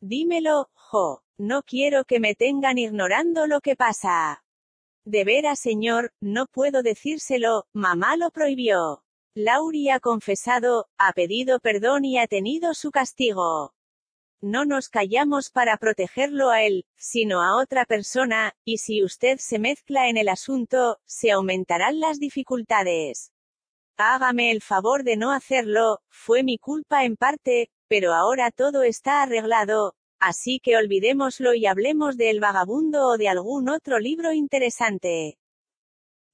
[0.00, 1.22] Dímelo, Jo.
[1.36, 4.43] No quiero que me tengan ignorando lo que pasa.
[5.04, 9.04] De veras, señor, no puedo decírselo, mamá lo prohibió.
[9.34, 13.74] Lauri ha confesado, ha pedido perdón y ha tenido su castigo
[14.44, 19.58] no nos callamos para protegerlo a él, sino a otra persona, y si usted se
[19.58, 23.32] mezcla en el asunto, se aumentarán las dificultades.
[23.96, 29.22] Hágame el favor de no hacerlo, fue mi culpa en parte, pero ahora todo está
[29.22, 29.94] arreglado,
[30.24, 35.38] así que olvidémoslo y hablemos de El vagabundo o de algún otro libro interesante.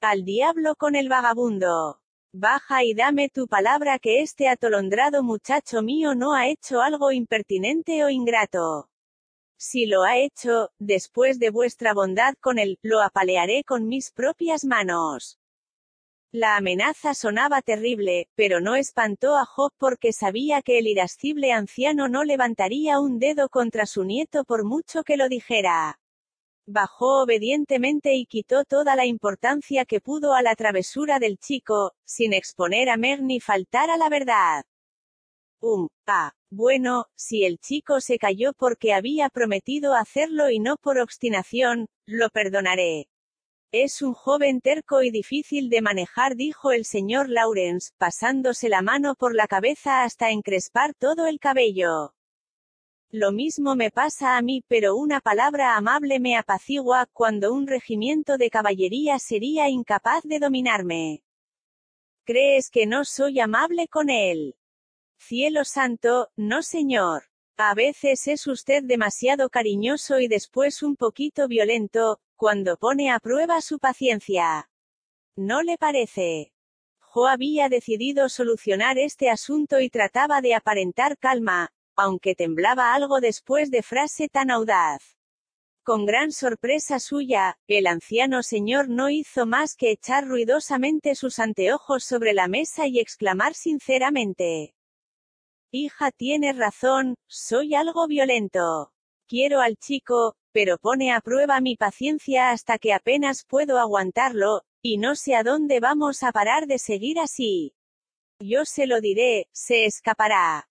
[0.00, 2.00] Al diablo con el vagabundo.
[2.32, 8.04] Baja y dame tu palabra que este atolondrado muchacho mío no ha hecho algo impertinente
[8.04, 8.88] o ingrato.
[9.58, 14.64] Si lo ha hecho, después de vuestra bondad con él, lo apalearé con mis propias
[14.64, 15.39] manos.
[16.32, 22.08] La amenaza sonaba terrible, pero no espantó a Job porque sabía que el irascible anciano
[22.08, 25.98] no levantaría un dedo contra su nieto por mucho que lo dijera.
[26.68, 32.32] Bajó obedientemente y quitó toda la importancia que pudo a la travesura del chico, sin
[32.32, 34.62] exponer a Meg ni faltar a la verdad.
[35.60, 41.00] Um, ah, bueno, si el chico se cayó porque había prometido hacerlo y no por
[41.00, 43.09] obstinación, lo perdonaré.
[43.72, 49.14] Es un joven terco y difícil de manejar, dijo el señor Lawrence, pasándose la mano
[49.14, 52.12] por la cabeza hasta encrespar todo el cabello.
[53.10, 58.38] Lo mismo me pasa a mí, pero una palabra amable me apacigua, cuando un regimiento
[58.38, 61.22] de caballería sería incapaz de dominarme.
[62.24, 64.56] ¿Crees que no soy amable con él?
[65.16, 67.29] Cielo santo, no señor.
[67.62, 73.60] A veces es usted demasiado cariñoso y después un poquito violento, cuando pone a prueba
[73.60, 74.70] su paciencia.
[75.36, 76.54] ¿No le parece?
[77.00, 83.70] Jo había decidido solucionar este asunto y trataba de aparentar calma, aunque temblaba algo después
[83.70, 85.18] de frase tan audaz.
[85.82, 92.04] Con gran sorpresa suya, el anciano señor no hizo más que echar ruidosamente sus anteojos
[92.04, 94.74] sobre la mesa y exclamar sinceramente.
[95.72, 98.92] Hija tiene razón, soy algo violento.
[99.28, 104.98] Quiero al chico, pero pone a prueba mi paciencia hasta que apenas puedo aguantarlo, y
[104.98, 107.72] no sé a dónde vamos a parar de seguir así.
[108.40, 110.68] Yo se lo diré, se escapará.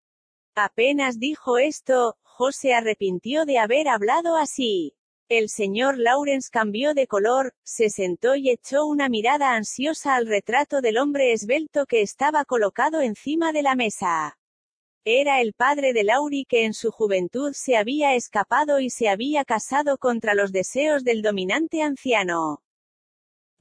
[0.53, 4.95] Apenas dijo esto, José arrepintió de haber hablado así.
[5.29, 10.81] El señor Lawrence cambió de color, se sentó y echó una mirada ansiosa al retrato
[10.81, 14.38] del hombre esbelto que estaba colocado encima de la mesa.
[15.05, 19.45] Era el padre de Lauri que en su juventud se había escapado y se había
[19.45, 22.61] casado contra los deseos del dominante anciano.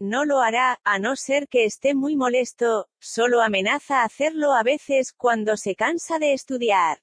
[0.01, 5.13] No lo hará, a no ser que esté muy molesto, solo amenaza hacerlo a veces
[5.13, 6.99] cuando se cansa de estudiar.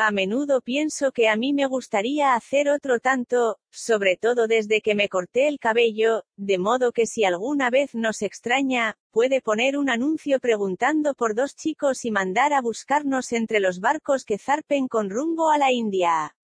[0.00, 4.94] A menudo pienso que a mí me gustaría hacer otro tanto, sobre todo desde que
[4.94, 9.90] me corté el cabello, de modo que si alguna vez nos extraña, puede poner un
[9.90, 15.10] anuncio preguntando por dos chicos y mandar a buscarnos entre los barcos que zarpen con
[15.10, 16.36] rumbo a la India.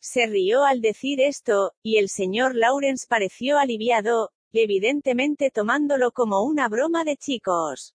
[0.00, 6.68] Se rió al decir esto, y el señor Lawrence pareció aliviado, evidentemente tomándolo como una
[6.68, 7.94] broma de chicos.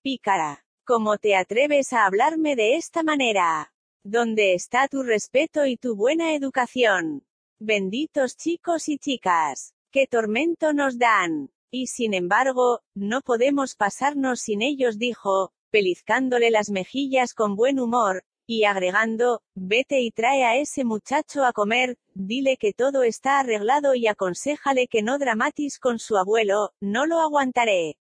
[0.00, 0.65] Pícara.
[0.86, 3.72] ¿Cómo te atreves a hablarme de esta manera?
[4.04, 7.26] ¿Dónde está tu respeto y tu buena educación?
[7.58, 9.74] Benditos chicos y chicas.
[9.90, 11.50] ¡Qué tormento nos dan!
[11.72, 18.22] Y sin embargo, no podemos pasarnos sin ellos, dijo, pelizcándole las mejillas con buen humor,
[18.46, 23.96] y agregando, vete y trae a ese muchacho a comer, dile que todo está arreglado
[23.96, 27.96] y aconséjale que no dramatis con su abuelo, no lo aguantaré.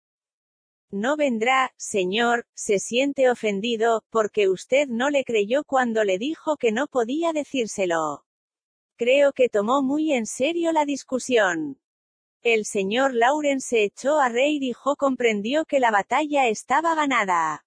[0.91, 6.71] No vendrá, señor, se siente ofendido, porque usted no le creyó cuando le dijo que
[6.71, 8.25] no podía decírselo.
[8.97, 11.81] Creo que tomó muy en serio la discusión.
[12.43, 17.65] El señor Lawrence se echó a reír y Jo comprendió que la batalla estaba ganada.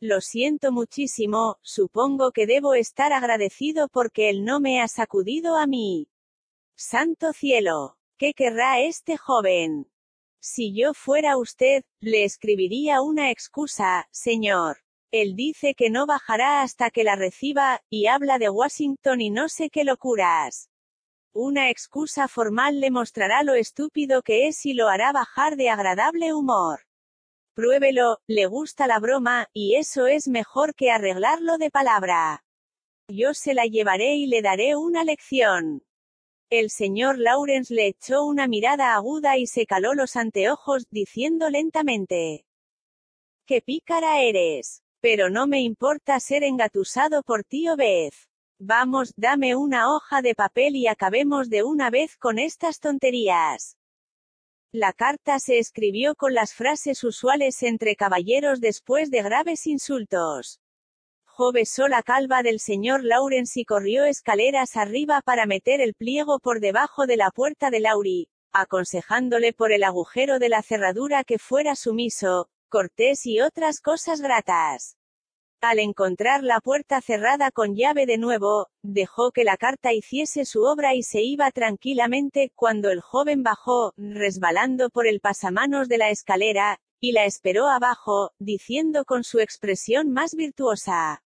[0.00, 5.66] Lo siento muchísimo, supongo que debo estar agradecido porque él no me ha sacudido a
[5.66, 6.08] mí.
[6.76, 7.96] Santo cielo.
[8.16, 9.90] ¿Qué querrá este joven?
[10.46, 14.76] Si yo fuera usted, le escribiría una excusa, señor.
[15.10, 19.48] Él dice que no bajará hasta que la reciba, y habla de Washington y no
[19.48, 20.68] sé qué locuras.
[21.32, 26.34] Una excusa formal le mostrará lo estúpido que es y lo hará bajar de agradable
[26.34, 26.80] humor.
[27.54, 32.44] Pruébelo, le gusta la broma, y eso es mejor que arreglarlo de palabra.
[33.08, 35.82] Yo se la llevaré y le daré una lección.
[36.56, 42.46] El señor Lawrence le echó una mirada aguda y se caló los anteojos, diciendo lentamente.
[43.44, 44.84] ¡Qué pícara eres!
[45.00, 48.14] Pero no me importa ser engatusado por tío Beth.
[48.60, 53.76] Vamos, dame una hoja de papel y acabemos de una vez con estas tonterías.
[54.70, 60.60] La carta se escribió con las frases usuales entre caballeros después de graves insultos.
[61.36, 66.38] Jo besó la calva del señor Lawrence y corrió escaleras arriba para meter el pliego
[66.38, 71.40] por debajo de la puerta de Lauri, aconsejándole por el agujero de la cerradura que
[71.40, 74.96] fuera sumiso, cortés y otras cosas gratas.
[75.60, 80.62] Al encontrar la puerta cerrada con llave de nuevo, dejó que la carta hiciese su
[80.62, 86.10] obra y se iba tranquilamente, cuando el joven bajó, resbalando por el pasamanos de la
[86.10, 91.23] escalera, y la esperó abajo, diciendo con su expresión más virtuosa.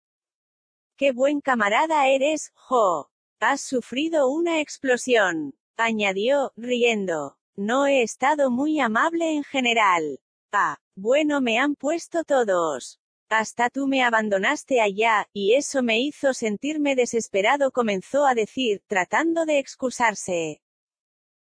[0.96, 3.10] Qué buen camarada eres, Jo.
[3.38, 5.54] Has sufrido una explosión.
[5.76, 7.36] Añadió, riendo.
[7.54, 10.20] No he estado muy amable en general.
[10.52, 12.98] Ah, bueno me han puesto todos.
[13.28, 19.44] Hasta tú me abandonaste allá, y eso me hizo sentirme desesperado, comenzó a decir, tratando
[19.44, 20.62] de excusarse.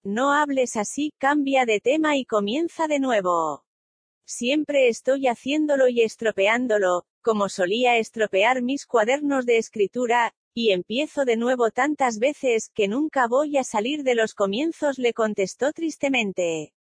[0.05, 3.65] No hables así, cambia de tema y comienza de nuevo.
[4.25, 11.37] Siempre estoy haciéndolo y estropeándolo, como solía estropear mis cuadernos de escritura, y empiezo de
[11.37, 16.75] nuevo tantas veces, que nunca voy a salir de los comienzos, le contestó tristemente.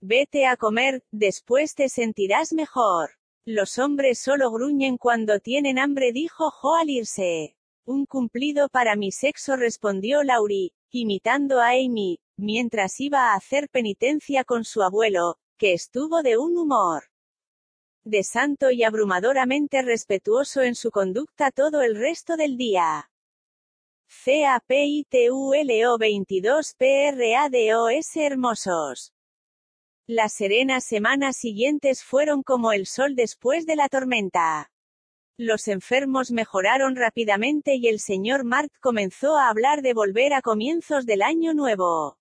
[0.00, 3.10] Vete a comer, después te sentirás mejor.
[3.46, 7.56] Los hombres solo gruñen cuando tienen hambre, dijo Jo al irse.
[7.84, 14.44] Un cumplido para mi sexo, respondió Laurie, imitando a Amy, mientras iba a hacer penitencia
[14.44, 17.11] con su abuelo, que estuvo de un humor.
[18.04, 23.10] De santo y abrumadoramente respetuoso en su conducta todo el resto del día.
[24.24, 29.12] CAPITULO 22 PRADOS hermosos.
[30.06, 34.70] Las serenas semanas siguientes fueron como el sol después de la tormenta.
[35.38, 41.06] Los enfermos mejoraron rápidamente y el señor Mark comenzó a hablar de volver a comienzos
[41.06, 42.18] del año nuevo.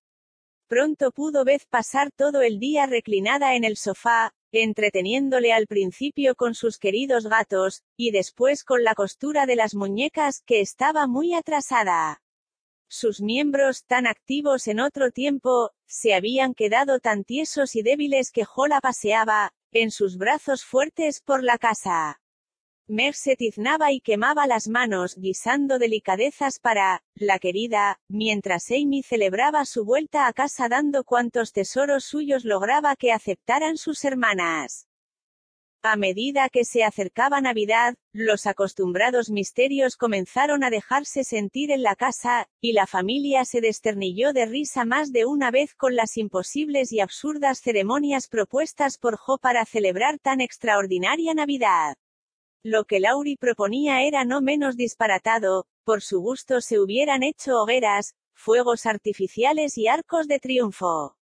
[0.68, 6.56] Pronto pudo Beth pasar todo el día reclinada en el sofá, entreteniéndole al principio con
[6.56, 12.22] sus queridos gatos, y después con la costura de las muñecas, que estaba muy atrasada.
[12.88, 18.46] Sus miembros, tan activos en otro tiempo, se habían quedado tan tiesos y débiles que
[18.46, 22.20] Jola paseaba, en sus brazos fuertes por la casa.
[22.92, 29.64] Meg se tiznaba y quemaba las manos, guisando delicadezas para, la querida, mientras Amy celebraba
[29.64, 34.90] su vuelta a casa dando cuantos tesoros suyos lograba que aceptaran sus hermanas.
[35.82, 41.95] A medida que se acercaba Navidad, los acostumbrados misterios comenzaron a dejarse sentir en la
[41.95, 46.92] casa, y la familia se desternilló de risa más de una vez con las imposibles
[46.92, 51.95] y absurdas ceremonias propuestas por Jo para celebrar tan extraordinaria Navidad.
[52.64, 58.14] Lo que Lauri proponía era no menos disparatado, por su gusto se hubieran hecho hogueras,
[58.36, 61.18] fuegos artificiales y arcos de triunfo.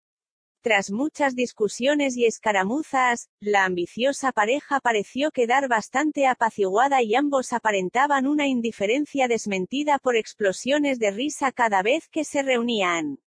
[0.62, 8.26] Tras muchas discusiones y escaramuzas, la ambiciosa pareja pareció quedar bastante apaciguada y ambos aparentaban
[8.26, 13.20] una indiferencia desmentida por explosiones de risa cada vez que se reunían.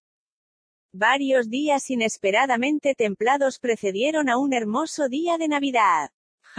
[0.93, 6.09] Varios días inesperadamente templados precedieron a un hermoso día de Navidad.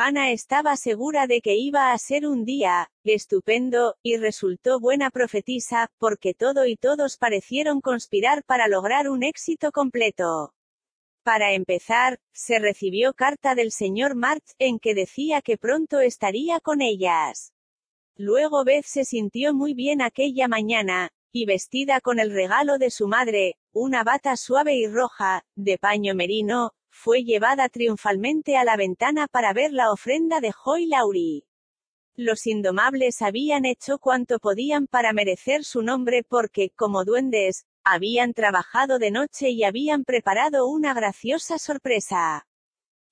[0.01, 5.91] Hannah estaba segura de que iba a ser un día, estupendo, y resultó buena profetisa,
[5.99, 10.55] porque todo y todos parecieron conspirar para lograr un éxito completo.
[11.25, 16.81] Para empezar, se recibió carta del señor March, en que decía que pronto estaría con
[16.81, 17.53] ellas.
[18.15, 23.09] Luego Beth se sintió muy bien aquella mañana, y vestida con el regalo de su
[23.09, 29.27] madre, una bata suave y roja, de paño merino, fue llevada triunfalmente a la ventana
[29.29, 31.45] para ver la ofrenda de Joy Lauri.
[32.17, 38.99] Los indomables habían hecho cuanto podían para merecer su nombre porque, como duendes, habían trabajado
[38.99, 42.47] de noche y habían preparado una graciosa sorpresa.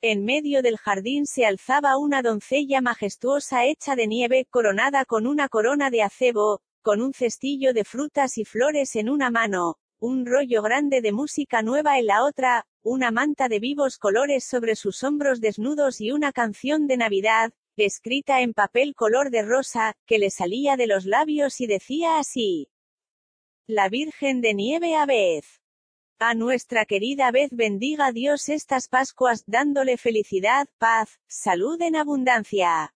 [0.03, 5.49] En medio del jardín se alzaba una doncella majestuosa hecha de nieve, coronada con una
[5.49, 10.63] corona de acebo, con un cestillo de frutas y flores en una mano, un rollo
[10.63, 15.41] grande de música nueva en la otra, una manta de vivos colores sobre sus hombros
[15.41, 20.77] desnudos y una canción de Navidad, escrita en papel color de rosa, que le salía
[20.77, 22.69] de los labios y decía así.
[23.67, 25.61] La Virgen de Nieve a vez.
[26.21, 32.96] A nuestra querida vez bendiga Dios estas Pascuas, dándole felicidad, paz, salud en abundancia.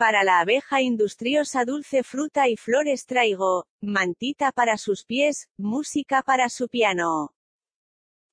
[0.00, 6.48] Para la abeja industriosa dulce fruta y flores traigo, mantita para sus pies, música para
[6.48, 7.34] su piano.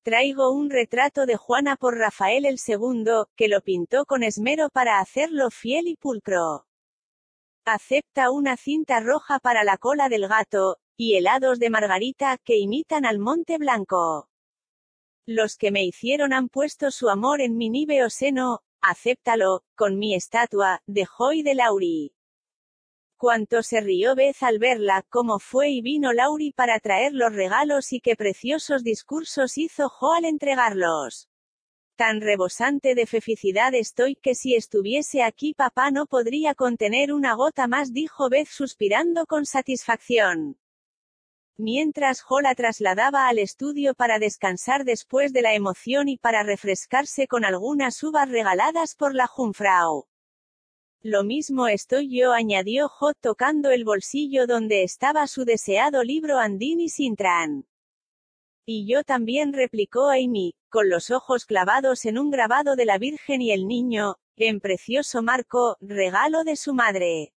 [0.01, 5.01] Traigo un retrato de Juana por Rafael el II, que lo pintó con esmero para
[5.01, 6.67] hacerlo fiel y pulcro.
[7.65, 13.05] Acepta una cinta roja para la cola del gato, y helados de margarita, que imitan
[13.05, 14.29] al Monte Blanco.
[15.25, 20.15] Los que me hicieron han puesto su amor en mi níveo seno, acéptalo, con mi
[20.15, 22.13] estatua, de Joy de Lauri.
[23.17, 27.91] Cuánto se rió Beth al verla, cómo fue y vino Lauri para traer los regalos
[27.91, 31.27] y qué preciosos discursos hizo Jo al entregarlos.
[31.95, 37.67] Tan rebosante de felicidad estoy que si estuviese aquí papá no podría contener una gota
[37.67, 40.59] más, dijo Beth suspirando con satisfacción.
[41.59, 47.27] Mientras Jo la trasladaba al estudio para descansar después de la emoción y para refrescarse
[47.27, 50.05] con algunas uvas regaladas por la Jungfrau.
[51.01, 56.89] Lo mismo estoy yo, añadió Jo tocando el bolsillo donde estaba su deseado libro Andini
[56.89, 57.65] Sintran.
[58.63, 63.41] Y yo también replicó Amy, con los ojos clavados en un grabado de la Virgen
[63.41, 67.33] y el Niño, en precioso marco, regalo de su madre.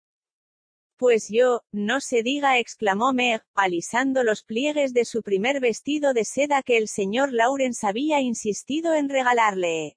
[1.01, 6.27] Pues yo, no se diga, exclamó Meg, alisando los pliegues de su primer vestido de
[6.27, 9.97] seda que el señor Lawrence había insistido en regalarle.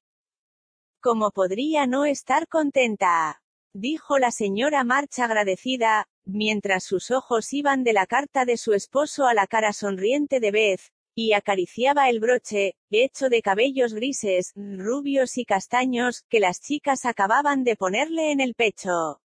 [1.01, 3.41] ¿Cómo podría no estar contenta?
[3.73, 9.25] dijo la señora March agradecida, mientras sus ojos iban de la carta de su esposo
[9.25, 15.37] a la cara sonriente de Beth, y acariciaba el broche, hecho de cabellos grises, rubios
[15.37, 19.19] y castaños, que las chicas acababan de ponerle en el pecho.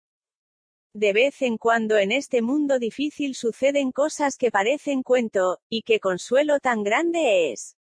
[0.95, 6.01] De vez en cuando en este mundo difícil suceden cosas que parecen cuento, y qué
[6.01, 7.77] consuelo tan grande es.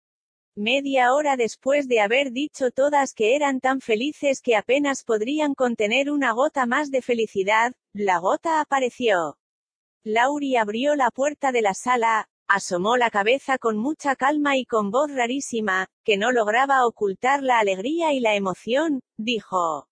[0.55, 6.11] Media hora después de haber dicho todas que eran tan felices que apenas podrían contener
[6.11, 9.39] una gota más de felicidad, la gota apareció.
[10.05, 14.91] Laurie abrió la puerta de la sala, asomó la cabeza con mucha calma y con
[14.91, 19.89] voz rarísima, que no lograba ocultar la alegría y la emoción, dijo.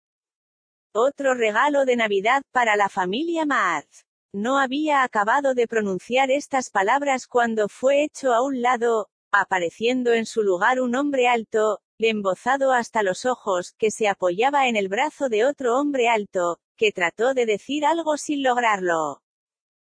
[0.92, 4.02] Otro regalo de Navidad para la familia Marth.
[4.32, 10.26] No había acabado de pronunciar estas palabras cuando fue hecho a un lado, apareciendo en
[10.26, 15.28] su lugar un hombre alto, embozado hasta los ojos, que se apoyaba en el brazo
[15.28, 19.22] de otro hombre alto, que trató de decir algo sin lograrlo.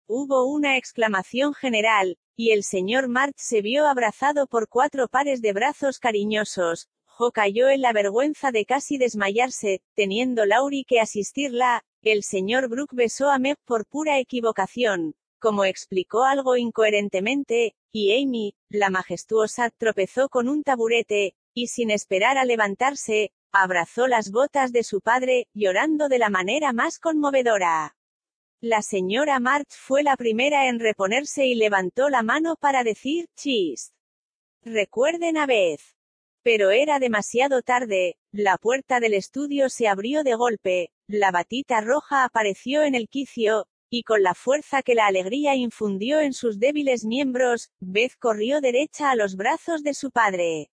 [0.06, 5.54] Hubo una exclamación general, y el señor Mart se vio abrazado por cuatro pares de
[5.54, 6.90] brazos cariñosos.
[7.32, 11.84] Cayó en la vergüenza de casi desmayarse, teniendo Laurie que asistirla.
[12.02, 18.54] El señor Brooke besó a Meg por pura equivocación, como explicó algo incoherentemente, y Amy,
[18.70, 24.84] la majestuosa, tropezó con un taburete, y sin esperar a levantarse, abrazó las botas de
[24.84, 27.96] su padre, llorando de la manera más conmovedora.
[28.60, 33.92] La señora March fue la primera en reponerse y levantó la mano para decir, chis.
[34.62, 35.97] Recuerden a Beth.
[36.42, 42.24] Pero era demasiado tarde, la puerta del estudio se abrió de golpe, la batita roja
[42.24, 47.04] apareció en el quicio, y con la fuerza que la alegría infundió en sus débiles
[47.04, 50.70] miembros, Beth corrió derecha a los brazos de su padre.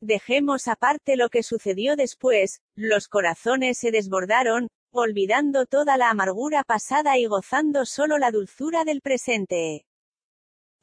[0.00, 7.18] Dejemos aparte lo que sucedió después, los corazones se desbordaron, olvidando toda la amargura pasada
[7.18, 9.86] y gozando solo la dulzura del presente.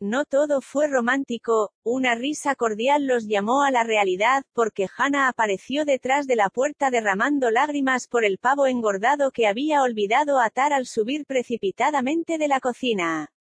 [0.01, 5.83] No todo fue romántico, una risa cordial los llamó a la realidad, porque Hannah apareció
[5.83, 10.85] detrás de la puerta derramando lágrimas por el pavo engordado que había olvidado atar al
[10.85, 13.33] subir precipitadamente de la cocina.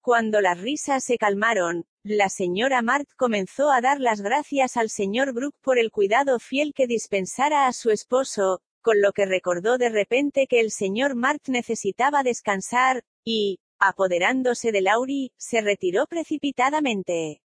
[0.00, 5.32] Cuando las risas se calmaron, la señora Mart comenzó a dar las gracias al señor
[5.32, 9.88] Brooke por el cuidado fiel que dispensara a su esposo, con lo que recordó de
[9.88, 17.40] repente que el señor Mart necesitaba descansar, y, Apoderándose de Laurie, se retiró precipitadamente.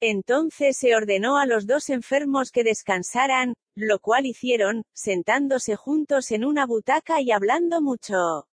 [0.00, 6.44] Entonces se ordenó a los dos enfermos que descansaran, lo cual hicieron, sentándose juntos en
[6.44, 8.48] una butaca y hablando mucho.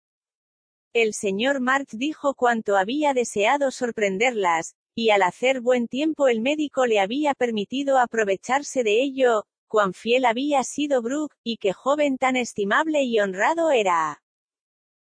[0.92, 6.86] El señor Mark dijo cuánto había deseado sorprenderlas, y al hacer buen tiempo el médico
[6.86, 12.36] le había permitido aprovecharse de ello, cuán fiel había sido Brooke, y qué joven tan
[12.36, 14.22] estimable y honrado era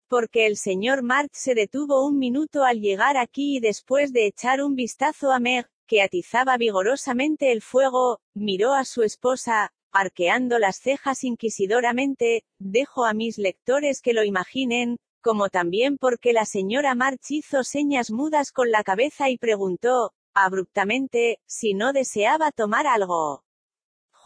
[0.09, 4.63] porque el señor Mart se detuvo un minuto al llegar aquí y después de echar
[4.63, 10.79] un vistazo a Meg, que atizaba vigorosamente el fuego, miró a su esposa, arqueando las
[10.81, 17.31] cejas inquisidoramente, dejo a mis lectores que lo imaginen, como también porque la señora March
[17.31, 23.44] hizo señas mudas con la cabeza y preguntó, abruptamente, si no deseaba tomar algo.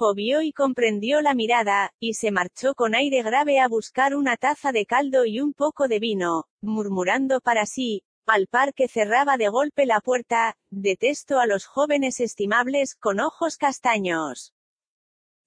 [0.00, 4.70] Jovió y comprendió la mirada, y se marchó con aire grave a buscar una taza
[4.70, 9.48] de caldo y un poco de vino, murmurando para sí, al par que cerraba de
[9.48, 14.54] golpe la puerta, detesto a los jóvenes estimables con ojos castaños.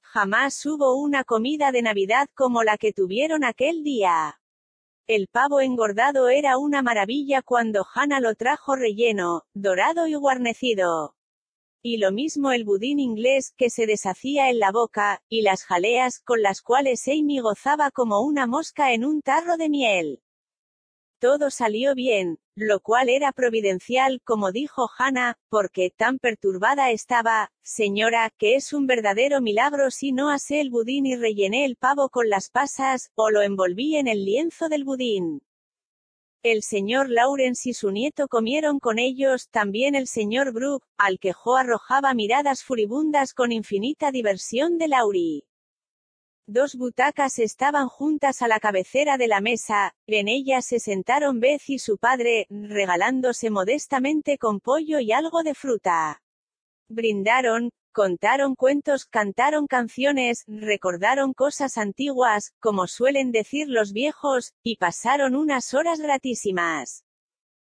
[0.02, 4.42] Jamás hubo una comida de Navidad como la que tuvieron aquel día.
[5.08, 11.16] El pavo engordado era una maravilla cuando Hannah lo trajo relleno, dorado y guarnecido.
[11.84, 16.20] Y lo mismo el budín inglés, que se deshacía en la boca, y las jaleas,
[16.20, 20.22] con las cuales Amy gozaba como una mosca en un tarro de miel.
[21.20, 28.30] Todo salió bien, lo cual era providencial, como dijo Hannah, porque tan perturbada estaba, señora,
[28.38, 32.30] que es un verdadero milagro si no asé el budín y rellené el pavo con
[32.30, 35.42] las pasas, o lo envolví en el lienzo del budín.
[36.44, 41.34] El señor Lawrence y su nieto comieron con ellos, también el señor Brooke, al que
[41.34, 45.44] Jo arrojaba miradas furibundas con infinita diversión de Laurie.
[46.48, 51.62] Dos butacas estaban juntas a la cabecera de la mesa, en ellas se sentaron Beth
[51.68, 56.24] y su padre, regalándose modestamente con pollo y algo de fruta.
[56.90, 65.36] Brindaron, Contaron cuentos, cantaron canciones, recordaron cosas antiguas, como suelen decir los viejos, y pasaron
[65.36, 67.04] unas horas gratísimas.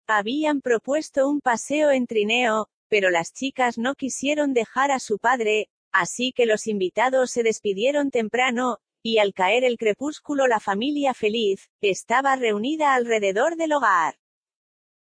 [0.05, 5.67] Habían propuesto un paseo en trineo, pero las chicas no quisieron dejar a su padre,
[5.91, 11.71] así que los invitados se despidieron temprano, y al caer el crepúsculo la familia feliz,
[11.81, 14.18] estaba reunida alrededor del hogar.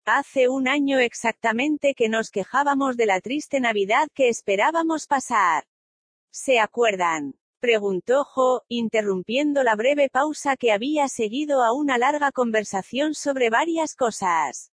[0.06, 5.66] Hace un año exactamente que nos quejábamos de la triste Navidad que esperábamos pasar.
[6.32, 7.36] ¿Se acuerdan?
[7.60, 13.96] preguntó Jo, interrumpiendo la breve pausa que había seguido a una larga conversación sobre varias
[13.96, 14.72] cosas.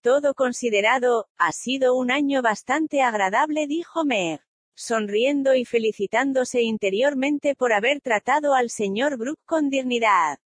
[0.00, 4.40] Todo considerado, ha sido un año bastante agradable, dijo Meg.
[4.74, 10.40] sonriendo y felicitándose interiormente por haber tratado al señor Brooke con dignidad.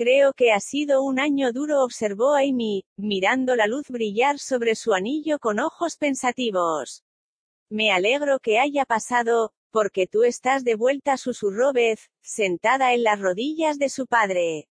[0.00, 4.94] Creo que ha sido un año duro, observó Amy, mirando la luz brillar sobre su
[4.94, 7.04] anillo con ojos pensativos.
[7.68, 13.20] Me alegro que haya pasado, porque tú estás de vuelta, susurró Beth, sentada en las
[13.20, 14.70] rodillas de su padre.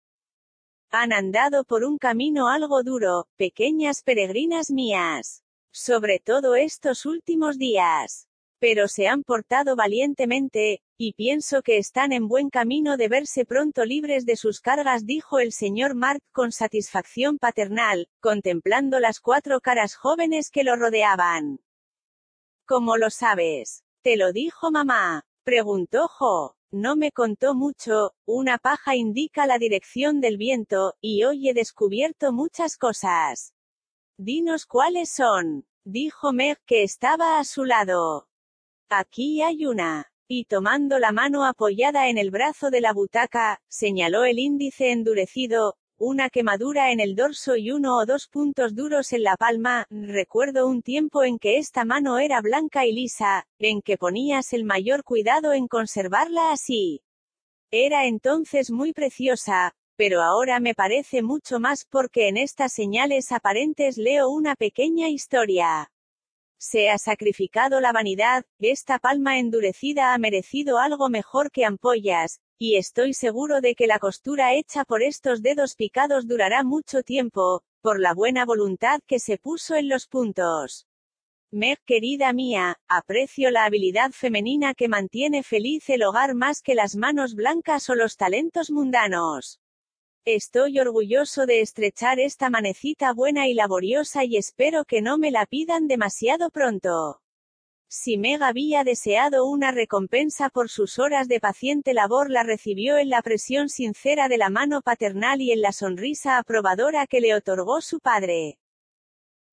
[0.91, 5.43] Han andado por un camino algo duro, pequeñas peregrinas mías.
[5.73, 8.29] Sobre todo estos últimos días
[8.59, 13.85] pero se han portado valientemente, y pienso que están en buen camino de verse pronto
[13.85, 19.95] libres de sus cargas, dijo el señor Mark con satisfacción paternal, contemplando las cuatro caras
[19.95, 21.61] jóvenes que lo rodeaban.
[22.67, 23.85] ¿Cómo lo sabes?
[24.03, 25.25] ¿Te lo dijo mamá?
[25.45, 26.57] preguntó Jo.
[26.73, 32.33] No me contó mucho, una paja indica la dirección del viento, y hoy he descubierto
[32.33, 33.55] muchas cosas.
[34.19, 38.29] Dinos cuáles son, dijo Meg que estaba a su lado.
[38.89, 40.13] Aquí hay una.
[40.29, 45.77] Y tomando la mano apoyada en el brazo de la butaca, señaló el índice endurecido,
[45.99, 50.69] una quemadura en el dorso y uno o dos puntos duros en la palma, recuerdo
[50.69, 55.03] un tiempo en que esta mano era blanca y lisa, en que ponías el mayor
[55.03, 57.03] cuidado en conservarla así.
[57.73, 63.97] Era entonces muy preciosa, pero ahora me parece mucho más porque en estas señales aparentes
[63.97, 65.91] leo una pequeña historia.
[66.59, 72.77] Se ha sacrificado la vanidad, esta palma endurecida ha merecido algo mejor que ampollas, y
[72.77, 78.01] estoy seguro de que la costura hecha por estos dedos picados durará mucho tiempo, por
[78.01, 80.87] la buena voluntad que se puso en los puntos.
[81.53, 86.97] Meg, querida mía, aprecio la habilidad femenina que mantiene feliz el hogar más que las
[86.97, 89.61] manos blancas o los talentos mundanos.
[90.29, 95.47] Estoy orgulloso de estrechar esta manecita buena y laboriosa y espero que no me la
[95.47, 97.21] pidan demasiado pronto.
[97.89, 103.09] Si Meg había deseado una recompensa por sus horas de paciente labor la recibió en
[103.09, 107.81] la presión sincera de la mano paternal y en la sonrisa aprobadora que le otorgó
[107.81, 108.59] su padre.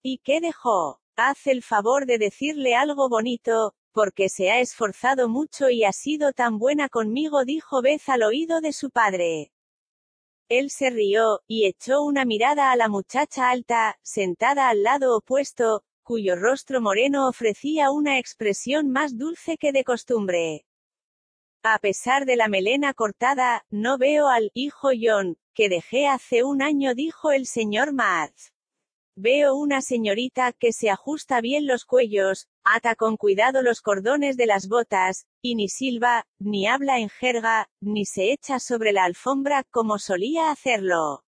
[0.01, 1.01] ¿Y qué dejó?
[1.15, 6.33] Haz el favor de decirle algo bonito, porque se ha esforzado mucho y ha sido
[6.33, 9.52] tan buena conmigo, dijo Beth al oído de su padre.
[10.49, 15.83] Él se rió, y echó una mirada a la muchacha alta, sentada al lado opuesto,
[16.03, 20.65] cuyo rostro moreno ofrecía una expresión más dulce que de costumbre.
[21.63, 26.61] A pesar de la melena cortada, no veo al hijo John, que dejé hace un
[26.61, 28.52] año, dijo el señor Marz.
[29.16, 34.48] Veo una señorita que se ajusta bien los cuellos, ata con cuidado los cordones de
[34.48, 39.66] las botas, y ni silba, ni habla en jerga, ni se echa sobre la alfombra
[39.69, 41.24] como solía hacerlo.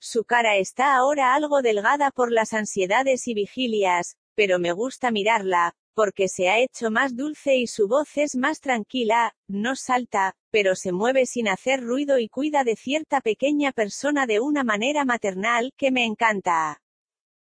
[0.00, 5.74] Su cara está ahora algo delgada por las ansiedades y vigilias, pero me gusta mirarla,
[5.94, 10.74] porque se ha hecho más dulce y su voz es más tranquila, no salta, pero
[10.74, 15.70] se mueve sin hacer ruido y cuida de cierta pequeña persona de una manera maternal
[15.76, 16.80] que me encanta.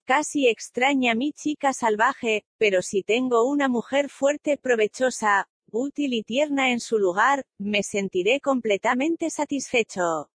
[0.07, 6.71] Casi extraña mi chica salvaje, pero si tengo una mujer fuerte, provechosa, útil y tierna
[6.71, 10.31] en su lugar, me sentiré completamente satisfecho.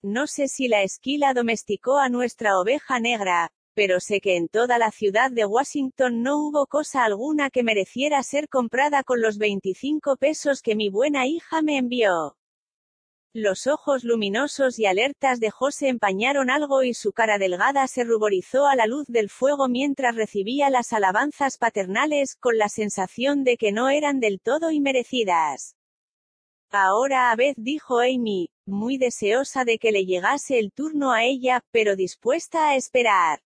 [0.00, 4.78] No sé si la esquila domesticó a nuestra oveja negra, pero sé que en toda
[4.78, 10.18] la ciudad de Washington no hubo cosa alguna que mereciera ser comprada con los 25
[10.18, 12.36] pesos que mi buena hija me envió.
[13.32, 18.66] Los ojos luminosos y alertas de José empañaron algo y su cara delgada se ruborizó
[18.66, 23.70] a la luz del fuego mientras recibía las alabanzas paternales, con la sensación de que
[23.70, 25.76] no eran del todo inmerecidas.
[26.72, 31.60] Ahora a vez dijo Amy, muy deseosa de que le llegase el turno a ella,
[31.70, 33.42] pero dispuesta a esperar.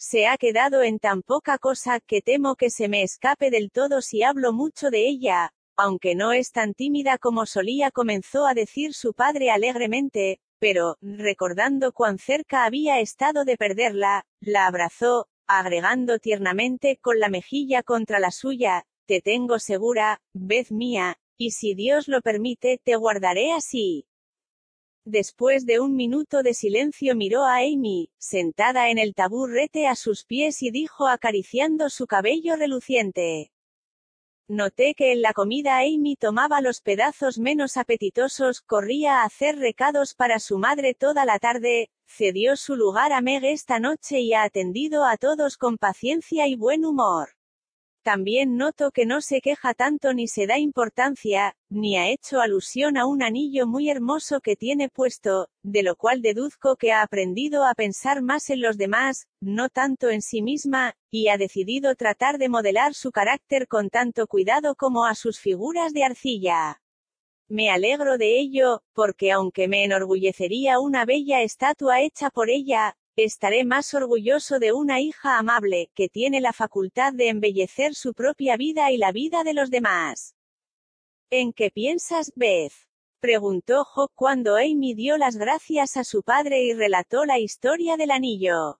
[0.00, 4.02] Se ha quedado en tan poca cosa que temo que se me escape del todo
[4.02, 8.92] si hablo mucho de ella, aunque no es tan tímida como solía, comenzó a decir
[8.94, 16.98] su padre alegremente, pero, recordando cuán cerca había estado de perderla, la abrazó, agregando tiernamente
[17.00, 22.20] con la mejilla contra la suya, te tengo segura, vez mía, y si Dios lo
[22.20, 24.06] permite, te guardaré así.
[25.06, 30.24] Después de un minuto de silencio miró a Amy, sentada en el taburrete a sus
[30.24, 33.50] pies y dijo acariciando su cabello reluciente.
[34.52, 40.16] Noté que en la comida Amy tomaba los pedazos menos apetitosos, corría a hacer recados
[40.16, 44.42] para su madre toda la tarde, cedió su lugar a Meg esta noche y ha
[44.42, 47.28] atendido a todos con paciencia y buen humor.
[48.02, 52.96] También noto que no se queja tanto ni se da importancia, ni ha hecho alusión
[52.96, 57.66] a un anillo muy hermoso que tiene puesto, de lo cual deduzco que ha aprendido
[57.66, 62.38] a pensar más en los demás, no tanto en sí misma, y ha decidido tratar
[62.38, 66.80] de modelar su carácter con tanto cuidado como a sus figuras de arcilla.
[67.50, 73.66] Me alegro de ello, porque aunque me enorgullecería una bella estatua hecha por ella, Estaré
[73.66, 78.90] más orgulloso de una hija amable, que tiene la facultad de embellecer su propia vida
[78.92, 80.34] y la vida de los demás.
[81.28, 82.72] ¿En qué piensas, Beth?
[83.20, 88.10] preguntó Jock cuando Amy dio las gracias a su padre y relató la historia del
[88.10, 88.79] anillo.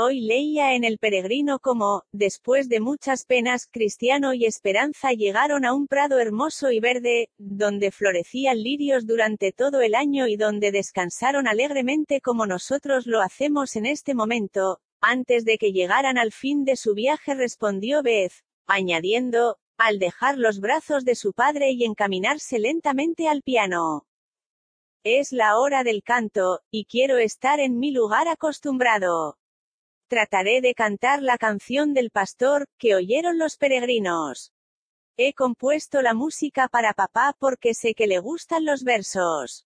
[0.00, 5.72] Hoy leía en El Peregrino como, después de muchas penas, Cristiano y Esperanza llegaron a
[5.72, 11.48] un prado hermoso y verde, donde florecían lirios durante todo el año y donde descansaron
[11.48, 14.78] alegremente como nosotros lo hacemos en este momento.
[15.00, 20.60] Antes de que llegaran al fin de su viaje respondió Beth, añadiendo, al dejar los
[20.60, 24.06] brazos de su padre y encaminarse lentamente al piano.
[25.02, 29.37] Es la hora del canto, y quiero estar en mi lugar acostumbrado.
[30.08, 34.54] Trataré de cantar la canción del pastor, que oyeron los peregrinos.
[35.18, 39.66] He compuesto la música para papá porque sé que le gustan los versos.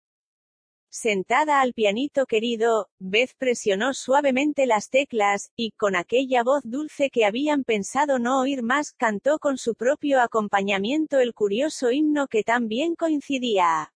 [0.91, 7.25] Sentada al pianito querido, Beth presionó suavemente las teclas, y con aquella voz dulce que
[7.25, 12.69] habían pensado no oír más, cantó con su propio acompañamiento el curioso himno que tan
[12.69, 13.93] bien coincidía.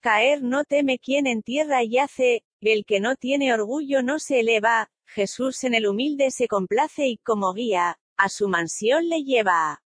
[0.00, 4.90] Caer no teme quien en tierra yace, el que no tiene orgullo no se eleva,
[5.06, 9.82] Jesús en el humilde se complace y como guía, a su mansión le lleva.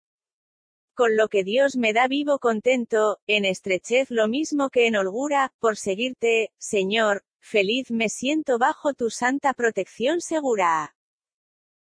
[0.95, 5.53] Con lo que Dios me da vivo contento, en estrechez lo mismo que en holgura,
[5.61, 10.97] por seguirte, Señor, feliz me siento bajo tu santa protección segura.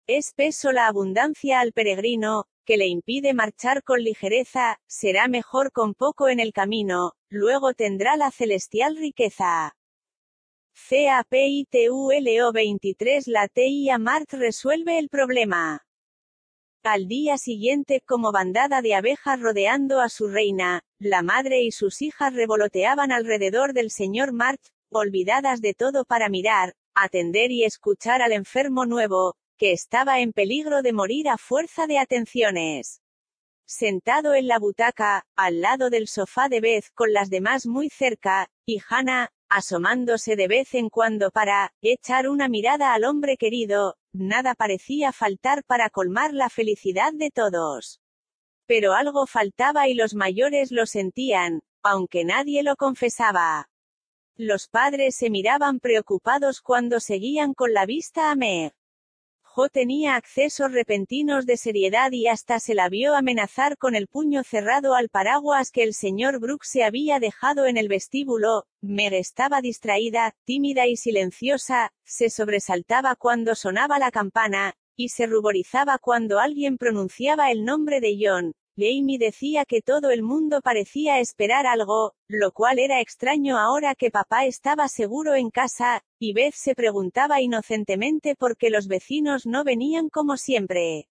[0.07, 5.93] Es peso la abundancia al peregrino, que le impide marchar con ligereza, será mejor con
[5.93, 9.75] poco en el camino, luego tendrá la celestial riqueza.
[10.75, 15.85] CAPITULO 23 La TIA Mart resuelve el problema.
[16.83, 22.01] Al día siguiente, como bandada de abejas rodeando a su reina, la madre y sus
[22.01, 24.61] hijas revoloteaban alrededor del señor March,
[24.91, 30.81] olvidadas de todo para mirar, atender y escuchar al enfermo nuevo, que estaba en peligro
[30.81, 33.01] de morir a fuerza de atenciones.
[33.65, 38.47] Sentado en la butaca, al lado del sofá de Beth con las demás muy cerca,
[38.65, 44.55] y Hannah, asomándose de vez en cuando para echar una mirada al hombre querido, nada
[44.55, 48.01] parecía faltar para colmar la felicidad de todos.
[48.65, 53.69] Pero algo faltaba y los mayores lo sentían, aunque nadie lo confesaba.
[54.35, 58.73] Los padres se miraban preocupados cuando seguían con la vista a Meg.
[59.55, 64.43] Jo tenía accesos repentinos de seriedad y hasta se la vio amenazar con el puño
[64.43, 68.65] cerrado al paraguas que el señor Brooks se había dejado en el vestíbulo.
[68.81, 75.99] Meg estaba distraída, tímida y silenciosa, se sobresaltaba cuando sonaba la campana, y se ruborizaba
[75.99, 78.53] cuando alguien pronunciaba el nombre de John.
[78.75, 84.09] Amy decía que todo el mundo parecía esperar algo, lo cual era extraño ahora que
[84.09, 89.63] papá estaba seguro en casa, y Beth se preguntaba inocentemente por qué los vecinos no
[89.63, 91.07] venían como siempre.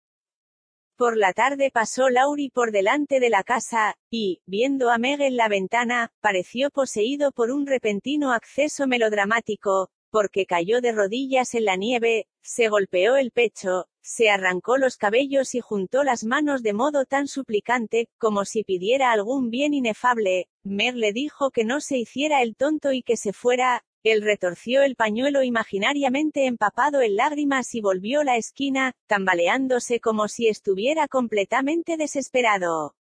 [0.96, 5.36] Por la tarde pasó Laurie por delante de la casa, y, viendo a Meg en
[5.36, 11.76] la ventana, pareció poseído por un repentino acceso melodramático, porque cayó de rodillas en la
[11.76, 17.06] nieve, se golpeó el pecho, se arrancó los cabellos y juntó las manos de modo
[17.06, 20.48] tan suplicante, como si pidiera algún bien inefable.
[20.62, 24.82] Mer le dijo que no se hiciera el tonto y que se fuera, él retorció
[24.82, 31.96] el pañuelo imaginariamente empapado en lágrimas y volvió la esquina, tambaleándose como si estuviera completamente
[31.96, 32.96] desesperado.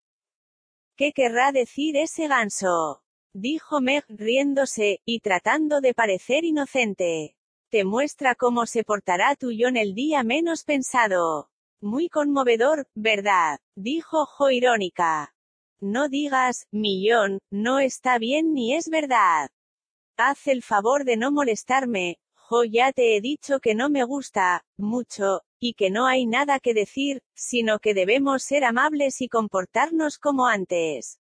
[0.96, 3.01] ¿Qué querrá decir ese ganso?
[3.34, 7.36] Dijo Meg riéndose, y tratando de parecer inocente.
[7.70, 11.48] Te muestra cómo se portará tu el día menos pensado.
[11.80, 13.58] Muy conmovedor, ¿verdad?
[13.74, 15.34] dijo Jo irónica.
[15.80, 19.50] No digas, millón, no está bien ni es verdad.
[20.16, 24.64] Haz el favor de no molestarme, Jo ya te he dicho que no me gusta,
[24.76, 30.18] mucho, y que no hay nada que decir, sino que debemos ser amables y comportarnos
[30.18, 31.21] como antes.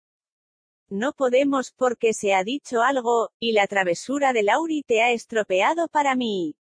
[0.90, 5.88] No podemos porque se ha dicho algo, y la travesura de Lauri te ha estropeado
[5.88, 6.56] para mí.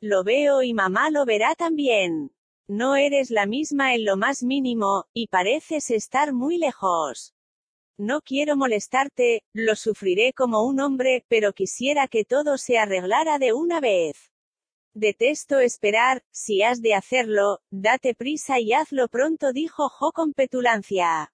[0.00, 2.32] Lo veo y mamá lo verá también.
[2.68, 7.34] No eres la misma en lo más mínimo, y pareces estar muy lejos.
[7.98, 13.52] No quiero molestarte, lo sufriré como un hombre, pero quisiera que todo se arreglara de
[13.52, 14.30] una vez.
[14.94, 21.32] Detesto esperar, si has de hacerlo, date prisa y hazlo pronto, dijo Jo con petulancia.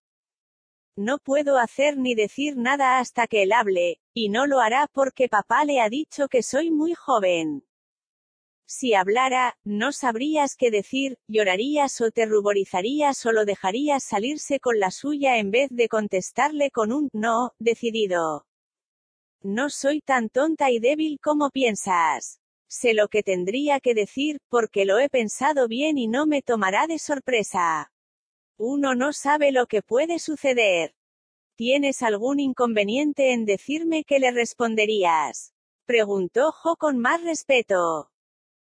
[0.96, 5.28] No puedo hacer ni decir nada hasta que él hable, y no lo hará porque
[5.28, 7.64] papá le ha dicho que soy muy joven.
[8.66, 14.78] Si hablara, no sabrías qué decir, llorarías o te ruborizarías o lo dejarías salirse con
[14.78, 18.46] la suya en vez de contestarle con un no, decidido.
[19.42, 22.38] No soy tan tonta y débil como piensas.
[22.68, 26.86] Sé lo que tendría que decir, porque lo he pensado bien y no me tomará
[26.86, 27.92] de sorpresa.
[28.64, 30.94] Uno no sabe lo que puede suceder.
[31.56, 35.52] ¿Tienes algún inconveniente en decirme qué le responderías?
[35.84, 38.12] Preguntó Jo con más respeto.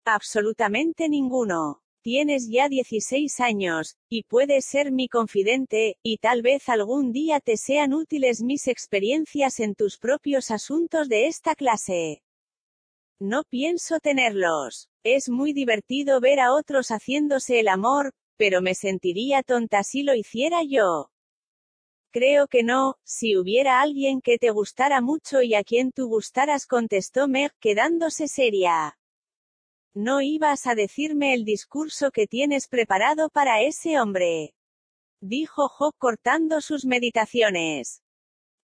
[0.04, 1.80] Absolutamente ninguno.
[2.02, 7.56] Tienes ya 16 años, y puedes ser mi confidente, y tal vez algún día te
[7.56, 12.24] sean útiles mis experiencias en tus propios asuntos de esta clase.
[13.20, 14.88] No pienso tenerlos.
[15.04, 20.14] Es muy divertido ver a otros haciéndose el amor, pero me sentiría tonta si lo
[20.14, 21.10] hiciera yo.
[22.12, 26.66] Creo que no, si hubiera alguien que te gustara mucho y a quien tú gustaras,
[26.66, 28.96] contestó Meg, quedándose seria.
[29.94, 34.54] No ibas a decirme el discurso que tienes preparado para ese hombre.
[35.20, 38.02] Dijo Jock cortando sus meditaciones.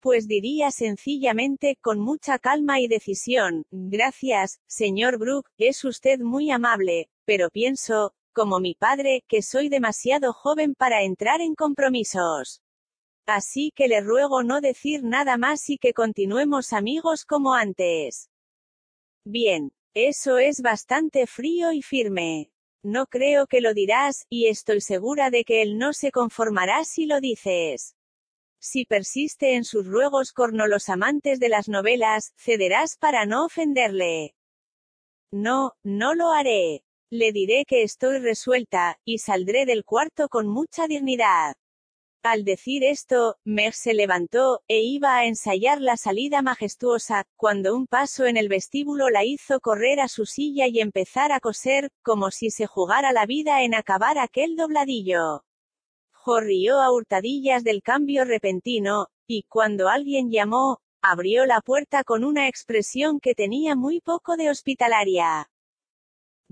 [0.01, 7.11] Pues diría sencillamente, con mucha calma y decisión, gracias, señor Brooke, es usted muy amable,
[7.25, 12.63] pero pienso, como mi padre, que soy demasiado joven para entrar en compromisos.
[13.27, 18.31] Así que le ruego no decir nada más y que continuemos amigos como antes.
[19.25, 19.73] Bien.
[19.95, 22.53] Eso es bastante frío y firme.
[22.85, 27.07] No creo que lo dirás, y estoy segura de que él no se conformará si
[27.07, 27.97] lo dices.
[28.61, 34.37] Si persiste en sus ruegos corno los amantes de las novelas, cederás para no ofenderle.
[35.33, 36.85] No, no lo haré.
[37.13, 41.57] Le diré que estoy resuelta, y saldré del cuarto con mucha dignidad.
[42.23, 47.89] Al decir esto, Meg se levantó, e iba a ensayar la salida majestuosa, cuando un
[47.89, 52.31] paso en el vestíbulo la hizo correr a su silla y empezar a coser, como
[52.31, 55.43] si se jugara la vida en acabar aquel dobladillo.
[56.13, 62.47] Jorrió a hurtadillas del cambio repentino, y cuando alguien llamó, abrió la puerta con una
[62.47, 65.49] expresión que tenía muy poco de hospitalaria.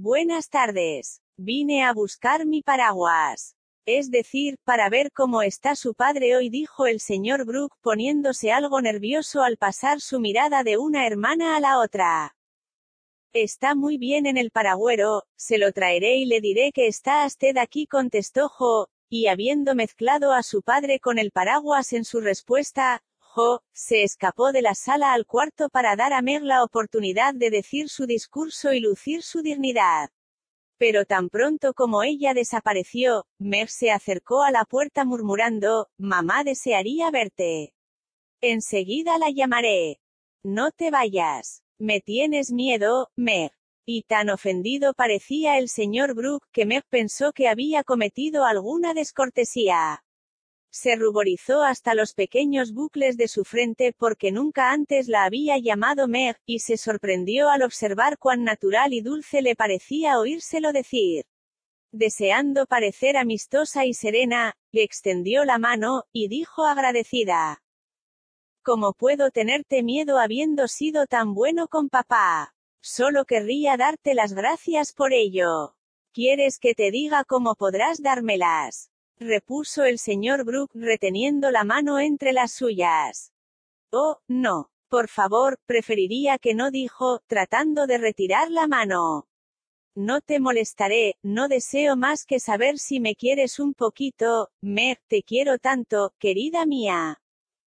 [0.00, 1.22] Buenas tardes.
[1.36, 3.56] Vine a buscar mi paraguas.
[3.84, 8.80] Es decir, para ver cómo está su padre hoy, dijo el señor Brooke, poniéndose algo
[8.80, 12.36] nervioso al pasar su mirada de una hermana a la otra.
[13.32, 17.56] Está muy bien en el paragüero, se lo traeré y le diré que está usted
[17.56, 23.02] aquí, contestó Jo, y habiendo mezclado a su padre con el paraguas en su respuesta,
[23.72, 27.88] Se escapó de la sala al cuarto para dar a Meg la oportunidad de decir
[27.88, 30.10] su discurso y lucir su dignidad.
[30.78, 37.10] Pero tan pronto como ella desapareció, Meg se acercó a la puerta murmurando, Mamá desearía
[37.10, 37.74] verte.
[38.40, 40.00] Enseguida la llamaré.
[40.44, 41.62] No te vayas.
[41.78, 43.52] Me tienes miedo, Meg.
[43.86, 50.04] Y tan ofendido parecía el señor Brooke que Meg pensó que había cometido alguna descortesía.
[50.80, 56.06] Se ruborizó hasta los pequeños bucles de su frente porque nunca antes la había llamado
[56.06, 61.24] Meg, y se sorprendió al observar cuán natural y dulce le parecía oírselo decir.
[61.90, 67.60] Deseando parecer amistosa y serena, le extendió la mano, y dijo agradecida.
[68.62, 72.54] ¿Cómo puedo tenerte miedo habiendo sido tan bueno con papá?
[72.80, 75.74] Solo querría darte las gracias por ello.
[76.12, 78.92] ¿Quieres que te diga cómo podrás dármelas?
[79.18, 83.32] Repuso el señor Brooke reteniendo la mano entre las suyas.
[83.92, 84.70] Oh, no.
[84.88, 89.28] Por favor, preferiría que no dijo, tratando de retirar la mano.
[89.94, 95.22] No te molestaré, no deseo más que saber si me quieres un poquito, Meg, te
[95.22, 97.20] quiero tanto, querida mía.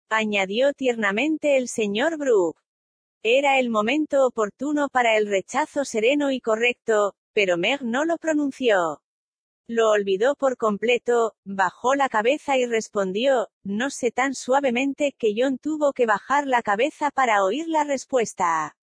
[0.10, 2.62] Añadió tiernamente el señor Brooke.
[3.24, 9.02] Era el momento oportuno para el rechazo sereno y correcto, pero Meg no lo pronunció.
[9.72, 15.60] Lo olvidó por completo, bajó la cabeza y respondió, no sé tan suavemente que John
[15.60, 18.76] tuvo que bajar la cabeza para oír la respuesta.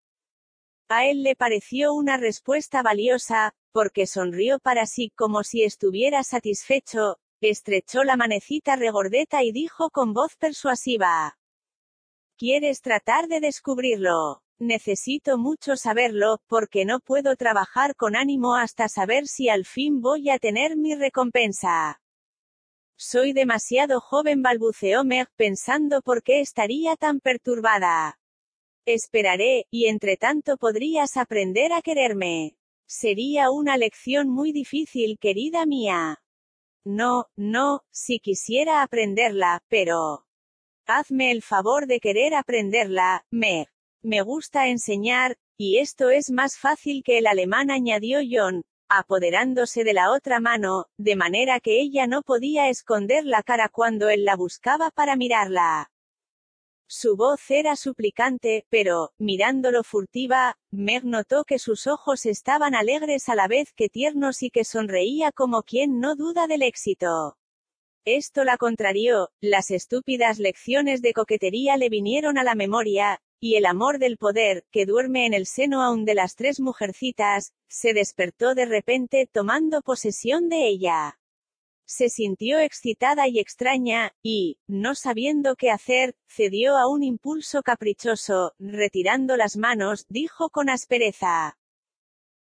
[0.91, 7.17] A él le pareció una respuesta valiosa, porque sonrió para sí como si estuviera satisfecho,
[7.41, 11.39] estrechó la manecita regordeta y dijo con voz persuasiva.
[12.37, 14.44] ¿Quieres tratar de descubrirlo?
[14.59, 20.31] Necesito mucho saberlo, porque no puedo trabajar con ánimo hasta saber si al fin voy
[20.31, 22.01] a tener mi recompensa.
[22.97, 28.21] Soy demasiado joven, balbuceó Meg, pensando por qué estaría tan perturbada.
[28.87, 32.57] Esperaré, y entre tanto podrías aprender a quererme.
[32.87, 36.23] Sería una lección muy difícil, querida mía.
[36.85, 40.27] No, no, si quisiera aprenderla, pero...
[40.87, 43.69] Hazme el favor de querer aprenderla, me.
[44.05, 49.95] Me gusta enseñar, y esto es más fácil que el alemán, añadió John, apoderándose de
[49.95, 54.37] la otra mano, de manera que ella no podía esconder la cara cuando él la
[54.37, 55.91] buscaba para mirarla.
[56.87, 63.35] Su voz era suplicante, pero, mirándolo furtiva, Meg notó que sus ojos estaban alegres a
[63.35, 67.39] la vez que tiernos y que sonreía como quien no duda del éxito.
[68.05, 73.67] Esto la contrarió, las estúpidas lecciones de coquetería le vinieron a la memoria, y el
[73.67, 78.55] amor del poder, que duerme en el seno aún de las tres mujercitas, se despertó
[78.55, 81.19] de repente tomando posesión de ella.
[81.87, 88.55] Se sintió excitada y extraña, y, no sabiendo qué hacer, cedió a un impulso caprichoso,
[88.59, 91.59] retirando las manos, dijo con aspereza.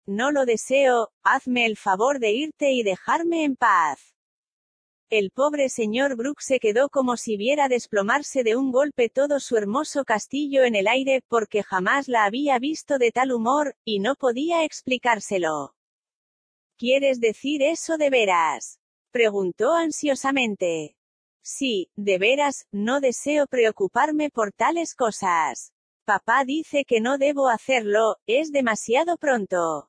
[0.07, 4.16] No lo deseo, hazme el favor de irte y dejarme en paz.
[5.09, 9.57] El pobre señor Brooke se quedó como si viera desplomarse de un golpe todo su
[9.57, 14.17] hermoso castillo en el aire, porque jamás la había visto de tal humor, y no
[14.17, 15.76] podía explicárselo.
[16.76, 18.81] ¿Quieres decir eso de veras?
[19.12, 20.97] Preguntó ansiosamente.
[21.41, 25.73] Sí, de veras, no deseo preocuparme por tales cosas.
[26.05, 29.89] Papá dice que no debo hacerlo, es demasiado pronto.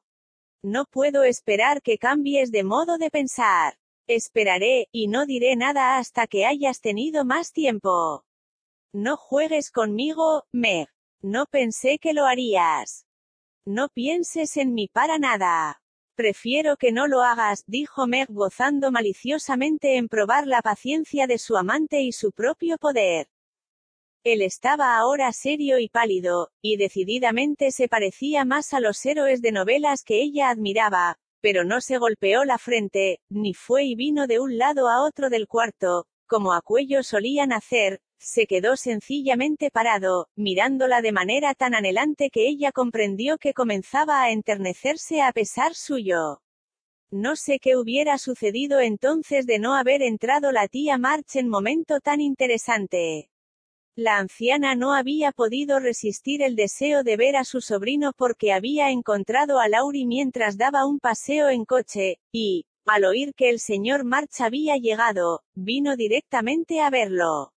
[0.61, 3.79] No puedo esperar que cambies de modo de pensar.
[4.07, 8.23] Esperaré, y no diré nada hasta que hayas tenido más tiempo.
[8.93, 10.87] No juegues conmigo, Meg.
[11.21, 13.05] No pensé que lo harías.
[13.65, 15.81] No pienses en mí para nada.
[16.15, 21.57] Prefiero que no lo hagas, dijo Meg gozando maliciosamente en probar la paciencia de su
[21.57, 23.27] amante y su propio poder.
[24.23, 29.51] Él estaba ahora serio y pálido, y decididamente se parecía más a los héroes de
[29.51, 34.39] novelas que ella admiraba, pero no se golpeó la frente, ni fue y vino de
[34.39, 40.27] un lado a otro del cuarto, como a cuello solían hacer, se quedó sencillamente parado,
[40.35, 46.41] mirándola de manera tan anhelante que ella comprendió que comenzaba a enternecerse a pesar suyo.
[47.11, 52.01] No sé qué hubiera sucedido entonces de no haber entrado la tía March en momento
[52.01, 53.29] tan interesante.
[53.99, 58.91] La anciana no había podido resistir el deseo de ver a su sobrino porque había
[58.91, 64.05] encontrado a Laurie mientras daba un paseo en coche, y, al oír que el señor
[64.05, 67.53] March había llegado, vino directamente a verlo.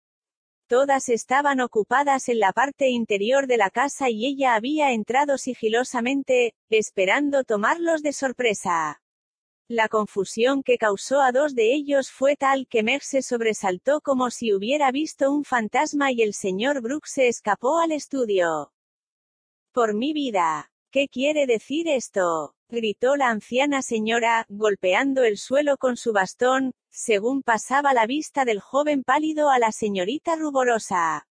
[0.66, 6.54] Todas estaban ocupadas en la parte interior de la casa y ella había entrado sigilosamente,
[6.70, 9.02] esperando tomarlos de sorpresa.
[9.70, 14.30] La confusión que causó a dos de ellos fue tal que Meg se sobresaltó como
[14.30, 18.72] si hubiera visto un fantasma y el señor Brooks se escapó al estudio.
[19.70, 20.72] Por mi vida.
[20.90, 22.56] ¿Qué quiere decir esto?
[22.68, 28.58] gritó la anciana señora, golpeando el suelo con su bastón, según pasaba la vista del
[28.58, 31.28] joven pálido a la señorita ruborosa.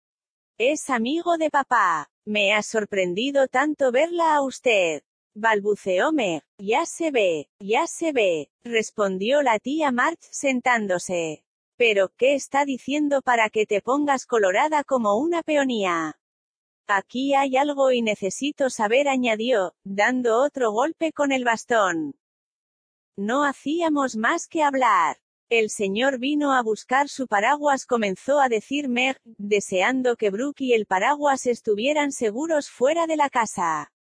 [0.59, 2.11] Es amigo de papá.
[2.25, 5.05] Me ha sorprendido tanto verla a usted.
[5.35, 6.43] Balbuceó Meg.
[6.59, 11.45] Ya se ve, ya se ve, respondió la tía March sentándose.
[11.77, 16.21] Pero, ¿qué está diciendo para que te pongas colorada como una peonía?
[16.87, 22.15] Aquí hay algo y necesito saber, añadió, dando otro golpe con el bastón.
[23.17, 25.19] No hacíamos más que hablar.
[25.51, 30.73] El señor vino a buscar su paraguas, comenzó a decir Meg, deseando que Brooke y
[30.75, 33.94] el paraguas estuvieran seguros fuera de la casa.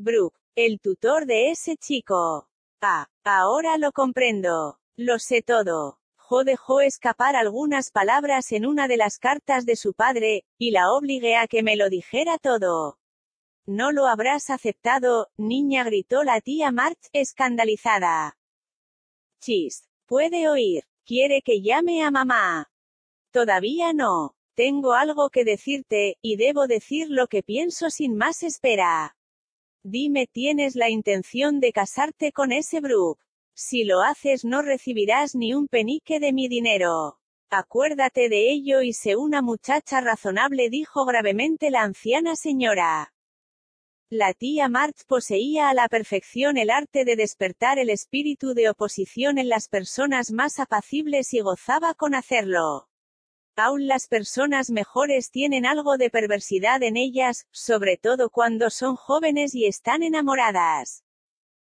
[0.00, 2.48] Brooke, el tutor de ese chico.
[2.80, 4.78] Ah, ahora lo comprendo.
[4.96, 6.00] Lo sé todo
[6.44, 11.36] dejó escapar algunas palabras en una de las cartas de su padre, y la obligué
[11.36, 12.98] a que me lo dijera todo.
[13.66, 18.38] No lo habrás aceptado, niña gritó la tía March, escandalizada.
[19.40, 19.88] Chis.
[20.06, 20.84] Puede oír.
[21.04, 22.70] Quiere que llame a mamá.
[23.32, 24.34] Todavía no.
[24.54, 29.16] Tengo algo que decirte, y debo decir lo que pienso sin más espera.
[29.82, 33.22] Dime, ¿tienes la intención de casarte con ese Brooke?
[33.54, 37.18] Si lo haces no recibirás ni un penique de mi dinero.
[37.48, 43.14] Acuérdate de ello y sé una muchacha razonable, dijo gravemente la anciana señora.
[44.10, 49.38] La tía March poseía a la perfección el arte de despertar el espíritu de oposición
[49.38, 52.89] en las personas más apacibles y gozaba con hacerlo.
[53.62, 59.54] Aún las personas mejores tienen algo de perversidad en ellas, sobre todo cuando son jóvenes
[59.54, 61.04] y están enamoradas.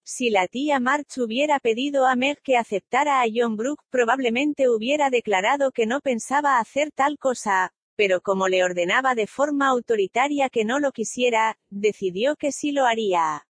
[0.04, 5.08] Si la tía March hubiera pedido a Meg que aceptara a John Brooke, probablemente hubiera
[5.08, 10.66] declarado que no pensaba hacer tal cosa, pero como le ordenaba de forma autoritaria que
[10.66, 13.46] no lo quisiera, decidió que sí lo haría.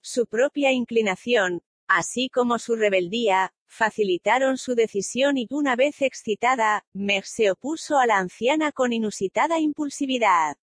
[0.00, 7.26] su propia inclinación, así como su rebeldía, facilitaron su decisión y una vez excitada, Meg
[7.26, 10.56] se opuso a la anciana con inusitada impulsividad.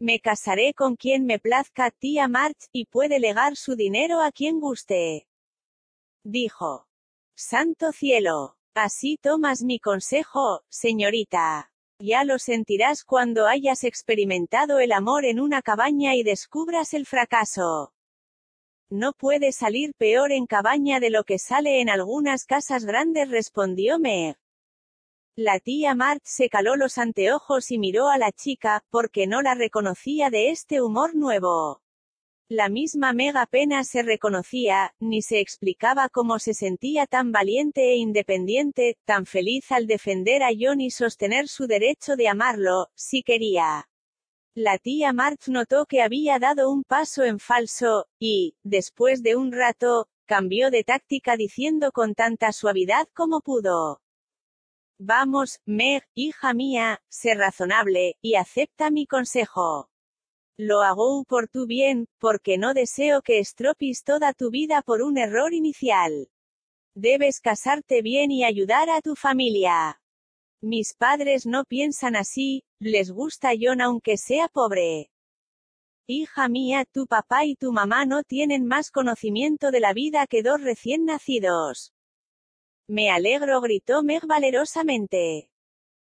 [0.00, 4.58] Me casaré con quien me plazca, tía March, y puede legar su dinero a quien
[4.58, 5.28] guste.
[6.24, 6.86] Dijo.
[7.36, 8.56] Santo cielo.
[8.74, 11.72] Así tomas mi consejo, señorita.
[11.98, 17.92] Ya lo sentirás cuando hayas experimentado el amor en una cabaña y descubras el fracaso.
[18.90, 24.00] No puede salir peor en cabaña de lo que sale en algunas casas grandes, respondió
[24.00, 24.36] Meg.
[25.36, 29.54] La tía Mart se caló los anteojos y miró a la chica, porque no la
[29.54, 31.82] reconocía de este humor nuevo.
[32.48, 37.96] La misma Meg apenas se reconocía, ni se explicaba cómo se sentía tan valiente e
[37.96, 43.89] independiente, tan feliz al defender a John y sostener su derecho de amarlo, si quería.
[44.56, 49.52] La tía March notó que había dado un paso en falso, y, después de un
[49.52, 54.00] rato, cambió de táctica diciendo con tanta suavidad como pudo.
[54.98, 59.88] Vamos, Meg, hija mía, sé razonable, y acepta mi consejo.
[60.58, 65.16] Lo hago por tu bien, porque no deseo que estropis toda tu vida por un
[65.16, 66.28] error inicial.
[66.94, 70.02] Debes casarte bien y ayudar a tu familia.
[70.60, 75.10] Mis padres no piensan así, les gusta John aunque sea pobre.
[76.08, 80.42] Hija mía, tu papá y tu mamá no tienen más conocimiento de la vida que
[80.42, 81.92] dos recién nacidos.
[82.88, 85.50] Me alegro, gritó Meg valerosamente.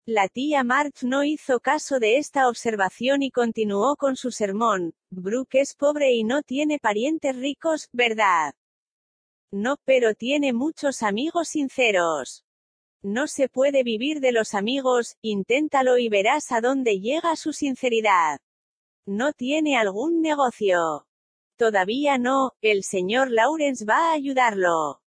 [0.06, 4.94] La tía March no hizo caso de esta observación y continuó con su sermón.
[5.10, 8.54] Brooke es pobre y no tiene parientes ricos, ¿verdad?
[9.50, 12.45] No, pero tiene muchos amigos sinceros.
[13.02, 18.38] No se puede vivir de los amigos, inténtalo y verás a dónde llega su sinceridad.
[19.06, 21.06] No tiene algún negocio.
[21.56, 25.00] Todavía no, el señor Lawrence va a ayudarlo.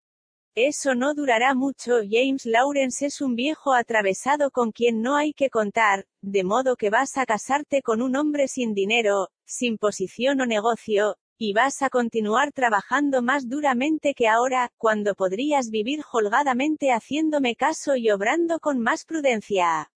[0.54, 5.50] Eso no durará mucho, James Lawrence es un viejo atravesado con quien no hay que
[5.50, 10.46] contar, de modo que vas a casarte con un hombre sin dinero, sin posición o
[10.46, 17.54] negocio, y vas a continuar trabajando más duramente que ahora, cuando podrías vivir holgadamente haciéndome
[17.54, 19.92] caso y obrando con más prudencia.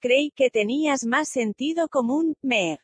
[0.00, 2.78] Creí que tenías más sentido común, Meg.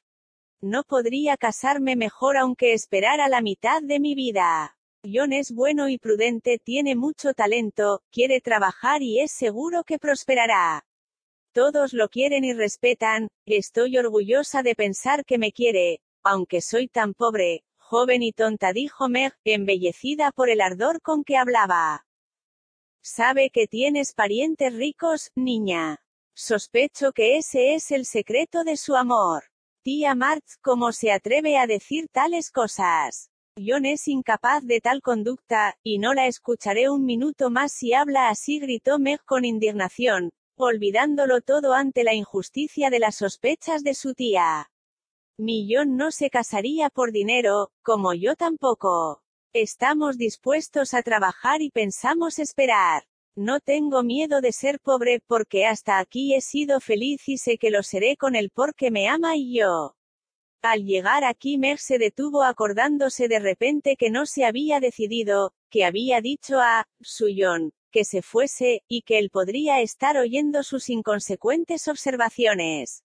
[0.62, 4.78] No podría casarme mejor aunque esperara la mitad de mi vida.
[5.04, 10.86] John es bueno y prudente, tiene mucho talento, quiere trabajar y es seguro que prosperará.
[11.52, 17.12] Todos lo quieren y respetan, estoy orgullosa de pensar que me quiere, aunque soy tan
[17.12, 22.06] pobre, joven y tonta, dijo Meg, embellecida por el ardor con que hablaba.
[23.02, 26.00] Sabe que tienes parientes ricos, niña.
[26.34, 29.44] Sospecho que ese es el secreto de su amor.
[29.82, 33.28] Tía March, ¿cómo se atreve a decir tales cosas?
[33.62, 38.30] John es incapaz de tal conducta, y no la escucharé un minuto más si habla
[38.30, 44.14] así, gritó Meg con indignación, olvidándolo todo ante la injusticia de las sospechas de su
[44.14, 44.71] tía.
[45.38, 49.22] Mi John no se casaría por dinero, como yo tampoco.
[49.54, 53.04] Estamos dispuestos a trabajar y pensamos esperar.
[53.34, 57.70] No tengo miedo de ser pobre porque hasta aquí he sido feliz y sé que
[57.70, 59.96] lo seré con él porque me ama y yo.
[60.60, 65.86] Al llegar aquí Meg se detuvo acordándose de repente que no se había decidido, que
[65.86, 71.88] había dicho a Suyon, que se fuese, y que él podría estar oyendo sus inconsecuentes
[71.88, 73.02] observaciones.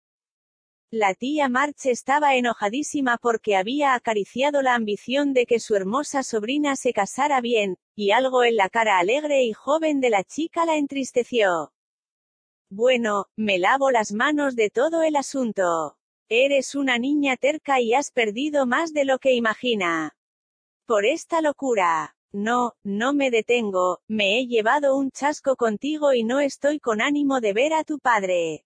[0.91, 6.77] La tía March estaba enojadísima porque había acariciado la ambición de que su hermosa sobrina
[6.77, 10.77] se casara bien, y algo en la cara alegre y joven de la chica la
[10.77, 11.73] entristeció.
[12.71, 15.97] Bueno, me lavo las manos de todo el asunto.
[16.29, 20.17] Eres una niña terca y has perdido más de lo que imagina.
[20.87, 22.17] Por esta locura.
[22.33, 27.41] No, no me detengo, me he llevado un chasco contigo y no estoy con ánimo
[27.41, 28.65] de ver a tu padre.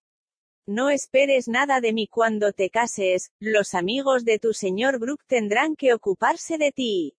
[0.71, 5.75] No esperes nada de mí cuando te cases, los amigos de tu señor Brooke tendrán
[5.75, 7.15] que ocuparse de ti.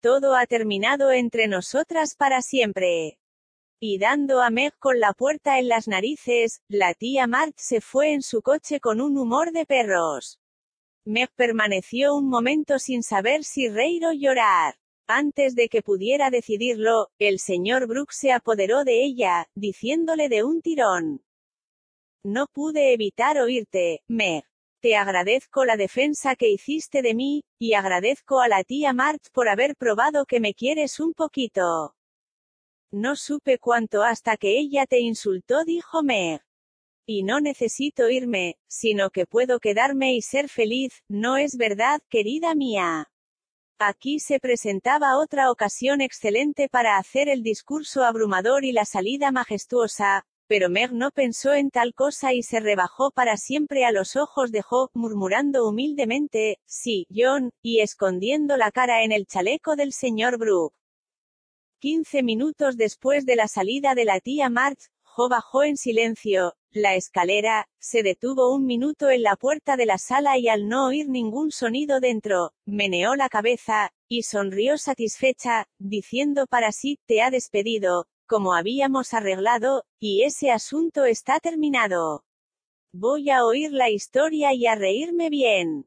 [0.00, 3.20] Todo ha terminado entre nosotras para siempre
[3.78, 8.12] y dando a Meg con la puerta en las narices, la tía March se fue
[8.12, 10.40] en su coche con un humor de perros.
[11.04, 14.74] Meg permaneció un momento sin saber si reír o llorar.
[15.06, 20.62] Antes de que pudiera decidirlo, el señor Brooks se apoderó de ella, diciéndole de un
[20.62, 21.24] tirón.
[22.24, 24.44] No pude evitar oírte, Meg.
[24.80, 29.48] Te agradezco la defensa que hiciste de mí, y agradezco a la tía March por
[29.48, 31.94] haber probado que me quieres un poquito.
[32.92, 36.42] No supe cuánto hasta que ella te insultó, dijo Meg.
[37.06, 42.54] Y no necesito irme, sino que puedo quedarme y ser feliz, ¿no es verdad, querida
[42.54, 43.10] mía?
[43.78, 50.24] Aquí se presentaba otra ocasión excelente para hacer el discurso abrumador y la salida majestuosa,
[50.52, 54.52] pero Meg no pensó en tal cosa y se rebajó para siempre a los ojos
[54.52, 60.36] de Jo, murmurando humildemente, sí, John, y escondiendo la cara en el chaleco del señor
[60.36, 60.76] Brooke.
[61.78, 66.96] Quince minutos después de la salida de la tía March, Jo bajó en silencio, la
[66.96, 71.08] escalera, se detuvo un minuto en la puerta de la sala y al no oír
[71.08, 78.06] ningún sonido dentro, meneó la cabeza, y sonrió satisfecha, diciendo para sí, te ha despedido,
[78.32, 82.24] como habíamos arreglado, y ese asunto está terminado.
[82.94, 85.86] Voy a oír la historia y a reírme bien.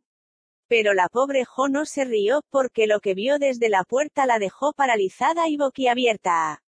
[0.67, 4.37] Pero la pobre Jo no se rió porque lo que vio desde la puerta la
[4.37, 6.61] dejó paralizada y boquiabierta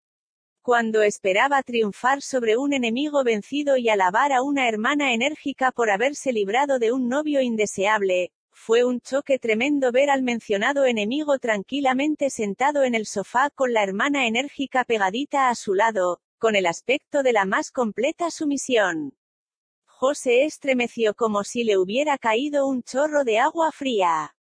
[0.62, 6.32] cuando esperaba triunfar sobre un enemigo vencido y alabar a una hermana enérgica por haberse
[6.32, 12.84] librado de un novio indeseable, fue un choque tremendo ver al mencionado enemigo tranquilamente sentado
[12.84, 17.34] en el sofá con la hermana enérgica pegadita a su lado, con el aspecto de
[17.34, 19.14] la más completa sumisión.
[19.86, 24.36] José estremeció como si le hubiera caído un chorro de agua fría.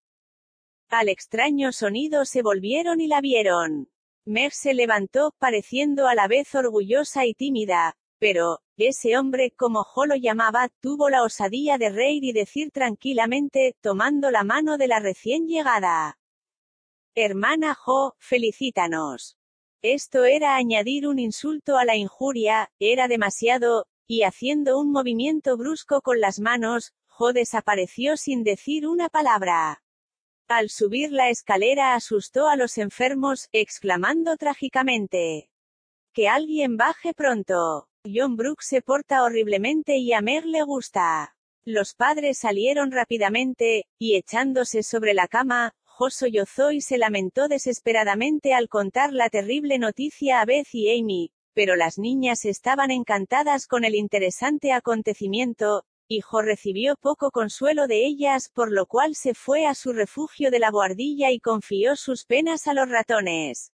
[0.90, 3.88] Al extraño sonido se volvieron y la vieron.
[4.26, 10.06] Meg se levantó, pareciendo a la vez orgullosa y tímida, pero, ese hombre, como Jo
[10.06, 15.00] lo llamaba, tuvo la osadía de reír y decir tranquilamente, tomando la mano de la
[15.00, 16.18] recién llegada.
[17.14, 19.36] Hermana Jo, felicítanos.
[19.82, 26.00] Esto era añadir un insulto a la injuria, era demasiado, y haciendo un movimiento brusco
[26.02, 29.82] con las manos, Jo desapareció sin decir una palabra.
[30.48, 35.50] Al subir la escalera asustó a los enfermos, exclamando trágicamente.
[36.12, 37.88] Que alguien baje pronto.
[38.04, 41.36] John Brooke se porta horriblemente y a Meg le gusta.
[41.64, 48.54] Los padres salieron rápidamente, y echándose sobre la cama, Jo sollozó y se lamentó desesperadamente
[48.54, 53.84] al contar la terrible noticia a Beth y Amy, pero las niñas estaban encantadas con
[53.84, 59.76] el interesante acontecimiento, hijo recibió poco consuelo de ellas, por lo cual se fue a
[59.76, 63.70] su refugio de la boardilla y confió sus penas a los ratones.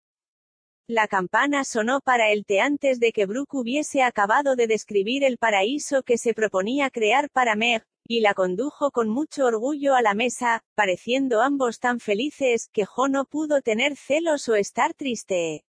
[0.95, 5.39] La campana sonó para el té antes de que Brooke hubiese acabado de describir el
[5.39, 10.12] paraíso que se proponía crear para Meg, y la condujo con mucho orgullo a la
[10.12, 15.65] mesa, pareciendo ambos tan felices, que Jo no pudo tener celos o estar triste.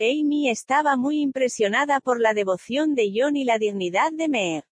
[0.00, 4.64] Amy estaba muy impresionada por la devoción de John y la dignidad de Meg.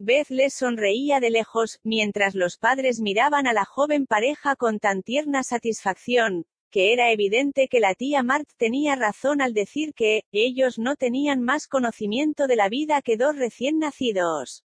[0.00, 5.04] Beth les sonreía de lejos, mientras los padres miraban a la joven pareja con tan
[5.04, 10.78] tierna satisfacción, que era evidente que la tía Mart tenía razón al decir que, ellos
[10.78, 14.64] no tenían más conocimiento de la vida que dos recién nacidos.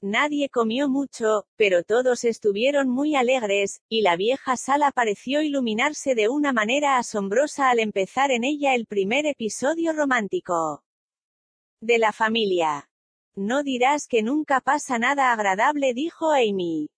[0.00, 6.28] Nadie comió mucho, pero todos estuvieron muy alegres, y la vieja sala pareció iluminarse de
[6.28, 10.82] una manera asombrosa al empezar en ella el primer episodio romántico.
[11.80, 12.88] De la familia.
[13.36, 16.88] No dirás que nunca pasa nada agradable, dijo Amy.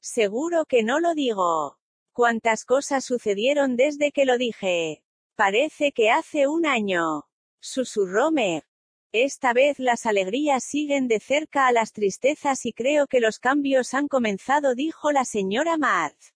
[0.00, 1.77] Seguro que no lo digo.
[2.18, 5.04] ¿Cuántas cosas sucedieron desde que lo dije?
[5.36, 7.28] Parece que hace un año.
[7.60, 8.64] Susurró Meg.
[9.12, 13.94] Esta vez las alegrías siguen de cerca a las tristezas y creo que los cambios
[13.94, 16.34] han comenzado, dijo la señora Marth.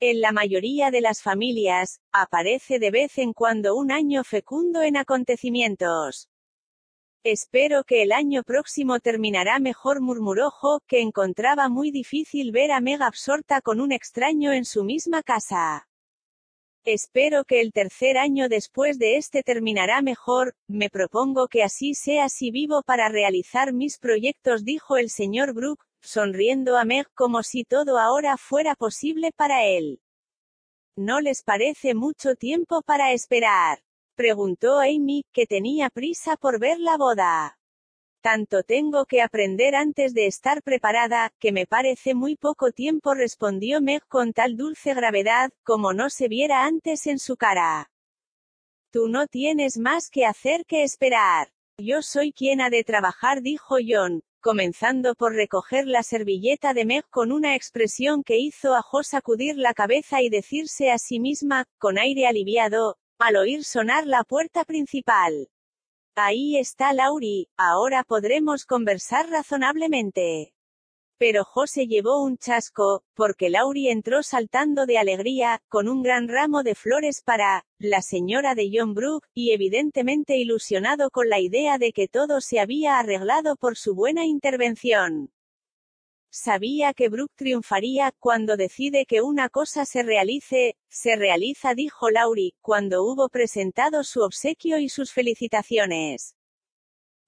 [0.00, 4.96] En la mayoría de las familias, aparece de vez en cuando un año fecundo en
[4.96, 6.31] acontecimientos.
[7.24, 12.80] Espero que el año próximo terminará mejor murmuró Jo, que encontraba muy difícil ver a
[12.80, 15.88] Meg absorta con un extraño en su misma casa.
[16.84, 22.28] Espero que el tercer año después de este terminará mejor, me propongo que así sea
[22.28, 27.62] si vivo para realizar mis proyectos dijo el señor Brooke, sonriendo a Meg como si
[27.62, 30.02] todo ahora fuera posible para él.
[30.96, 33.78] ¿No les parece mucho tiempo para esperar?
[34.22, 37.58] Preguntó Amy, que tenía prisa por ver la boda.
[38.20, 43.80] Tanto tengo que aprender antes de estar preparada, que me parece muy poco tiempo respondió
[43.80, 47.90] Meg con tal dulce gravedad, como no se viera antes en su cara.
[48.92, 51.48] Tú no tienes más que hacer que esperar.
[51.76, 57.04] Yo soy quien ha de trabajar, dijo John, comenzando por recoger la servilleta de Meg
[57.10, 61.64] con una expresión que hizo a Jo sacudir la cabeza y decirse a sí misma,
[61.78, 65.48] con aire aliviado, al oír sonar la puerta principal.
[66.14, 70.52] Ahí está Lauri, ahora podremos conversar razonablemente.
[71.18, 76.64] Pero José llevó un chasco, porque Lauri entró saltando de alegría, con un gran ramo
[76.64, 81.92] de flores para, la señora de John Brooke, y evidentemente ilusionado con la idea de
[81.92, 85.30] que todo se había arreglado por su buena intervención.
[86.34, 92.54] Sabía que Brooke triunfaría, cuando decide que una cosa se realice, se realiza, dijo Laurie,
[92.62, 96.34] cuando hubo presentado su obsequio y sus felicitaciones.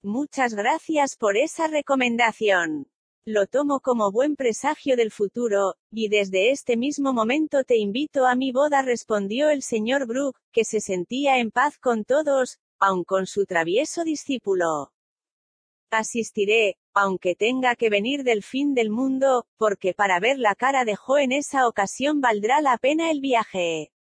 [0.01, 2.87] Muchas gracias por esa recomendación.
[3.27, 8.33] Lo tomo como buen presagio del futuro, y desde este mismo momento te invito a
[8.33, 13.27] mi boda, respondió el señor Brooke, que se sentía en paz con todos, aun con
[13.27, 14.93] su travieso discípulo.
[15.91, 20.95] Asistiré, aunque tenga que venir del fin del mundo, porque para ver la cara de
[20.95, 23.91] Jo en esa ocasión valdrá la pena el viaje.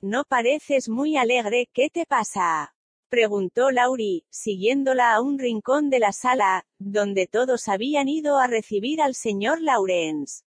[0.00, 2.74] No pareces muy alegre, ¿qué te pasa?
[3.08, 9.02] preguntó Laurie, siguiéndola a un rincón de la sala, donde todos habían ido a recibir
[9.02, 10.44] al señor Lawrence.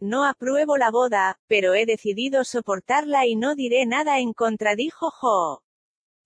[0.00, 5.10] No apruebo la boda, pero he decidido soportarla y no diré nada en contra, dijo
[5.10, 5.62] Jo.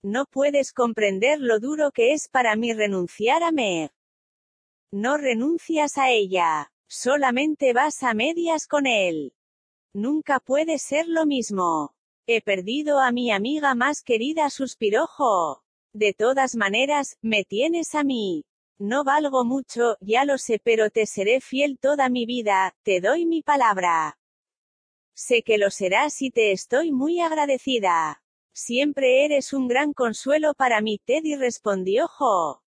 [0.03, 3.93] No puedes comprender lo duro que es para mí renunciar a Meg.
[4.93, 6.71] No renuncias a ella.
[6.87, 9.33] Solamente vas a medias con él.
[9.95, 11.95] Nunca puede ser lo mismo.
[12.27, 15.63] He perdido a mi amiga más querida, suspiró Jo.
[15.95, 18.45] De todas maneras, me tienes a mí.
[18.79, 23.25] No valgo mucho, ya lo sé, pero te seré fiel toda mi vida, te doy
[23.25, 24.19] mi palabra.
[25.15, 28.23] Sé que lo serás y te estoy muy agradecida.
[28.55, 32.62] Siempre eres un gran consuelo para mí, Teddy respondió Jo.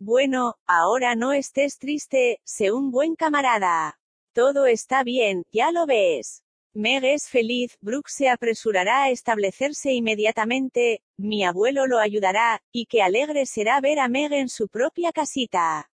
[0.00, 3.98] Bueno, ahora no estés triste, sé un buen camarada.
[4.32, 6.44] Todo está bien, ya lo ves.
[6.72, 13.02] Meg es feliz, Brooke se apresurará a establecerse inmediatamente, mi abuelo lo ayudará, y qué
[13.02, 15.90] alegre será ver a Meg en su propia casita.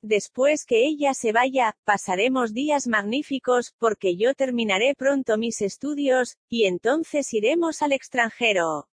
[0.00, 6.64] Después que ella se vaya, pasaremos días magníficos, porque yo terminaré pronto mis estudios, y
[6.64, 8.88] entonces iremos al extranjero.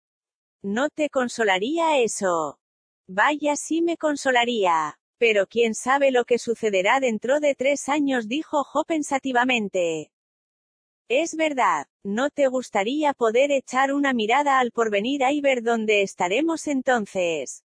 [0.61, 2.60] ¿No te consolaría eso?
[3.13, 4.97] Vaya sí me consolaría.
[5.17, 10.13] Pero quién sabe lo que sucederá dentro de tres años, dijo Jo pensativamente.
[11.09, 16.67] Es verdad, ¿no te gustaría poder echar una mirada al porvenir y ver dónde estaremos
[16.67, 17.65] entonces?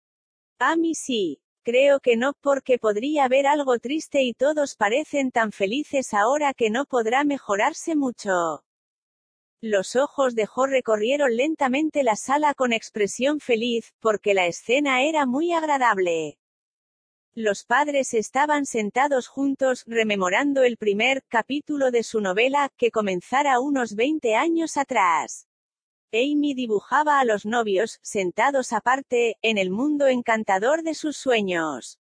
[0.60, 1.40] A mí sí.
[1.64, 6.70] Creo que no, porque podría haber algo triste y todos parecen tan felices ahora que
[6.70, 8.62] no podrá mejorarse mucho.
[9.65, 15.24] Los ojos de Jo recorrieron lentamente la sala con expresión feliz, porque la escena era
[15.24, 16.36] muy agradable.
[17.32, 23.94] Los padres estaban sentados juntos, rememorando el primer capítulo de su novela, que comenzara unos
[23.94, 25.47] 20 años atrás.
[26.12, 32.00] Amy dibujaba a los novios, sentados aparte, en el mundo encantador de sus sueños.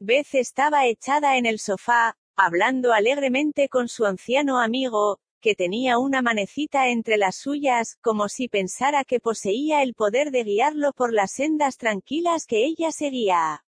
[0.00, 6.22] Beth estaba echada en el sofá, hablando alegremente con su anciano amigo, que tenía una
[6.22, 11.32] manecita entre las suyas, como si pensara que poseía el poder de guiarlo por las
[11.32, 13.64] sendas tranquilas que ella seguía.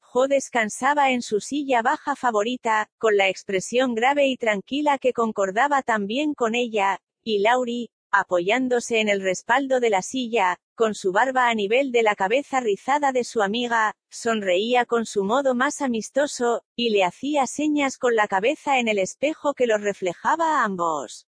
[0.00, 5.82] Jo descansaba en su silla baja favorita, con la expresión grave y tranquila que concordaba
[5.82, 11.48] también con ella, y Laurie, apoyándose en el respaldo de la silla, con su barba
[11.48, 16.62] a nivel de la cabeza rizada de su amiga, sonreía con su modo más amistoso,
[16.76, 21.26] y le hacía señas con la cabeza en el espejo que los reflejaba a ambos.